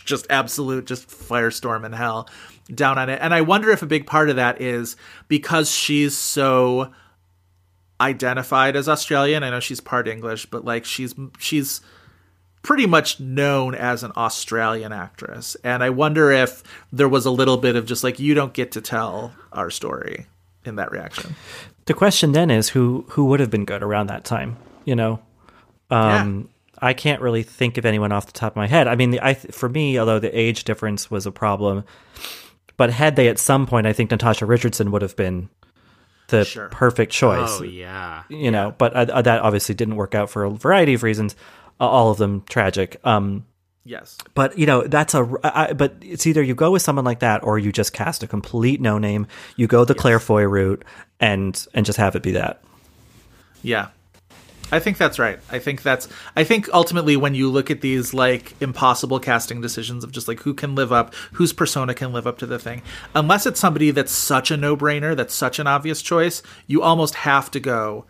just 0.03 0.27
absolute 0.29 0.85
just 0.85 1.07
firestorm 1.07 1.85
in 1.85 1.93
hell 1.93 2.29
down 2.73 2.97
on 2.97 3.09
it 3.09 3.19
and 3.21 3.33
i 3.33 3.41
wonder 3.41 3.69
if 3.69 3.81
a 3.81 3.87
big 3.87 4.05
part 4.05 4.29
of 4.29 4.37
that 4.37 4.61
is 4.61 4.95
because 5.27 5.69
she's 5.71 6.17
so 6.17 6.91
identified 7.99 8.75
as 8.75 8.87
australian 8.89 9.43
i 9.43 9.49
know 9.49 9.59
she's 9.59 9.81
part 9.81 10.07
english 10.07 10.45
but 10.45 10.65
like 10.65 10.85
she's 10.85 11.13
she's 11.39 11.81
pretty 12.63 12.85
much 12.85 13.19
known 13.19 13.75
as 13.75 14.03
an 14.03 14.11
Australian 14.15 14.91
actress. 14.91 15.55
And 15.63 15.83
I 15.83 15.91
wonder 15.91 16.31
if 16.31 16.63
there 16.91 17.09
was 17.09 17.25
a 17.25 17.31
little 17.31 17.57
bit 17.57 17.75
of 17.75 17.85
just 17.85 18.03
like, 18.03 18.19
you 18.19 18.33
don't 18.33 18.53
get 18.53 18.71
to 18.71 18.81
tell 18.81 19.33
our 19.51 19.69
story 19.69 20.25
in 20.65 20.77
that 20.77 20.91
reaction. 20.91 21.35
The 21.85 21.93
question 21.93 22.31
then 22.31 22.49
is 22.49 22.69
who 22.69 23.05
who 23.09 23.25
would 23.25 23.41
have 23.41 23.51
been 23.51 23.65
good 23.65 23.83
around 23.83 24.07
that 24.07 24.23
time, 24.23 24.55
you 24.85 24.95
know? 24.95 25.19
Um 25.91 26.49
I 26.83 26.93
can't 26.93 27.21
really 27.21 27.43
think 27.43 27.77
of 27.77 27.85
anyone 27.85 28.11
off 28.11 28.25
the 28.25 28.31
top 28.33 28.53
of 28.53 28.55
my 28.57 28.67
head. 28.67 28.87
I 28.87 28.95
mean, 28.95 29.11
the, 29.11 29.25
I 29.25 29.33
for 29.35 29.69
me, 29.69 29.97
although 29.99 30.19
the 30.19 30.37
age 30.37 30.63
difference 30.65 31.09
was 31.09 31.25
a 31.25 31.31
problem, 31.31 31.83
but 32.77 32.89
had 32.91 33.15
they 33.15 33.27
at 33.29 33.39
some 33.39 33.65
point, 33.65 33.87
I 33.87 33.93
think 33.93 34.11
Natasha 34.11 34.45
Richardson 34.45 34.91
would 34.91 35.01
have 35.01 35.15
been 35.15 35.49
the 36.27 36.45
Sure. 36.45 36.69
perfect 36.69 37.11
choice. 37.11 37.59
Oh 37.59 37.63
yeah. 37.63 38.23
you 38.29 38.49
know 38.49 38.73
but 38.77 38.93
uh, 38.93 39.21
that 39.21 39.41
obviously 39.41 39.75
didn't 39.75 39.97
work 39.97 40.15
out 40.15 40.29
for 40.29 40.45
a 40.45 40.49
variety 40.49 40.93
of 40.93 41.03
reasons 41.03 41.35
uh, 41.81 41.87
all 41.87 42.11
of 42.11 42.17
them 42.17 42.43
tragic 42.49 42.99
um 43.03 43.45
Yes. 43.85 44.17
but 44.33 44.57
you 44.57 44.65
know 44.65 44.87
that's 44.87 45.13
a 45.13 45.29
I, 45.43 45.73
but 45.73 45.95
it's 46.01 46.25
either 46.25 46.41
you 46.41 46.55
go 46.55 46.71
with 46.71 46.81
someone 46.81 47.03
like 47.03 47.19
that 47.19 47.43
or 47.43 47.59
you 47.59 47.73
just 47.73 47.91
cast 47.91 48.23
a 48.23 48.27
complete 48.27 48.79
no 48.79 48.97
name 48.97 49.27
you 49.57 49.67
go 49.67 49.83
the 49.83 49.93
claire 49.93 50.19
foy 50.19 50.43
route 50.43 50.85
and 51.19 51.67
and 51.73 51.85
just 51.85 51.97
have 51.99 52.15
it 52.15 52.23
be 52.23 52.31
that 52.31 52.63
Yeah. 53.61 53.89
I 54.73 54.79
think 54.79 54.97
that's 54.97 55.19
right. 55.19 55.39
I 55.51 55.59
think 55.59 55.83
that's 55.83 56.07
I 56.35 56.43
think 56.43 56.67
ultimately 56.73 57.15
when 57.15 57.35
you 57.35 57.47
look 57.47 57.69
at 57.69 57.81
these 57.81 58.11
like 58.11 58.59
impossible 58.59 59.19
casting 59.19 59.61
decisions 59.61 60.03
of 60.03 60.11
just 60.11 60.27
like 60.27 60.39
who 60.39 60.55
can 60.55 60.73
live 60.73 60.91
up, 60.91 61.13
whose 61.33 61.53
persona 61.53 61.93
can 61.93 62.11
live 62.11 62.25
up 62.25 62.39
to 62.39 62.47
the 62.47 62.57
thing, 62.57 62.81
unless 63.13 63.45
it's 63.45 63.59
somebody 63.59 63.91
that's 63.91 64.11
such 64.11 64.49
a 64.49 64.57
no-brainer, 64.57 65.15
that's 65.15 65.35
such 65.35 65.59
an 65.59 65.67
obvious 65.67 66.01
choice, 66.01 66.41
you 66.65 66.81
almost 66.81 67.13
have 67.13 67.51
to 67.51 67.59
go 67.59 68.05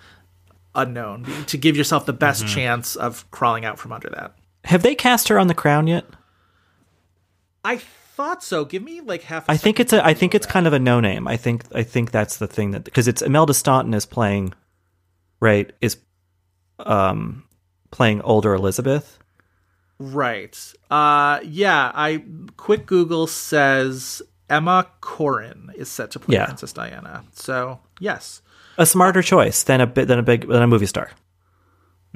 unknown 0.73 1.25
to 1.47 1.57
give 1.57 1.75
yourself 1.75 2.05
the 2.05 2.13
best 2.13 2.45
mm-hmm. 2.45 2.55
chance 2.55 2.95
of 2.95 3.29
crawling 3.29 3.65
out 3.65 3.77
from 3.77 3.91
under 3.91 4.09
that. 4.09 4.33
have 4.63 4.83
they 4.83 4.95
cast 4.95 5.27
her 5.27 5.37
on 5.37 5.47
the 5.47 5.53
crown 5.53 5.85
yet 5.85 6.05
I 7.65 7.77
thought 7.77 8.43
so. 8.43 8.65
Give 8.65 8.83
me 8.83 8.99
like 9.01 9.23
half. 9.23 9.49
I 9.49 9.53
i 9.53 9.57
think 9.57 9.79
it's 9.79 9.93
a 9.93 10.05
i 10.05 10.13
think 10.13 10.35
it's 10.35 10.45
kind 10.45 10.67
of 10.67 10.73
a 10.73 10.79
no 10.79 10.99
name 10.99 11.27
i 11.27 11.37
think 11.37 11.63
i 11.73 11.83
think 11.83 12.11
that's 12.11 12.37
the 12.37 12.47
thing 12.47 12.71
that 12.71 12.83
because 12.83 13.07
it's 13.07 13.21
imelda 13.21 13.53
staunton 13.53 13.93
is 13.93 14.05
playing 14.05 14.53
right 15.39 15.71
is 15.81 15.97
um 16.83 17.43
playing 17.91 18.21
older 18.21 18.53
elizabeth 18.53 19.19
right. 19.99 20.73
Uh, 20.91 21.39
yeah. 21.45 21.91
I 21.93 22.23
quick 22.57 22.85
Google 22.87 23.25
says 23.27 24.21
Emma 24.49 24.87
Corrin 25.01 25.73
is 25.75 25.87
set 25.89 26.11
to 26.11 26.19
play 26.19 26.35
Yeah. 26.35 26.45
Princess 26.45 26.73
Diana. 26.73 27.23
So 27.33 27.79
yes, 27.99 28.41
a 28.77 28.85
smarter 28.85 29.21
choice 29.21 29.63
than 29.63 29.79
a 29.81 29.87
bit 29.87 30.07
than 30.07 30.19
a 30.19 30.23
big 30.23 30.47
than 30.47 30.61
a 30.61 30.67
movie 30.67 30.87
star 30.87 31.11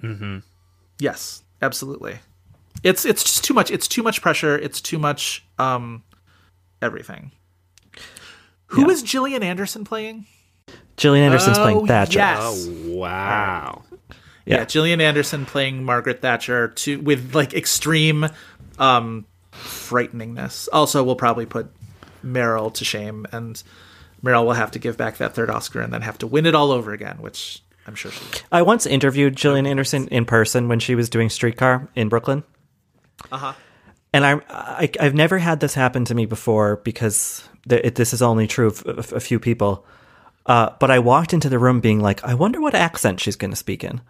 Mhm. 0.01 0.43
yes, 0.99 1.43
absolutely. 1.61 2.20
It's 2.84 3.05
it's 3.05 3.24
just 3.24 3.43
too 3.45 3.53
much. 3.53 3.72
It's 3.72 3.88
too 3.88 4.03
much 4.03 4.22
pressure. 4.22 4.57
It's 4.57 4.82
too 4.82 4.99
much 4.99 5.45
um 5.57 6.03
everything. 6.82 7.32
Who 8.68 8.89
is 8.89 9.01
Yeah. 9.01 9.07
Gillian 9.07 9.43
Anderson 9.43 9.86
playing? 9.86 10.26
Gillian 10.97 11.26
Anderson's 11.26 11.57
Oh, 11.57 11.63
playing 11.63 11.88
Thatcher. 11.88 12.20
yes. 12.20 12.65
Oh 12.68 12.95
wow. 12.97 13.84
Yeah. 14.47 14.57
Yeah. 14.57 14.65
Gillian 14.65 15.01
Anderson 15.01 15.45
playing 15.45 15.83
Margaret 15.83 16.21
Thatcher 16.21 16.69
to 16.69 16.99
with 17.01 17.35
like 17.35 17.53
extreme 17.53 18.27
um 18.79 19.25
frighteningness. 19.51 20.67
Also, 20.71 21.03
we'll 21.03 21.15
probably 21.15 21.45
put 21.45 21.67
Meryl 22.23 22.73
to 22.75 22.85
shame 22.85 23.25
and 23.31 23.61
Meryl 24.23 24.45
will 24.45 24.53
have 24.53 24.71
to 24.71 24.79
give 24.79 24.97
back 24.97 25.17
that 25.17 25.35
third 25.35 25.49
Oscar 25.49 25.81
and 25.81 25.93
then 25.93 26.01
have 26.01 26.17
to 26.19 26.27
win 26.27 26.45
it 26.45 26.55
all 26.55 26.71
over 26.71 26.91
again, 26.91 27.17
which 27.19 27.61
I'm 27.85 27.95
sure 27.95 28.11
she 28.11 28.41
I 28.51 28.61
once 28.61 28.85
interviewed 28.85 29.35
Gillian 29.35 29.67
Anderson 29.67 30.07
in 30.09 30.25
person 30.25 30.67
when 30.67 30.79
she 30.79 30.95
was 30.95 31.09
doing 31.09 31.29
Streetcar 31.29 31.87
in 31.95 32.09
Brooklyn. 32.09 32.43
Uh-huh. 33.31 33.53
And 34.13 34.25
I, 34.25 34.41
I, 34.49 34.89
I've 34.99 35.13
never 35.13 35.37
had 35.37 35.59
this 35.59 35.73
happen 35.73 36.05
to 36.05 36.15
me 36.15 36.25
before 36.25 36.77
because 36.77 37.47
th- 37.69 37.81
it, 37.83 37.95
this 37.95 38.13
is 38.13 38.21
only 38.21 38.47
true 38.47 38.67
of 38.67 38.83
a, 38.85 39.15
a 39.15 39.19
few 39.19 39.39
people. 39.39 39.85
Uh, 40.47 40.71
but 40.79 40.89
I 40.89 40.99
walked 40.99 41.33
into 41.33 41.49
the 41.49 41.59
room 41.59 41.81
being 41.81 41.99
like, 41.99 42.23
I 42.23 42.33
wonder 42.33 42.61
what 42.61 42.73
accent 42.73 43.19
she's 43.19 43.35
going 43.35 43.51
to 43.51 43.57
speak 43.57 43.83
in. 43.83 44.01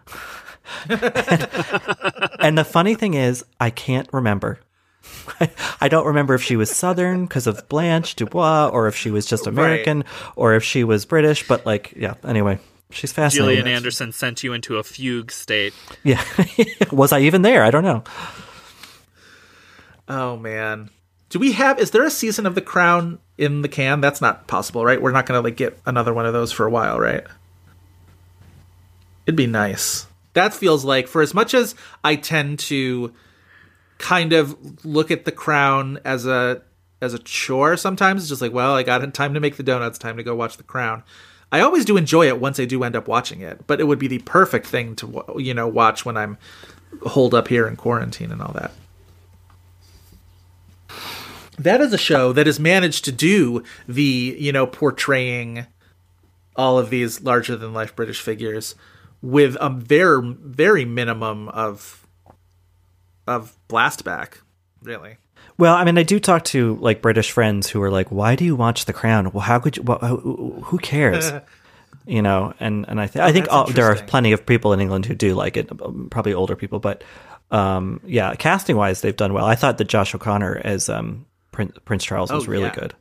and, 0.88 1.02
and 2.40 2.58
the 2.58 2.64
funny 2.64 2.94
thing 2.94 3.14
is, 3.14 3.44
I 3.60 3.70
can't 3.70 4.08
remember. 4.12 4.60
I 5.80 5.88
don't 5.88 6.06
remember 6.06 6.34
if 6.34 6.42
she 6.42 6.56
was 6.56 6.70
Southern 6.70 7.26
because 7.26 7.46
of 7.46 7.68
Blanche 7.68 8.14
Dubois, 8.14 8.68
or 8.68 8.88
if 8.88 8.96
she 8.96 9.10
was 9.10 9.26
just 9.26 9.46
American, 9.46 10.04
or 10.36 10.54
if 10.54 10.64
she 10.64 10.84
was 10.84 11.04
British. 11.04 11.46
But 11.46 11.66
like, 11.66 11.92
yeah. 11.96 12.14
Anyway, 12.24 12.58
she's 12.90 13.12
fascinating. 13.12 13.56
Gillian 13.56 13.76
Anderson 13.76 14.12
sent 14.12 14.42
you 14.42 14.52
into 14.52 14.76
a 14.76 14.82
fugue 14.82 15.30
state. 15.30 15.74
Yeah. 16.04 16.22
was 16.92 17.12
I 17.12 17.20
even 17.20 17.42
there? 17.42 17.64
I 17.64 17.70
don't 17.70 17.84
know. 17.84 18.04
Oh 20.08 20.36
man. 20.36 20.90
Do 21.28 21.38
we 21.38 21.52
have 21.52 21.78
is 21.78 21.90
there 21.90 22.04
a 22.04 22.10
season 22.10 22.46
of 22.46 22.54
The 22.54 22.62
Crown 22.62 23.18
in 23.36 23.62
the 23.62 23.68
can? 23.68 24.00
That's 24.00 24.20
not 24.20 24.46
possible, 24.46 24.84
right? 24.84 25.00
We're 25.00 25.12
not 25.12 25.26
gonna 25.26 25.42
like 25.42 25.56
get 25.56 25.78
another 25.84 26.14
one 26.14 26.26
of 26.26 26.32
those 26.32 26.52
for 26.52 26.66
a 26.66 26.70
while, 26.70 26.98
right? 26.98 27.24
It'd 29.26 29.36
be 29.36 29.46
nice. 29.46 30.06
That 30.32 30.54
feels 30.54 30.84
like 30.84 31.06
for 31.06 31.20
as 31.20 31.34
much 31.34 31.52
as 31.52 31.74
I 32.02 32.16
tend 32.16 32.60
to 32.60 33.12
kind 33.98 34.32
of 34.32 34.84
look 34.84 35.10
at 35.10 35.24
The 35.24 35.32
Crown 35.32 36.00
as 36.04 36.24
a 36.24 36.62
as 37.00 37.14
a 37.14 37.18
chore 37.18 37.76
sometimes, 37.76 38.22
it's 38.22 38.28
just 38.28 38.42
like, 38.42 38.52
well, 38.52 38.74
I 38.74 38.82
got 38.82 39.12
time 39.14 39.34
to 39.34 39.40
make 39.40 39.56
the 39.56 39.62
donuts, 39.62 39.98
time 39.98 40.16
to 40.16 40.22
go 40.22 40.34
watch 40.34 40.56
The 40.56 40.62
Crown. 40.62 41.02
I 41.50 41.60
always 41.60 41.84
do 41.84 41.96
enjoy 41.96 42.26
it 42.26 42.40
once 42.40 42.60
I 42.60 42.64
do 42.64 42.82
end 42.84 42.96
up 42.96 43.08
watching 43.08 43.40
it, 43.40 43.66
but 43.66 43.80
it 43.80 43.84
would 43.84 43.98
be 43.98 44.08
the 44.08 44.18
perfect 44.20 44.66
thing 44.66 44.96
to 44.96 45.24
you 45.38 45.54
know 45.54 45.68
watch 45.68 46.04
when 46.04 46.16
I'm 46.16 46.38
holed 47.02 47.34
up 47.34 47.48
here 47.48 47.66
in 47.68 47.76
quarantine 47.76 48.32
and 48.32 48.40
all 48.40 48.52
that. 48.52 48.72
That 51.58 51.80
is 51.80 51.92
a 51.92 51.98
show 51.98 52.32
that 52.32 52.46
has 52.46 52.60
managed 52.60 53.04
to 53.06 53.12
do 53.12 53.62
the, 53.86 54.36
you 54.38 54.52
know, 54.52 54.66
portraying 54.66 55.66
all 56.56 56.78
of 56.78 56.90
these 56.90 57.20
larger 57.22 57.56
than 57.56 57.72
life 57.72 57.94
British 57.94 58.20
figures 58.20 58.74
with 59.22 59.56
a 59.60 59.68
very 59.70 60.34
very 60.40 60.84
minimum 60.84 61.48
of 61.48 62.06
of 63.26 63.56
blast 63.68 64.04
back. 64.04 64.40
really. 64.82 65.18
Well, 65.58 65.74
I 65.74 65.84
mean, 65.84 65.98
I 65.98 66.04
do 66.04 66.20
talk 66.20 66.44
to 66.46 66.76
like 66.76 67.02
British 67.02 67.32
friends 67.32 67.68
who 67.68 67.82
are 67.82 67.90
like, 67.90 68.12
"Why 68.12 68.36
do 68.36 68.44
you 68.44 68.54
watch 68.54 68.84
The 68.84 68.92
Crown? 68.92 69.32
Well, 69.32 69.42
how 69.42 69.58
could 69.58 69.76
you? 69.76 69.82
Well, 69.82 69.98
who, 69.98 70.62
who 70.64 70.78
cares?" 70.78 71.32
you 72.06 72.22
know, 72.22 72.54
and 72.60 72.86
and 72.88 73.00
I, 73.00 73.06
th- 73.08 73.22
I 73.22 73.32
think 73.32 73.48
all, 73.50 73.66
there 73.66 73.86
are 73.86 73.96
plenty 73.96 74.32
of 74.32 74.46
people 74.46 74.72
in 74.72 74.80
England 74.80 75.06
who 75.06 75.14
do 75.14 75.34
like 75.34 75.56
it, 75.56 75.70
um, 75.82 76.08
probably 76.10 76.32
older 76.32 76.54
people, 76.54 76.78
but 76.78 77.02
um, 77.50 78.00
yeah, 78.04 78.34
casting 78.34 78.76
wise, 78.76 79.00
they've 79.00 79.16
done 79.16 79.32
well. 79.32 79.44
I 79.44 79.56
thought 79.56 79.78
that 79.78 79.88
Josh 79.88 80.14
O'Connor 80.14 80.60
as 80.64 80.88
um, 80.88 81.26
Prince, 81.58 81.76
Prince 81.84 82.04
Charles 82.04 82.30
was 82.30 82.46
Oh, 82.46 82.50
really 82.50 82.62
yeah. 82.66 82.74
good. 82.74 82.94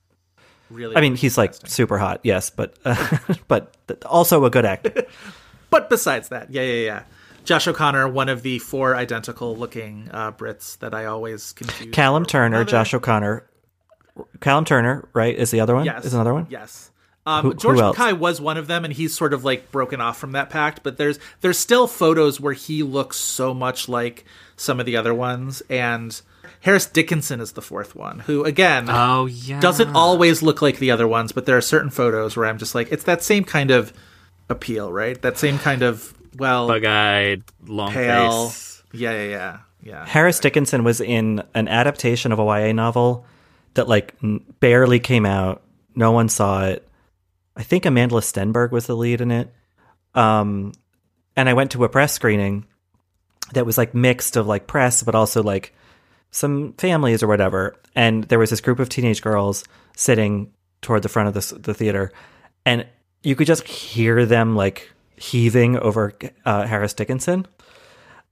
Really, 0.72 0.96
I 0.96 1.02
mean, 1.02 1.16
he's 1.16 1.38
like 1.38 1.54
super 1.68 2.00
hot, 2.00 2.22
yes, 2.24 2.50
but 2.50 2.74
uh, 2.84 3.18
but 3.48 3.76
also 4.06 4.46
a 4.46 4.50
good 4.50 4.66
actor. 4.66 5.06
But 5.70 5.90
besides 5.90 6.30
that, 6.30 6.50
yeah, 6.50 6.62
yeah, 6.64 6.86
yeah. 6.86 7.04
Josh 7.44 7.68
O'Connor, 7.68 8.08
one 8.08 8.30
of 8.30 8.42
the 8.42 8.58
four 8.60 8.96
identical 8.96 9.56
looking 9.56 10.10
uh, 10.12 10.32
Brits 10.32 10.80
that 10.80 10.94
I 10.96 11.06
always 11.06 11.52
confuse. 11.54 11.94
Callum 11.94 12.26
Turner, 12.26 12.56
another- 12.62 12.72
Josh 12.72 12.94
O'Connor, 12.94 13.48
Callum 14.40 14.64
Turner, 14.66 15.08
right? 15.14 15.36
Is 15.36 15.52
the 15.52 15.60
other 15.60 15.76
one? 15.76 15.86
Yes. 15.86 16.06
Is 16.06 16.14
another 16.14 16.34
one? 16.34 16.48
Yes. 16.50 16.90
Um, 17.26 17.44
Who- 17.44 17.54
George? 17.54 17.78
Mackay 17.80 18.14
was 18.14 18.40
one 18.42 18.56
of 18.58 18.68
them, 18.68 18.86
and 18.86 18.94
he's 18.94 19.14
sort 19.14 19.34
of 19.34 19.44
like 19.44 19.72
broken 19.72 20.00
off 20.02 20.18
from 20.18 20.32
that 20.32 20.50
pact. 20.50 20.82
But 20.84 20.98
there's 20.98 21.20
there's 21.42 21.58
still 21.60 21.86
photos 21.86 22.40
where 22.40 22.54
he 22.54 22.82
looks 22.82 23.18
so 23.18 23.54
much 23.54 23.90
like 23.90 24.24
some 24.56 24.80
of 24.80 24.86
the 24.86 24.96
other 24.96 25.14
ones, 25.14 25.62
and 25.70 26.20
Harris 26.62 26.86
Dickinson 26.86 27.40
is 27.40 27.54
the 27.54 27.62
fourth 27.62 27.96
one, 27.96 28.20
who 28.20 28.44
again 28.44 28.88
Oh 28.90 29.26
yeah. 29.28 29.60
doesn't 29.60 29.96
always 29.96 30.42
look 30.42 30.62
like 30.62 30.80
the 30.80 30.92
other 30.92 31.08
ones, 31.08 31.32
but 31.32 31.46
there 31.46 31.58
are 31.58 31.62
certain 31.62 31.90
photos 31.90 32.36
where 32.36 32.46
I'm 32.46 32.58
just 32.58 32.76
like, 32.76 32.92
it's 32.92 33.04
that 33.06 33.24
same 33.24 33.44
kind 33.44 33.72
of 33.72 33.94
appeal, 34.50 34.92
right? 34.92 35.22
That 35.22 35.38
same 35.38 35.60
kind 35.60 35.82
of 35.84 36.14
well, 36.38 36.68
bug-eyed, 36.68 37.44
long 37.66 37.92
pale. 37.92 38.50
face. 38.50 38.84
Yeah, 38.94 39.12
yeah, 39.12 39.30
yeah, 39.30 39.58
yeah. 39.84 40.06
Harris 40.06 40.40
Dickinson 40.40 40.84
was 40.84 41.02
in 41.02 41.44
an 41.54 41.68
adaptation 41.68 42.32
of 42.32 42.40
a 42.40 42.44
YA 42.44 42.72
novel 42.74 43.26
that 43.76 43.88
like 43.88 44.16
n- 44.24 44.44
barely 44.60 45.00
came 45.00 45.26
out. 45.26 45.62
No 45.96 46.12
one 46.12 46.30
saw 46.30 46.66
it. 46.66 46.88
I 47.56 47.64
think 47.64 47.84
Amandla 47.86 48.22
Stenberg 48.22 48.72
was 48.72 48.86
the 48.88 48.96
lead 48.96 49.20
in 49.22 49.32
it. 49.32 49.52
Um, 50.16 50.74
and 51.36 51.50
I 51.50 51.54
went 51.54 51.72
to 51.72 51.84
a 51.84 51.90
press 51.90 52.14
screening 52.14 52.66
that 53.54 53.66
was 53.66 53.78
like 53.78 53.94
mixed 53.94 54.36
of 54.38 54.48
like 54.48 54.68
press, 54.68 55.04
but 55.04 55.16
also 55.16 55.42
like 55.44 55.74
some 56.32 56.74
families 56.74 57.24
or 57.24 57.28
whatever. 57.28 57.76
And 57.96 58.24
there 58.26 58.40
was 58.40 58.50
this 58.50 58.62
group 58.62 58.80
of 58.80 58.90
teenage 58.90 59.22
girls 59.22 59.64
sitting 59.96 60.52
toward 60.82 61.02
the 61.04 61.10
front 61.10 61.28
of 61.28 61.34
the, 61.34 61.60
the 61.60 61.74
theater, 61.74 62.12
and 62.66 62.86
you 63.24 63.36
could 63.36 63.48
just 63.48 63.64
hear 63.64 64.26
them 64.26 64.56
like 64.56 64.92
heaving 65.18 65.78
over 65.78 66.14
uh, 66.46 66.66
Harris 66.68 66.94
Dickinson. 66.94 67.48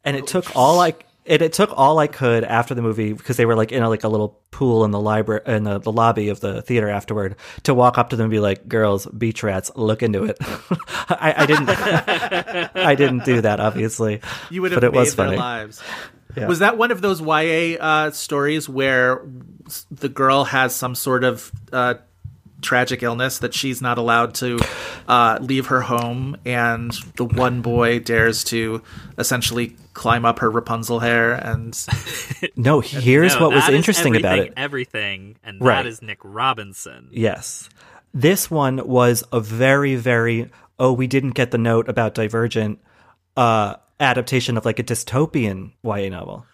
And 0.03 0.15
it 0.15 0.27
took 0.27 0.55
all 0.55 0.79
I 0.79 0.93
it, 1.25 1.41
it 1.41 1.53
took 1.53 1.71
all 1.75 1.99
I 1.99 2.07
could 2.07 2.43
after 2.43 2.73
the 2.75 2.81
movie 2.81 3.13
because 3.13 3.35
they 3.37 3.45
were 3.45 3.55
like 3.55 3.71
in 3.71 3.81
a, 3.83 3.89
like 3.89 4.03
a 4.03 4.07
little 4.07 4.39
pool 4.51 4.85
in 4.85 4.91
the 4.91 4.99
library 4.99 5.41
in 5.47 5.63
the, 5.63 5.79
the 5.79 5.91
lobby 5.91 6.29
of 6.29 6.39
the 6.39 6.61
theater 6.61 6.87
afterward 6.87 7.35
to 7.63 7.73
walk 7.73 7.97
up 7.97 8.11
to 8.11 8.15
them 8.15 8.25
and 8.25 8.31
be 8.31 8.39
like, 8.39 8.67
"Girls, 8.67 9.05
beach 9.07 9.43
rats, 9.43 9.71
look 9.75 10.03
into 10.03 10.23
it." 10.23 10.37
I, 11.09 11.33
I 11.37 11.45
didn't 11.45 11.69
I 12.75 12.95
didn't 12.95 13.25
do 13.25 13.41
that 13.41 13.59
obviously, 13.59 14.21
You 14.49 14.61
would 14.61 14.71
have 14.71 14.81
but 14.81 14.85
it 14.87 14.93
was 14.93 15.15
their 15.15 15.25
funny. 15.27 15.37
lives. 15.37 15.81
Yeah. 16.37 16.47
Was 16.49 16.59
that 16.59 16.77
one 16.77 16.91
of 16.91 16.99
those 17.01 17.21
YA 17.21 17.77
uh, 17.79 18.11
stories 18.11 18.67
where 18.67 19.25
the 19.89 20.09
girl 20.09 20.43
has 20.43 20.75
some 20.75 20.93
sort 20.93 21.23
of 21.23 21.49
uh, 21.71 21.93
tragic 22.65 23.01
illness 23.03 23.39
that 23.39 23.53
she's 23.53 23.81
not 23.81 23.97
allowed 23.97 24.33
to 24.35 24.59
uh, 25.07 25.37
leave 25.41 25.67
her 25.67 25.81
home, 25.81 26.35
and 26.45 26.91
the 27.15 27.23
one 27.23 27.61
boy 27.61 27.99
dares 27.99 28.43
to 28.45 28.81
essentially 29.17 29.75
climb 29.93 30.25
up 30.25 30.39
her 30.39 30.49
Rapunzel 30.51 30.99
hair 30.99 31.31
and 31.33 31.73
No, 32.57 32.81
here's 32.81 33.35
No, 33.35 33.47
what 33.47 33.55
was 33.55 33.69
interesting 33.69 34.15
about 34.17 34.39
it. 34.39 34.53
Everything, 34.57 35.37
and 35.43 35.61
Right. 35.61 35.83
that 35.83 35.85
is 35.87 36.01
Nick 36.01 36.19
Robinson. 36.23 37.07
Yes. 37.11 37.69
This 38.13 38.51
one 38.51 38.85
was 38.87 39.23
a 39.31 39.39
very, 39.39 39.95
very, 39.95 40.49
oh, 40.79 40.91
we 40.93 41.07
didn't 41.07 41.31
get 41.31 41.51
the 41.51 41.57
note 41.57 41.87
about 41.87 42.13
Divergent 42.13 42.79
uh, 43.37 43.75
adaptation 43.99 44.57
of 44.57 44.65
like 44.65 44.79
a 44.79 44.83
dystopian 44.83 45.71
YA 45.83 46.09
novel. 46.09 46.45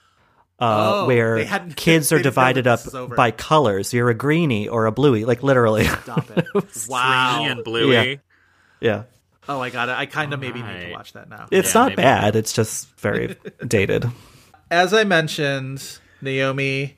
Uh, 0.62 0.91
Oh, 0.93 1.07
where 1.07 1.43
kids 1.76 2.12
are 2.12 2.22
divided 2.22 2.68
up 2.68 2.80
this 2.80 2.88
is 2.89 2.95
over. 2.95 3.16
by 3.16 3.32
colors. 3.32 3.93
You're 3.93 4.09
a 4.09 4.14
greenie 4.14 4.68
or 4.68 4.86
a 4.86 4.91
bluey, 4.91 5.26
like 5.26 5.41
literally. 5.41 5.86
stop 6.03 6.30
it. 6.38 6.45
Wow. 6.88 7.39
wow. 7.41 7.45
and 7.45 7.64
Bluey. 7.64 7.93
Yeah. 7.93 8.16
yeah. 8.80 9.03
Oh, 9.49 9.59
I 9.59 9.72
got 9.72 9.89
it. 9.89 9.95
I 9.97 10.05
kind 10.05 10.34
of 10.34 10.39
maybe 10.39 10.62
need 10.62 10.82
to 10.88 10.91
watch 10.91 11.14
that 11.14 11.28
now. 11.30 11.47
It's 11.51 11.74
Yeah, 11.74 11.82
not 11.82 11.89
maybe. 11.89 11.95
bad. 12.03 12.36
It's 12.36 12.53
just 12.53 12.88
very 12.99 13.36
dated. 13.68 14.05
as 14.70 14.93
I 14.93 15.03
mentioned, 15.03 15.97
Naomi 16.22 16.95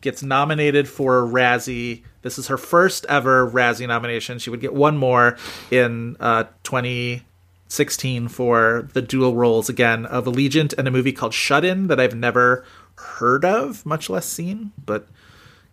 gets 0.00 0.22
nominated 0.22 0.88
for 0.88 1.20
a 1.20 1.26
Razzie. 1.26 2.02
This 2.22 2.36
is 2.36 2.48
her 2.48 2.58
first 2.58 3.06
ever 3.08 3.48
Razzie 3.48 3.86
nomination. 3.86 4.38
She 4.40 4.50
would 4.50 4.60
get 4.60 4.74
one 4.74 4.96
more 4.98 5.36
in 5.70 6.16
uh, 6.18 6.44
2016 6.64 8.28
for 8.28 8.88
the 8.92 9.02
dual 9.02 9.34
roles 9.34 9.68
again 9.68 10.04
of 10.06 10.24
Allegiant 10.26 10.74
and 10.76 10.88
a 10.88 10.90
movie 10.90 11.12
called 11.12 11.32
Shut 11.34 11.64
In 11.64 11.86
that 11.86 12.00
I've 12.00 12.14
never 12.14 12.64
heard 12.96 13.44
of, 13.44 13.84
much 13.84 14.08
less 14.10 14.26
seen. 14.26 14.72
But 14.84 15.08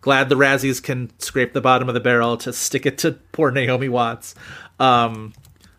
glad 0.00 0.28
the 0.28 0.34
Razzies 0.36 0.82
can 0.82 1.10
scrape 1.18 1.52
the 1.52 1.60
bottom 1.60 1.88
of 1.88 1.94
the 1.94 2.00
barrel 2.00 2.36
to 2.38 2.52
stick 2.52 2.86
it 2.86 2.98
to 2.98 3.12
poor 3.32 3.50
Naomi 3.50 3.88
Watts. 3.88 4.34
Um, 4.78 5.32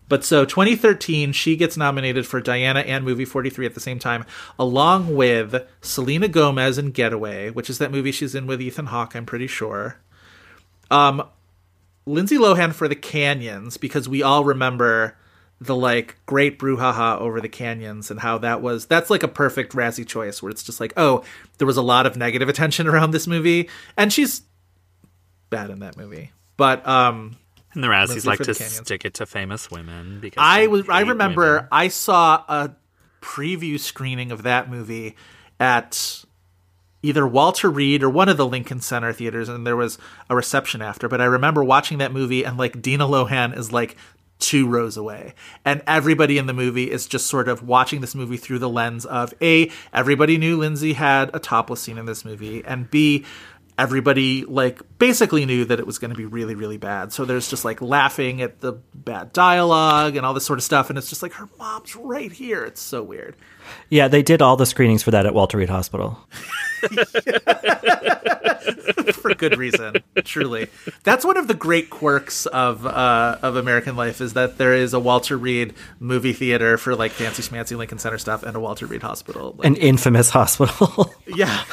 but 0.09 0.23
so 0.23 0.45
2013, 0.45 1.31
she 1.31 1.55
gets 1.55 1.77
nominated 1.77 2.27
for 2.27 2.41
Diana 2.41 2.81
and 2.81 3.05
Movie 3.05 3.25
43 3.25 3.65
at 3.65 3.73
the 3.73 3.79
same 3.79 3.99
time, 3.99 4.25
along 4.59 5.15
with 5.15 5.65
Selena 5.81 6.27
Gomez 6.27 6.77
in 6.77 6.91
Getaway, 6.91 7.49
which 7.49 7.69
is 7.69 7.77
that 7.79 7.91
movie 7.91 8.11
she's 8.11 8.35
in 8.35 8.45
with 8.45 8.61
Ethan 8.61 8.87
Hawke, 8.87 9.15
I'm 9.15 9.25
pretty 9.25 9.47
sure. 9.47 9.97
Um, 10.91 11.27
Lindsay 12.05 12.37
Lohan 12.37 12.73
for 12.73 12.87
The 12.87 12.95
Canyons, 12.95 13.77
because 13.77 14.09
we 14.09 14.21
all 14.21 14.43
remember 14.43 15.17
the 15.64 15.76
like 15.76 16.18
great 16.26 16.59
brouhaha 16.59 17.20
over 17.20 17.39
the 17.39 17.49
canyons 17.49 18.11
and 18.11 18.20
how 18.20 18.38
that 18.39 18.61
was 18.61 18.86
that's 18.86 19.09
like 19.09 19.24
a 19.24 19.28
perfect 19.28 19.74
Razzie 19.74 20.05
choice 20.07 20.41
where 20.41 20.49
it's 20.49 20.64
just 20.64 20.80
like, 20.80 20.93
oh, 20.97 21.24
there 21.57 21.68
was 21.68 21.78
a 21.78 21.82
lot 21.82 22.05
of 22.05 22.18
negative 22.18 22.49
attention 22.49 22.88
around 22.88 23.11
this 23.11 23.28
movie, 23.28 23.70
and 23.97 24.11
she's 24.11 24.41
bad 25.49 25.70
in 25.70 25.80
that 25.80 25.97
movie. 25.97 26.32
But 26.57 26.86
um 26.88 27.38
And 27.74 27.84
the 27.84 27.88
Razzies 27.88 28.26
like 28.26 28.39
for 28.39 28.45
to 28.45 28.53
Canyons. 28.53 28.78
stick 28.78 29.05
it 29.05 29.14
to 29.16 29.26
famous 29.26 29.70
women 29.72 30.20
because 30.20 30.41
I 30.41 30.68
was 30.68 30.88
I 30.89 31.01
remember 31.01 31.55
women. 31.55 31.68
I 31.72 31.88
saw 31.88 32.43
a 32.47 32.76
preview 33.22 33.80
screening 33.80 34.32
of 34.32 34.43
that 34.43 34.70
movie 34.70 35.16
at 35.59 36.24
either 37.01 37.28
Walter 37.28 37.70
Reade 37.70 38.03
or 38.03 38.09
one 38.09 38.30
of 38.30 38.38
the 38.38 38.45
Lincoln 38.47 38.82
Center 38.82 39.14
theaters 39.14 39.47
and 39.49 39.66
there 39.66 39.76
was 39.76 39.97
a 40.30 40.36
reception 40.36 40.82
after 40.82 41.07
but 41.07 41.22
I 41.22 41.26
remember 41.26 41.64
watching 41.64 41.99
that 41.99 42.11
movie 42.11 42.43
and 42.43 42.57
like 42.57 42.82
Dina 42.82 43.05
Lohan 43.07 43.57
is 43.57 43.72
like 43.72 43.95
two 44.43 44.67
rows 44.67 44.97
away. 44.97 45.33
And 45.63 45.81
everybody 45.87 46.37
in 46.37 46.47
the 46.47 46.53
movie 46.53 46.91
is 46.91 47.07
just 47.07 47.27
sort 47.27 47.47
of 47.47 47.63
watching 47.63 48.01
this 48.01 48.13
movie 48.13 48.37
through 48.37 48.59
the 48.59 48.69
lens 48.69 49.05
of 49.05 49.33
a 49.41 49.71
everybody 49.93 50.37
knew 50.37 50.57
Lindsay 50.57 50.93
had 50.93 51.31
a 51.33 51.39
topless 51.39 51.81
scene 51.81 51.97
in 51.97 52.05
this 52.05 52.25
movie 52.25 52.63
and 52.65 52.89
b 52.91 53.25
everybody 53.79 54.45
like 54.45 54.81
basically 54.99 55.45
knew 55.45 55.65
that 55.65 55.79
it 55.79 55.87
was 55.87 55.97
going 55.97 56.11
to 56.11 56.17
be 56.17 56.25
really 56.25 56.55
really 56.55 56.77
bad. 56.77 57.13
So 57.13 57.25
there's 57.25 57.49
just 57.49 57.63
like 57.63 57.81
laughing 57.81 58.41
at 58.41 58.59
the 58.59 58.73
bad 58.93 59.31
dialogue 59.33 60.15
and 60.15 60.25
all 60.25 60.33
this 60.33 60.45
sort 60.45 60.59
of 60.59 60.63
stuff 60.63 60.89
and 60.89 60.99
it's 60.99 61.09
just 61.09 61.23
like 61.23 61.33
her 61.33 61.49
mom's 61.57 61.95
right 61.95 62.31
here. 62.31 62.65
It's 62.65 62.81
so 62.81 63.01
weird 63.01 63.35
Yeah, 63.89 64.07
they 64.07 64.24
did 64.24 64.41
all 64.41 64.55
the 64.55 64.66
screenings 64.66 65.03
for 65.03 65.11
that 65.11 65.26
at 65.26 65.34
Walter 65.34 65.57
Reed 65.57 65.70
Hospital. 65.70 66.20
for 69.14 69.34
good 69.36 69.57
reason 69.57 69.95
truly 70.26 70.68
that's 71.03 71.24
one 71.24 71.38
of 71.38 71.47
the 71.47 71.53
great 71.53 71.89
quirks 71.89 72.45
of 72.47 72.86
uh 72.86 73.38
of 73.41 73.55
american 73.55 73.95
life 73.95 74.20
is 74.20 74.34
that 74.34 74.57
there 74.57 74.74
is 74.74 74.93
a 74.93 74.99
walter 74.99 75.38
reade 75.38 75.74
movie 75.99 76.34
theater 76.34 76.78
for 76.78 76.95
like 76.95 77.11
fancy 77.11 77.41
schmancy 77.41 77.78
lincoln 77.78 77.97
center 77.97 78.18
stuff 78.18 78.43
and 78.43 78.55
a 78.55 78.59
walter 78.59 78.86
reed 78.86 79.01
hospital 79.01 79.55
like, 79.57 79.66
An 79.68 79.76
infamous 79.78 80.30
hospital. 80.30 81.14
Yeah. 81.26 81.64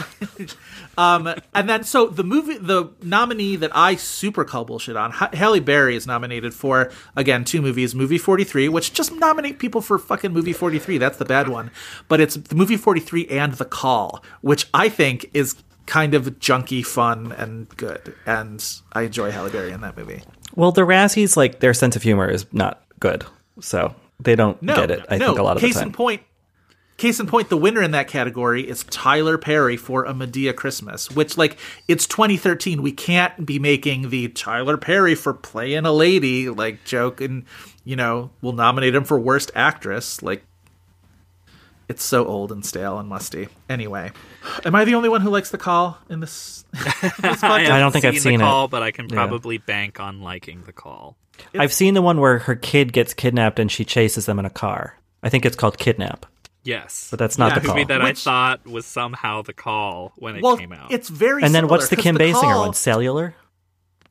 um, 0.97 1.35
and 1.55 1.69
then 1.69 1.85
so 1.85 2.07
the 2.07 2.25
movie, 2.25 2.57
the 2.57 2.91
nominee 3.03 3.57
that 3.57 3.71
I 3.75 3.97
super 3.97 4.45
call 4.45 4.65
bullshit 4.65 4.97
on, 4.97 5.11
Ha- 5.11 5.31
Halle 5.35 5.61
Berry 5.61 5.97
is 5.97 6.07
nominated 6.07 6.55
for 6.55 6.91
again 7.15 7.45
two 7.45 7.61
movies, 7.61 7.95
movie 7.95 8.17
forty 8.17 8.45
three, 8.45 8.69
which 8.71 8.95
just 8.95 9.13
nominate 9.13 9.59
people 9.59 9.83
for 9.83 9.99
fucking 9.99 10.33
movie 10.33 10.55
forty 10.55 10.79
three. 10.79 10.97
That's 10.97 11.19
the 11.19 11.27
bad 11.27 11.49
one, 11.49 11.71
but 12.09 12.21
it's 12.21 12.35
the 12.37 12.55
movie 12.55 12.77
forty 12.77 13.01
three 13.01 13.27
and 13.29 13.55
The 13.55 13.65
Call, 13.65 14.23
which 14.41 14.67
I 14.75 14.89
think 14.89 15.31
is 15.35 15.57
kind 15.87 16.15
of 16.15 16.27
junky, 16.39 16.85
fun, 16.87 17.33
and 17.33 17.69
good, 17.77 18.15
and 18.27 18.65
I 18.93 19.03
enjoy 19.03 19.31
Halle 19.31 19.51
Berry 19.51 19.73
in 19.73 19.81
that 19.81 19.97
movie. 19.97 20.23
well, 20.55 20.73
the 20.73 20.83
Razzies, 20.83 21.37
like 21.37 21.61
their 21.61 21.75
sense 21.75 21.97
of 21.97 22.03
humor 22.03 22.29
is 22.29 22.47
not 22.53 22.83
good, 23.01 23.25
so 23.61 23.95
they 24.21 24.37
don't 24.37 24.61
No, 24.63 24.75
get 24.77 24.91
it. 24.91 25.05
I 25.09 25.17
no. 25.19 25.27
think 25.29 25.39
a 25.39 25.43
lot 25.43 25.57
of 25.57 25.61
case 25.63 25.75
the 25.75 25.81
time. 25.81 25.89
in 25.89 25.93
point. 25.95 26.23
Case 26.97 27.19
in 27.19 27.27
point, 27.27 27.49
the 27.49 27.57
winner 27.57 27.81
in 27.83 27.93
that 27.93 28.09
category 28.09 28.69
is 28.69 28.85
Tyler 28.85 29.39
Perry 29.39 29.79
for 29.79 30.05
A 30.05 30.13
Madea 30.13 30.55
Christmas, 30.55 31.11
which, 31.11 31.39
like, 31.39 31.57
it's 31.89 32.07
2013. 32.07 32.83
We 32.83 32.93
can't 32.93 33.47
be 33.47 33.59
making 33.59 34.11
the 34.11 34.29
Tyler 34.29 34.77
Perry 34.77 35.15
for 35.15 35.33
playing 35.33 35.87
a 35.87 35.93
lady, 35.93 36.51
like, 36.51 36.85
joke, 36.85 37.23
and, 37.23 37.47
you 37.85 37.97
know, 37.97 38.33
we'll 38.43 38.53
nominate 38.53 38.95
him 38.95 39.05
for 39.05 39.19
Worst 39.19 39.51
Actress. 39.55 40.23
Like, 40.23 40.45
It's 41.91 42.03
so 42.05 42.25
old 42.25 42.53
and 42.53 42.65
stale 42.65 42.99
and 42.99 43.09
musty. 43.09 43.49
Anyway, 43.69 44.13
am 44.65 44.75
I 44.77 44.85
the 44.85 44.95
only 44.95 45.09
one 45.09 45.21
who 45.23 45.29
likes 45.31 45.51
the 45.51 45.59
call 45.59 45.99
in 46.09 46.21
this? 46.21 46.65
this 46.73 46.83
podcast? 46.85 47.43
I, 47.45 47.77
I 47.77 47.81
don't 47.81 47.91
think 47.93 48.05
I've 48.05 48.15
the 48.15 48.21
seen 48.21 48.41
it. 48.41 48.45
call, 48.45 48.69
but 48.69 48.83
I 48.83 48.93
can 48.93 49.09
Yeah. 49.09 49.15
probably 49.17 49.59
bank 49.59 49.99
on 50.01 50.21
liking 50.23 50.63
the 50.65 50.73
call. 50.73 51.17
I've 51.59 51.73
seen 51.73 51.95
the 51.95 52.03
one 52.03 52.21
where 52.21 52.39
her 52.39 52.55
kid 52.55 52.93
gets 52.93 53.13
kidnapped 53.13 53.59
and 53.59 53.73
she 53.73 53.85
chases 53.85 54.27
them 54.27 54.39
in 54.39 54.45
a 54.45 54.51
car. 54.51 54.99
I 55.23 55.29
think 55.31 55.45
it's 55.45 55.57
called 55.57 55.79
Kidnap, 55.79 56.27
Yes, 56.63 57.09
but 57.11 57.19
that's 57.19 57.39
not 57.39 57.53
Yeah, 57.53 57.59
the 57.61 57.69
movie 57.69 57.81
call. 57.85 57.99
that 57.99 58.03
Which- 58.05 58.21
I 58.27 58.31
thought 58.57 58.67
was 58.67 58.87
somehow 58.87 59.43
the 59.43 59.53
call 59.53 60.13
when 60.17 60.37
it 60.37 60.43
well, 60.43 60.57
came 60.59 60.73
out. 60.73 60.93
it's 60.93 61.09
very. 61.09 61.43
and 61.43 61.55
then 61.55 61.63
similar, 61.63 61.71
what's 61.71 61.89
the 61.89 61.97
Kim 61.97 62.17
Basinger 62.17 62.41
call- 62.41 62.61
one? 62.67 62.75
Cellular. 62.75 63.35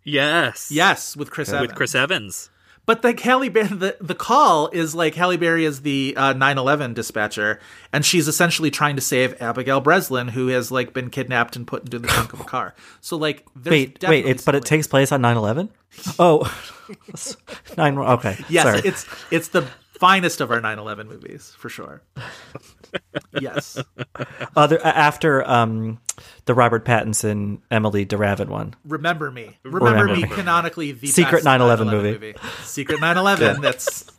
yes, 0.03 0.71
Yes, 0.71 1.15
with 1.15 1.31
Chris 1.31 1.49
Evans. 1.49 1.61
with 1.67 1.75
Chris 1.75 1.95
Evans. 1.95 2.49
But 2.89 3.03
the 3.03 3.13
Halle 3.13 3.49
Berry, 3.49 3.67
the, 3.67 3.97
the 4.01 4.15
call 4.15 4.69
is 4.69 4.95
like 4.95 5.13
Halle 5.13 5.37
Berry 5.37 5.63
is 5.63 5.81
the 5.83 6.15
uh, 6.17 6.33
9/11 6.33 6.95
dispatcher, 6.95 7.59
and 7.93 8.03
she's 8.03 8.27
essentially 8.27 8.71
trying 8.71 8.95
to 8.95 9.01
save 9.03 9.39
Abigail 9.39 9.79
Breslin, 9.79 10.29
who 10.29 10.47
has 10.47 10.71
like 10.71 10.91
been 10.91 11.11
kidnapped 11.11 11.55
and 11.55 11.67
put 11.67 11.83
into 11.83 11.99
the 11.99 12.07
trunk 12.07 12.33
of 12.33 12.39
a 12.41 12.45
car. 12.45 12.73
So 12.99 13.15
like, 13.15 13.45
there's 13.55 13.71
Wait, 13.71 14.03
wait, 14.07 14.25
it's 14.25 14.43
but 14.43 14.55
it 14.55 14.65
takes 14.65 14.87
place 14.87 15.11
on 15.11 15.21
9/11? 15.21 15.69
Oh. 16.17 16.51
9 17.77 17.97
Okay. 17.99 18.43
Yes, 18.49 18.63
Sorry. 18.63 18.81
it's 18.83 19.05
it's 19.29 19.49
the 19.49 19.67
finest 19.99 20.41
of 20.41 20.49
our 20.49 20.59
9/11 20.59 21.05
movies 21.09 21.53
for 21.59 21.69
sure. 21.69 22.01
yes, 23.39 23.77
Other 24.55 24.83
after 24.83 25.47
um 25.47 25.99
the 26.45 26.53
Robert 26.53 26.85
Pattinson 26.85 27.59
Emilie 27.71 28.05
de 28.05 28.17
Ravin 28.17 28.49
one. 28.49 28.75
remember 28.85 29.31
me. 29.31 29.57
Remember, 29.63 29.85
Remember 29.85 30.15
me 30.15 30.23
Me. 30.23 30.27
canonically 30.29 30.91
the 30.91 31.07
Secret 31.07 31.43
best 31.43 31.59
9/11 31.59 31.87
9/11 31.87 31.91
movie. 31.91 32.35
Secret 32.63 32.99
9/11. 32.99 33.61
That's 33.61 34.11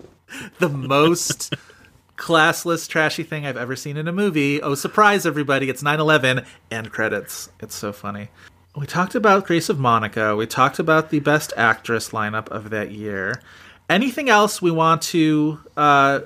the 0.58 0.68
most 0.68 1.54
classless, 2.16 2.88
trashy 2.88 3.22
thing 3.22 3.46
I've 3.46 3.56
ever 3.56 3.76
seen 3.76 3.96
in 3.96 4.08
a 4.08 4.12
movie. 4.12 4.60
Oh, 4.60 4.74
surprise, 4.74 5.24
everybody! 5.26 5.68
It's 5.70 5.82
9/11 5.82 6.44
and 6.70 6.90
credits. 6.90 7.48
It's 7.60 7.74
so 7.74 7.92
funny. 7.92 8.28
We 8.76 8.86
talked 8.86 9.14
about 9.14 9.46
Grace 9.46 9.68
of 9.68 9.78
Monaco. 9.78 10.36
We 10.36 10.46
talked 10.46 10.78
about 10.78 11.10
the 11.10 11.20
best 11.20 11.52
actress 11.56 12.10
lineup 12.10 12.48
of 12.48 12.70
that 12.70 12.90
year. 12.92 13.40
Anything 13.90 14.28
else 14.28 14.60
we 14.62 14.70
want 14.70 15.02
to 15.02 15.58
uh, 15.76 16.20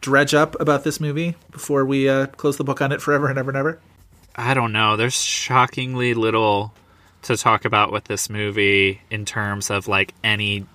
dredge 0.00 0.34
up 0.34 0.60
about 0.60 0.84
this 0.84 1.00
movie 1.00 1.34
before 1.50 1.84
we 1.84 2.08
uh, 2.08 2.26
close 2.26 2.56
the 2.58 2.64
book 2.64 2.80
on 2.82 2.92
it 2.92 3.00
forever 3.00 3.28
and 3.28 3.38
ever 3.38 3.50
and 3.50 3.56
ever? 3.56 3.80
I 4.36 4.52
don't 4.52 4.72
know. 4.72 4.96
There's 4.96 5.18
shockingly 5.18 6.12
little 6.14 6.74
to 7.22 7.36
talk 7.36 7.64
about 7.64 7.90
with 7.90 8.04
this 8.04 8.28
movie 8.28 9.00
in 9.10 9.24
terms 9.24 9.70
of 9.70 9.88
like 9.88 10.14
any 10.22 10.66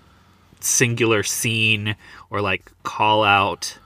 singular 0.60 1.24
scene 1.24 1.96
or 2.30 2.42
like 2.42 2.72
call 2.84 3.24
out. 3.24 3.78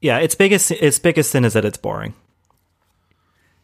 Yeah, 0.00 0.18
its 0.18 0.36
biggest 0.36 0.70
its 0.70 1.00
biggest 1.00 1.32
sin 1.32 1.44
is 1.44 1.54
that 1.54 1.64
it's 1.64 1.76
boring. 1.76 2.14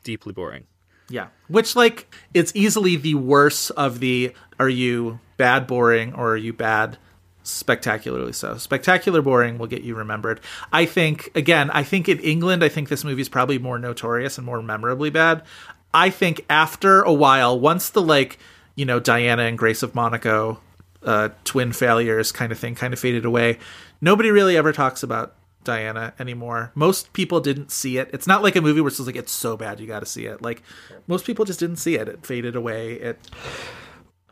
Deeply 0.02 0.32
boring. 0.32 0.64
Yeah. 1.08 1.28
Which 1.48 1.76
like 1.76 2.12
it's 2.34 2.52
easily 2.54 2.96
the 2.96 3.14
worst 3.14 3.70
of 3.72 4.00
the 4.00 4.32
are 4.58 4.68
you 4.68 5.20
bad 5.36 5.68
boring 5.68 6.14
or 6.14 6.32
are 6.32 6.36
you 6.36 6.52
bad 6.52 6.98
spectacularly 7.42 8.32
so. 8.32 8.56
Spectacular 8.56 9.22
boring 9.22 9.58
will 9.58 9.66
get 9.66 9.82
you 9.82 9.94
remembered. 9.94 10.40
I 10.72 10.86
think 10.86 11.30
again, 11.34 11.70
I 11.70 11.82
think 11.82 12.08
in 12.08 12.18
England 12.20 12.62
I 12.64 12.68
think 12.68 12.88
this 12.88 13.04
movie 13.04 13.22
is 13.22 13.28
probably 13.28 13.58
more 13.58 13.78
notorious 13.78 14.38
and 14.38 14.46
more 14.46 14.62
memorably 14.62 15.10
bad. 15.10 15.42
I 15.94 16.10
think 16.10 16.44
after 16.48 17.02
a 17.02 17.12
while, 17.12 17.58
once 17.58 17.90
the 17.90 18.02
like, 18.02 18.38
you 18.74 18.84
know, 18.84 19.00
Diana 19.00 19.42
and 19.42 19.58
Grace 19.58 19.82
of 19.82 19.94
Monaco 19.94 20.60
uh 21.04 21.30
twin 21.42 21.72
failures 21.72 22.30
kind 22.30 22.52
of 22.52 22.58
thing 22.58 22.74
kind 22.74 22.92
of 22.92 22.98
faded 22.98 23.24
away, 23.24 23.58
nobody 24.00 24.30
really 24.30 24.56
ever 24.56 24.72
talks 24.72 25.02
about 25.02 25.34
Diana 25.64 26.12
anymore. 26.18 26.72
Most 26.74 27.12
people 27.12 27.40
didn't 27.40 27.70
see 27.70 27.98
it. 27.98 28.10
It's 28.12 28.26
not 28.26 28.42
like 28.42 28.56
a 28.56 28.60
movie 28.60 28.80
where 28.80 28.88
it's 28.88 29.00
like 29.00 29.16
it's 29.16 29.32
so 29.32 29.56
bad 29.56 29.80
you 29.80 29.86
got 29.86 30.00
to 30.00 30.06
see 30.06 30.26
it. 30.26 30.42
Like 30.42 30.62
most 31.06 31.24
people 31.24 31.44
just 31.44 31.60
didn't 31.60 31.76
see 31.76 31.96
it. 31.96 32.08
It 32.08 32.26
faded 32.26 32.56
away. 32.56 32.94
It 32.94 33.18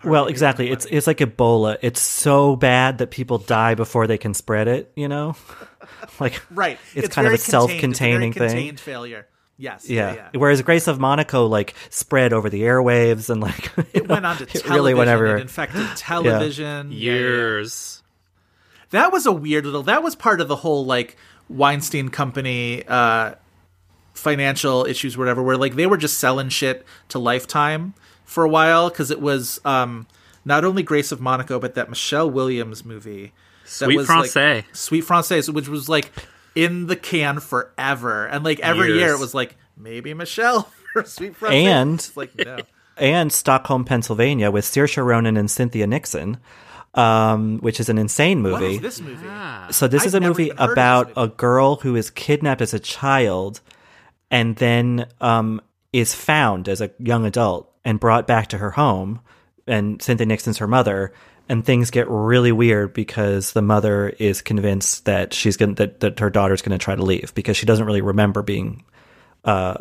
Well, 0.05 0.27
exactly. 0.27 0.71
It's 0.71 0.87
it's 0.87 1.07
like 1.07 1.19
Ebola. 1.19 1.77
It's 1.83 2.01
so 2.01 2.57
bad 2.57 2.99
that 2.99 3.11
people 3.11 3.39
die 3.39 3.75
before 3.75 4.07
they 4.07 4.19
can 4.19 4.35
spread 4.35 4.69
it, 4.69 4.93
you 4.97 5.09
know? 5.09 5.37
like 6.21 6.41
right. 6.51 6.79
It's, 6.95 7.09
kind 7.09 7.27
of 7.27 7.31
very 7.31 7.35
a 7.37 7.39
self-containing 7.39 8.33
contained. 8.33 8.33
It's 8.33 8.37
a 8.37 8.39
very 8.39 8.51
thing. 8.51 8.59
Contained 8.59 8.81
failure. 8.81 9.27
Yes. 9.59 9.91
Yeah. 9.91 10.15
Yeah. 10.15 10.29
yeah. 10.33 10.41
Whereas 10.41 10.63
Grace 10.63 10.89
of 10.89 10.99
Monaco 10.99 11.47
like 11.47 11.75
spread 11.91 12.33
over 12.33 12.49
the 12.49 12.63
airwaves 12.63 13.29
and 13.29 13.43
like 13.43 13.71
It 13.95 14.09
went 14.09 14.25
on 14.25 14.39
to 14.39 14.45
it 14.45 14.49
television. 14.49 14.75
really 14.75 14.95
went 14.95 15.11
everywhere. 15.11 15.37
It 15.37 15.43
infected 15.43 15.87
television. 15.97 16.91
Yeah, 16.91 16.97
yeah, 16.99 17.13
yeah. 17.13 17.21
Years. 17.21 18.03
That 18.91 19.13
was 19.13 19.27
a 19.27 19.33
weird 19.33 19.67
little. 19.67 19.83
That 19.83 20.03
was 20.03 20.17
part 20.17 20.41
of 20.41 20.49
the 20.49 20.57
whole 20.57 20.87
like 20.87 21.17
Weinstein 21.49 22.09
Company 22.09 22.85
uh, 22.89 23.35
financial 24.15 24.87
issues, 24.87 25.17
whatever. 25.19 25.43
Where 25.43 25.59
like 25.59 25.75
they 25.75 25.87
were 25.87 25.99
just 25.99 26.19
selling 26.19 26.49
shit 26.49 26.87
to 27.11 27.19
Lifetime 27.19 27.95
for 28.31 28.45
a 28.45 28.49
while 28.49 28.89
because 28.89 29.11
it 29.11 29.20
was 29.20 29.61
um, 29.64 30.07
not 30.45 30.64
only 30.64 30.85
Grace 30.85 31.11
of 31.11 31.20
Monaco, 31.20 31.59
but 31.59 31.74
that 31.74 31.89
Michelle 31.89 32.31
Williams 32.31 32.85
movie, 32.85 33.33
Sweet 33.64 33.97
was, 33.97 34.07
Francais. 34.07 34.55
like, 34.55 34.76
Suite 34.76 35.05
Française, 35.05 35.53
which 35.53 35.68
was 35.68 35.89
like 35.89 36.12
in 36.55 36.87
the 36.87 36.95
can 36.95 37.41
forever, 37.41 38.26
and 38.26 38.45
like 38.45 38.61
every 38.61 38.95
year 38.95 39.12
it 39.12 39.18
was 39.18 39.35
like 39.35 39.57
maybe 39.76 40.14
Michelle 40.14 40.62
for 40.93 41.05
Suite 41.05 41.39
Française. 41.39 41.64
And- 41.64 41.95
it's 41.95 42.16
like 42.16 42.39
no. 42.39 42.59
and 42.97 43.33
Stockholm, 43.33 43.85
Pennsylvania 43.85 44.53
with 44.53 44.64
Saoirse 44.64 45.05
Ronan 45.05 45.37
and 45.37 45.51
Cynthia 45.51 45.89
Nixon, 45.89 46.39
um, 46.95 47.59
which 47.59 47.81
is 47.81 47.89
an 47.89 47.99
insane 47.99 48.41
movie. 48.43 48.76
is 48.76 48.81
this 48.81 49.01
movie? 49.01 49.26
So 49.72 49.89
this 49.89 50.03
I've 50.03 50.07
is 50.07 50.14
a 50.14 50.20
movie 50.20 50.47
even 50.47 50.57
heard 50.57 50.62
of 50.62 50.68
this 50.68 50.72
about 50.74 51.07
movie. 51.09 51.20
a 51.20 51.28
girl 51.28 51.76
who 51.76 51.97
is 51.97 52.11
kidnapped 52.11 52.61
as 52.61 52.74
a 52.74 52.78
child 52.78 53.61
and 54.31 54.55
then 54.57 55.09
um, 55.20 55.61
is 55.93 56.14
found 56.14 56.68
as 56.68 56.81
a 56.81 56.93
young 57.01 57.26
adult 57.26 57.70
and 57.85 58.01
brought 58.01 58.26
back 58.26 58.49
to 58.49 58.59
her 58.59 58.70
home. 58.70 59.20
And 59.66 60.01
Cynthia 60.03 60.26
Nixon's 60.26 60.59
her 60.59 60.66
mother. 60.66 61.12
And 61.49 61.64
things 61.64 61.91
get 61.91 62.09
really 62.09 62.53
weird 62.53 62.95
because 62.95 63.55
the 63.55 63.62
mother 63.62 64.11
is 64.11 64.41
convinced 64.41 65.07
that 65.07 65.35
she's 65.35 65.57
going 65.57 65.74
that, 65.74 65.99
that 65.99 66.20
her 66.20 66.31
daughter's 66.31 66.62
going 66.62 66.78
to 66.78 66.83
try 66.83 66.95
to 66.95 67.03
leave 67.03 67.35
because 67.35 67.57
she 67.57 67.66
doesn't 67.66 67.87
really 67.87 68.03
remember 68.03 68.43
being 68.43 68.85
uh, 69.45 69.74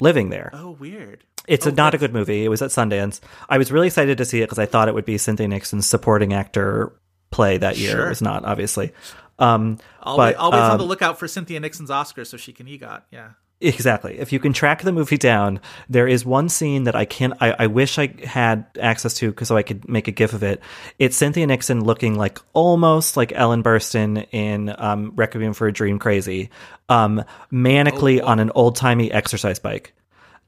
living 0.00 0.28
there. 0.28 0.50
Oh, 0.52 0.72
weird. 0.72 1.24
It's 1.48 1.66
Oh, 1.66 1.70
a, 1.70 1.72
not 1.72 1.94
a 1.94 1.98
good 1.98 2.12
movie. 2.12 2.44
It 2.44 2.48
was 2.48 2.60
at 2.60 2.70
Sundance. 2.70 3.20
I 3.48 3.56
was 3.56 3.72
really 3.72 3.86
excited 3.86 4.18
to 4.18 4.24
see 4.26 4.40
it 4.40 4.44
because 4.44 4.58
I 4.58 4.66
thought 4.66 4.88
it 4.88 4.94
would 4.94 5.06
be 5.06 5.16
Cynthia 5.16 5.48
Nixon's 5.48 5.86
supporting 5.86 6.34
actor 6.34 6.92
play 7.30 7.56
that 7.56 7.78
year. 7.78 7.92
Sure. 7.92 8.06
It 8.06 8.10
was 8.10 8.22
not, 8.22 8.44
obviously. 8.44 8.92
Um, 9.38 9.78
I'll, 10.02 10.18
but, 10.18 10.34
wait, 10.34 10.36
I'll 10.38 10.52
on 10.52 10.72
um, 10.72 10.78
the 10.78 10.84
lookout 10.84 11.18
for 11.18 11.26
Cynthia 11.26 11.58
Nixon's 11.58 11.90
Oscar 11.90 12.26
so 12.26 12.36
she 12.36 12.52
can 12.52 12.66
EGOT. 12.66 13.02
Yeah. 13.10 13.30
Exactly. 13.64 14.18
If 14.18 14.30
you 14.32 14.38
can 14.38 14.52
track 14.52 14.82
the 14.82 14.92
movie 14.92 15.16
down, 15.16 15.58
there 15.88 16.06
is 16.06 16.24
one 16.26 16.48
scene 16.50 16.84
that 16.84 16.94
I 16.94 17.06
can 17.06 17.32
I, 17.40 17.54
I 17.60 17.66
wish 17.66 17.98
I 17.98 18.14
had 18.22 18.66
access 18.78 19.14
to 19.14 19.30
because 19.30 19.48
so 19.48 19.56
I 19.56 19.62
could 19.62 19.88
make 19.88 20.06
a 20.06 20.10
gif 20.10 20.34
of 20.34 20.42
it. 20.42 20.60
It's 20.98 21.16
Cynthia 21.16 21.46
Nixon 21.46 21.82
looking 21.82 22.14
like 22.16 22.38
almost 22.52 23.16
like 23.16 23.32
Ellen 23.32 23.62
Burstyn 23.62 24.26
in 24.32 24.74
um, 24.76 25.12
Requiem 25.16 25.54
for 25.54 25.66
a 25.66 25.72
Dream, 25.72 25.98
Crazy, 25.98 26.50
um, 26.90 27.24
manically 27.50 28.20
Oh, 28.22 28.26
on 28.26 28.38
an 28.38 28.50
old 28.54 28.76
timey 28.76 29.10
exercise 29.10 29.58
bike. 29.58 29.94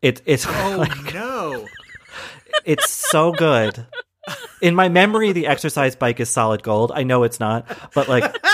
It, 0.03 0.21
it's 0.27 0.45
Oh 0.49 0.77
like, 0.79 1.15
no. 1.15 1.67
it's 2.67 2.91
so 2.91 3.33
good. 3.33 3.87
In 4.61 4.75
my 4.75 4.89
memory, 4.91 5.33
the 5.33 5.47
exercise 5.47 5.97
bike 5.97 6.21
is 6.21 6.29
solid 6.29 6.63
gold. 6.63 6.93
I 6.95 7.03
know 7.05 7.23
it's 7.23 7.41
not, 7.41 7.67
but 7.95 8.09
like 8.09 8.25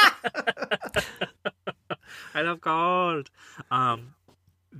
I 2.34 2.42
love 2.42 2.60
gold. 2.60 3.30
Um, 3.70 4.14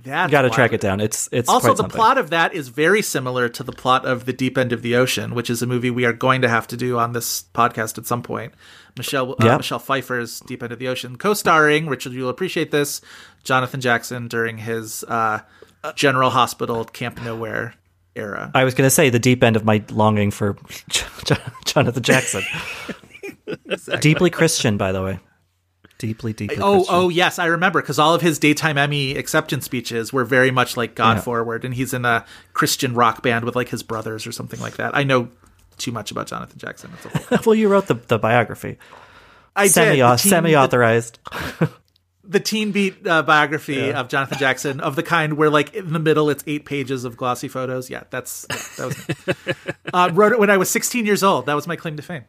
That's 0.03 0.29
you 0.29 0.31
got 0.31 0.41
to 0.43 0.49
track 0.49 0.73
it 0.73 0.81
down. 0.81 0.99
It's 0.99 1.29
it's 1.31 1.49
Also, 1.49 1.73
the 1.73 1.85
plot 1.85 2.17
of 2.17 2.29
that 2.29 2.53
is 2.53 2.67
very 2.67 3.01
similar 3.01 3.47
to 3.49 3.63
the 3.63 3.71
plot 3.71 4.05
of 4.05 4.25
The 4.25 4.33
Deep 4.33 4.57
End 4.57 4.73
of 4.73 4.81
the 4.81 4.95
Ocean, 4.95 5.33
which 5.33 5.49
is 5.49 5.61
a 5.61 5.67
movie 5.67 5.89
we 5.89 6.05
are 6.05 6.13
going 6.13 6.41
to 6.41 6.49
have 6.49 6.67
to 6.67 6.77
do 6.77 6.99
on 6.99 7.13
this 7.13 7.45
podcast 7.53 7.97
at 7.97 8.05
some 8.05 8.21
point. 8.21 8.53
Michelle 8.97 9.35
uh. 9.39 9.57
Michelle 9.57 9.79
Pfeiffer's 9.79 10.41
Deep 10.41 10.61
End 10.61 10.71
of 10.71 10.79
the 10.79 10.87
Ocean, 10.87 11.15
co-starring 11.15 11.87
Richard. 11.87 12.13
You'll 12.13 12.29
appreciate 12.29 12.71
this. 12.71 13.01
Jonathan 13.43 13.81
Jackson 13.81 14.27
during 14.27 14.57
his 14.57 15.03
uh, 15.05 15.39
General 15.95 16.29
Hospital 16.29 16.85
Camp 16.85 17.21
Nowhere 17.21 17.75
era. 18.15 18.51
I 18.53 18.63
was 18.63 18.73
going 18.73 18.85
to 18.85 18.91
say 18.91 19.09
the 19.09 19.19
deep 19.19 19.43
end 19.43 19.55
of 19.55 19.65
my 19.65 19.83
longing 19.89 20.31
for 20.31 20.57
Jonathan 21.65 22.03
Jackson. 22.03 22.43
Deeply 23.99 24.29
Christian, 24.29 24.77
by 24.77 24.91
the 24.91 25.03
way. 25.03 25.19
Deeply, 25.99 26.33
deeply 26.33 26.57
Oh, 26.59 26.75
Christian. 26.77 26.95
oh 26.95 27.09
yes, 27.09 27.39
I 27.39 27.45
remember 27.45 27.81
because 27.81 27.97
all 27.99 28.13
of 28.13 28.21
his 28.21 28.37
daytime 28.39 28.77
Emmy 28.77 29.15
acceptance 29.15 29.63
speeches 29.65 30.11
were 30.11 30.25
very 30.25 30.51
much 30.51 30.75
like 30.75 30.95
God 30.95 31.17
Yeah. 31.17 31.21
forward, 31.21 31.63
and 31.63 31.73
he's 31.73 31.93
in 31.93 32.03
a 32.03 32.25
Christian 32.53 32.93
rock 32.93 33.21
band 33.23 33.45
with 33.45 33.55
like 33.55 33.69
his 33.69 33.83
brothers 33.83 34.27
or 34.27 34.31
something 34.31 34.59
like 34.59 34.75
that. 34.77 34.95
I 34.97 35.03
know 35.03 35.29
too 35.77 35.91
much 35.91 36.11
about 36.11 36.27
Jonathan 36.27 36.57
Jackson. 36.59 36.91
That's 36.91 37.05
a 37.15 37.19
whole 37.35 37.39
well, 37.45 37.55
you 37.55 37.69
wrote 37.69 37.87
the, 37.87 37.93
the 37.95 38.17
biography. 38.19 38.77
I 39.55 39.67
Semi- 39.67 39.95
did 39.97 40.01
the 40.03 40.17
semi-authorized 40.17 41.19
the 42.25 42.39
Teen 42.39 42.71
Beat 42.71 43.05
uh, 43.05 43.21
biography 43.21 43.91
of 43.93 44.07
Jonathan 44.07 44.37
Jackson 44.39 44.79
of 44.79 44.95
the 44.95 45.03
kind 45.03 45.33
where 45.37 45.49
like 45.49 45.73
in 45.75 45.93
the 45.93 45.99
middle 45.99 46.29
it's 46.29 46.43
eight 46.47 46.65
pages 46.65 47.03
of 47.05 47.17
glossy 47.17 47.47
photos. 47.47 47.89
Yeah, 47.89 48.03
that's 48.09 48.45
yeah, 48.49 48.57
that 48.77 48.85
was 48.85 49.65
uh, 49.93 50.09
wrote 50.13 50.31
it 50.31 50.39
when 50.39 50.49
I 50.49 50.57
was 50.57 50.69
16 50.69 51.05
years 51.05 51.21
old. 51.23 51.45
That 51.45 51.53
was 51.55 51.67
my 51.67 51.75
claim 51.75 51.95
to 51.97 52.03
fame. 52.03 52.23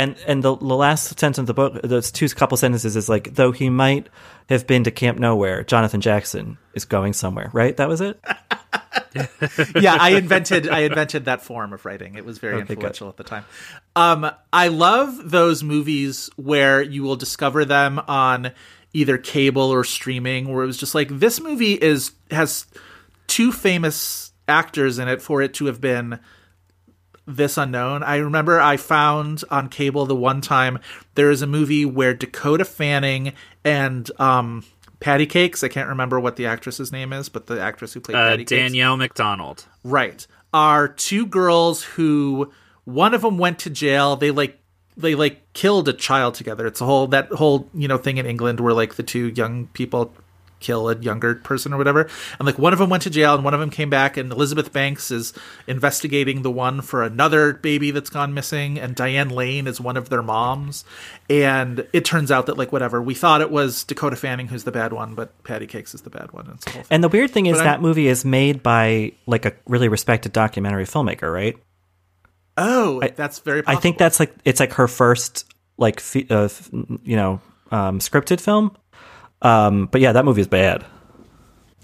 And 0.00 0.16
and 0.26 0.42
the, 0.42 0.56
the 0.56 0.64
last 0.74 1.18
sentence 1.18 1.38
of 1.38 1.46
the 1.46 1.54
book, 1.54 1.80
those 1.82 2.10
two 2.10 2.28
couple 2.30 2.56
sentences 2.56 2.96
is 2.96 3.08
like, 3.08 3.34
though 3.34 3.52
he 3.52 3.70
might 3.70 4.08
have 4.48 4.66
been 4.66 4.84
to 4.84 4.90
Camp 4.90 5.18
Nowhere, 5.18 5.62
Jonathan 5.64 6.00
Jackson 6.00 6.58
is 6.74 6.84
going 6.84 7.12
somewhere. 7.12 7.50
Right? 7.52 7.76
That 7.76 7.88
was 7.88 8.00
it. 8.00 8.18
yeah, 9.80 9.96
I 9.98 10.10
invented 10.16 10.68
I 10.68 10.80
invented 10.80 11.24
that 11.26 11.42
form 11.42 11.72
of 11.72 11.84
writing. 11.84 12.14
It 12.14 12.24
was 12.24 12.38
very 12.38 12.56
Okay, 12.56 12.66
good. 12.66 12.72
influential 12.74 13.08
at 13.08 13.16
the 13.16 13.24
time. 13.24 13.44
Um, 13.96 14.30
I 14.52 14.68
love 14.68 15.30
those 15.30 15.62
movies 15.62 16.30
where 16.36 16.82
you 16.82 17.02
will 17.02 17.16
discover 17.16 17.64
them 17.64 17.98
on 18.08 18.52
either 18.92 19.18
cable 19.18 19.70
or 19.70 19.84
streaming, 19.84 20.52
where 20.52 20.64
it 20.64 20.66
was 20.66 20.76
just 20.78 20.94
like 20.94 21.08
this 21.08 21.40
movie 21.40 21.74
is 21.74 22.12
has 22.30 22.66
two 23.26 23.52
famous 23.52 24.32
actors 24.48 24.98
in 24.98 25.08
it 25.08 25.22
for 25.22 25.42
it 25.42 25.54
to 25.54 25.66
have 25.66 25.80
been 25.80 26.18
this 27.36 27.56
unknown. 27.56 28.02
I 28.02 28.16
remember 28.16 28.60
I 28.60 28.76
found 28.76 29.44
on 29.50 29.68
cable 29.68 30.06
the 30.06 30.16
one 30.16 30.40
time 30.40 30.78
there 31.14 31.30
is 31.30 31.42
a 31.42 31.46
movie 31.46 31.84
where 31.84 32.14
Dakota 32.14 32.64
Fanning 32.64 33.32
and 33.64 34.10
um 34.20 34.64
Patty 35.00 35.24
Cakes, 35.24 35.64
I 35.64 35.68
can't 35.68 35.88
remember 35.88 36.20
what 36.20 36.36
the 36.36 36.44
actress's 36.44 36.92
name 36.92 37.12
is, 37.14 37.30
but 37.30 37.46
the 37.46 37.58
actress 37.60 37.94
who 37.94 38.00
played 38.00 38.16
Uh, 38.16 38.28
Patty 38.30 38.44
Cakes. 38.44 38.50
Danielle 38.50 38.96
McDonald. 38.98 39.64
Right. 39.82 40.26
Are 40.52 40.88
two 40.88 41.24
girls 41.24 41.82
who 41.82 42.52
one 42.84 43.14
of 43.14 43.22
them 43.22 43.38
went 43.38 43.58
to 43.60 43.70
jail. 43.70 44.16
They 44.16 44.30
like 44.30 44.58
they 44.96 45.14
like 45.14 45.40
killed 45.54 45.88
a 45.88 45.92
child 45.94 46.34
together. 46.34 46.66
It's 46.66 46.80
a 46.82 46.84
whole 46.84 47.06
that 47.08 47.28
whole, 47.28 47.68
you 47.72 47.88
know, 47.88 47.96
thing 47.96 48.18
in 48.18 48.26
England 48.26 48.60
where 48.60 48.74
like 48.74 48.96
the 48.96 49.02
two 49.02 49.28
young 49.28 49.68
people 49.68 50.12
kill 50.60 50.88
a 50.88 50.96
younger 50.96 51.34
person 51.34 51.72
or 51.72 51.78
whatever. 51.78 52.08
And 52.38 52.46
like 52.46 52.58
one 52.58 52.72
of 52.72 52.78
them 52.78 52.90
went 52.90 53.02
to 53.04 53.10
jail 53.10 53.34
and 53.34 53.42
one 53.44 53.54
of 53.54 53.60
them 53.60 53.70
came 53.70 53.90
back 53.90 54.16
and 54.16 54.30
Elizabeth 54.30 54.72
Banks 54.72 55.10
is 55.10 55.32
investigating 55.66 56.42
the 56.42 56.50
one 56.50 56.82
for 56.82 57.02
another 57.02 57.54
baby 57.54 57.90
that's 57.90 58.10
gone 58.10 58.32
missing 58.34 58.78
and 58.78 58.94
Diane 58.94 59.30
Lane 59.30 59.66
is 59.66 59.80
one 59.80 59.96
of 59.96 60.08
their 60.10 60.22
moms. 60.22 60.84
And 61.28 61.86
it 61.92 62.04
turns 62.04 62.30
out 62.30 62.46
that 62.46 62.56
like 62.58 62.72
whatever, 62.72 63.00
we 63.02 63.14
thought 63.14 63.40
it 63.40 63.50
was 63.50 63.84
Dakota 63.84 64.16
Fanning 64.16 64.48
who's 64.48 64.64
the 64.64 64.72
bad 64.72 64.92
one, 64.92 65.14
but 65.14 65.42
Patty 65.44 65.66
Cakes 65.66 65.94
is 65.94 66.02
the 66.02 66.10
bad 66.10 66.32
one. 66.32 66.50
It's 66.54 66.64
the 66.66 66.70
whole. 66.72 66.82
And 66.90 67.02
the 67.02 67.08
weird 67.08 67.30
thing 67.30 67.46
is 67.46 67.58
But 67.58 67.64
that 67.64 67.72
I'm- 67.74 67.82
movie 67.82 68.06
is 68.06 68.24
made 68.24 68.62
by 68.62 69.12
like 69.26 69.44
a 69.46 69.52
really 69.66 69.88
respected 69.88 70.32
documentary 70.32 70.84
filmmaker, 70.84 71.32
right? 71.32 71.56
Oh, 72.56 73.00
that's 73.16 73.38
very 73.38 73.62
I 73.66 73.76
think 73.76 73.96
that's 73.96 74.20
like 74.20 74.34
it's 74.44 74.60
like 74.60 74.72
her 74.74 74.86
first 74.88 75.46
like 75.78 76.02
uh, 76.28 76.48
you 77.02 77.16
know 77.16 77.40
um, 77.70 78.00
scripted 78.00 78.40
film. 78.40 78.76
Um, 79.42 79.86
but 79.86 80.00
yeah, 80.00 80.12
that 80.12 80.24
movie 80.24 80.40
is 80.40 80.48
bad. 80.48 80.84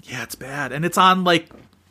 Yeah, 0.04 0.22
it's 0.22 0.34
bad. 0.34 0.72
And 0.72 0.84
it's 0.84 0.98
on 0.98 1.24
like 1.24 1.48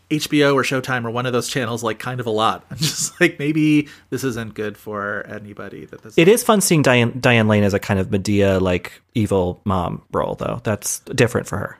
HBO 0.10 0.54
or 0.54 0.64
Showtime 0.64 1.06
or 1.06 1.12
one 1.12 1.26
of 1.26 1.34
those 1.34 1.48
channels 1.48 1.84
like 1.84 2.00
kind 2.00 2.20
of 2.20 2.28
a 2.28 2.32
lot. 2.32 2.66
I'm 2.70 2.78
just 2.78 3.20
like 3.20 3.40
maybe 3.40 3.90
this 4.10 4.24
isn't 4.24 4.54
good 4.54 4.78
for 4.78 5.26
anybody 5.28 5.86
that 5.86 6.02
this 6.02 6.18
It 6.18 6.28
is 6.28 6.44
fun 6.44 6.62
seeing 6.62 6.82
Diane 6.82 7.20
Diane 7.20 7.48
Lane 7.48 7.64
as 7.64 7.74
a 7.74 7.80
kind 7.80 8.00
of 8.00 8.12
Medea 8.12 8.60
like 8.60 9.02
evil 9.14 9.62
mom 9.66 10.04
role 10.12 10.36
though. 10.36 10.62
That's 10.64 11.00
different 11.00 11.48
for 11.48 11.58
her. 11.58 11.78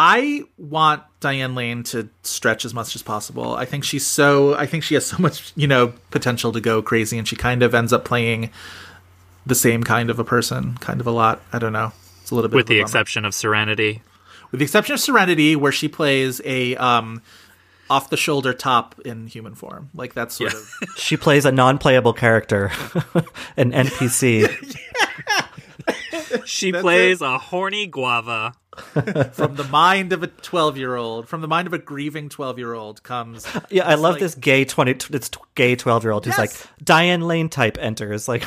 I 0.00 0.44
want 0.56 1.02
Diane 1.18 1.56
Lane 1.56 1.82
to 1.84 2.08
stretch 2.22 2.64
as 2.64 2.72
much 2.72 2.94
as 2.94 3.02
possible. 3.02 3.56
I 3.56 3.64
think 3.64 3.82
she's 3.82 4.06
so 4.06 4.54
I 4.54 4.66
think 4.66 4.84
she 4.84 4.94
has 4.94 5.04
so 5.04 5.18
much, 5.18 5.52
you 5.56 5.66
know, 5.66 5.92
potential 6.10 6.52
to 6.52 6.60
go 6.60 6.82
crazy 6.82 7.18
and 7.18 7.26
she 7.26 7.34
kind 7.34 7.62
of 7.64 7.74
ends 7.74 7.92
up 7.92 8.04
playing 8.04 8.50
the 9.44 9.56
same 9.56 9.82
kind 9.82 10.10
of 10.10 10.18
a 10.18 10.24
person 10.24 10.76
kind 10.76 11.00
of 11.00 11.06
a 11.08 11.10
lot. 11.10 11.42
I 11.52 11.58
don't 11.58 11.72
know. 11.72 11.92
It's 12.28 12.32
a 12.32 12.34
little 12.34 12.50
bit 12.50 12.56
With 12.56 12.66
of 12.66 12.70
a 12.70 12.74
the 12.74 12.78
bummer. 12.80 12.84
exception 12.86 13.24
of 13.24 13.32
Serenity. 13.34 14.02
with 14.50 14.58
the 14.58 14.64
exception 14.64 14.92
of 14.92 15.00
Serenity 15.00 15.56
where 15.56 15.72
she 15.72 15.88
plays 15.88 16.42
a 16.44 16.76
um 16.76 17.22
off 17.88 18.10
the 18.10 18.18
shoulder 18.18 18.52
top 18.52 19.00
in 19.06 19.26
human 19.26 19.54
form. 19.54 19.88
Like 19.94 20.12
that's 20.12 20.34
sort 20.36 20.52
of 20.52 20.70
She 20.98 21.16
plays 21.16 21.46
a 21.46 21.52
non-playable 21.52 22.12
character, 22.12 22.70
an 23.56 23.72
NPC. 23.72 24.46
She 26.44 26.72
plays 26.72 27.20
a 27.22 27.38
horny 27.38 27.86
guava. 27.86 28.52
from 29.32 29.56
the 29.56 29.66
mind 29.70 30.12
of 30.12 30.22
a 30.22 30.26
12 30.28 30.76
year 30.76 30.94
old 30.96 31.26
from 31.28 31.40
the 31.40 31.48
mind 31.48 31.66
of 31.66 31.72
a 31.72 31.78
grieving 31.78 32.28
12 32.28 32.58
year 32.58 32.74
old 32.74 33.02
comes 33.02 33.46
Yeah, 33.70 33.86
I 33.88 33.94
love 33.94 34.12
like- 34.14 34.20
this 34.20 34.34
gay 34.34 34.64
twenty. 34.64 34.92
it's 34.92 35.30
t- 35.30 35.40
gay 35.56 35.74
twelve 35.74 36.04
year 36.04 36.12
old 36.12 36.24
who's 36.26 36.38
like 36.38 36.52
Diane 36.84 37.22
Lane 37.22 37.48
type 37.48 37.76
enters. 37.80 38.28
Like, 38.28 38.44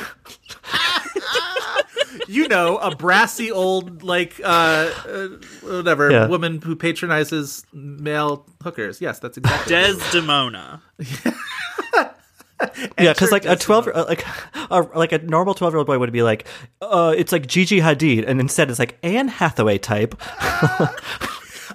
you 2.32 2.48
know 2.48 2.78
a 2.78 2.94
brassy 2.96 3.50
old 3.52 4.02
like 4.02 4.40
uh, 4.42 4.90
uh 5.06 5.28
whatever 5.62 6.10
Yeah. 6.10 6.26
woman 6.28 6.60
who 6.60 6.74
patronizes 6.76 7.64
male 7.72 8.46
hookers 8.62 9.00
yes 9.00 9.18
that's 9.18 9.36
exactly 9.38 9.74
Desdemona. 9.74 10.82
yeah, 12.98 13.12
because 13.12 13.32
like 13.32 13.44
a 13.44 13.50
Enter 13.50 13.64
twelve, 13.64 13.86
like 13.86 14.24
a, 14.70 14.80
like 14.94 15.12
a 15.12 15.18
normal 15.18 15.54
twelve 15.54 15.72
year 15.72 15.78
old 15.78 15.86
boy 15.86 15.98
would 15.98 16.12
be 16.12 16.22
like, 16.22 16.46
uh, 16.80 17.12
it's 17.16 17.32
like 17.32 17.46
Gigi 17.46 17.80
Hadid, 17.80 18.24
and 18.28 18.38
instead 18.40 18.70
it's 18.70 18.78
like 18.78 18.96
Anne 19.02 19.28
Hathaway 19.28 19.78
type. 19.78 20.14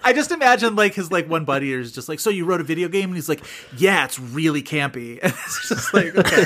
i 0.03 0.13
just 0.13 0.31
imagine 0.31 0.75
like 0.75 0.93
his 0.93 1.11
like 1.11 1.27
one 1.27 1.43
buddy 1.43 1.73
is 1.73 1.91
just 1.91 2.07
like 2.07 2.19
so 2.19 2.29
you 2.29 2.45
wrote 2.45 2.61
a 2.61 2.63
video 2.63 2.87
game 2.87 3.05
and 3.05 3.15
he's 3.15 3.27
like 3.27 3.43
yeah 3.77 4.05
it's 4.05 4.19
really 4.19 4.61
campy 4.61 5.17
and 5.23 5.33
it's 5.33 5.67
just 5.69 5.91
like 5.91 6.15
okay 6.15 6.43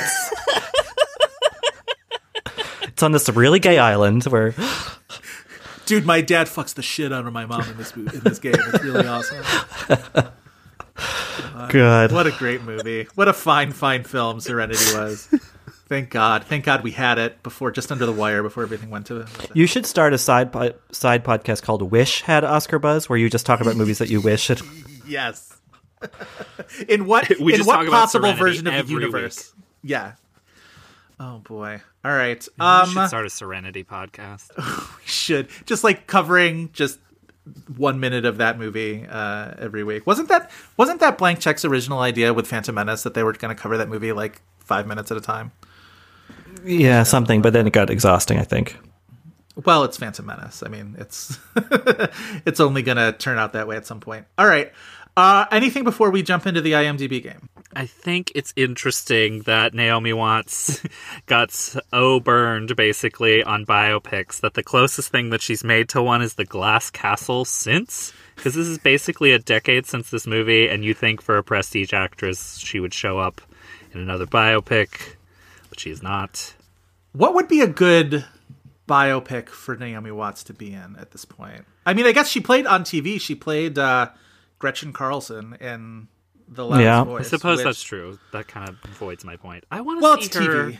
It's 3.02 3.04
on 3.04 3.10
this 3.10 3.28
really 3.30 3.58
gay 3.58 3.78
island 3.78 4.22
where 4.26 4.54
dude 5.86 6.06
my 6.06 6.20
dad 6.20 6.46
fucks 6.46 6.72
the 6.72 6.82
shit 6.82 7.12
out 7.12 7.26
of 7.26 7.32
my 7.32 7.44
mom 7.46 7.68
in 7.68 7.76
this 7.76 7.96
mo- 7.96 8.08
in 8.12 8.20
this 8.20 8.38
game 8.38 8.54
it's 8.56 8.84
really 8.84 9.04
awesome 9.08 9.42
good. 11.68 12.12
What 12.12 12.28
a 12.28 12.30
great 12.30 12.62
movie. 12.62 13.08
What 13.16 13.26
a 13.26 13.32
fine, 13.32 13.72
fine 13.72 14.04
film 14.04 14.38
Serenity 14.38 14.84
was. 14.96 15.26
Thank 15.88 16.10
God. 16.10 16.44
Thank 16.44 16.64
God 16.64 16.84
we 16.84 16.92
had 16.92 17.18
it 17.18 17.42
before, 17.42 17.72
just 17.72 17.90
under 17.90 18.06
the 18.06 18.12
wire, 18.12 18.40
before 18.44 18.62
everything 18.62 18.88
went 18.90 19.06
to. 19.06 19.26
You 19.52 19.66
should 19.66 19.84
start 19.84 20.12
a 20.12 20.18
side 20.18 20.52
po- 20.52 20.74
side 20.92 21.24
podcast 21.24 21.62
called 21.62 21.82
"Wish 21.90 22.22
Had 22.22 22.44
Oscar 22.44 22.78
Buzz," 22.78 23.08
where 23.08 23.18
you 23.18 23.28
just 23.28 23.46
talk 23.46 23.60
about 23.60 23.74
movies 23.74 23.98
that 23.98 24.10
you 24.10 24.20
wish. 24.20 24.46
Had- 24.46 24.60
Yes. 25.08 25.58
in 26.88 27.06
what 27.06 27.28
We 27.40 27.54
in 27.54 27.58
just 27.58 27.66
what 27.66 27.78
talk 27.82 27.88
possible 27.88 28.26
Serenity 28.26 28.40
version 28.44 28.66
of 28.68 28.72
the 28.74 28.78
every 28.78 28.94
universe? 28.94 29.52
Yeah. 29.82 30.12
Oh 31.18 31.38
boy. 31.38 31.80
All 32.04 32.12
right. 32.12 32.46
we 32.58 32.64
Um 32.64 32.88
should 32.88 33.08
start 33.08 33.26
a 33.26 33.30
Serenity 33.30 33.84
podcast. 33.84 34.50
We 34.98 35.06
should 35.06 35.48
just 35.66 35.84
like 35.84 36.06
covering 36.06 36.70
just 36.72 36.98
one 37.76 37.98
minute 38.00 38.24
of 38.24 38.38
that 38.38 38.58
movie 38.58 39.04
uh, 39.08 39.52
every 39.58 39.82
week. 39.84 40.06
Wasn't 40.06 40.28
that 40.28 40.50
wasn't 40.76 41.00
that 41.00 41.18
Blank 41.18 41.40
Check's 41.40 41.64
original 41.64 42.00
idea 42.00 42.32
with 42.32 42.46
Phantom 42.46 42.74
Menace 42.74 43.02
that 43.02 43.14
they 43.14 43.22
were 43.22 43.32
going 43.32 43.54
to 43.54 43.60
cover 43.60 43.76
that 43.78 43.88
movie 43.88 44.12
like 44.12 44.40
five 44.58 44.86
minutes 44.86 45.10
at 45.10 45.16
a 45.16 45.20
time? 45.20 45.52
yeah, 46.64 47.02
something, 47.02 47.42
but 47.42 47.52
then 47.52 47.66
it 47.66 47.72
got 47.72 47.90
exhausting. 47.90 48.38
I 48.38 48.44
think. 48.44 48.78
Well, 49.64 49.84
it's 49.84 49.98
Phantom 49.98 50.24
Menace. 50.24 50.62
I 50.64 50.68
mean, 50.68 50.96
it's 50.98 51.38
it's 52.46 52.60
only 52.60 52.82
going 52.82 52.96
to 52.96 53.12
turn 53.12 53.38
out 53.38 53.52
that 53.52 53.66
way 53.66 53.76
at 53.76 53.86
some 53.86 54.00
point. 54.00 54.26
All 54.38 54.46
right. 54.46 54.72
Uh, 55.16 55.44
anything 55.50 55.84
before 55.84 56.10
we 56.10 56.22
jump 56.22 56.46
into 56.46 56.60
the 56.62 56.72
IMDb 56.72 57.22
game? 57.22 57.48
I 57.74 57.86
think 57.86 58.32
it's 58.34 58.52
interesting 58.54 59.42
that 59.42 59.74
Naomi 59.74 60.12
Watts 60.12 60.82
got 61.26 61.50
so 61.50 62.20
burned 62.20 62.76
basically 62.76 63.42
on 63.42 63.64
biopics 63.64 64.40
that 64.40 64.54
the 64.54 64.62
closest 64.62 65.10
thing 65.10 65.30
that 65.30 65.40
she's 65.40 65.64
made 65.64 65.88
to 65.90 66.02
one 66.02 66.22
is 66.22 66.34
the 66.34 66.44
Glass 66.44 66.90
Castle 66.90 67.44
since. 67.44 68.12
Because 68.36 68.54
this 68.54 68.68
is 68.68 68.78
basically 68.78 69.32
a 69.32 69.38
decade 69.38 69.86
since 69.86 70.10
this 70.10 70.26
movie, 70.26 70.68
and 70.68 70.84
you 70.84 70.94
think 70.94 71.22
for 71.22 71.36
a 71.36 71.44
prestige 71.44 71.92
actress 71.92 72.58
she 72.58 72.80
would 72.80 72.94
show 72.94 73.18
up 73.18 73.40
in 73.92 74.00
another 74.00 74.26
biopic, 74.26 75.14
but 75.68 75.78
she's 75.78 76.02
not. 76.02 76.54
What 77.12 77.34
would 77.34 77.48
be 77.48 77.60
a 77.60 77.66
good 77.66 78.24
biopic 78.88 79.48
for 79.48 79.76
Naomi 79.76 80.10
Watts 80.10 80.42
to 80.44 80.54
be 80.54 80.72
in 80.72 80.96
at 80.98 81.12
this 81.12 81.24
point? 81.24 81.66
I 81.84 81.94
mean, 81.94 82.06
I 82.06 82.12
guess 82.12 82.28
she 82.28 82.40
played 82.40 82.66
on 82.66 82.84
TV. 82.84 83.20
She 83.20 83.34
played 83.34 83.78
uh, 83.78 84.10
Gretchen 84.58 84.92
Carlson 84.92 85.56
in 85.60 86.08
The 86.54 86.64
Loudest 86.64 86.84
Yeah. 86.84 87.02
I 87.02 87.16
I 87.18 87.22
suppose 87.22 87.58
which- 87.58 87.64
that's 87.64 87.82
true. 87.82 88.18
That 88.32 88.46
kind 88.48 88.68
of 88.68 88.76
voids 88.98 89.24
my 89.24 89.36
point. 89.36 89.64
I 89.70 89.80
want 89.80 90.00
to 90.00 90.02
Well, 90.02 90.18
see 90.18 90.26
it's 90.26 90.36
her. 90.36 90.70
TV. 90.70 90.78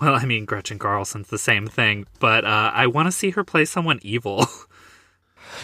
Well, 0.00 0.14
I 0.14 0.24
mean, 0.24 0.44
Gretchen 0.44 0.78
Carlson's 0.78 1.28
the 1.28 1.38
same 1.38 1.66
thing, 1.66 2.06
but 2.20 2.44
uh, 2.44 2.70
I 2.74 2.86
want 2.88 3.06
to 3.06 3.12
see 3.12 3.30
her 3.30 3.44
play 3.44 3.64
someone 3.64 3.98
evil. 4.02 4.46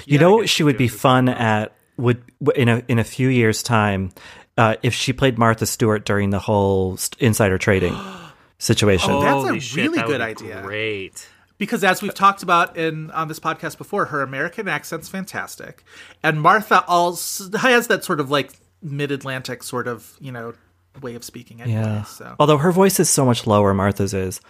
You 0.07 0.19
know 0.21 0.37
what 0.37 0.49
she 0.49 0.63
would 0.63 0.77
be 0.77 0.87
fun 0.87 1.29
at 1.29 1.73
would 1.97 2.23
in 2.55 2.69
a 2.69 2.83
in 2.87 2.99
a 3.01 3.05
few 3.05 3.29
years 3.29 3.61
time 3.63 4.13
uh, 4.57 4.77
if 4.85 4.95
she 4.95 5.13
played 5.13 5.37
Martha 5.37 5.67
Stewart 5.67 6.05
during 6.05 6.31
the 6.31 6.39
whole 6.39 6.97
st- 6.97 7.21
insider 7.21 7.59
trading 7.59 7.97
situation. 8.59 9.11
That's 9.11 9.25
a 9.25 9.31
Holy 9.31 9.59
shit, 9.59 9.77
really 9.85 9.97
that 9.99 10.07
would 10.07 10.13
good 10.19 10.19
be 10.39 10.45
idea. 10.53 10.63
Great. 10.63 11.29
Because 11.61 11.85
as 11.85 12.01
we've 12.01 12.15
talked 12.15 12.43
about 12.43 12.79
in 12.79 13.11
on 13.11 13.29
this 13.29 13.39
podcast 13.39 13.77
before, 13.79 14.07
her 14.07 14.23
American 14.23 14.67
accent's 14.67 15.09
fantastic, 15.09 15.85
and 16.23 16.41
Martha 16.41 16.83
also 16.87 17.57
has 17.59 17.87
that 17.89 18.03
sort 18.03 18.19
of 18.19 18.31
like 18.31 18.55
mid-Atlantic 18.83 19.63
sort 19.63 19.87
of 19.87 20.17
you 20.21 20.33
know 20.33 20.55
way 21.03 21.15
of 21.15 21.23
speaking. 21.23 21.61
Anyway, 21.61 21.79
yeah. 21.79 22.03
So 22.05 22.35
Although 22.41 22.57
her 22.57 22.73
voice 22.73 22.99
is 22.99 23.11
so 23.11 23.27
much 23.27 23.47
lower, 23.47 23.75
Martha's 23.75 24.15
is. 24.15 24.41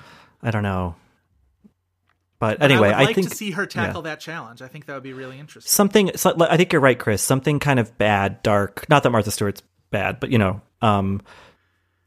I 0.41 0.53
don't 0.53 0.63
know. 0.63 0.95
But 2.39 2.61
But 2.61 2.71
anyway, 2.71 2.91
I 2.91 3.01
would 3.01 3.07
like 3.07 3.15
think 3.17 3.29
to 3.29 3.37
see 3.37 3.51
her 3.51 3.67
tackle 3.67 4.03
yeah. 4.03 4.13
that 4.13 4.21
challenge. 4.21 4.63
I 4.63 4.69
think 4.69 4.87
that 4.87 4.95
would 4.95 5.03
be 5.03 5.13
really 5.13 5.39
interesting. 5.39 5.69
something. 5.69 6.13
So, 6.17 6.35
I 6.41 6.57
think 6.57 6.73
you're 6.73 6.81
right, 6.81 6.99
Chris. 6.99 7.23
Something 7.23 7.59
kind 7.59 7.81
of 7.81 7.99
bad, 7.99 8.43
dark. 8.45 8.89
Not 8.89 9.03
that 9.03 9.11
Martha 9.11 9.33
Stewart's 9.33 9.63
bad, 9.91 10.21
but 10.21 10.31
you 10.31 10.39
know, 10.39 10.63
um, 10.81 11.21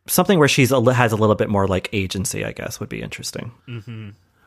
something 0.07 0.39
where 0.39 0.47
she's 0.47 0.71
a, 0.71 0.93
has 0.93 1.11
a 1.11 1.17
little 1.17 1.35
bit 1.35 1.49
more 1.49 1.67
like 1.67 1.89
agency. 1.91 2.45
I 2.45 2.53
guess 2.53 2.80
would 2.80 2.89
be 2.89 3.01
interesting. 3.01 3.51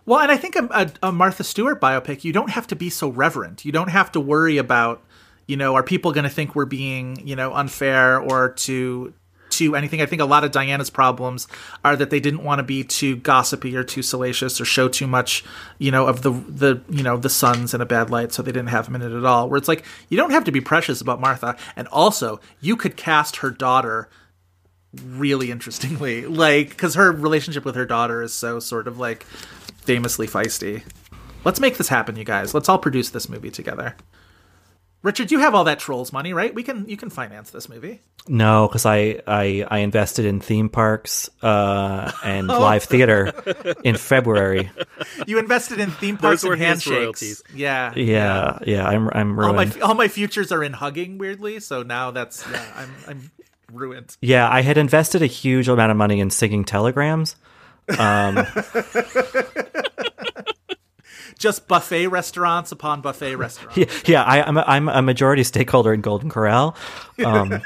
Well, 0.07 0.21
and 0.21 0.31
I 0.31 0.37
think 0.37 0.57
a, 0.57 0.69
a, 0.71 1.09
a 1.09 1.13
Martha 1.13 1.45
Stewart 1.45 1.81
biopic, 1.81 2.25
you 2.25 2.33
don't 2.33 2.51
have 2.51 2.69
to 2.69 2.77
be 2.77 2.89
so 2.91 3.09
reverent. 3.09 3.65
You 3.65 3.73
don't 3.73 3.91
have 3.91 4.13
to 4.13 4.21
worry 4.21 4.57
about, 4.57 5.03
you 5.47 5.57
know, 5.57 5.75
are 5.75 5.83
people 5.83 6.13
going 6.13 6.25
to 6.25 6.31
think 6.31 6.55
we're 6.55 6.65
being, 6.65 7.27
you 7.27 7.35
know, 7.35 7.53
unfair 7.53 8.21
or 8.21 8.51
to 8.51 9.13
to 9.51 9.75
anything. 9.75 10.01
I 10.01 10.07
think 10.07 10.23
a 10.23 10.27
lot 10.27 10.45
of 10.45 10.53
Diana's 10.53 10.91
problems 10.91 11.49
are 11.85 11.97
that 11.97 12.11
they 12.11 12.21
didn't 12.21 12.45
want 12.45 12.59
to 12.59 12.63
be 12.63 12.85
too 12.85 13.17
gossipy 13.17 13.77
or 13.77 13.85
too 13.85 14.03
salacious 14.03 14.61
or 14.61 14.65
show 14.65 14.89
too 14.89 15.07
much, 15.07 15.45
you 15.79 15.91
know, 15.91 16.07
of 16.07 16.23
the 16.23 16.31
the 16.31 16.83
you 16.89 17.03
know 17.03 17.17
the 17.17 17.29
sons 17.29 17.75
in 17.75 17.81
a 17.81 17.87
bad 17.87 18.11
light, 18.11 18.33
so 18.33 18.43
they 18.43 18.53
didn't 18.53 18.69
have 18.69 18.87
him 18.87 18.97
in 18.97 19.03
it 19.03 19.13
at 19.13 19.25
all. 19.25 19.49
Where 19.49 19.59
it's 19.59 19.69
like 19.69 19.85
you 20.09 20.17
don't 20.17 20.31
have 20.31 20.45
to 20.45 20.53
be 20.53 20.61
precious 20.61 21.01
about 21.01 21.21
Martha, 21.21 21.57
and 21.75 21.89
also 21.89 22.41
you 22.61 22.77
could 22.77 22.97
cast 22.97 23.37
her 23.37 23.51
daughter 23.51 24.09
really 25.05 25.51
interestingly, 25.51 26.27
like 26.27 26.71
because 26.71 26.95
her 26.95 27.11
relationship 27.11 27.65
with 27.65 27.75
her 27.75 27.87
daughter 27.87 28.23
is 28.23 28.33
so 28.33 28.61
sort 28.61 28.87
of 28.87 28.99
like 28.99 29.27
famously 29.87 30.27
feisty. 30.27 30.83
Let's 31.45 31.61
make 31.61 31.77
this 31.77 31.89
happen, 31.89 32.17
you 32.17 32.25
guys. 32.25 32.53
Let's 32.55 32.69
all 32.69 32.79
produce 32.79 33.11
this 33.11 33.29
movie 33.29 33.51
together. 33.51 33.95
Richard, 35.03 35.31
you 35.31 35.39
have 35.39 35.55
all 35.55 35.63
that 35.65 35.79
trolls 35.79 36.13
money, 36.13 36.33
right? 36.33 36.53
We 36.53 36.65
can 36.65 36.89
you 36.89 36.97
can 36.97 37.11
finance 37.11 37.51
this 37.51 37.69
movie. 37.69 38.01
No, 38.27 38.67
because 38.67 38.85
I, 38.85 39.23
I 39.29 39.65
I 39.71 39.79
invested 39.79 40.25
in 40.25 40.41
theme 40.41 40.69
parks 40.69 41.31
uh, 41.43 42.11
and 42.25 42.49
live 42.49 42.83
theater 42.83 43.33
in 43.85 43.97
February. 43.97 44.69
You 45.29 45.39
invested 45.39 45.79
in 45.79 45.93
theme 45.93 46.17
parks 46.17 46.43
were 46.43 46.55
and 46.55 46.61
his 46.63 46.69
handshakes. 46.69 46.91
royalties. 46.99 47.43
Yeah. 47.55 47.93
Yeah, 47.95 48.59
yeah, 48.67 48.85
I'm 48.85 49.09
I'm 49.13 49.39
All 49.39 49.53
ruined. 49.53 49.77
my 49.77 49.81
all 49.87 49.95
my 49.95 50.09
futures 50.09 50.51
are 50.51 50.65
in 50.65 50.73
hugging 50.73 51.19
weirdly, 51.19 51.61
so 51.61 51.85
now 51.85 52.11
that's 52.11 52.45
yeah, 52.51 52.65
I'm 52.75 52.91
I'm 53.07 53.31
ruined. 53.73 54.17
Yeah, 54.21 54.49
I 54.51 54.63
had 54.63 54.77
invested 54.77 55.23
a 55.23 55.27
huge 55.27 55.69
amount 55.69 55.93
of 55.93 55.97
money 55.97 56.19
in 56.19 56.31
singing 56.31 56.65
telegrams. 56.65 57.37
Just 61.39 61.69
buffet 61.69 62.07
restaurants 62.07 62.73
upon 62.73 63.03
buffet 63.03 63.37
restaurants. 63.37 63.77
Yeah, 63.77 63.85
yeah 64.07 64.23
I, 64.23 64.43
I'm 64.43 64.57
a, 64.57 64.65
I'm 64.67 64.89
a 64.89 65.03
majority 65.03 65.45
stakeholder 65.45 65.93
in 65.93 66.01
Golden 66.01 66.31
Corral. 66.31 66.75
Um, 67.25 67.59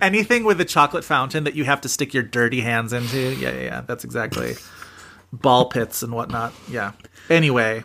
Anything 0.00 0.44
with 0.44 0.60
a 0.60 0.64
chocolate 0.64 1.04
fountain 1.04 1.44
that 1.44 1.56
you 1.56 1.64
have 1.64 1.80
to 1.80 1.88
stick 1.88 2.14
your 2.14 2.22
dirty 2.22 2.60
hands 2.60 2.92
into. 2.92 3.34
Yeah, 3.34 3.50
yeah, 3.50 3.60
yeah. 3.60 3.80
That's 3.82 4.04
exactly 4.04 4.54
ball 5.32 5.66
pits 5.66 6.02
and 6.02 6.12
whatnot. 6.12 6.52
Yeah. 6.70 6.92
Anyway, 7.28 7.84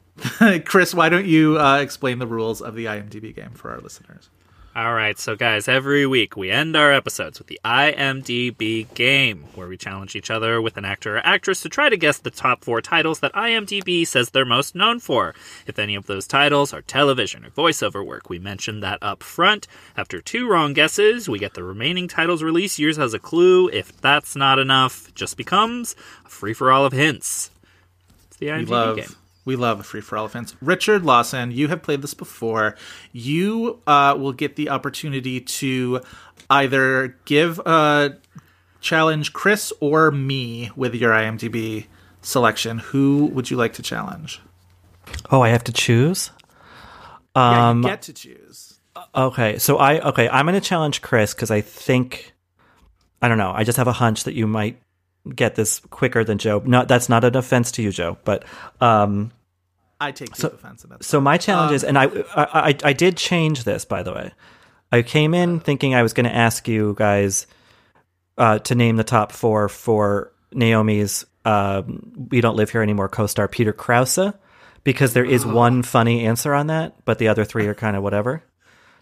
Chris, 0.64 0.94
why 0.94 1.08
don't 1.08 1.26
you 1.26 1.58
uh, 1.58 1.78
explain 1.78 2.18
the 2.18 2.26
rules 2.26 2.60
of 2.60 2.74
the 2.74 2.86
IMDb 2.86 3.34
game 3.34 3.50
for 3.50 3.70
our 3.70 3.80
listeners? 3.80 4.30
All 4.74 4.94
right, 4.94 5.18
so 5.18 5.36
guys, 5.36 5.68
every 5.68 6.06
week 6.06 6.34
we 6.34 6.50
end 6.50 6.74
our 6.76 6.90
episodes 6.90 7.38
with 7.38 7.46
the 7.46 7.60
IMDb 7.62 8.86
game, 8.94 9.44
where 9.54 9.68
we 9.68 9.76
challenge 9.76 10.16
each 10.16 10.30
other 10.30 10.62
with 10.62 10.78
an 10.78 10.86
actor 10.86 11.18
or 11.18 11.26
actress 11.26 11.60
to 11.60 11.68
try 11.68 11.90
to 11.90 11.96
guess 11.98 12.16
the 12.16 12.30
top 12.30 12.64
four 12.64 12.80
titles 12.80 13.20
that 13.20 13.34
IMDb 13.34 14.06
says 14.06 14.30
they're 14.30 14.46
most 14.46 14.74
known 14.74 14.98
for. 14.98 15.34
If 15.66 15.78
any 15.78 15.94
of 15.94 16.06
those 16.06 16.26
titles 16.26 16.72
are 16.72 16.80
television 16.80 17.44
or 17.44 17.50
voiceover 17.50 18.02
work, 18.02 18.30
we 18.30 18.38
mention 18.38 18.80
that 18.80 18.98
up 19.02 19.22
front. 19.22 19.68
After 19.94 20.22
two 20.22 20.48
wrong 20.48 20.72
guesses, 20.72 21.28
we 21.28 21.38
get 21.38 21.52
the 21.52 21.64
remaining 21.64 22.08
titles' 22.08 22.42
release 22.42 22.78
years 22.78 22.98
as 22.98 23.12
a 23.12 23.18
clue. 23.18 23.68
If 23.68 24.00
that's 24.00 24.34
not 24.34 24.58
enough, 24.58 25.08
it 25.08 25.14
just 25.14 25.36
becomes 25.36 25.94
a 26.24 26.30
free 26.30 26.54
for 26.54 26.72
all 26.72 26.86
of 26.86 26.94
hints. 26.94 27.50
It's 28.28 28.38
the 28.38 28.46
IMDb 28.46 28.96
game. 28.96 29.16
We 29.44 29.56
love 29.56 29.80
a 29.80 29.82
free 29.82 30.00
for 30.00 30.16
all 30.16 30.24
offense. 30.24 30.54
Richard 30.60 31.04
Lawson, 31.04 31.50
you 31.50 31.68
have 31.68 31.82
played 31.82 32.02
this 32.02 32.14
before. 32.14 32.76
You 33.12 33.80
uh, 33.86 34.16
will 34.18 34.32
get 34.32 34.56
the 34.56 34.70
opportunity 34.70 35.40
to 35.40 36.00
either 36.48 37.16
give 37.24 37.58
a 37.60 38.16
challenge 38.80 39.32
Chris 39.32 39.72
or 39.80 40.10
me 40.10 40.70
with 40.76 40.94
your 40.94 41.12
IMDb 41.12 41.86
selection. 42.20 42.78
Who 42.78 43.26
would 43.26 43.50
you 43.50 43.56
like 43.56 43.72
to 43.74 43.82
challenge? 43.82 44.40
oh, 45.30 45.42
I 45.42 45.48
have 45.48 45.64
to 45.64 45.72
choose. 45.72 46.30
Yeah, 47.34 47.70
Um, 47.70 47.82
you 47.82 47.88
get 47.88 48.02
to 48.02 48.12
choose. 48.12 48.80
Okay, 49.14 49.58
so 49.58 49.78
I 49.78 50.00
okay, 50.08 50.28
I'm 50.28 50.46
going 50.46 50.60
to 50.60 50.66
challenge 50.66 51.02
Chris 51.02 51.34
because 51.34 51.50
I 51.50 51.60
think 51.60 52.34
I 53.20 53.28
don't 53.28 53.38
know. 53.38 53.52
I 53.52 53.64
just 53.64 53.78
have 53.78 53.88
a 53.88 53.92
hunch 53.92 54.24
that 54.24 54.34
you 54.34 54.46
might 54.46 54.80
get 55.34 55.54
this 55.54 55.80
quicker 55.90 56.24
than 56.24 56.38
Joe. 56.38 56.62
No, 56.64 56.84
that's 56.84 57.08
not 57.08 57.24
an 57.24 57.36
offense 57.36 57.72
to 57.72 57.82
you, 57.82 57.92
Joe, 57.92 58.18
but 58.24 58.44
um, 58.80 59.32
I 60.00 60.12
take 60.12 60.34
deep 60.34 60.52
offense 60.52 60.82
that. 60.82 61.04
so 61.04 61.20
my 61.20 61.38
challenge 61.38 61.72
is, 61.72 61.84
and 61.84 61.96
I, 61.96 62.04
I 62.04 62.70
I 62.70 62.76
I 62.84 62.92
did 62.92 63.16
change 63.16 63.64
this 63.64 63.84
by 63.84 64.02
the 64.02 64.12
way. 64.12 64.32
I 64.90 65.02
came 65.02 65.32
in 65.32 65.60
thinking 65.60 65.94
I 65.94 66.02
was 66.02 66.12
going 66.12 66.26
to 66.26 66.34
ask 66.34 66.68
you 66.68 66.94
guys 66.98 67.46
uh, 68.36 68.58
to 68.60 68.74
name 68.74 68.96
the 68.96 69.04
top 69.04 69.32
four 69.32 69.68
for 69.68 70.32
Naomi's 70.52 71.24
um, 71.44 72.28
"We 72.30 72.40
Don't 72.40 72.56
Live 72.56 72.70
Here 72.70 72.82
Anymore" 72.82 73.08
co-star 73.08 73.48
Peter 73.48 73.72
Krause 73.72 74.32
because 74.84 75.14
there 75.14 75.24
is 75.24 75.46
one 75.46 75.82
funny 75.82 76.26
answer 76.26 76.52
on 76.52 76.66
that, 76.66 77.04
but 77.04 77.18
the 77.18 77.28
other 77.28 77.44
three 77.44 77.66
are 77.66 77.74
kind 77.74 77.96
of 77.96 78.02
whatever. 78.02 78.42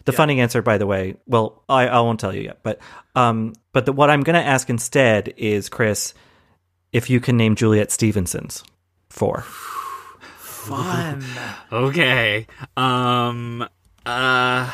The 0.05 0.11
funny 0.13 0.39
answer, 0.41 0.61
by 0.61 0.77
the 0.77 0.85
way, 0.87 1.15
well, 1.27 1.63
I, 1.69 1.87
I 1.87 1.99
won't 2.01 2.19
tell 2.19 2.33
you 2.35 2.41
yet, 2.41 2.59
but 2.63 2.79
um, 3.15 3.53
but 3.73 3.85
the, 3.85 3.93
what 3.93 4.09
I'm 4.09 4.21
going 4.23 4.35
to 4.41 4.45
ask 4.45 4.69
instead 4.69 5.33
is 5.37 5.69
Chris, 5.69 6.13
if 6.91 7.09
you 7.09 7.19
can 7.19 7.37
name 7.37 7.55
Juliet 7.55 7.91
Stevenson's 7.91 8.63
four. 9.09 9.41
Fun. 10.39 11.23
Okay. 11.71 12.47
Um 12.75 13.65
uh 14.05 14.71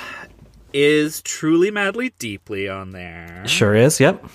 is 0.73 1.21
truly 1.21 1.69
madly 1.71 2.11
deeply 2.19 2.67
on 2.67 2.89
there. 2.91 3.43
Sure 3.47 3.75
is. 3.75 3.99
Yep. 3.99 4.25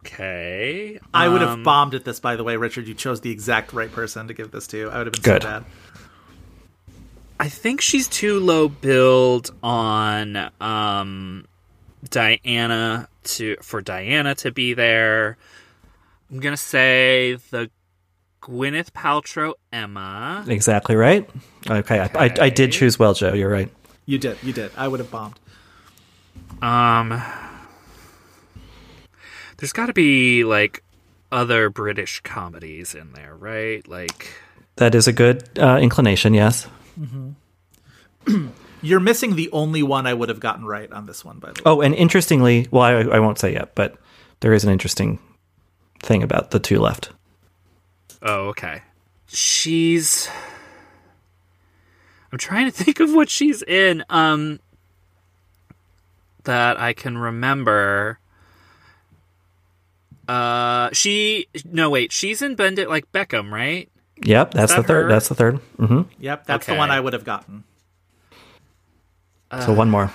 Okay. 0.00 0.98
I 1.12 1.28
would 1.28 1.40
have 1.42 1.50
Um, 1.50 1.62
bombed 1.62 1.94
at 1.94 2.04
this, 2.04 2.20
by 2.20 2.36
the 2.36 2.44
way, 2.44 2.56
Richard. 2.56 2.86
You 2.88 2.94
chose 2.94 3.20
the 3.20 3.30
exact 3.30 3.72
right 3.72 3.92
person 3.92 4.28
to 4.28 4.34
give 4.34 4.50
this 4.50 4.66
to. 4.68 4.88
I 4.90 4.98
would 4.98 5.06
have 5.08 5.12
been 5.12 5.22
Good. 5.22 5.42
so 5.42 5.48
bad. 5.48 5.64
I 7.40 7.48
think 7.48 7.80
she's 7.80 8.06
too 8.06 8.38
low 8.38 8.68
build 8.68 9.50
on 9.62 10.50
um 10.60 11.46
Diana 12.10 13.08
to 13.24 13.56
for 13.62 13.80
Diana 13.80 14.34
to 14.36 14.52
be 14.52 14.74
there. 14.74 15.38
I'm 16.30 16.40
gonna 16.40 16.58
say 16.58 17.38
the 17.48 17.70
Gwyneth 18.42 18.90
Paltrow 18.90 19.54
Emma. 19.72 20.44
Exactly 20.48 20.96
right. 20.96 21.28
Okay, 21.68 22.00
I, 22.00 22.26
I, 22.26 22.34
I 22.40 22.50
did 22.50 22.72
choose 22.72 22.98
well, 22.98 23.14
Joe. 23.14 23.32
You're 23.32 23.50
right. 23.50 23.72
You 24.04 24.18
did. 24.18 24.36
You 24.42 24.52
did. 24.52 24.70
I 24.76 24.86
would 24.86 25.00
have 25.00 25.10
bombed. 25.10 25.40
Um 26.60 27.22
There's 29.56 29.72
gotta 29.72 29.94
be 29.94 30.44
like 30.44 30.84
other 31.32 31.70
British 31.70 32.20
comedies 32.20 32.94
in 32.94 33.14
there, 33.14 33.34
right? 33.34 33.88
Like 33.88 34.28
That 34.76 34.94
is 34.94 35.08
a 35.08 35.12
good 35.14 35.58
uh, 35.58 35.78
inclination. 35.80 36.34
Yes. 36.34 36.66
You're 38.82 39.00
missing 39.00 39.36
the 39.36 39.50
only 39.52 39.82
one 39.82 40.06
I 40.06 40.14
would 40.14 40.28
have 40.28 40.40
gotten 40.40 40.64
right 40.64 40.90
on 40.90 41.06
this 41.06 41.24
one, 41.24 41.38
by 41.38 41.52
the 41.52 41.60
way. 41.60 41.62
Oh, 41.66 41.80
and 41.80 41.94
interestingly, 41.94 42.66
well, 42.70 42.82
I, 42.82 42.92
I 42.92 43.18
won't 43.20 43.38
say 43.38 43.52
yet, 43.52 43.74
but 43.74 43.96
there 44.40 44.52
is 44.54 44.64
an 44.64 44.70
interesting 44.70 45.18
thing 46.00 46.22
about 46.22 46.50
the 46.50 46.58
two 46.58 46.80
left. 46.80 47.10
Oh, 48.22 48.48
okay. 48.48 48.82
She's 49.26 50.28
I'm 52.32 52.38
trying 52.38 52.66
to 52.66 52.72
think 52.84 53.00
of 53.00 53.12
what 53.14 53.28
she's 53.28 53.62
in 53.62 54.04
um 54.08 54.60
that 56.44 56.80
I 56.80 56.92
can 56.94 57.18
remember. 57.18 58.18
Uh 60.26 60.90
she 60.92 61.46
no 61.64 61.90
wait, 61.90 62.12
she's 62.12 62.40
in 62.40 62.54
Bend 62.54 62.78
It 62.78 62.88
Like 62.88 63.10
Beckham, 63.12 63.52
right? 63.52 63.89
Yep, 64.22 64.52
that's 64.52 64.72
that 64.74 64.82
the 64.82 64.86
third. 64.86 65.02
her? 65.04 65.08
That's 65.08 65.28
the 65.28 65.34
third. 65.34 65.56
hmm 65.78 66.02
Yep, 66.18 66.46
that's 66.46 66.66
the 66.66 66.74
one 66.74 66.90
I 66.90 67.00
would 67.00 67.12
have 67.14 67.24
gotten. 67.24 67.64
so 69.60 69.72
one 69.72 69.90
more. 69.90 70.12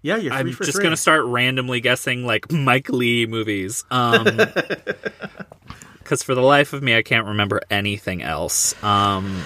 Yeah, 0.00 0.16
you're 0.16 0.32
3 0.32 0.40
I'm 0.40 0.52
for 0.52 0.64
just 0.64 0.76
three. 0.76 0.84
gonna 0.84 0.96
start 0.96 1.24
randomly 1.24 1.80
guessing 1.80 2.24
like 2.24 2.50
Mike 2.52 2.88
Leigh 2.88 3.26
movies. 3.26 3.84
Um 3.90 4.24
because 5.98 6.22
for 6.22 6.34
the 6.34 6.40
life 6.42 6.72
of 6.72 6.82
me 6.82 6.96
I 6.96 7.02
can't 7.02 7.26
remember 7.26 7.60
anything 7.70 8.22
else. 8.22 8.80
Um 8.82 9.42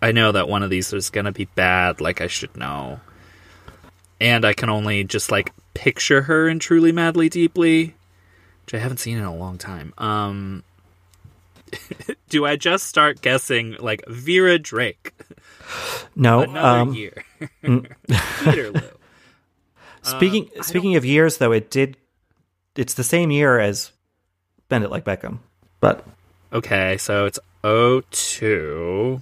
I 0.00 0.12
know 0.12 0.32
that 0.32 0.48
one 0.48 0.62
of 0.62 0.70
these 0.70 0.92
is 0.92 1.10
gonna 1.10 1.32
be 1.32 1.44
bad, 1.54 2.00
like 2.00 2.20
I 2.20 2.26
should 2.26 2.56
know. 2.56 3.00
And 4.20 4.44
I 4.44 4.52
can 4.54 4.68
only 4.70 5.04
just 5.04 5.30
like 5.30 5.52
picture 5.74 6.22
her 6.22 6.48
in 6.48 6.58
Truly 6.58 6.90
Madly 6.92 7.28
Deeply, 7.28 7.94
which 8.64 8.74
I 8.74 8.78
haven't 8.78 8.98
seen 8.98 9.18
in 9.18 9.24
a 9.24 9.34
long 9.36 9.58
time. 9.58 9.92
Um 9.98 10.64
do 12.28 12.44
I 12.46 12.56
just 12.56 12.86
start 12.86 13.20
guessing 13.22 13.76
like 13.80 14.02
Vera 14.08 14.58
Drake? 14.58 15.12
No. 16.16 16.42
Another 16.42 16.78
Um, 16.80 16.94
year. 16.94 17.24
Peterloo. 17.62 18.80
speaking 20.02 20.50
speaking 20.62 20.96
of 20.96 21.04
years, 21.04 21.38
though, 21.38 21.52
it 21.52 21.70
did. 21.70 21.96
It's 22.76 22.94
the 22.94 23.04
same 23.04 23.30
year 23.30 23.58
as 23.58 23.92
Bend 24.68 24.84
It 24.84 24.90
Like 24.90 25.04
Beckham, 25.04 25.38
but 25.80 26.04
Okay, 26.52 26.96
so 26.96 27.26
it's 27.26 27.38
02. 27.62 29.20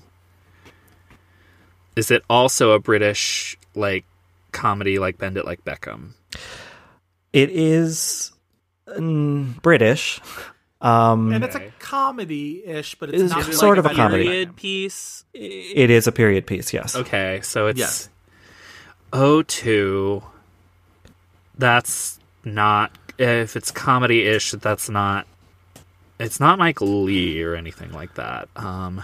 Is 1.96 2.10
it 2.10 2.22
also 2.28 2.72
a 2.72 2.78
British 2.78 3.56
like 3.74 4.04
comedy 4.52 4.98
like 4.98 5.18
Bend 5.18 5.36
It 5.36 5.44
Like 5.44 5.64
Beckham? 5.64 6.12
It 7.32 7.50
is 7.50 8.32
mm, 8.88 9.60
British. 9.62 10.20
Um, 10.86 11.32
and 11.32 11.42
it's 11.42 11.56
a 11.56 11.72
comedy-ish, 11.80 12.94
but 12.94 13.08
it's, 13.08 13.22
It's 13.22 13.32
not 13.32 13.44
sort 13.52 13.76
like 13.78 13.86
of 13.86 13.92
a 13.92 13.94
comedy. 13.94 14.24
Period 14.24 14.56
piece. 14.56 15.24
it 15.34 15.90
is 15.90 16.06
a 16.06 16.12
period 16.12 16.46
piece, 16.46 16.72
yes. 16.72 16.94
Okay, 16.94 17.40
so 17.42 17.66
it's 17.66 17.78
Yes. 17.78 18.08
O2. 19.12 20.22
That's 21.58 22.20
not 22.44 22.92
if 23.18 23.56
it's 23.56 23.70
comedy-ish. 23.70 24.52
That's 24.52 24.88
not. 24.88 25.26
It's 26.20 26.38
not 26.38 26.58
Mike 26.58 26.80
Leigh 26.80 27.42
or 27.42 27.54
anything 27.54 27.92
like 27.92 28.14
that. 28.14 28.48
Um. 28.54 29.02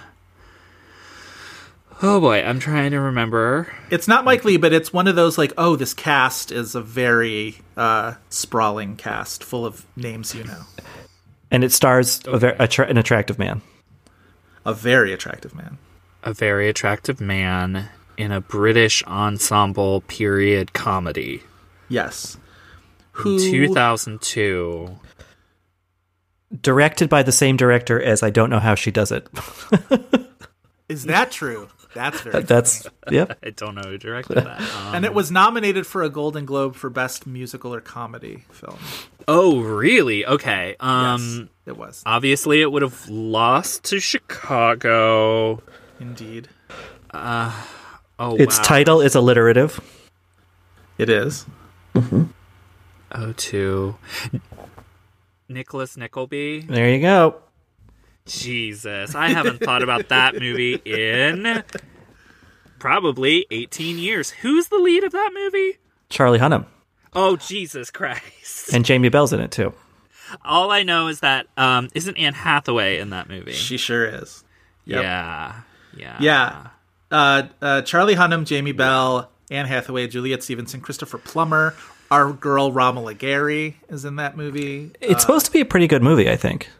Oh 2.04 2.20
boy, 2.20 2.42
I'm 2.42 2.59
trying 2.59 2.90
to 2.92 3.00
remember. 3.00 3.72
It's 3.90 4.09
not 4.09 4.24
Mike 4.24 4.44
Leigh, 4.44 4.56
but 4.56 4.72
it's 4.72 4.92
one 4.92 5.06
of 5.09 5.14
those 5.14 5.38
like, 5.38 5.52
oh, 5.56 5.76
this 5.76 5.94
cast 5.94 6.50
is 6.50 6.74
a 6.74 6.80
very 6.80 7.59
uh, 7.76 8.14
sprawling 8.28 8.96
cast 8.96 9.44
full 9.44 9.64
of 9.64 9.86
names 9.96 10.34
you 10.34 10.44
know. 10.44 10.62
And 11.53 11.62
it 11.62 11.70
stars 11.70 12.20
a 12.27 12.39
ver- 12.39 12.57
attra- 12.59 12.89
an 12.89 12.97
attractive 12.97 13.39
man. 13.39 13.61
A 14.65 14.73
very 14.73 15.12
attractive 15.12 15.55
man. 15.55 15.79
A 16.24 16.33
very 16.33 16.69
attractive 16.69 17.20
man 17.20 17.91
in 18.16 18.33
a 18.33 18.41
British 18.41 19.05
ensemble 19.05 20.01
period 20.03 20.73
comedy. 20.73 21.43
Yes. 21.89 22.37
In 22.37 23.23
Who 23.23 23.39
2002. 23.39 24.99
Directed 26.61 27.09
by 27.09 27.23
the 27.23 27.33
same 27.33 27.57
director 27.57 28.01
as 28.03 28.23
I 28.23 28.31
Don't 28.31 28.51
Know 28.51 28.59
How 28.59 28.74
She 28.74 28.91
Does 28.91 29.12
It. 29.12 29.29
is 30.89 31.05
that 31.05 31.31
true? 31.31 31.69
That's 31.94 32.20
very 32.23 32.43
That's, 32.43 32.86
yep. 33.10 33.39
I 33.43 33.51
don't 33.51 33.74
know 33.74 33.82
who 33.82 33.98
directed 33.98 34.36
that. 34.36 34.60
Um, 34.60 34.66
and 34.94 35.05
it 35.05 35.12
was 35.14 35.31
nominated 35.31 35.86
for 35.86 36.02
a 36.02 36.09
Golden 36.09 36.44
Globe 36.47 36.74
for 36.74 36.89
Best 36.90 37.27
Musical 37.27 37.74
or 37.74 37.81
Comedy 37.81 38.44
Film. 38.51 38.78
oh, 39.28 39.60
really? 39.60 40.24
Okay. 40.27 40.77
Um, 40.81 41.20
yes, 41.20 41.48
it 41.66 41.77
was 41.77 42.02
obviously 42.06 42.60
it 42.62 42.70
would 42.73 42.82
have 42.82 43.09
lost 43.09 43.85
to 43.85 44.01
Chicago. 44.01 45.62
indeed. 46.01 46.48
Uh, 47.10 47.52
Oh, 48.19 48.36
Its 48.36 48.59
wow. 48.59 48.62
title 48.64 49.01
is 49.01 49.14
alliterative. 49.16 49.81
It 50.97 51.09
is. 51.09 51.44
Oh, 51.97 53.32
two. 53.36 53.97
Nicholas 55.48 55.97
Nickleby. 55.97 56.60
There 56.60 56.89
you 56.89 57.01
go. 57.01 57.36
Jesus, 58.27 59.15
I 59.15 59.28
haven't 59.28 59.59
thought 59.61 59.82
about 59.82 60.09
that 60.09 60.35
movie 60.35 60.74
in 60.85 61.62
probably 62.78 63.47
18 63.51 63.99
years. 63.99 64.31
Who's 64.31 64.69
the 64.69 64.78
lead 64.78 65.05
of 65.05 65.12
that 65.12 65.31
movie? 65.35 65.78
Charlie 66.09 66.39
Hunnam. 66.39 66.66
Oh, 67.15 67.36
Jesus 67.36 67.90
Christ. 67.90 68.73
And 68.73 68.85
Jamie 68.85 69.09
Bell's 69.09 69.32
in 69.32 69.40
it 69.40 69.51
too. 69.51 69.73
All 70.44 70.70
I 70.70 70.82
know 70.82 71.09
is 71.09 71.20
that 71.20 71.47
um 71.57 71.89
isn't 71.94 72.16
Anne 72.16 72.32
Hathaway 72.35 72.99
in 72.99 73.11
that 73.11 73.28
movie? 73.28 73.53
She 73.53 73.77
sure 73.77 74.07
is. 74.07 74.44
Yep. 74.86 75.03
Yeah. 75.03 75.61
Yeah. 75.97 76.16
Yeah. 76.20 76.66
Uh, 77.11 77.43
uh, 77.61 77.82
Charlie 77.82 78.15
Hunnam, 78.15 78.47
Jamie 78.47 78.73
Bell, 78.73 79.31
Anne 79.51 79.66
Hathaway, 79.66 80.07
Juliet 80.07 80.43
Stevenson, 80.43 80.81
Christopher 80.81 81.19
Plummer, 81.19 81.74
our 82.11 82.32
girl 82.32 82.73
Romola 82.73 83.15
Garai 83.15 83.74
is 83.90 84.07
in 84.07 84.16
that 84.16 84.35
movie. 84.35 84.93
It's 85.01 85.20
supposed 85.20 85.44
to 85.47 85.53
be 85.53 85.61
a 85.61 85.66
pretty 85.66 85.86
good 85.86 86.03
movie, 86.03 86.31
I 86.31 86.36
think. 86.36 86.70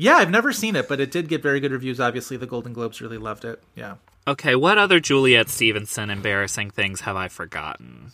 Yeah, 0.00 0.16
I've 0.16 0.30
never 0.30 0.50
seen 0.50 0.76
it, 0.76 0.88
but 0.88 0.98
it 0.98 1.10
did 1.10 1.28
get 1.28 1.42
very 1.42 1.60
good 1.60 1.72
reviews. 1.72 2.00
Obviously, 2.00 2.38
the 2.38 2.46
Golden 2.46 2.72
Globes 2.72 3.02
really 3.02 3.18
loved 3.18 3.44
it. 3.44 3.62
Yeah. 3.74 3.96
Okay, 4.26 4.54
what 4.54 4.78
other 4.78 4.98
Juliet 4.98 5.50
Stevenson 5.50 6.08
embarrassing 6.08 6.70
things 6.70 7.02
have 7.02 7.16
I 7.16 7.28
forgotten? 7.28 8.12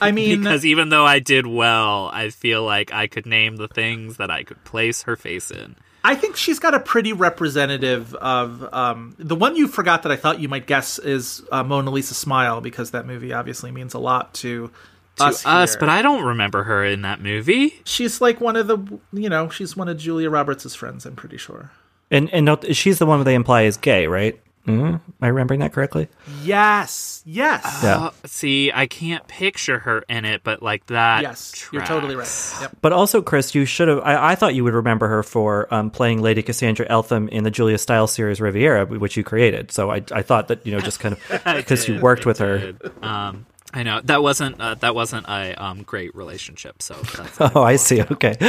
I 0.00 0.12
mean, 0.12 0.40
Because 0.40 0.64
even 0.64 0.90
though 0.90 1.04
I 1.04 1.18
did 1.18 1.48
well, 1.48 2.10
I 2.12 2.30
feel 2.30 2.62
like 2.62 2.92
I 2.92 3.08
could 3.08 3.26
name 3.26 3.56
the 3.56 3.66
things 3.66 4.18
that 4.18 4.30
I 4.30 4.44
could 4.44 4.62
place 4.62 5.02
her 5.02 5.16
face 5.16 5.50
in. 5.50 5.74
I 6.04 6.14
think 6.14 6.36
she's 6.36 6.60
got 6.60 6.74
a 6.74 6.80
pretty 6.80 7.12
representative 7.12 8.14
of 8.14 8.72
um, 8.72 9.16
the 9.18 9.34
one 9.34 9.56
you 9.56 9.66
forgot 9.66 10.04
that 10.04 10.12
I 10.12 10.16
thought 10.16 10.38
you 10.38 10.48
might 10.48 10.68
guess 10.68 11.00
is 11.00 11.42
uh, 11.50 11.64
Mona 11.64 11.90
Lisa 11.90 12.14
Smile 12.14 12.60
because 12.60 12.92
that 12.92 13.04
movie 13.04 13.32
obviously 13.32 13.72
means 13.72 13.94
a 13.94 13.98
lot 13.98 14.32
to, 14.34 14.70
To 15.16 15.24
us. 15.24 15.44
us, 15.44 15.76
but 15.76 15.88
I 15.88 16.00
don't 16.00 16.24
remember 16.24 16.62
her 16.64 16.84
in 16.84 17.02
that 17.02 17.20
movie. 17.20 17.80
she's 17.84 18.20
like 18.20 18.40
one 18.40 18.56
of 18.56 18.66
the 18.66 18.78
you 19.12 19.28
know 19.28 19.50
she's 19.50 19.76
one 19.76 19.88
of 19.88 19.98
Julia 19.98 20.30
Roberts' 20.30 20.74
friends. 20.74 21.04
I'm 21.04 21.16
pretty 21.16 21.36
sure. 21.36 21.70
And 22.10 22.30
and 22.32 22.46
note, 22.46 22.74
she's 22.74 22.98
the 22.98 23.06
one 23.06 23.22
they 23.24 23.34
imply 23.34 23.62
is 23.62 23.76
gay, 23.76 24.06
right? 24.06 24.40
Mm-hmm. 24.66 24.94
Am 24.94 25.02
I 25.20 25.26
remembering 25.26 25.58
that 25.60 25.72
correctly? 25.72 26.08
Yes, 26.44 27.22
yes, 27.26 27.80
Yeah. 27.82 27.96
Uh, 27.96 28.10
see, 28.26 28.70
I 28.72 28.86
can't 28.86 29.26
picture 29.26 29.80
her 29.80 30.04
in 30.08 30.24
it, 30.24 30.44
but 30.44 30.62
like 30.62 30.86
that. 30.86 31.22
yes. 31.22 31.68
You're 31.72 31.84
totally 31.84 32.14
right. 32.14 32.54
Yep. 32.60 32.76
But 32.80 32.92
also, 32.92 33.22
Chris, 33.22 33.56
you 33.56 33.64
should 33.64 33.88
have. 33.88 33.98
I, 34.00 34.32
I 34.32 34.34
thought 34.36 34.54
you 34.54 34.62
would 34.62 34.74
remember 34.74 35.08
her 35.08 35.24
for 35.24 35.72
um, 35.74 35.90
playing 35.90 36.22
Lady 36.22 36.42
Cassandra 36.42 36.86
Eltham 36.88 37.28
in 37.28 37.42
the 37.42 37.50
Julia 37.50 37.76
Stiles 37.76 38.12
series 38.12 38.40
Riviera, 38.40 38.86
which 38.86 39.16
you 39.16 39.24
created. 39.24 39.72
So 39.72 39.90
I, 39.90 40.02
I 40.12 40.22
thought 40.22 40.46
that 40.48 40.64
you 40.64 40.72
know 40.72 40.80
just 40.80 41.00
kind 41.00 41.16
of 41.16 41.44
because 41.56 41.88
you 41.88 42.00
worked 42.00 42.24
I 42.24 42.28
with 42.28 42.38
her. 42.38 42.74
Um, 43.02 43.46
I 43.72 43.82
know 43.82 44.00
that 44.04 44.22
wasn't 44.22 44.60
uh, 44.60 44.74
that 44.76 44.94
wasn't 44.94 45.26
a 45.28 45.54
um, 45.62 45.82
great 45.82 46.14
relationship. 46.14 46.82
So 46.82 46.94
that's 46.94 47.40
Oh, 47.56 47.62
I 47.62 47.76
see. 47.76 48.02
Okay. 48.02 48.36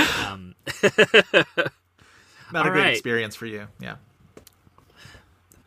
Not 2.52 2.68
a 2.68 2.70
great 2.70 2.84
right. 2.84 2.94
experience 2.94 3.36
for 3.36 3.46
you. 3.46 3.68
Yeah. 3.80 3.96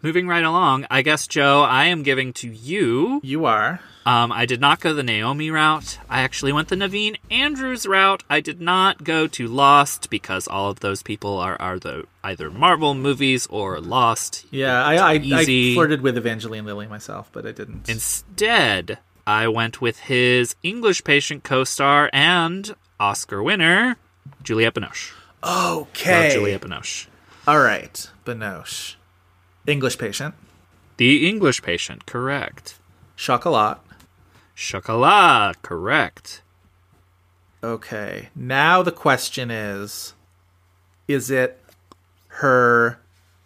moving 0.02 0.28
right 0.28 0.44
along. 0.44 0.86
I 0.90 1.02
guess 1.02 1.26
Joe, 1.26 1.62
I 1.62 1.86
am 1.86 2.02
giving 2.02 2.32
to 2.34 2.48
you. 2.48 3.20
You 3.24 3.46
are. 3.46 3.80
Um, 4.06 4.30
I 4.30 4.46
did 4.46 4.60
not 4.60 4.78
go 4.78 4.94
the 4.94 5.02
Naomi 5.02 5.50
route. 5.50 5.98
I 6.08 6.20
actually 6.20 6.52
went 6.52 6.68
the 6.68 6.76
Naveen 6.76 7.16
Andrews 7.28 7.86
route. 7.86 8.22
I 8.30 8.38
did 8.40 8.60
not 8.60 9.02
go 9.02 9.26
to 9.26 9.48
Lost 9.48 10.10
because 10.10 10.46
all 10.46 10.70
of 10.70 10.78
those 10.78 11.02
people 11.02 11.38
are 11.38 11.60
are 11.60 11.80
the 11.80 12.04
either 12.22 12.48
Marvel 12.48 12.94
movies 12.94 13.48
or 13.48 13.80
Lost. 13.80 14.46
Yeah, 14.52 14.80
I, 14.84 14.94
I, 14.94 15.12
I 15.14 15.74
flirted 15.74 16.02
with 16.02 16.16
Evangeline 16.16 16.64
Lilly 16.64 16.86
myself, 16.86 17.30
but 17.32 17.46
I 17.46 17.50
didn't. 17.50 17.88
Instead, 17.88 18.98
I 19.26 19.48
went 19.48 19.80
with 19.80 19.98
his 20.00 20.54
English 20.62 21.02
Patient 21.02 21.42
co-star 21.42 22.08
and 22.12 22.74
Oscar 23.00 23.42
winner, 23.42 23.96
Juliette 24.42 24.74
Binoche. 24.74 25.12
Love 25.42 25.88
okay. 25.88 26.30
Juliette 26.32 26.62
Binoche. 26.62 27.08
All 27.46 27.60
right. 27.60 28.10
Binoche. 28.24 28.96
English 29.66 29.98
patient. 29.98 30.34
The 30.96 31.28
English 31.28 31.62
Patient, 31.62 32.06
correct. 32.06 32.78
Chocolat. 33.16 33.80
Chocolat, 34.54 35.60
correct. 35.60 36.42
Okay. 37.62 38.30
Now 38.34 38.82
the 38.82 38.92
question 38.92 39.50
is 39.50 40.14
is 41.08 41.30
it 41.30 41.60
her 42.28 42.98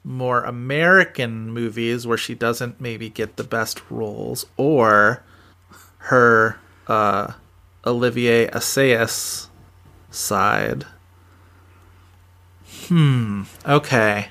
more 0.05 0.45
American 0.45 1.51
movies 1.51 2.07
where 2.07 2.17
she 2.17 2.35
doesn't 2.35 2.81
maybe 2.81 3.09
get 3.09 3.37
the 3.37 3.45
best 3.45 3.83
roles 3.91 4.47
or 4.57 5.23
her 6.05 6.59
uh 6.87 7.33
Olivier 7.87 8.49
Assayas 8.49 9.49
side? 10.11 10.85
Hmm. 12.89 13.45
Okay. 13.67 14.29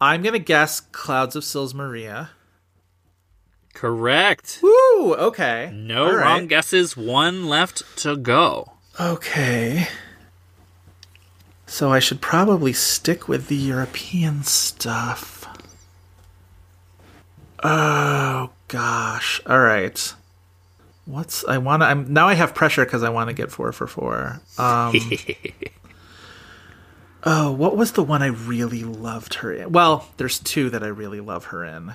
I'm 0.00 0.22
going 0.22 0.34
to 0.34 0.38
guess 0.38 0.80
Clouds 0.80 1.36
of 1.36 1.44
Sils 1.44 1.74
Maria. 1.74 2.30
Correct. 3.74 4.60
Woo, 4.62 5.14
okay. 5.14 5.70
No 5.74 6.06
All 6.06 6.12
right. 6.16 6.22
wrong 6.22 6.46
guesses, 6.46 6.96
one 6.96 7.46
left 7.46 7.82
to 7.98 8.16
go. 8.16 8.72
Okay. 8.98 9.88
So 11.66 11.92
I 11.92 11.98
should 11.98 12.20
probably 12.20 12.72
stick 12.72 13.28
with 13.28 13.48
the 13.48 13.56
European 13.56 14.44
stuff. 14.44 15.46
Oh 17.62 18.50
gosh. 18.76 19.40
All 19.46 19.58
right. 19.58 20.14
What's 21.06 21.44
I 21.44 21.58
want 21.58 21.82
to 21.82 21.86
I'm 21.86 22.12
now 22.12 22.28
I 22.28 22.34
have 22.34 22.54
pressure 22.54 22.84
cuz 22.84 23.02
I 23.02 23.10
want 23.10 23.28
to 23.28 23.34
get 23.34 23.50
4 23.50 23.72
for 23.72 23.86
4. 23.86 24.40
Um 24.58 24.94
Oh, 27.28 27.50
what 27.50 27.76
was 27.76 27.92
the 27.92 28.04
one 28.04 28.22
I 28.22 28.26
really 28.26 28.84
loved 28.84 29.34
her 29.34 29.52
in? 29.52 29.72
Well, 29.72 30.08
there's 30.16 30.38
two 30.38 30.70
that 30.70 30.84
I 30.84 30.88
really 30.88 31.20
love 31.20 31.46
her 31.46 31.64
in. 31.64 31.94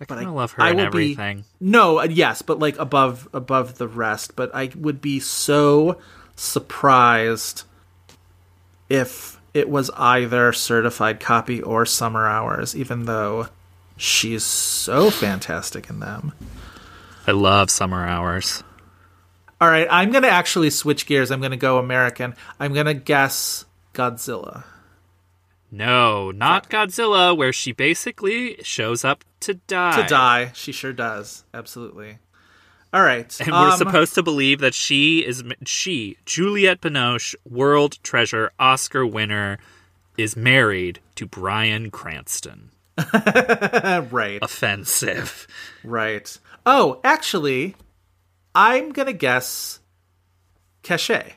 I 0.00 0.04
kind 0.04 0.26
of 0.26 0.34
love 0.34 0.52
her 0.52 0.62
I 0.62 0.72
will 0.72 0.80
everything. 0.80 1.38
Be, 1.38 1.44
no, 1.60 2.00
uh, 2.00 2.04
yes, 2.10 2.42
but 2.42 2.58
like 2.58 2.78
above 2.78 3.28
above 3.32 3.78
the 3.78 3.88
rest. 3.88 4.36
But 4.36 4.54
I 4.54 4.70
would 4.74 5.00
be 5.00 5.20
so 5.20 5.98
surprised 6.36 7.62
if 8.90 9.40
it 9.54 9.70
was 9.70 9.90
either 9.96 10.52
certified 10.52 11.20
copy 11.20 11.62
or 11.62 11.86
summer 11.86 12.26
hours, 12.26 12.76
even 12.76 13.04
though 13.04 13.48
she's 13.96 14.44
so 14.44 15.10
fantastic 15.10 15.90
in 15.90 16.00
them. 16.00 16.32
I 17.26 17.32
love 17.32 17.70
summer 17.70 18.06
hours. 18.06 18.62
All 19.60 19.68
right, 19.68 19.86
I'm 19.90 20.10
gonna 20.10 20.28
actually 20.28 20.70
switch 20.70 21.06
gears. 21.06 21.30
I'm 21.30 21.40
gonna 21.40 21.56
go 21.56 21.78
American. 21.78 22.34
I'm 22.60 22.74
gonna 22.74 22.94
guess 22.94 23.64
Godzilla. 23.94 24.64
No, 25.70 26.30
not 26.30 26.70
Godzilla, 26.70 27.36
where 27.36 27.52
she 27.52 27.72
basically 27.72 28.56
shows 28.62 29.04
up 29.04 29.24
to 29.40 29.54
die. 29.54 30.02
To 30.02 30.08
die. 30.08 30.52
She 30.54 30.70
sure 30.70 30.92
does. 30.92 31.44
Absolutely. 31.52 32.18
All 32.92 33.02
right. 33.02 33.40
And 33.40 33.50
we're 33.50 33.70
um, 33.70 33.78
supposed 33.78 34.14
to 34.14 34.22
believe 34.22 34.60
that 34.60 34.72
she 34.72 35.26
is 35.26 35.42
she, 35.66 36.16
Juliette 36.26 36.80
Binoche, 36.80 37.34
world 37.44 37.98
treasure, 38.04 38.52
Oscar 38.58 39.04
winner, 39.04 39.58
is 40.16 40.36
married 40.36 41.00
to 41.16 41.26
Bryan 41.26 41.90
Cranston. 41.90 42.70
right. 44.10 44.38
Offensive. 44.42 45.46
Right. 45.82 46.38
Oh, 46.64 47.00
actually, 47.04 47.74
I'm 48.54 48.92
going 48.92 49.06
to 49.06 49.12
guess 49.12 49.80
Caché. 50.82 51.32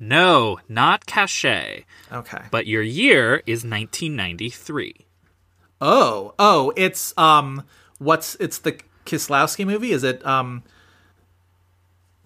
No, 0.00 0.58
not 0.68 1.06
Caché. 1.06 1.84
Okay. 2.12 2.42
But 2.50 2.66
your 2.66 2.82
year 2.82 3.36
is 3.46 3.64
1993. 3.64 5.06
Oh, 5.80 6.34
oh, 6.38 6.72
it's 6.76 7.16
um 7.16 7.62
what's 7.98 8.34
it's 8.36 8.58
the 8.58 8.78
Kieslowski 9.06 9.64
movie? 9.66 9.92
Is 9.92 10.02
it 10.04 10.24
um 10.26 10.62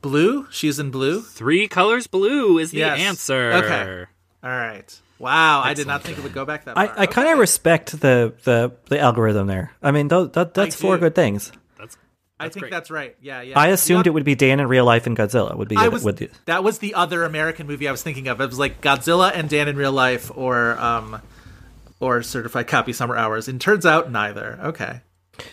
Blue? 0.02 0.46
She's 0.50 0.78
in 0.78 0.90
blue? 0.90 1.20
Three 1.20 1.66
colors 1.68 2.06
blue 2.06 2.58
is 2.58 2.70
the 2.70 2.78
Yes. 2.78 3.00
answer. 3.00 3.52
Okay. 3.52 4.04
All 4.42 4.50
right. 4.50 5.00
Wow, 5.18 5.62
I 5.62 5.72
did 5.74 5.86
not 5.86 6.02
think 6.02 6.18
it 6.18 6.24
would 6.24 6.34
go 6.34 6.44
back 6.44 6.66
that 6.66 6.74
far. 6.74 6.84
I, 6.84 7.02
I 7.02 7.06
kind 7.06 7.28
of 7.28 7.38
respect 7.38 7.92
the, 8.00 8.34
the 8.44 8.72
the 8.90 9.00
algorithm 9.00 9.46
there. 9.46 9.72
I 9.82 9.90
mean, 9.90 10.10
th- 10.10 10.32
that, 10.32 10.52
that's 10.52 10.76
four 10.76 10.96
do. 10.96 11.00
good 11.00 11.14
things. 11.14 11.52
That's 11.78 11.96
I 12.38 12.50
think 12.50 12.68
that's 12.68 12.90
right. 12.90 13.16
Yeah, 13.22 13.40
yeah. 13.40 13.58
I 13.58 13.68
assumed 13.68 14.04
You 14.04 14.10
it 14.10 14.14
would 14.14 14.24
be 14.24 14.34
Dan 14.34 14.60
in 14.60 14.68
real 14.68 14.84
life 14.84 15.06
and 15.06 15.16
Godzilla 15.16 15.56
would 15.56 15.68
be. 15.68 15.76
I 15.76 15.88
was 15.88 16.04
would 16.04 16.16
be- 16.16 16.28
that 16.44 16.62
was 16.62 16.80
the 16.80 16.94
other 16.94 17.24
American 17.24 17.66
movie 17.66 17.88
I 17.88 17.92
was 17.92 18.02
thinking 18.02 18.28
of. 18.28 18.40
It 18.42 18.46
was 18.46 18.58
like 18.58 18.82
Godzilla 18.82 19.32
and 19.34 19.48
Dan 19.48 19.68
in 19.68 19.76
Real 19.76 19.92
Life, 19.92 20.30
or 20.34 20.78
um, 20.78 21.22
or 21.98 22.22
Certified 22.22 22.66
Copy 22.66 22.92
Summer 22.92 23.16
Hours. 23.16 23.48
And 23.48 23.58
turns 23.58 23.86
out 23.86 24.12
neither. 24.12 24.58
Okay. 24.64 25.00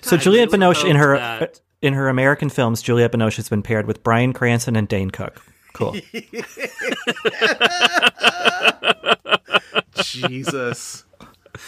so 0.02 0.18
I 0.18 0.20
Juliette 0.20 0.50
Binoche 0.50 0.84
in 0.90 0.98
her 0.98 1.18
that- 1.18 1.62
in 1.82 1.94
her 1.94 2.10
American 2.10 2.50
films, 2.50 2.82
Juliette 2.82 3.14
Binoche 3.14 3.38
has 3.38 3.48
been 3.48 3.62
paired 3.64 3.88
with 3.88 4.04
Bryan 4.04 4.34
Cranston 4.34 4.76
and 4.76 4.88
Dane 4.90 5.10
Cook. 5.10 5.42
Cool. 5.74 5.96
Jesus, 9.96 11.04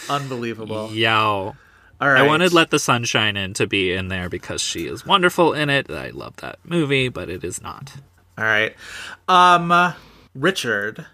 unbelievable. 0.08 0.90
Yow. 0.92 1.56
All 2.00 2.08
right. 2.10 2.22
I 2.22 2.26
wanted 2.26 2.52
Let 2.52 2.70
the 2.70 2.78
Sun 2.78 3.04
Shine 3.04 3.36
In 3.36 3.54
to 3.54 3.66
be 3.66 3.92
in 3.92 4.08
there 4.08 4.28
because 4.28 4.60
she 4.60 4.86
is 4.86 5.06
wonderful 5.06 5.54
in 5.54 5.70
it. 5.70 5.90
I 5.90 6.10
love 6.10 6.36
that 6.36 6.58
movie, 6.62 7.08
but 7.08 7.30
it 7.30 7.42
is 7.42 7.62
not. 7.62 7.94
All 8.36 8.44
right. 8.44 8.74
Um, 9.28 9.94
Richard, 10.34 11.06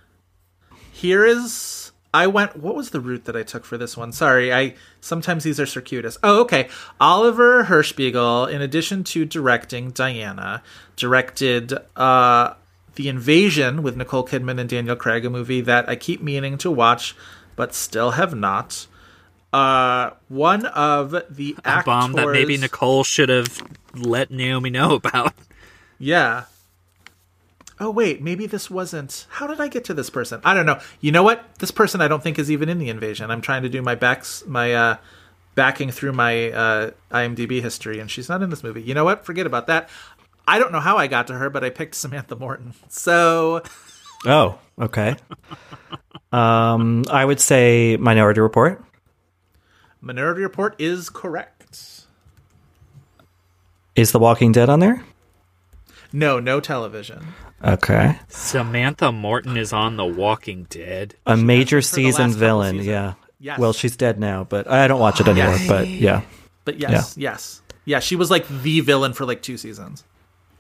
here 0.91 1.25
is. 1.25 1.93
I 2.15 2.27
went. 2.27 2.57
What 2.57 2.75
was 2.75 2.91
the 2.91 3.01
route 3.01 3.25
that 3.25 3.37
I 3.37 3.43
took 3.43 3.65
for 3.65 3.79
this 3.79 3.97
one? 3.97 4.13
Sorry, 4.13 4.53
I 4.53 4.75
sometimes 5.01 5.45
these 5.45 5.59
are 5.61 5.67
circuitous. 5.67 6.19
Oh, 6.23 6.41
okay. 6.43 6.69
Oliver 7.01 7.65
Hirschbiegel, 7.65 8.53
in 8.53 8.61
addition 8.61 9.03
to 9.05 9.25
directing 9.25 9.93
Diana, 9.93 10.63
directed 10.97 11.73
uh, 11.97 12.55
the 12.95 13.09
Invasion 13.09 13.83
with 13.83 13.97
Nicole 13.97 14.27
Kidman 14.27 14.59
and 14.61 14.69
Daniel 14.69 14.97
Craig, 14.97 15.25
a 15.25 15.31
movie 15.31 15.61
that 15.63 15.89
I 15.89 15.97
keep 15.97 16.23
meaning 16.23 16.59
to 16.59 16.71
watch, 16.71 17.15
but 17.57 17.75
still 17.75 18.13
have 18.13 18.35
not. 18.35 18.87
Uh, 19.53 20.11
one 20.29 20.65
of 20.67 21.11
the 21.29 21.57
A 21.65 21.69
actors. 21.69 21.85
bomb 21.85 22.13
that 22.13 22.29
maybe 22.31 22.57
Nicole 22.57 23.05
should 23.05 23.29
have 23.29 23.63
let 23.95 24.31
Naomi 24.31 24.71
know 24.71 24.95
about. 25.03 25.35
Yeah. 25.99 26.45
Oh 27.79 27.91
wait, 27.91 28.23
maybe 28.23 28.47
this 28.47 28.71
wasn't. 28.71 29.27
How 29.29 29.47
did 29.47 29.61
I 29.61 29.69
get 29.69 29.85
to 29.87 29.95
this 29.95 30.09
person? 30.09 30.41
I 30.45 30.55
don't 30.55 30.67
know. 30.67 30.79
You 31.01 31.13
know 31.13 31.23
what? 31.23 31.45
This 31.59 31.71
person 31.71 32.01
I 32.01 32.09
don't 32.09 32.23
think 32.23 32.39
is 32.39 32.51
even 32.51 32.69
in 32.69 32.79
the 32.79 32.89
invasion. 32.89 33.31
I'm 33.31 33.41
trying 33.41 33.63
to 33.63 33.69
do 33.69 33.83
my 33.83 33.95
backs 33.95 34.45
my 34.47 34.73
uh 34.75 34.97
backing 35.55 35.91
through 35.91 36.13
my 36.13 36.51
uh 36.53 36.91
IMDb 37.11 37.61
history 37.61 37.99
and 37.99 38.11
she's 38.11 38.29
not 38.29 38.41
in 38.43 38.51
this 38.51 38.63
movie. 38.63 38.83
You 38.83 38.95
know 38.95 39.05
what? 39.05 39.25
Forget 39.27 39.47
about 39.47 39.67
that. 39.67 39.89
I 40.47 40.59
don't 40.59 40.73
know 40.73 40.81
how 40.81 40.97
I 40.97 41.07
got 41.07 41.29
to 41.29 41.35
her, 41.35 41.51
but 41.51 41.65
I 41.65 41.71
picked 41.71 41.95
Samantha 41.95 42.37
Morton. 42.37 42.75
So, 42.89 43.63
oh, 44.27 44.59
okay. 44.81 45.17
Um, 46.33 47.05
I 47.11 47.25
would 47.25 47.41
say 47.41 47.97
Minority 47.97 48.41
Report. 48.41 48.83
Minority 50.01 50.43
Report 50.43 50.75
is 50.79 51.11
correct. 51.11 52.07
Is 53.95 54.13
The 54.13 54.19
Walking 54.19 54.53
Dead 54.53 54.69
on 54.69 54.81
there? 54.81 55.05
No, 56.13 56.41
no 56.41 56.61
television. 56.61 57.29
Okay. 57.65 58.19
Samantha 58.29 59.13
Morton 59.13 59.57
is 59.57 59.73
on 59.73 59.97
The 59.97 60.05
Walking 60.05 60.67
Dead. 60.69 61.15
A 61.27 61.37
major 61.37 61.81
for 61.81 61.95
the 61.97 62.05
last 62.05 62.17
season 62.17 62.33
villain. 62.33 62.71
seasons. 62.79 62.87
Yeah. 62.89 63.15
Yes. 63.39 63.59
Well, 63.59 63.73
she's 63.73 63.97
dead 63.97 64.19
now, 64.21 64.45
but 64.45 64.69
I 64.69 64.87
don't 64.89 65.01
watch 65.01 65.21
it 65.21 65.29
anymore. 65.29 65.59
But 65.67 65.89
yeah, 65.89 66.23
But 66.65 66.79
yes, 66.79 67.17
yes. 67.19 67.61
Yeah, 67.85 67.99
she 67.99 68.15
was 68.15 68.31
like 68.31 68.47
the 68.49 68.81
villain 68.81 69.13
for 69.15 69.25
like 69.27 69.43
two 69.43 69.57
seasons. 69.57 70.05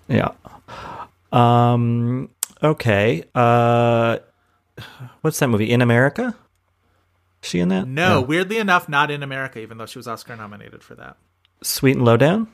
Yeah. 0.08 0.30
Um. 1.32 2.28
Okay. 2.62 3.24
Uh. 3.34 4.18
What's 5.22 5.38
that 5.38 5.48
movie? 5.48 5.70
In 5.70 5.82
America? 5.82 6.34
She 7.42 7.58
in 7.60 7.68
that? 7.70 7.86
No, 7.88 8.20
Yeah. 8.20 8.24
weirdly 8.26 8.58
enough, 8.58 8.88
not 8.88 9.10
in 9.10 9.22
America, 9.22 9.58
even 9.60 9.76
though 9.78 9.86
she 9.86 9.98
was 9.98 10.06
Oscar 10.06 10.36
nominated 10.36 10.82
for 10.82 10.94
that. 10.94 11.16
Sweet 11.62 11.96
and 11.96 12.04
Lowdown. 12.04 12.46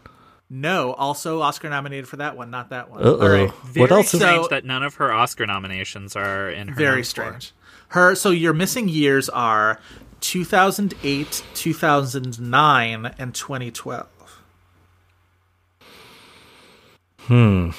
No, 0.51 0.95
also 0.95 1.43
Oscar 1.43 1.69
nominated 1.69 2.09
for 2.09 2.17
that 2.17 2.37
one, 2.37 2.51
not 2.51 2.71
that 2.71 2.91
one. 2.91 3.03
Uh-oh. 3.03 3.21
All 3.21 3.29
right. 3.29 3.51
What 3.77 3.93
else 3.93 4.15
is- 4.15 4.21
Strange 4.21 4.45
So- 4.45 4.49
that 4.49 4.65
none 4.65 4.83
of 4.83 4.95
her 4.95 5.13
Oscar 5.13 5.47
nominations 5.47 6.17
are 6.17 6.49
in 6.49 6.69
her. 6.69 6.75
Very 6.75 6.89
number 6.89 6.97
four. 7.01 7.05
strange. 7.05 7.53
Her 7.89 8.15
so 8.15 8.31
your 8.31 8.55
missing 8.55 8.89
years 8.89 9.29
are 9.29 9.79
2008, 10.21 11.45
2009, 11.55 13.15
and 13.19 13.35
2012. 13.35 14.07
Hmm. 17.29 17.71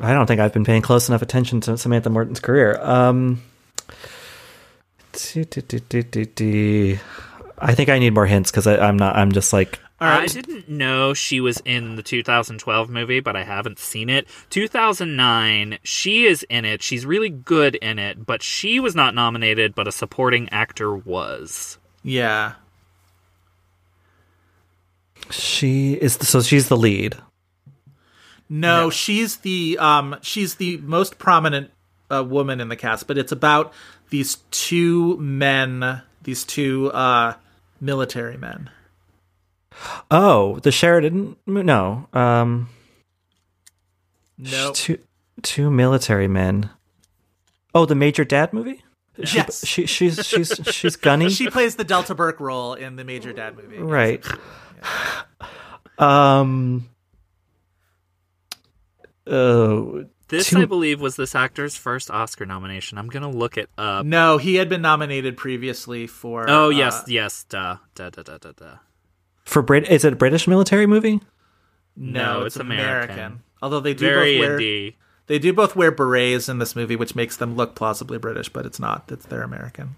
I 0.00 0.12
don't 0.12 0.26
think 0.26 0.40
I've 0.40 0.52
been 0.52 0.64
paying 0.64 0.82
close 0.82 1.08
enough 1.08 1.22
attention 1.22 1.60
to 1.62 1.76
Samantha 1.76 2.10
Morton's 2.10 2.40
career. 2.40 2.78
Um. 2.80 3.42
do, 5.12 5.44
do, 5.44 6.24
do. 6.24 6.98
I 7.58 7.74
think 7.74 7.88
I 7.88 7.98
need 7.98 8.14
more 8.14 8.26
hints 8.26 8.50
because 8.50 8.66
I'm 8.66 8.96
not. 8.96 9.16
I'm 9.16 9.32
just 9.32 9.52
like. 9.52 9.80
I 10.00 10.26
didn't 10.26 10.68
know 10.68 11.14
she 11.14 11.40
was 11.40 11.62
in 11.64 11.96
the 11.96 12.02
2012 12.02 12.90
movie, 12.90 13.20
but 13.20 13.36
I 13.36 13.44
haven't 13.44 13.78
seen 13.78 14.10
it. 14.10 14.28
2009, 14.50 15.78
she 15.82 16.26
is 16.26 16.44
in 16.50 16.64
it. 16.64 16.82
She's 16.82 17.06
really 17.06 17.30
good 17.30 17.74
in 17.76 17.98
it, 17.98 18.26
but 18.26 18.42
she 18.42 18.80
was 18.80 18.94
not 18.94 19.14
nominated, 19.14 19.74
but 19.74 19.88
a 19.88 19.92
supporting 19.92 20.48
actor 20.50 20.94
was. 20.94 21.78
Yeah. 22.02 22.54
She 25.30 25.94
is 25.94 26.14
so 26.14 26.42
she's 26.42 26.68
the 26.68 26.76
lead. 26.76 27.16
No, 28.48 28.90
she's 28.90 29.38
the 29.38 29.78
um 29.80 30.16
she's 30.22 30.56
the 30.56 30.76
most 30.78 31.18
prominent 31.18 31.70
uh, 32.10 32.22
woman 32.24 32.60
in 32.60 32.68
the 32.68 32.76
cast, 32.76 33.06
but 33.06 33.16
it's 33.18 33.32
about 33.32 33.72
these 34.10 34.36
two 34.50 35.16
men, 35.18 36.02
these 36.22 36.44
two 36.44 36.90
uh 36.92 37.34
military 37.80 38.36
men. 38.36 38.70
Oh, 40.10 40.58
the 40.60 40.70
Sheridan. 40.70 41.36
No. 41.46 42.06
Um. 42.12 42.68
No. 44.38 44.72
Two 44.72 44.98
two 45.42 45.70
military 45.70 46.28
men. 46.28 46.70
Oh, 47.74 47.86
the 47.86 47.94
Major 47.94 48.24
Dad 48.24 48.52
movie. 48.52 48.84
She, 49.24 49.36
Yes. 49.36 49.66
She 49.66 49.86
she's 49.86 50.24
she's 50.26 50.60
she's 50.70 50.96
gunny. 50.96 51.28
She 51.30 51.48
plays 51.48 51.76
the 51.76 51.84
Delta 51.84 52.14
Burke 52.14 52.40
role 52.40 52.74
in 52.74 52.96
the 52.96 53.04
Major 53.04 53.32
Dad 53.32 53.56
movie. 53.56 53.78
right. 53.78 54.24
Um. 55.98 56.88
Oh. 59.26 60.04
This, 60.28 60.48
two- 60.48 60.58
I 60.60 60.64
believe, 60.64 61.00
was 61.00 61.16
this 61.16 61.34
actor's 61.34 61.76
first 61.76 62.10
Oscar 62.10 62.46
nomination. 62.46 62.96
I'm 62.98 63.08
gonna 63.08 63.30
look 63.30 63.56
it 63.58 63.68
up. 63.76 64.06
No, 64.06 64.38
he 64.38 64.54
had 64.56 64.68
been 64.70 64.80
nominated 64.82 65.36
previously 65.36 66.06
for 66.06 66.48
Oh 66.48 66.66
uh, 66.66 66.70
yes, 66.70 67.04
yes, 67.08 67.44
duh, 67.44 67.76
duh, 67.94 68.10
duh, 68.10 68.22
duh, 68.22 68.38
duh, 68.38 68.52
duh. 68.56 68.76
for 69.44 69.60
Brit. 69.62 69.88
Is 69.88 70.04
it 70.04 70.14
a 70.14 70.16
British 70.16 70.48
military 70.48 70.86
movie? 70.86 71.20
No, 71.96 72.38
No, 72.40 72.44
it's, 72.46 72.56
it's 72.56 72.60
American. 72.60 73.14
American. 73.16 73.42
Although 73.62 73.80
they 73.80 73.94
do 73.94 74.06
Very 74.06 74.38
both 74.38 74.48
wear 74.48 74.58
indie. 74.58 74.94
they 75.26 75.38
do 75.38 75.52
both 75.52 75.76
wear 75.76 75.92
berets 75.92 76.48
in 76.48 76.58
this 76.58 76.74
movie, 76.74 76.96
which 76.96 77.14
makes 77.14 77.36
them 77.36 77.54
look 77.54 77.74
plausibly 77.74 78.18
British, 78.18 78.48
but 78.48 78.64
it's 78.66 78.80
not. 78.80 79.04
It's 79.12 79.26
they're 79.26 79.42
American. 79.42 79.94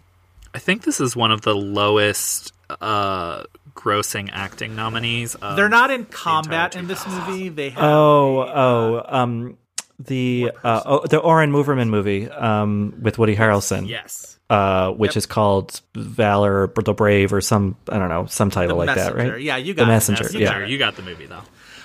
I 0.56 0.58
think 0.58 0.84
this 0.84 1.00
is 1.02 1.14
one 1.14 1.32
of 1.32 1.42
the 1.42 1.54
lowest 1.54 2.54
uh, 2.80 3.42
grossing 3.74 4.30
acting 4.32 4.74
nominees. 4.74 5.34
Of 5.34 5.54
they're 5.56 5.68
not 5.68 5.90
in 5.90 6.06
combat 6.06 6.74
in 6.74 6.86
this 6.86 7.06
movie. 7.06 7.50
They 7.50 7.68
have 7.70 7.84
Oh, 7.84 8.38
oh, 8.40 9.02
um, 9.06 9.58
the 9.98 10.50
uh, 10.64 10.80
oh, 10.86 11.06
the 11.06 11.18
Oren 11.18 11.52
Moverman 11.52 11.90
movie, 11.90 12.30
um, 12.30 12.94
with 13.02 13.18
Woody 13.18 13.36
Harrelson. 13.36 13.86
Yes. 13.86 14.38
Uh, 14.48 14.92
which 14.92 15.10
Yep. 15.10 15.16
is 15.18 15.26
called 15.26 15.80
Valor 15.94 16.72
or 16.74 16.82
the 16.82 16.94
Brave 16.94 17.34
or 17.34 17.42
some 17.42 17.76
I 17.90 17.98
don't 17.98 18.08
know 18.08 18.24
some 18.26 18.48
title 18.48 18.78
The 18.78 18.86
like 18.86 18.96
that, 18.96 19.14
right? 19.14 19.38
Yeah, 19.40 19.56
you 19.58 19.74
got 19.74 19.82
it. 19.82 19.86
messenger. 19.88 20.24
Messenger. 20.24 20.60
Yeah, 20.60 20.66
You 20.66 20.78
got 20.78 20.96
the 20.96 21.02
movie 21.02 21.26
though. 21.26 21.42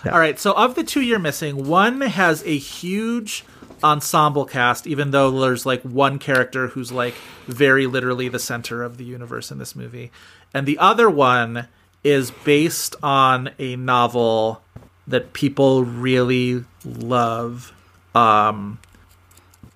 All 0.09 0.17
right, 0.17 0.39
so 0.39 0.53
of 0.53 0.75
the 0.75 0.83
two 0.83 1.01
you're 1.01 1.19
missing, 1.19 1.67
one 1.67 1.99
has 2.01 2.41
a 2.45 2.57
huge 2.57 3.43
ensemble 3.83 4.45
cast, 4.45 4.87
even 4.87 5.11
though 5.11 5.31
there's 5.31 5.65
like 5.65 5.81
one 5.83 6.19
character 6.19 6.67
who's 6.67 6.91
like 6.91 7.15
very 7.47 7.87
literally 7.87 8.27
the 8.29 8.39
center 8.39 8.83
of 8.83 8.97
the 8.97 9.03
universe 9.03 9.51
in 9.51 9.57
this 9.57 9.75
movie. 9.75 10.11
And 10.53 10.67
the 10.67 10.77
other 10.77 11.09
one 11.09 11.67
is 12.03 12.31
based 12.31 12.95
on 13.03 13.51
a 13.59 13.75
novel 13.75 14.61
that 15.07 15.33
people 15.33 15.83
really 15.83 16.63
love. 16.85 17.73
Um, 18.15 18.79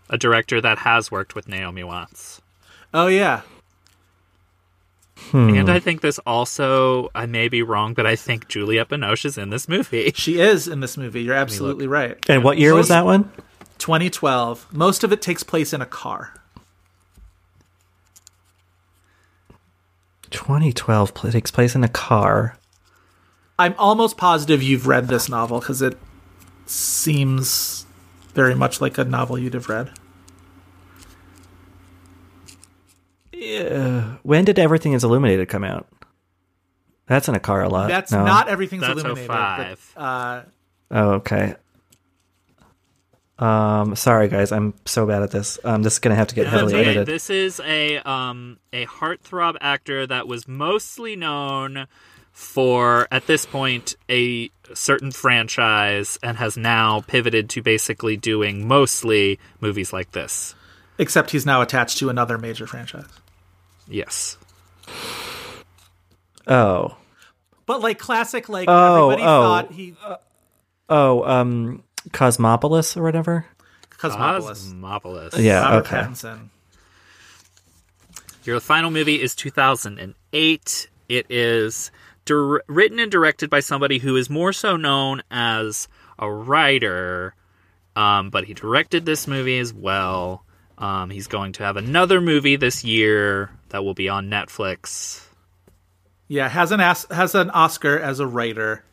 A 0.09 0.17
director 0.17 0.59
that 0.61 0.79
has 0.79 1.11
worked 1.11 1.35
with 1.35 1.47
Naomi 1.47 1.83
Watts. 1.83 2.41
oh, 2.93 3.07
yeah. 3.07 3.41
And 5.33 5.69
I 5.69 5.79
think 5.79 6.01
this 6.01 6.19
also, 6.19 7.09
I 7.15 7.25
may 7.25 7.47
be 7.47 7.63
wrong, 7.63 7.93
but 7.93 8.05
I 8.05 8.15
think 8.15 8.47
Juliette 8.47 8.89
Binoche 8.89 9.25
is 9.25 9.37
in 9.37 9.49
this 9.49 9.67
movie. 9.67 10.11
She 10.15 10.39
is 10.39 10.67
in 10.67 10.81
this 10.81 10.97
movie. 10.97 11.23
You're 11.23 11.35
absolutely 11.35 11.87
right. 11.87 12.17
And 12.29 12.43
what 12.43 12.57
year 12.57 12.73
was 12.73 12.89
that 12.89 13.05
one? 13.05 13.31
2012. 13.77 14.73
Most 14.73 15.03
of 15.03 15.11
it 15.11 15.21
takes 15.21 15.43
place 15.43 15.73
in 15.73 15.81
a 15.81 15.85
car. 15.85 16.33
2012 20.31 21.13
pl- 21.13 21.31
takes 21.31 21.51
place 21.51 21.75
in 21.75 21.83
a 21.83 21.87
car. 21.87 22.57
I'm 23.57 23.75
almost 23.77 24.17
positive 24.17 24.61
you've 24.61 24.87
read 24.87 25.07
this 25.07 25.29
novel 25.29 25.59
because 25.59 25.81
it 25.81 25.97
seems 26.65 27.85
very 28.33 28.55
much 28.55 28.81
like 28.81 28.97
a 28.97 29.05
novel 29.05 29.37
you'd 29.39 29.53
have 29.53 29.69
read. 29.69 29.91
Yeah. 33.31 34.15
When 34.23 34.43
did 34.45 34.59
Everything 34.59 34.93
is 34.93 35.03
Illuminated 35.03 35.47
come 35.47 35.63
out? 35.63 35.87
That's 37.07 37.27
in 37.27 37.35
a 37.35 37.39
car 37.39 37.61
a 37.63 37.69
lot. 37.69 37.87
That's 37.87 38.11
No? 38.11 38.25
not 38.25 38.47
everything's 38.49 38.81
That's 38.81 38.93
illuminated. 39.01 39.27
05. 39.27 39.91
But, 39.95 40.01
uh, 40.01 40.43
Oh, 40.91 41.09
okay. 41.13 41.55
Um, 43.37 43.95
sorry 43.97 44.29
guys, 44.29 44.51
I'm 44.53 44.73
so 44.85 45.05
bad 45.05 45.21
at 45.21 45.31
this. 45.31 45.59
Um, 45.65 45.83
this 45.83 45.93
is 45.93 45.99
gonna 45.99 46.15
have 46.15 46.27
to 46.27 46.35
get 46.35 46.47
heavily 46.47 46.73
Okay, 46.75 46.83
edited. 46.91 47.07
This 47.07 47.29
is 47.29 47.59
a 47.65 47.97
um 48.09 48.59
a 48.71 48.85
heartthrob 48.85 49.57
actor 49.59 50.07
that 50.07 50.27
was 50.27 50.47
mostly 50.47 51.15
known 51.17 51.87
for 52.31 53.07
at 53.11 53.27
this 53.27 53.45
point 53.45 53.95
a 54.09 54.49
certain 54.73 55.11
franchise 55.11 56.17
and 56.23 56.37
has 56.37 56.55
now 56.57 57.01
pivoted 57.07 57.49
to 57.49 57.61
basically 57.61 58.15
doing 58.17 58.67
mostly 58.67 59.39
movies 59.61 59.91
like 59.93 60.11
this. 60.11 60.55
except 60.97 61.31
he's 61.31 61.45
now 61.45 61.61
attached 61.61 61.97
to 61.97 62.09
another 62.09 62.37
major 62.37 62.65
franchise. 62.65 63.05
Yes. 63.87 64.37
Oh, 66.47 66.95
But 67.65 67.81
like 67.81 67.99
classic, 67.99 68.47
like 68.49 68.67
Oh, 68.69 69.09
everybody 69.09 69.23
oh. 69.23 69.41
thought 69.43 69.71
he 69.71 69.95
oh, 70.89 71.23
um, 71.23 71.83
Cosmopolis 72.11 72.95
or 72.97 73.03
whatever. 73.03 73.45
Cosmopolis. 73.97 74.63
Cosmopolis. 74.63 75.37
Yeah, 75.37 75.61
Robert 75.63 75.87
okay. 75.87 75.95
Pattinson. 75.97 76.49
Your 78.43 78.59
final 78.59 78.91
movie 78.91 79.21
is 79.21 79.33
2008. 79.35 80.89
It 81.09 81.25
is 81.29 81.91
dir- 82.25 82.61
written 82.67 82.99
and 82.99 83.11
directed 83.11 83.49
by 83.49 83.59
somebody 83.61 83.97
who 83.97 84.15
is 84.15 84.29
more 84.29 84.53
so 84.53 84.75
known 84.77 85.23
as 85.31 85.87
a 86.19 86.29
writer, 86.29 87.33
um, 87.95 88.29
but 88.29 88.45
he 88.45 88.53
directed 88.53 89.05
this 89.05 89.27
movie 89.27 89.57
as 89.59 89.73
well. 89.73 90.43
Um, 90.77 91.09
he's 91.09 91.27
going 91.27 91.53
to 91.53 91.63
have 91.63 91.77
another 91.77 92.19
movie 92.21 92.55
this 92.57 92.83
year 92.83 93.49
that 93.69 93.83
will 93.83 93.93
be 93.93 94.09
on 94.09 94.29
Netflix. 94.29 95.25
Yeah, 96.27 96.49
has 96.49 96.71
an 96.71 96.81
as- 96.81 97.07
has 97.09 97.33
an 97.35 97.49
Oscar 97.51 97.97
as 97.97 98.19
a 98.19 98.27
writer. 98.27 98.83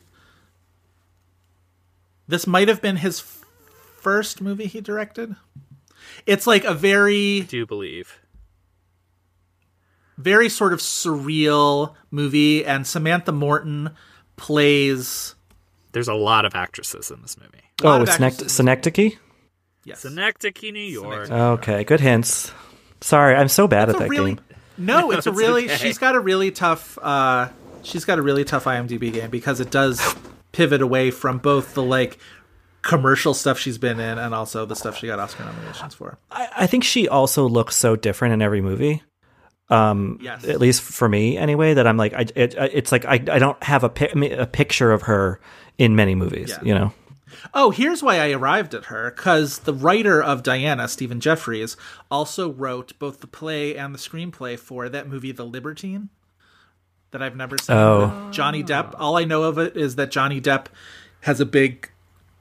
This 2.27 2.47
might 2.47 2.67
have 2.67 2.81
been 2.81 2.97
his 2.97 3.19
f- 3.19 3.43
first 3.99 4.41
movie 4.41 4.65
he 4.67 4.81
directed. 4.81 5.35
It's 6.25 6.47
like 6.47 6.63
a 6.63 6.73
very 6.73 7.41
I 7.41 7.45
do 7.45 7.65
believe. 7.65 8.19
very 10.17 10.49
sort 10.49 10.73
of 10.73 10.79
surreal 10.79 11.93
movie 12.11 12.65
and 12.65 12.85
Samantha 12.85 13.31
Morton 13.31 13.91
plays 14.35 15.35
There's 15.91 16.07
a 16.07 16.13
lot 16.13 16.45
of 16.45 16.55
actresses 16.55 17.11
in 17.11 17.21
this 17.21 17.37
movie. 17.37 17.49
Oh, 17.83 18.01
it's 18.01 18.11
Synect- 18.17 18.33
actresses. 18.33 18.51
Synecdoche. 18.53 19.17
yes. 19.85 19.99
Synecdoche, 20.01 20.71
New 20.71 20.79
York. 20.79 21.29
Okay, 21.31 21.83
good 21.83 21.99
hints. 21.99 22.51
Sorry, 23.01 23.35
I'm 23.35 23.47
so 23.49 23.67
bad 23.67 23.89
It's 23.89 23.95
at 23.95 23.99
that 24.03 24.09
really 24.09 24.35
game. 24.35 24.45
No, 24.77 25.11
it's 25.11 25.25
a 25.27 25.29
it's 25.29 25.37
really 25.37 25.65
okay. 25.65 25.75
she's 25.77 25.97
got 25.97 26.15
a 26.15 26.19
really 26.19 26.51
tough 26.51 26.97
uh 27.01 27.49
she's 27.83 28.05
got 28.05 28.17
a 28.17 28.21
really 28.21 28.43
tough 28.45 28.63
IMDb 28.65 29.11
game 29.11 29.29
because 29.29 29.59
it 29.59 29.69
does 29.71 29.99
pivot 30.53 30.81
away 30.81 31.11
from 31.11 31.37
both 31.39 31.73
the 31.73 31.83
like 31.83 32.17
commercial 32.81 33.33
stuff 33.33 33.57
she's 33.59 33.77
been 33.77 33.99
in 33.99 34.17
and 34.17 34.33
also 34.33 34.65
the 34.65 34.75
stuff 34.75 34.97
she 34.97 35.07
got 35.07 35.19
Oscar 35.19 35.43
nominations 35.45 35.93
for. 35.93 36.17
I, 36.31 36.47
I 36.59 36.67
think 36.67 36.83
she 36.85 37.07
also 37.09 37.47
looks 37.47 37.75
so 37.75 37.95
different 37.95 38.33
in 38.33 38.41
every 38.41 38.61
movie. 38.61 39.03
Um, 39.69 40.19
Yes. 40.21 40.43
at 40.45 40.59
least 40.59 40.81
for 40.81 41.07
me, 41.09 41.37
anyway. 41.37 41.73
That 41.73 41.87
I'm 41.87 41.97
like, 41.97 42.13
I, 42.13 42.25
it, 42.35 42.55
it's 42.57 42.91
like 42.91 43.05
I, 43.05 43.13
I 43.13 43.39
don't 43.39 43.61
have 43.63 43.83
a 43.83 43.89
pi- 43.89 44.11
a 44.31 44.45
picture 44.45 44.91
of 44.91 45.03
her 45.03 45.39
in 45.77 45.95
many 45.95 46.15
movies. 46.15 46.49
Yeah. 46.49 46.63
You 46.63 46.73
know. 46.75 46.93
Oh, 47.53 47.71
here's 47.71 48.03
why 48.03 48.19
I 48.19 48.31
arrived 48.31 48.75
at 48.75 48.85
her 48.85 49.11
because 49.11 49.59
the 49.59 49.73
writer 49.73 50.21
of 50.21 50.43
Diana, 50.43 50.87
Stephen 50.87 51.19
Jeffries, 51.19 51.75
also 52.11 52.51
wrote 52.51 52.97
both 52.99 53.21
the 53.21 53.27
play 53.27 53.75
and 53.75 53.93
the 53.95 53.99
screenplay 53.99 54.59
for 54.59 54.87
that 54.89 55.07
movie, 55.09 55.31
The 55.31 55.45
Libertine, 55.45 56.09
that 57.13 57.23
I've 57.23 57.35
never 57.35 57.57
seen. 57.57 57.75
Oh. 57.75 58.29
Johnny 58.31 58.63
Depp. 58.63 58.95
All 58.99 59.17
I 59.17 59.23
know 59.23 59.43
of 59.43 59.57
it 59.57 59.77
is 59.77 59.95
that 59.95 60.11
Johnny 60.11 60.41
Depp 60.41 60.65
has 61.21 61.39
a 61.39 61.45
big 61.45 61.89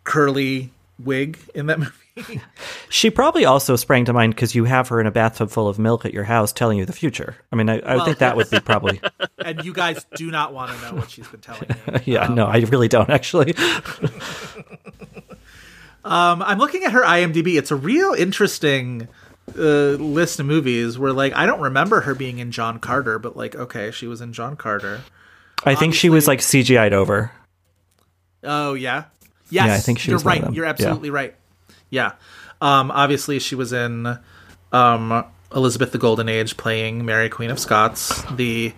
curly 0.02 0.72
wig 0.98 1.38
in 1.54 1.66
that 1.66 1.78
movie. 2.16 2.42
She 2.90 3.10
probably 3.10 3.44
also 3.44 3.76
sprang 3.76 4.04
to 4.06 4.12
mind 4.12 4.34
because 4.34 4.54
you 4.54 4.64
have 4.64 4.88
her 4.88 5.00
in 5.00 5.06
a 5.06 5.10
bathtub 5.10 5.50
full 5.50 5.68
of 5.68 5.78
milk 5.78 6.04
at 6.04 6.12
your 6.12 6.24
house 6.24 6.52
telling 6.52 6.76
you 6.78 6.84
the 6.84 6.92
future. 6.92 7.36
I 7.50 7.56
mean, 7.56 7.70
I, 7.70 7.78
I 7.80 7.96
would 7.96 8.04
think 8.04 8.18
that 8.18 8.36
would 8.36 8.50
be 8.50 8.60
probably. 8.60 9.00
and 9.44 9.64
you 9.64 9.72
guys 9.72 10.04
do 10.16 10.30
not 10.30 10.52
want 10.52 10.72
to 10.72 10.82
know 10.82 10.94
what 10.98 11.10
she's 11.10 11.28
been 11.28 11.40
telling 11.40 11.68
me. 11.68 12.00
yeah, 12.04 12.26
no, 12.28 12.46
I 12.46 12.58
really 12.58 12.88
don't 12.88 13.08
actually. 13.08 13.54
Um, 16.04 16.42
I'm 16.42 16.58
looking 16.58 16.84
at 16.84 16.92
her 16.92 17.02
IMDb. 17.02 17.56
It's 17.56 17.70
a 17.70 17.76
real 17.76 18.12
interesting 18.12 19.06
uh, 19.56 19.96
list 20.02 20.40
of 20.40 20.46
movies 20.46 20.98
where, 20.98 21.12
like, 21.12 21.34
I 21.34 21.46
don't 21.46 21.60
remember 21.60 22.00
her 22.02 22.14
being 22.14 22.38
in 22.38 22.50
John 22.52 22.78
Carter, 22.78 23.18
but 23.18 23.36
like, 23.36 23.54
okay, 23.54 23.90
she 23.90 24.06
was 24.06 24.20
in 24.20 24.32
John 24.32 24.56
Carter. 24.56 25.00
I 25.64 25.74
think 25.74 25.94
she 25.94 26.10
was 26.10 26.26
like 26.26 26.40
CGI'd 26.40 26.92
over. 26.92 27.30
Oh 28.44 28.74
yeah, 28.74 29.04
yes. 29.50 29.66
Yeah, 29.68 29.74
I 29.74 29.78
think 29.78 29.98
she 30.00 30.10
you're 30.10 30.16
was 30.16 30.24
right. 30.24 30.52
You're 30.52 30.64
Yeah. 30.64 30.70
absolutely 30.70 31.10
right. 31.10 31.34
Yeah. 31.90 32.12
Um, 32.60 32.90
obviously, 32.90 33.38
she 33.38 33.54
was 33.54 33.72
in 33.72 34.18
um, 34.72 35.24
Elizabeth 35.54 35.92
the 35.92 35.98
Golden 35.98 36.28
Age, 36.28 36.56
playing 36.56 37.04
Mary 37.04 37.28
Queen 37.28 37.50
of 37.50 37.58
Scots, 37.58 38.22
the 38.32 38.72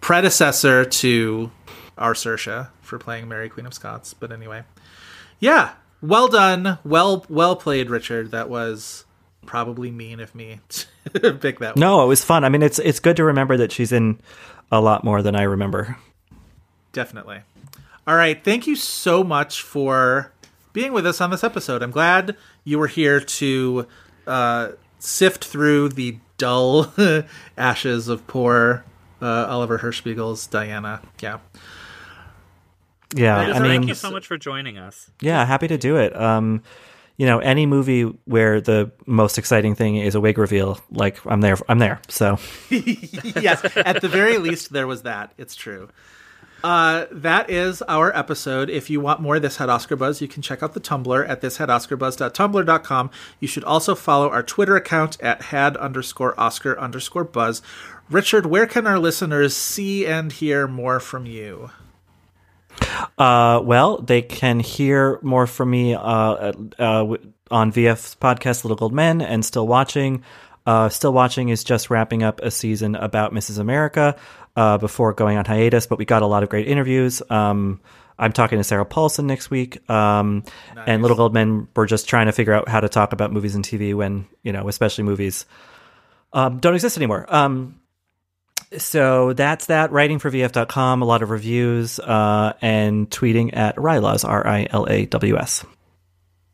predecessor 0.00 0.84
to 0.84 1.50
our 1.96 2.14
Saoirse 2.14 2.68
for 2.80 2.98
playing 2.98 3.28
Mary 3.28 3.48
Queen 3.48 3.66
of 3.66 3.74
Scots. 3.74 4.14
But 4.14 4.32
anyway, 4.32 4.64
yeah, 5.38 5.72
well 6.02 6.28
done, 6.28 6.78
well 6.84 7.24
well 7.28 7.56
played, 7.56 7.88
Richard. 7.90 8.30
That 8.30 8.48
was 8.50 9.04
probably 9.46 9.90
mean 9.90 10.20
of 10.20 10.34
me 10.34 10.60
to 11.14 11.32
pick 11.34 11.58
that. 11.60 11.76
one. 11.76 11.80
No, 11.80 12.02
it 12.04 12.06
was 12.06 12.24
fun. 12.24 12.44
I 12.44 12.48
mean, 12.48 12.62
it's 12.62 12.78
it's 12.78 13.00
good 13.00 13.16
to 13.16 13.24
remember 13.24 13.56
that 13.56 13.72
she's 13.72 13.92
in 13.92 14.18
a 14.72 14.80
lot 14.80 15.04
more 15.04 15.22
than 15.22 15.34
I 15.34 15.42
remember. 15.42 15.96
Definitely. 16.92 17.40
All 18.06 18.16
right. 18.16 18.42
Thank 18.42 18.66
you 18.66 18.76
so 18.76 19.22
much 19.22 19.62
for 19.62 20.32
being 20.72 20.92
with 20.92 21.06
us 21.06 21.20
on 21.20 21.30
this 21.30 21.44
episode. 21.44 21.82
I'm 21.82 21.90
glad 21.90 22.36
you 22.64 22.78
were 22.78 22.86
here 22.88 23.20
to 23.20 23.86
uh, 24.26 24.68
sift 24.98 25.44
through 25.44 25.90
the 25.90 26.18
dull 26.38 26.92
ashes 27.56 28.08
of 28.08 28.26
poor 28.26 28.84
uh, 29.22 29.46
Oliver 29.48 29.78
Hirschbiegel's 29.78 30.46
Diana. 30.46 31.02
Yeah. 31.20 31.38
Yeah, 33.14 33.36
That 33.38 33.48
is 33.50 33.56
I 33.56 33.58
mean, 33.60 33.70
Thank 33.72 33.88
you 33.88 33.94
so 33.94 34.10
much 34.10 34.26
for 34.26 34.38
joining 34.38 34.78
us. 34.78 35.10
yeah, 35.20 35.44
happy 35.44 35.66
to 35.68 35.76
do 35.76 35.96
it. 35.96 36.14
Um, 36.14 36.62
you 37.20 37.26
know, 37.26 37.38
any 37.38 37.66
movie 37.66 38.04
where 38.24 38.62
the 38.62 38.90
most 39.04 39.36
exciting 39.36 39.74
thing 39.74 39.96
is 39.96 40.14
a 40.14 40.20
wig 40.22 40.38
reveal, 40.38 40.80
like 40.90 41.20
I'm 41.26 41.42
there. 41.42 41.58
I'm 41.68 41.78
there. 41.78 42.00
So 42.08 42.38
yes, 42.70 43.62
at 43.76 44.00
the 44.00 44.08
very 44.08 44.38
least, 44.38 44.72
there 44.72 44.86
was 44.86 45.02
that. 45.02 45.34
It's 45.36 45.54
true. 45.54 45.90
Uh, 46.64 47.04
that 47.12 47.50
is 47.50 47.82
our 47.82 48.10
episode. 48.16 48.70
If 48.70 48.88
you 48.88 49.02
want 49.02 49.20
more 49.20 49.38
This 49.38 49.58
Had 49.58 49.68
Oscar 49.68 49.96
Buzz, 49.96 50.22
you 50.22 50.28
can 50.28 50.40
check 50.40 50.62
out 50.62 50.72
the 50.72 50.80
Tumblr 50.80 51.28
at 51.28 51.42
this 51.42 51.58
had 51.58 51.68
oscar 51.68 51.98
thishadoscarbuzz.tumblr.com. 51.98 53.10
You 53.38 53.48
should 53.48 53.64
also 53.64 53.94
follow 53.94 54.30
our 54.30 54.42
Twitter 54.42 54.76
account 54.76 55.20
at 55.20 55.42
had 55.42 55.76
underscore 55.76 56.38
Oscar 56.40 56.80
underscore 56.80 57.24
Buzz. 57.24 57.60
Richard, 58.08 58.46
where 58.46 58.66
can 58.66 58.86
our 58.86 58.98
listeners 58.98 59.54
see 59.54 60.06
and 60.06 60.32
hear 60.32 60.66
more 60.66 60.98
from 60.98 61.26
you? 61.26 61.70
Uh, 63.18 63.60
well, 63.62 63.98
they 63.98 64.22
can 64.22 64.60
hear 64.60 65.18
more 65.22 65.46
from 65.46 65.70
me 65.70 65.94
uh, 65.94 66.52
uh, 66.78 67.16
on 67.50 67.72
VF's 67.72 68.14
podcast, 68.16 68.64
Little 68.64 68.76
Gold 68.76 68.92
Men, 68.92 69.20
and 69.20 69.44
Still 69.44 69.66
Watching. 69.66 70.22
Uh, 70.66 70.88
Still 70.88 71.12
Watching 71.12 71.48
is 71.48 71.64
just 71.64 71.90
wrapping 71.90 72.22
up 72.22 72.40
a 72.40 72.50
season 72.50 72.94
about 72.94 73.32
Mrs. 73.32 73.58
America 73.58 74.16
uh, 74.56 74.78
before 74.78 75.12
going 75.12 75.36
on 75.36 75.44
hiatus, 75.44 75.86
but 75.86 75.98
we 75.98 76.04
got 76.04 76.22
a 76.22 76.26
lot 76.26 76.42
of 76.42 76.48
great 76.48 76.68
interviews. 76.68 77.22
Um, 77.30 77.80
I'm 78.18 78.32
talking 78.32 78.58
to 78.58 78.64
Sarah 78.64 78.84
Paulson 78.84 79.26
next 79.26 79.50
week. 79.50 79.88
Um, 79.88 80.44
And 80.86 81.00
Little 81.02 81.16
Gold 81.16 81.32
Men, 81.32 81.68
we're 81.74 81.86
just 81.86 82.08
trying 82.08 82.26
to 82.26 82.32
figure 82.32 82.52
out 82.52 82.68
how 82.68 82.80
to 82.80 82.88
talk 82.88 83.12
about 83.12 83.32
movies 83.32 83.54
and 83.54 83.64
TV 83.64 83.94
when, 83.94 84.26
you 84.42 84.52
know, 84.52 84.68
especially 84.68 85.04
movies 85.04 85.46
um, 86.32 86.58
don't 86.58 86.74
exist 86.74 86.96
anymore. 86.98 87.24
Um, 87.28 87.79
so 88.78 89.32
that's 89.32 89.66
that. 89.66 89.92
Writing 89.92 90.18
for 90.18 90.30
VF.com, 90.30 91.02
a 91.02 91.04
lot 91.04 91.22
of 91.22 91.30
reviews, 91.30 91.98
uh, 91.98 92.52
and 92.60 93.10
tweeting 93.10 93.56
at 93.56 93.76
Rilaws, 93.76 94.24
R 94.28 94.46
I 94.46 94.66
L 94.70 94.86
A 94.88 95.06
W 95.06 95.36
S. 95.36 95.64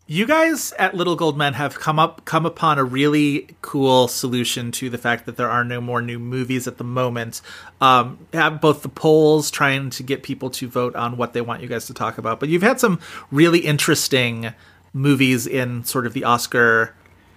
You 0.09 0.25
guys 0.25 0.73
at 0.79 0.95
Little 0.95 1.17
Gold 1.17 1.37
Men 1.37 1.55
have 1.55 1.81
come 1.81 1.99
up 1.99 2.25
come 2.25 2.47
upon 2.47 2.79
a 2.79 2.85
really 2.85 3.49
cool 3.61 4.07
solution 4.07 4.71
to 4.73 4.89
the 4.89 4.99
fact 4.99 5.27
that 5.27 5.37
there 5.37 5.51
are 5.51 5.65
no 5.65 5.81
more 5.81 6.01
new 6.01 6.21
movies 6.21 6.69
at 6.69 6.79
the 6.79 6.85
moment. 6.85 7.43
Um, 7.81 8.27
have 8.33 8.61
both 8.61 8.83
the 8.83 8.89
polls 8.89 9.51
trying 9.51 9.91
to 9.91 10.05
get 10.05 10.23
people 10.23 10.49
to 10.51 10.69
vote 10.69 10.95
on 10.95 11.17
what 11.17 11.33
they 11.33 11.41
want 11.41 11.61
you 11.61 11.69
guys 11.69 11.87
to 11.87 11.95
talk 11.95 12.19
about, 12.19 12.39
but 12.39 12.49
you've 12.49 12.63
had 12.63 12.79
some 12.79 13.01
really 13.33 13.59
interesting 13.61 14.55
movies 14.93 15.47
in 15.47 15.83
sort 15.85 16.07
of 16.07 16.13
the 16.13 16.23
Oscar 16.23 16.95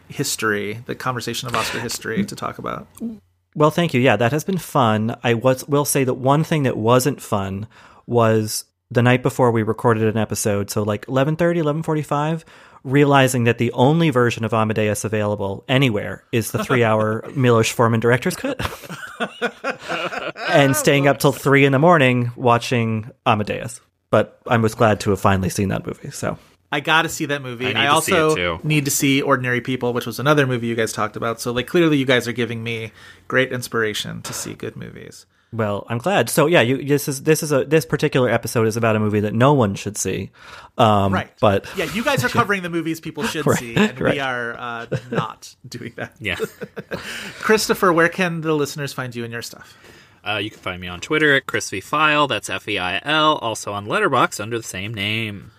history, 0.08 0.84
the 0.86 0.94
conversation 0.94 1.48
of 1.48 1.56
Oscar 1.56 1.80
history 1.80 2.24
to 2.24 2.36
talk 2.36 2.60
about. 2.60 2.88
Well, 3.56 3.72
thank 3.72 3.94
you. 3.94 4.02
Yeah, 4.02 4.16
that 4.16 4.32
has 4.32 4.44
been 4.44 4.58
fun. 4.58 5.16
I 5.24 5.34
was 5.34 5.68
will 5.68 5.86
say 5.86 6.04
that 6.04 6.14
one 6.16 6.44
thing 6.44 6.64
that 6.64 6.78
wasn't 6.78 7.22
fun 7.22 7.68
was 8.06 8.66
the 8.92 9.02
night 9.02 9.22
before 9.24 9.52
we 9.52 9.64
recorded 9.64 10.04
an 10.04 10.18
episode, 10.18 10.70
so 10.70 10.84
like 10.84 11.06
11:30, 11.08 11.62
11:45, 11.62 12.44
realizing 12.84 13.44
that 13.46 13.58
the 13.58 13.72
only 13.74 14.10
version 14.10 14.46
of 14.46 14.54
Amadeus 14.54 15.04
available 15.04 15.64
anywhere 15.68 16.24
is 16.32 16.52
the 16.52 16.60
3-hour 16.60 17.32
Milos 17.36 17.70
Forman 17.70 18.00
director's 18.00 18.36
cut. 18.36 18.60
and 20.50 20.76
staying 20.76 21.08
up 21.08 21.20
till 21.20 21.32
3 21.32 21.66
in 21.66 21.72
the 21.72 21.80
morning 21.80 22.32
watching 22.36 23.12
Amadeus. 23.26 23.82
But 24.12 24.40
I 24.48 24.58
was 24.58 24.74
glad 24.74 25.02
to 25.02 25.12
have 25.12 25.20
finally 25.20 25.50
seen 25.50 25.70
that 25.70 25.86
movie. 25.86 26.10
So 26.12 26.38
I 26.72 26.80
got 26.82 27.04
to 27.04 27.10
see 27.10 27.26
that 27.26 27.42
movie. 27.42 27.66
I 27.66 27.74
need 27.74 27.78
I, 27.78 27.96
to 27.96 28.02
see 28.02 28.14
also 28.14 28.32
it, 28.32 28.36
too. 28.36 28.68
need 28.68 28.86
to 28.86 28.92
see 28.92 29.22
Ordinary 29.22 29.62
People, 29.62 29.94
which 29.94 30.06
was 30.06 30.20
another 30.20 30.46
movie 30.46 30.68
you 30.68 30.76
guys 30.76 30.94
talked 30.94 31.16
about. 31.16 31.42
So 31.42 31.52
like 31.52 31.68
clearly 31.68 31.98
you 31.98 32.06
guys 32.06 32.28
are 32.28 32.32
giving 32.32 32.64
me 32.64 32.92
great 33.28 33.52
inspiration 33.52 34.22
to 34.24 34.34
see 34.34 34.54
good 34.54 34.76
movies. 34.76 35.26
Well, 35.52 35.88
I'm 35.90 35.98
glad. 35.98 36.30
So 36.30 36.46
yeah, 36.46 36.62
you, 36.62 36.84
this 36.86 37.08
is 37.08 37.24
this 37.24 37.42
is 37.42 37.52
a 37.52 37.66
this 37.66 37.84
particular 37.84 38.30
episode 38.30 38.68
is 38.68 38.78
about 38.78 38.96
a 38.96 39.00
movie 39.00 39.22
that 39.22 39.34
no 39.34 39.54
one 39.54 39.74
should 39.74 39.98
see. 39.98 40.30
Um, 40.78 41.12
Right. 41.12 41.32
But 41.42 41.66
Yeah, 41.76 41.86
you 41.86 42.04
guys 42.04 42.24
are 42.24 42.30
covering 42.40 42.62
the 42.62 42.70
movies 42.70 43.00
people 43.00 43.24
should 43.24 43.46
Right, 43.48 43.58
see, 43.58 43.76
and 43.76 44.00
right. 44.00 44.14
we 44.14 44.20
are 44.20 44.56
uh, 44.56 44.86
not 45.10 45.56
doing 45.68 45.94
that. 45.96 46.14
Yeah. 46.20 46.36
Christopher, 47.40 47.92
where 47.92 48.10
can 48.10 48.42
the 48.42 48.54
listeners 48.54 48.94
find 48.94 49.16
you 49.16 49.24
and 49.24 49.34
your 49.34 49.42
stuff? 49.42 49.76
Uh, 50.28 50.38
you 50.38 50.52
can 50.52 50.60
find 50.60 50.80
me 50.80 50.88
on 50.88 51.00
Twitter 51.00 51.34
at 51.36 51.48
Chris 51.48 51.70
v. 51.70 51.82
Feil. 51.82 52.28
That's 52.28 52.50
F 52.50 52.68
E 52.68 52.78
I 52.78 53.02
L. 53.04 53.38
Also 53.38 53.74
on 53.74 53.88
Letterboxd 53.88 54.40
under 54.40 54.58
the 54.58 54.64
same 54.64 54.94
name. 54.94 55.52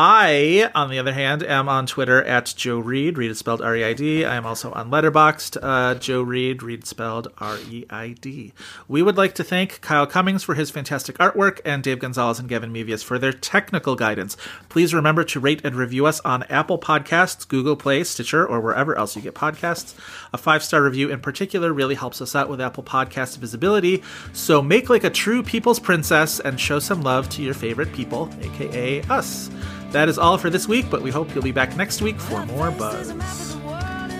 I, 0.00 0.70
on 0.76 0.90
the 0.90 1.00
other 1.00 1.12
hand, 1.12 1.42
am 1.42 1.68
on 1.68 1.84
Twitter 1.84 2.22
at 2.22 2.54
Joe 2.56 2.78
Reid. 2.78 3.18
Reid 3.18 3.32
is 3.32 3.38
spelled 3.40 3.60
R 3.60 3.74
E 3.74 3.84
I 3.84 3.94
D. 3.94 4.24
I 4.24 4.36
am 4.36 4.46
also 4.46 4.70
on 4.70 4.92
Letterboxd. 4.92 5.58
Uh, 5.60 5.96
Joe 5.96 6.22
Reid, 6.22 6.62
Reid 6.62 6.86
spelled 6.86 7.26
R 7.38 7.58
E 7.68 7.84
I 7.90 8.10
D. 8.10 8.52
We 8.86 9.02
would 9.02 9.16
like 9.16 9.34
to 9.34 9.42
thank 9.42 9.80
Kyle 9.80 10.06
Cummings 10.06 10.44
for 10.44 10.54
his 10.54 10.70
fantastic 10.70 11.18
artwork 11.18 11.58
and 11.64 11.82
Dave 11.82 11.98
Gonzalez 11.98 12.38
and 12.38 12.48
Gavin 12.48 12.72
Mevius 12.72 13.02
for 13.02 13.18
their 13.18 13.32
technical 13.32 13.96
guidance. 13.96 14.36
Please 14.68 14.94
remember 14.94 15.24
to 15.24 15.40
rate 15.40 15.62
and 15.64 15.74
review 15.74 16.06
us 16.06 16.20
on 16.20 16.44
Apple 16.44 16.78
Podcasts, 16.78 17.48
Google 17.48 17.74
Play, 17.74 18.04
Stitcher, 18.04 18.46
or 18.46 18.60
wherever 18.60 18.96
else 18.96 19.16
you 19.16 19.22
get 19.22 19.34
podcasts. 19.34 19.96
A 20.32 20.38
five 20.38 20.62
star 20.62 20.80
review 20.80 21.10
in 21.10 21.18
particular 21.18 21.72
really 21.72 21.96
helps 21.96 22.22
us 22.22 22.36
out 22.36 22.48
with 22.48 22.60
Apple 22.60 22.84
Podcast 22.84 23.38
visibility. 23.38 24.04
So 24.32 24.62
make 24.62 24.88
like 24.90 25.02
a 25.02 25.10
true 25.10 25.42
people's 25.42 25.80
princess 25.80 26.38
and 26.38 26.60
show 26.60 26.78
some 26.78 27.02
love 27.02 27.28
to 27.30 27.42
your 27.42 27.54
favorite 27.54 27.92
people, 27.92 28.30
aka 28.42 29.02
us. 29.02 29.50
That 29.90 30.08
is 30.08 30.18
all 30.18 30.36
for 30.36 30.50
this 30.50 30.68
week, 30.68 30.90
but 30.90 31.00
we 31.00 31.10
hope 31.10 31.34
you'll 31.34 31.44
be 31.44 31.52
back 31.52 31.76
next 31.76 32.02
week 32.02 32.20
for 32.20 32.44
more 32.46 32.70
buzz. 32.70 33.10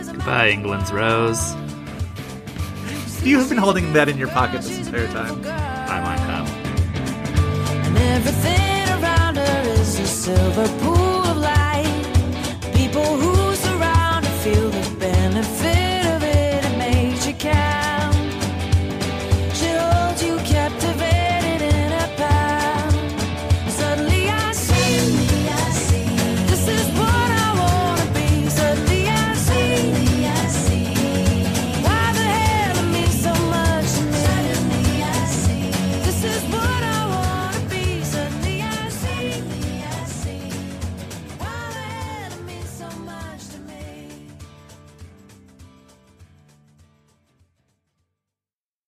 Goodbye, 0.07 0.49
England's 0.49 0.91
Rose. 0.91 1.55
You 3.23 3.39
have 3.39 3.49
been 3.49 3.59
holding 3.59 3.93
that 3.93 4.09
in 4.09 4.17
your 4.17 4.29
pocket 4.29 4.63
this 4.63 4.79
entire 4.87 5.07
time. 5.09 5.41
I 5.45 6.01
might 6.01 6.21
have. 6.21 6.49
And 7.87 7.99
everything 7.99 9.03
around 9.03 9.37
her 9.37 9.63
is 9.73 9.99
a 9.99 10.07
silver 10.07 10.69
pool 10.81 11.25
of 11.25 11.37
light. 11.37 12.07
People 12.75 13.05
who 13.05 13.28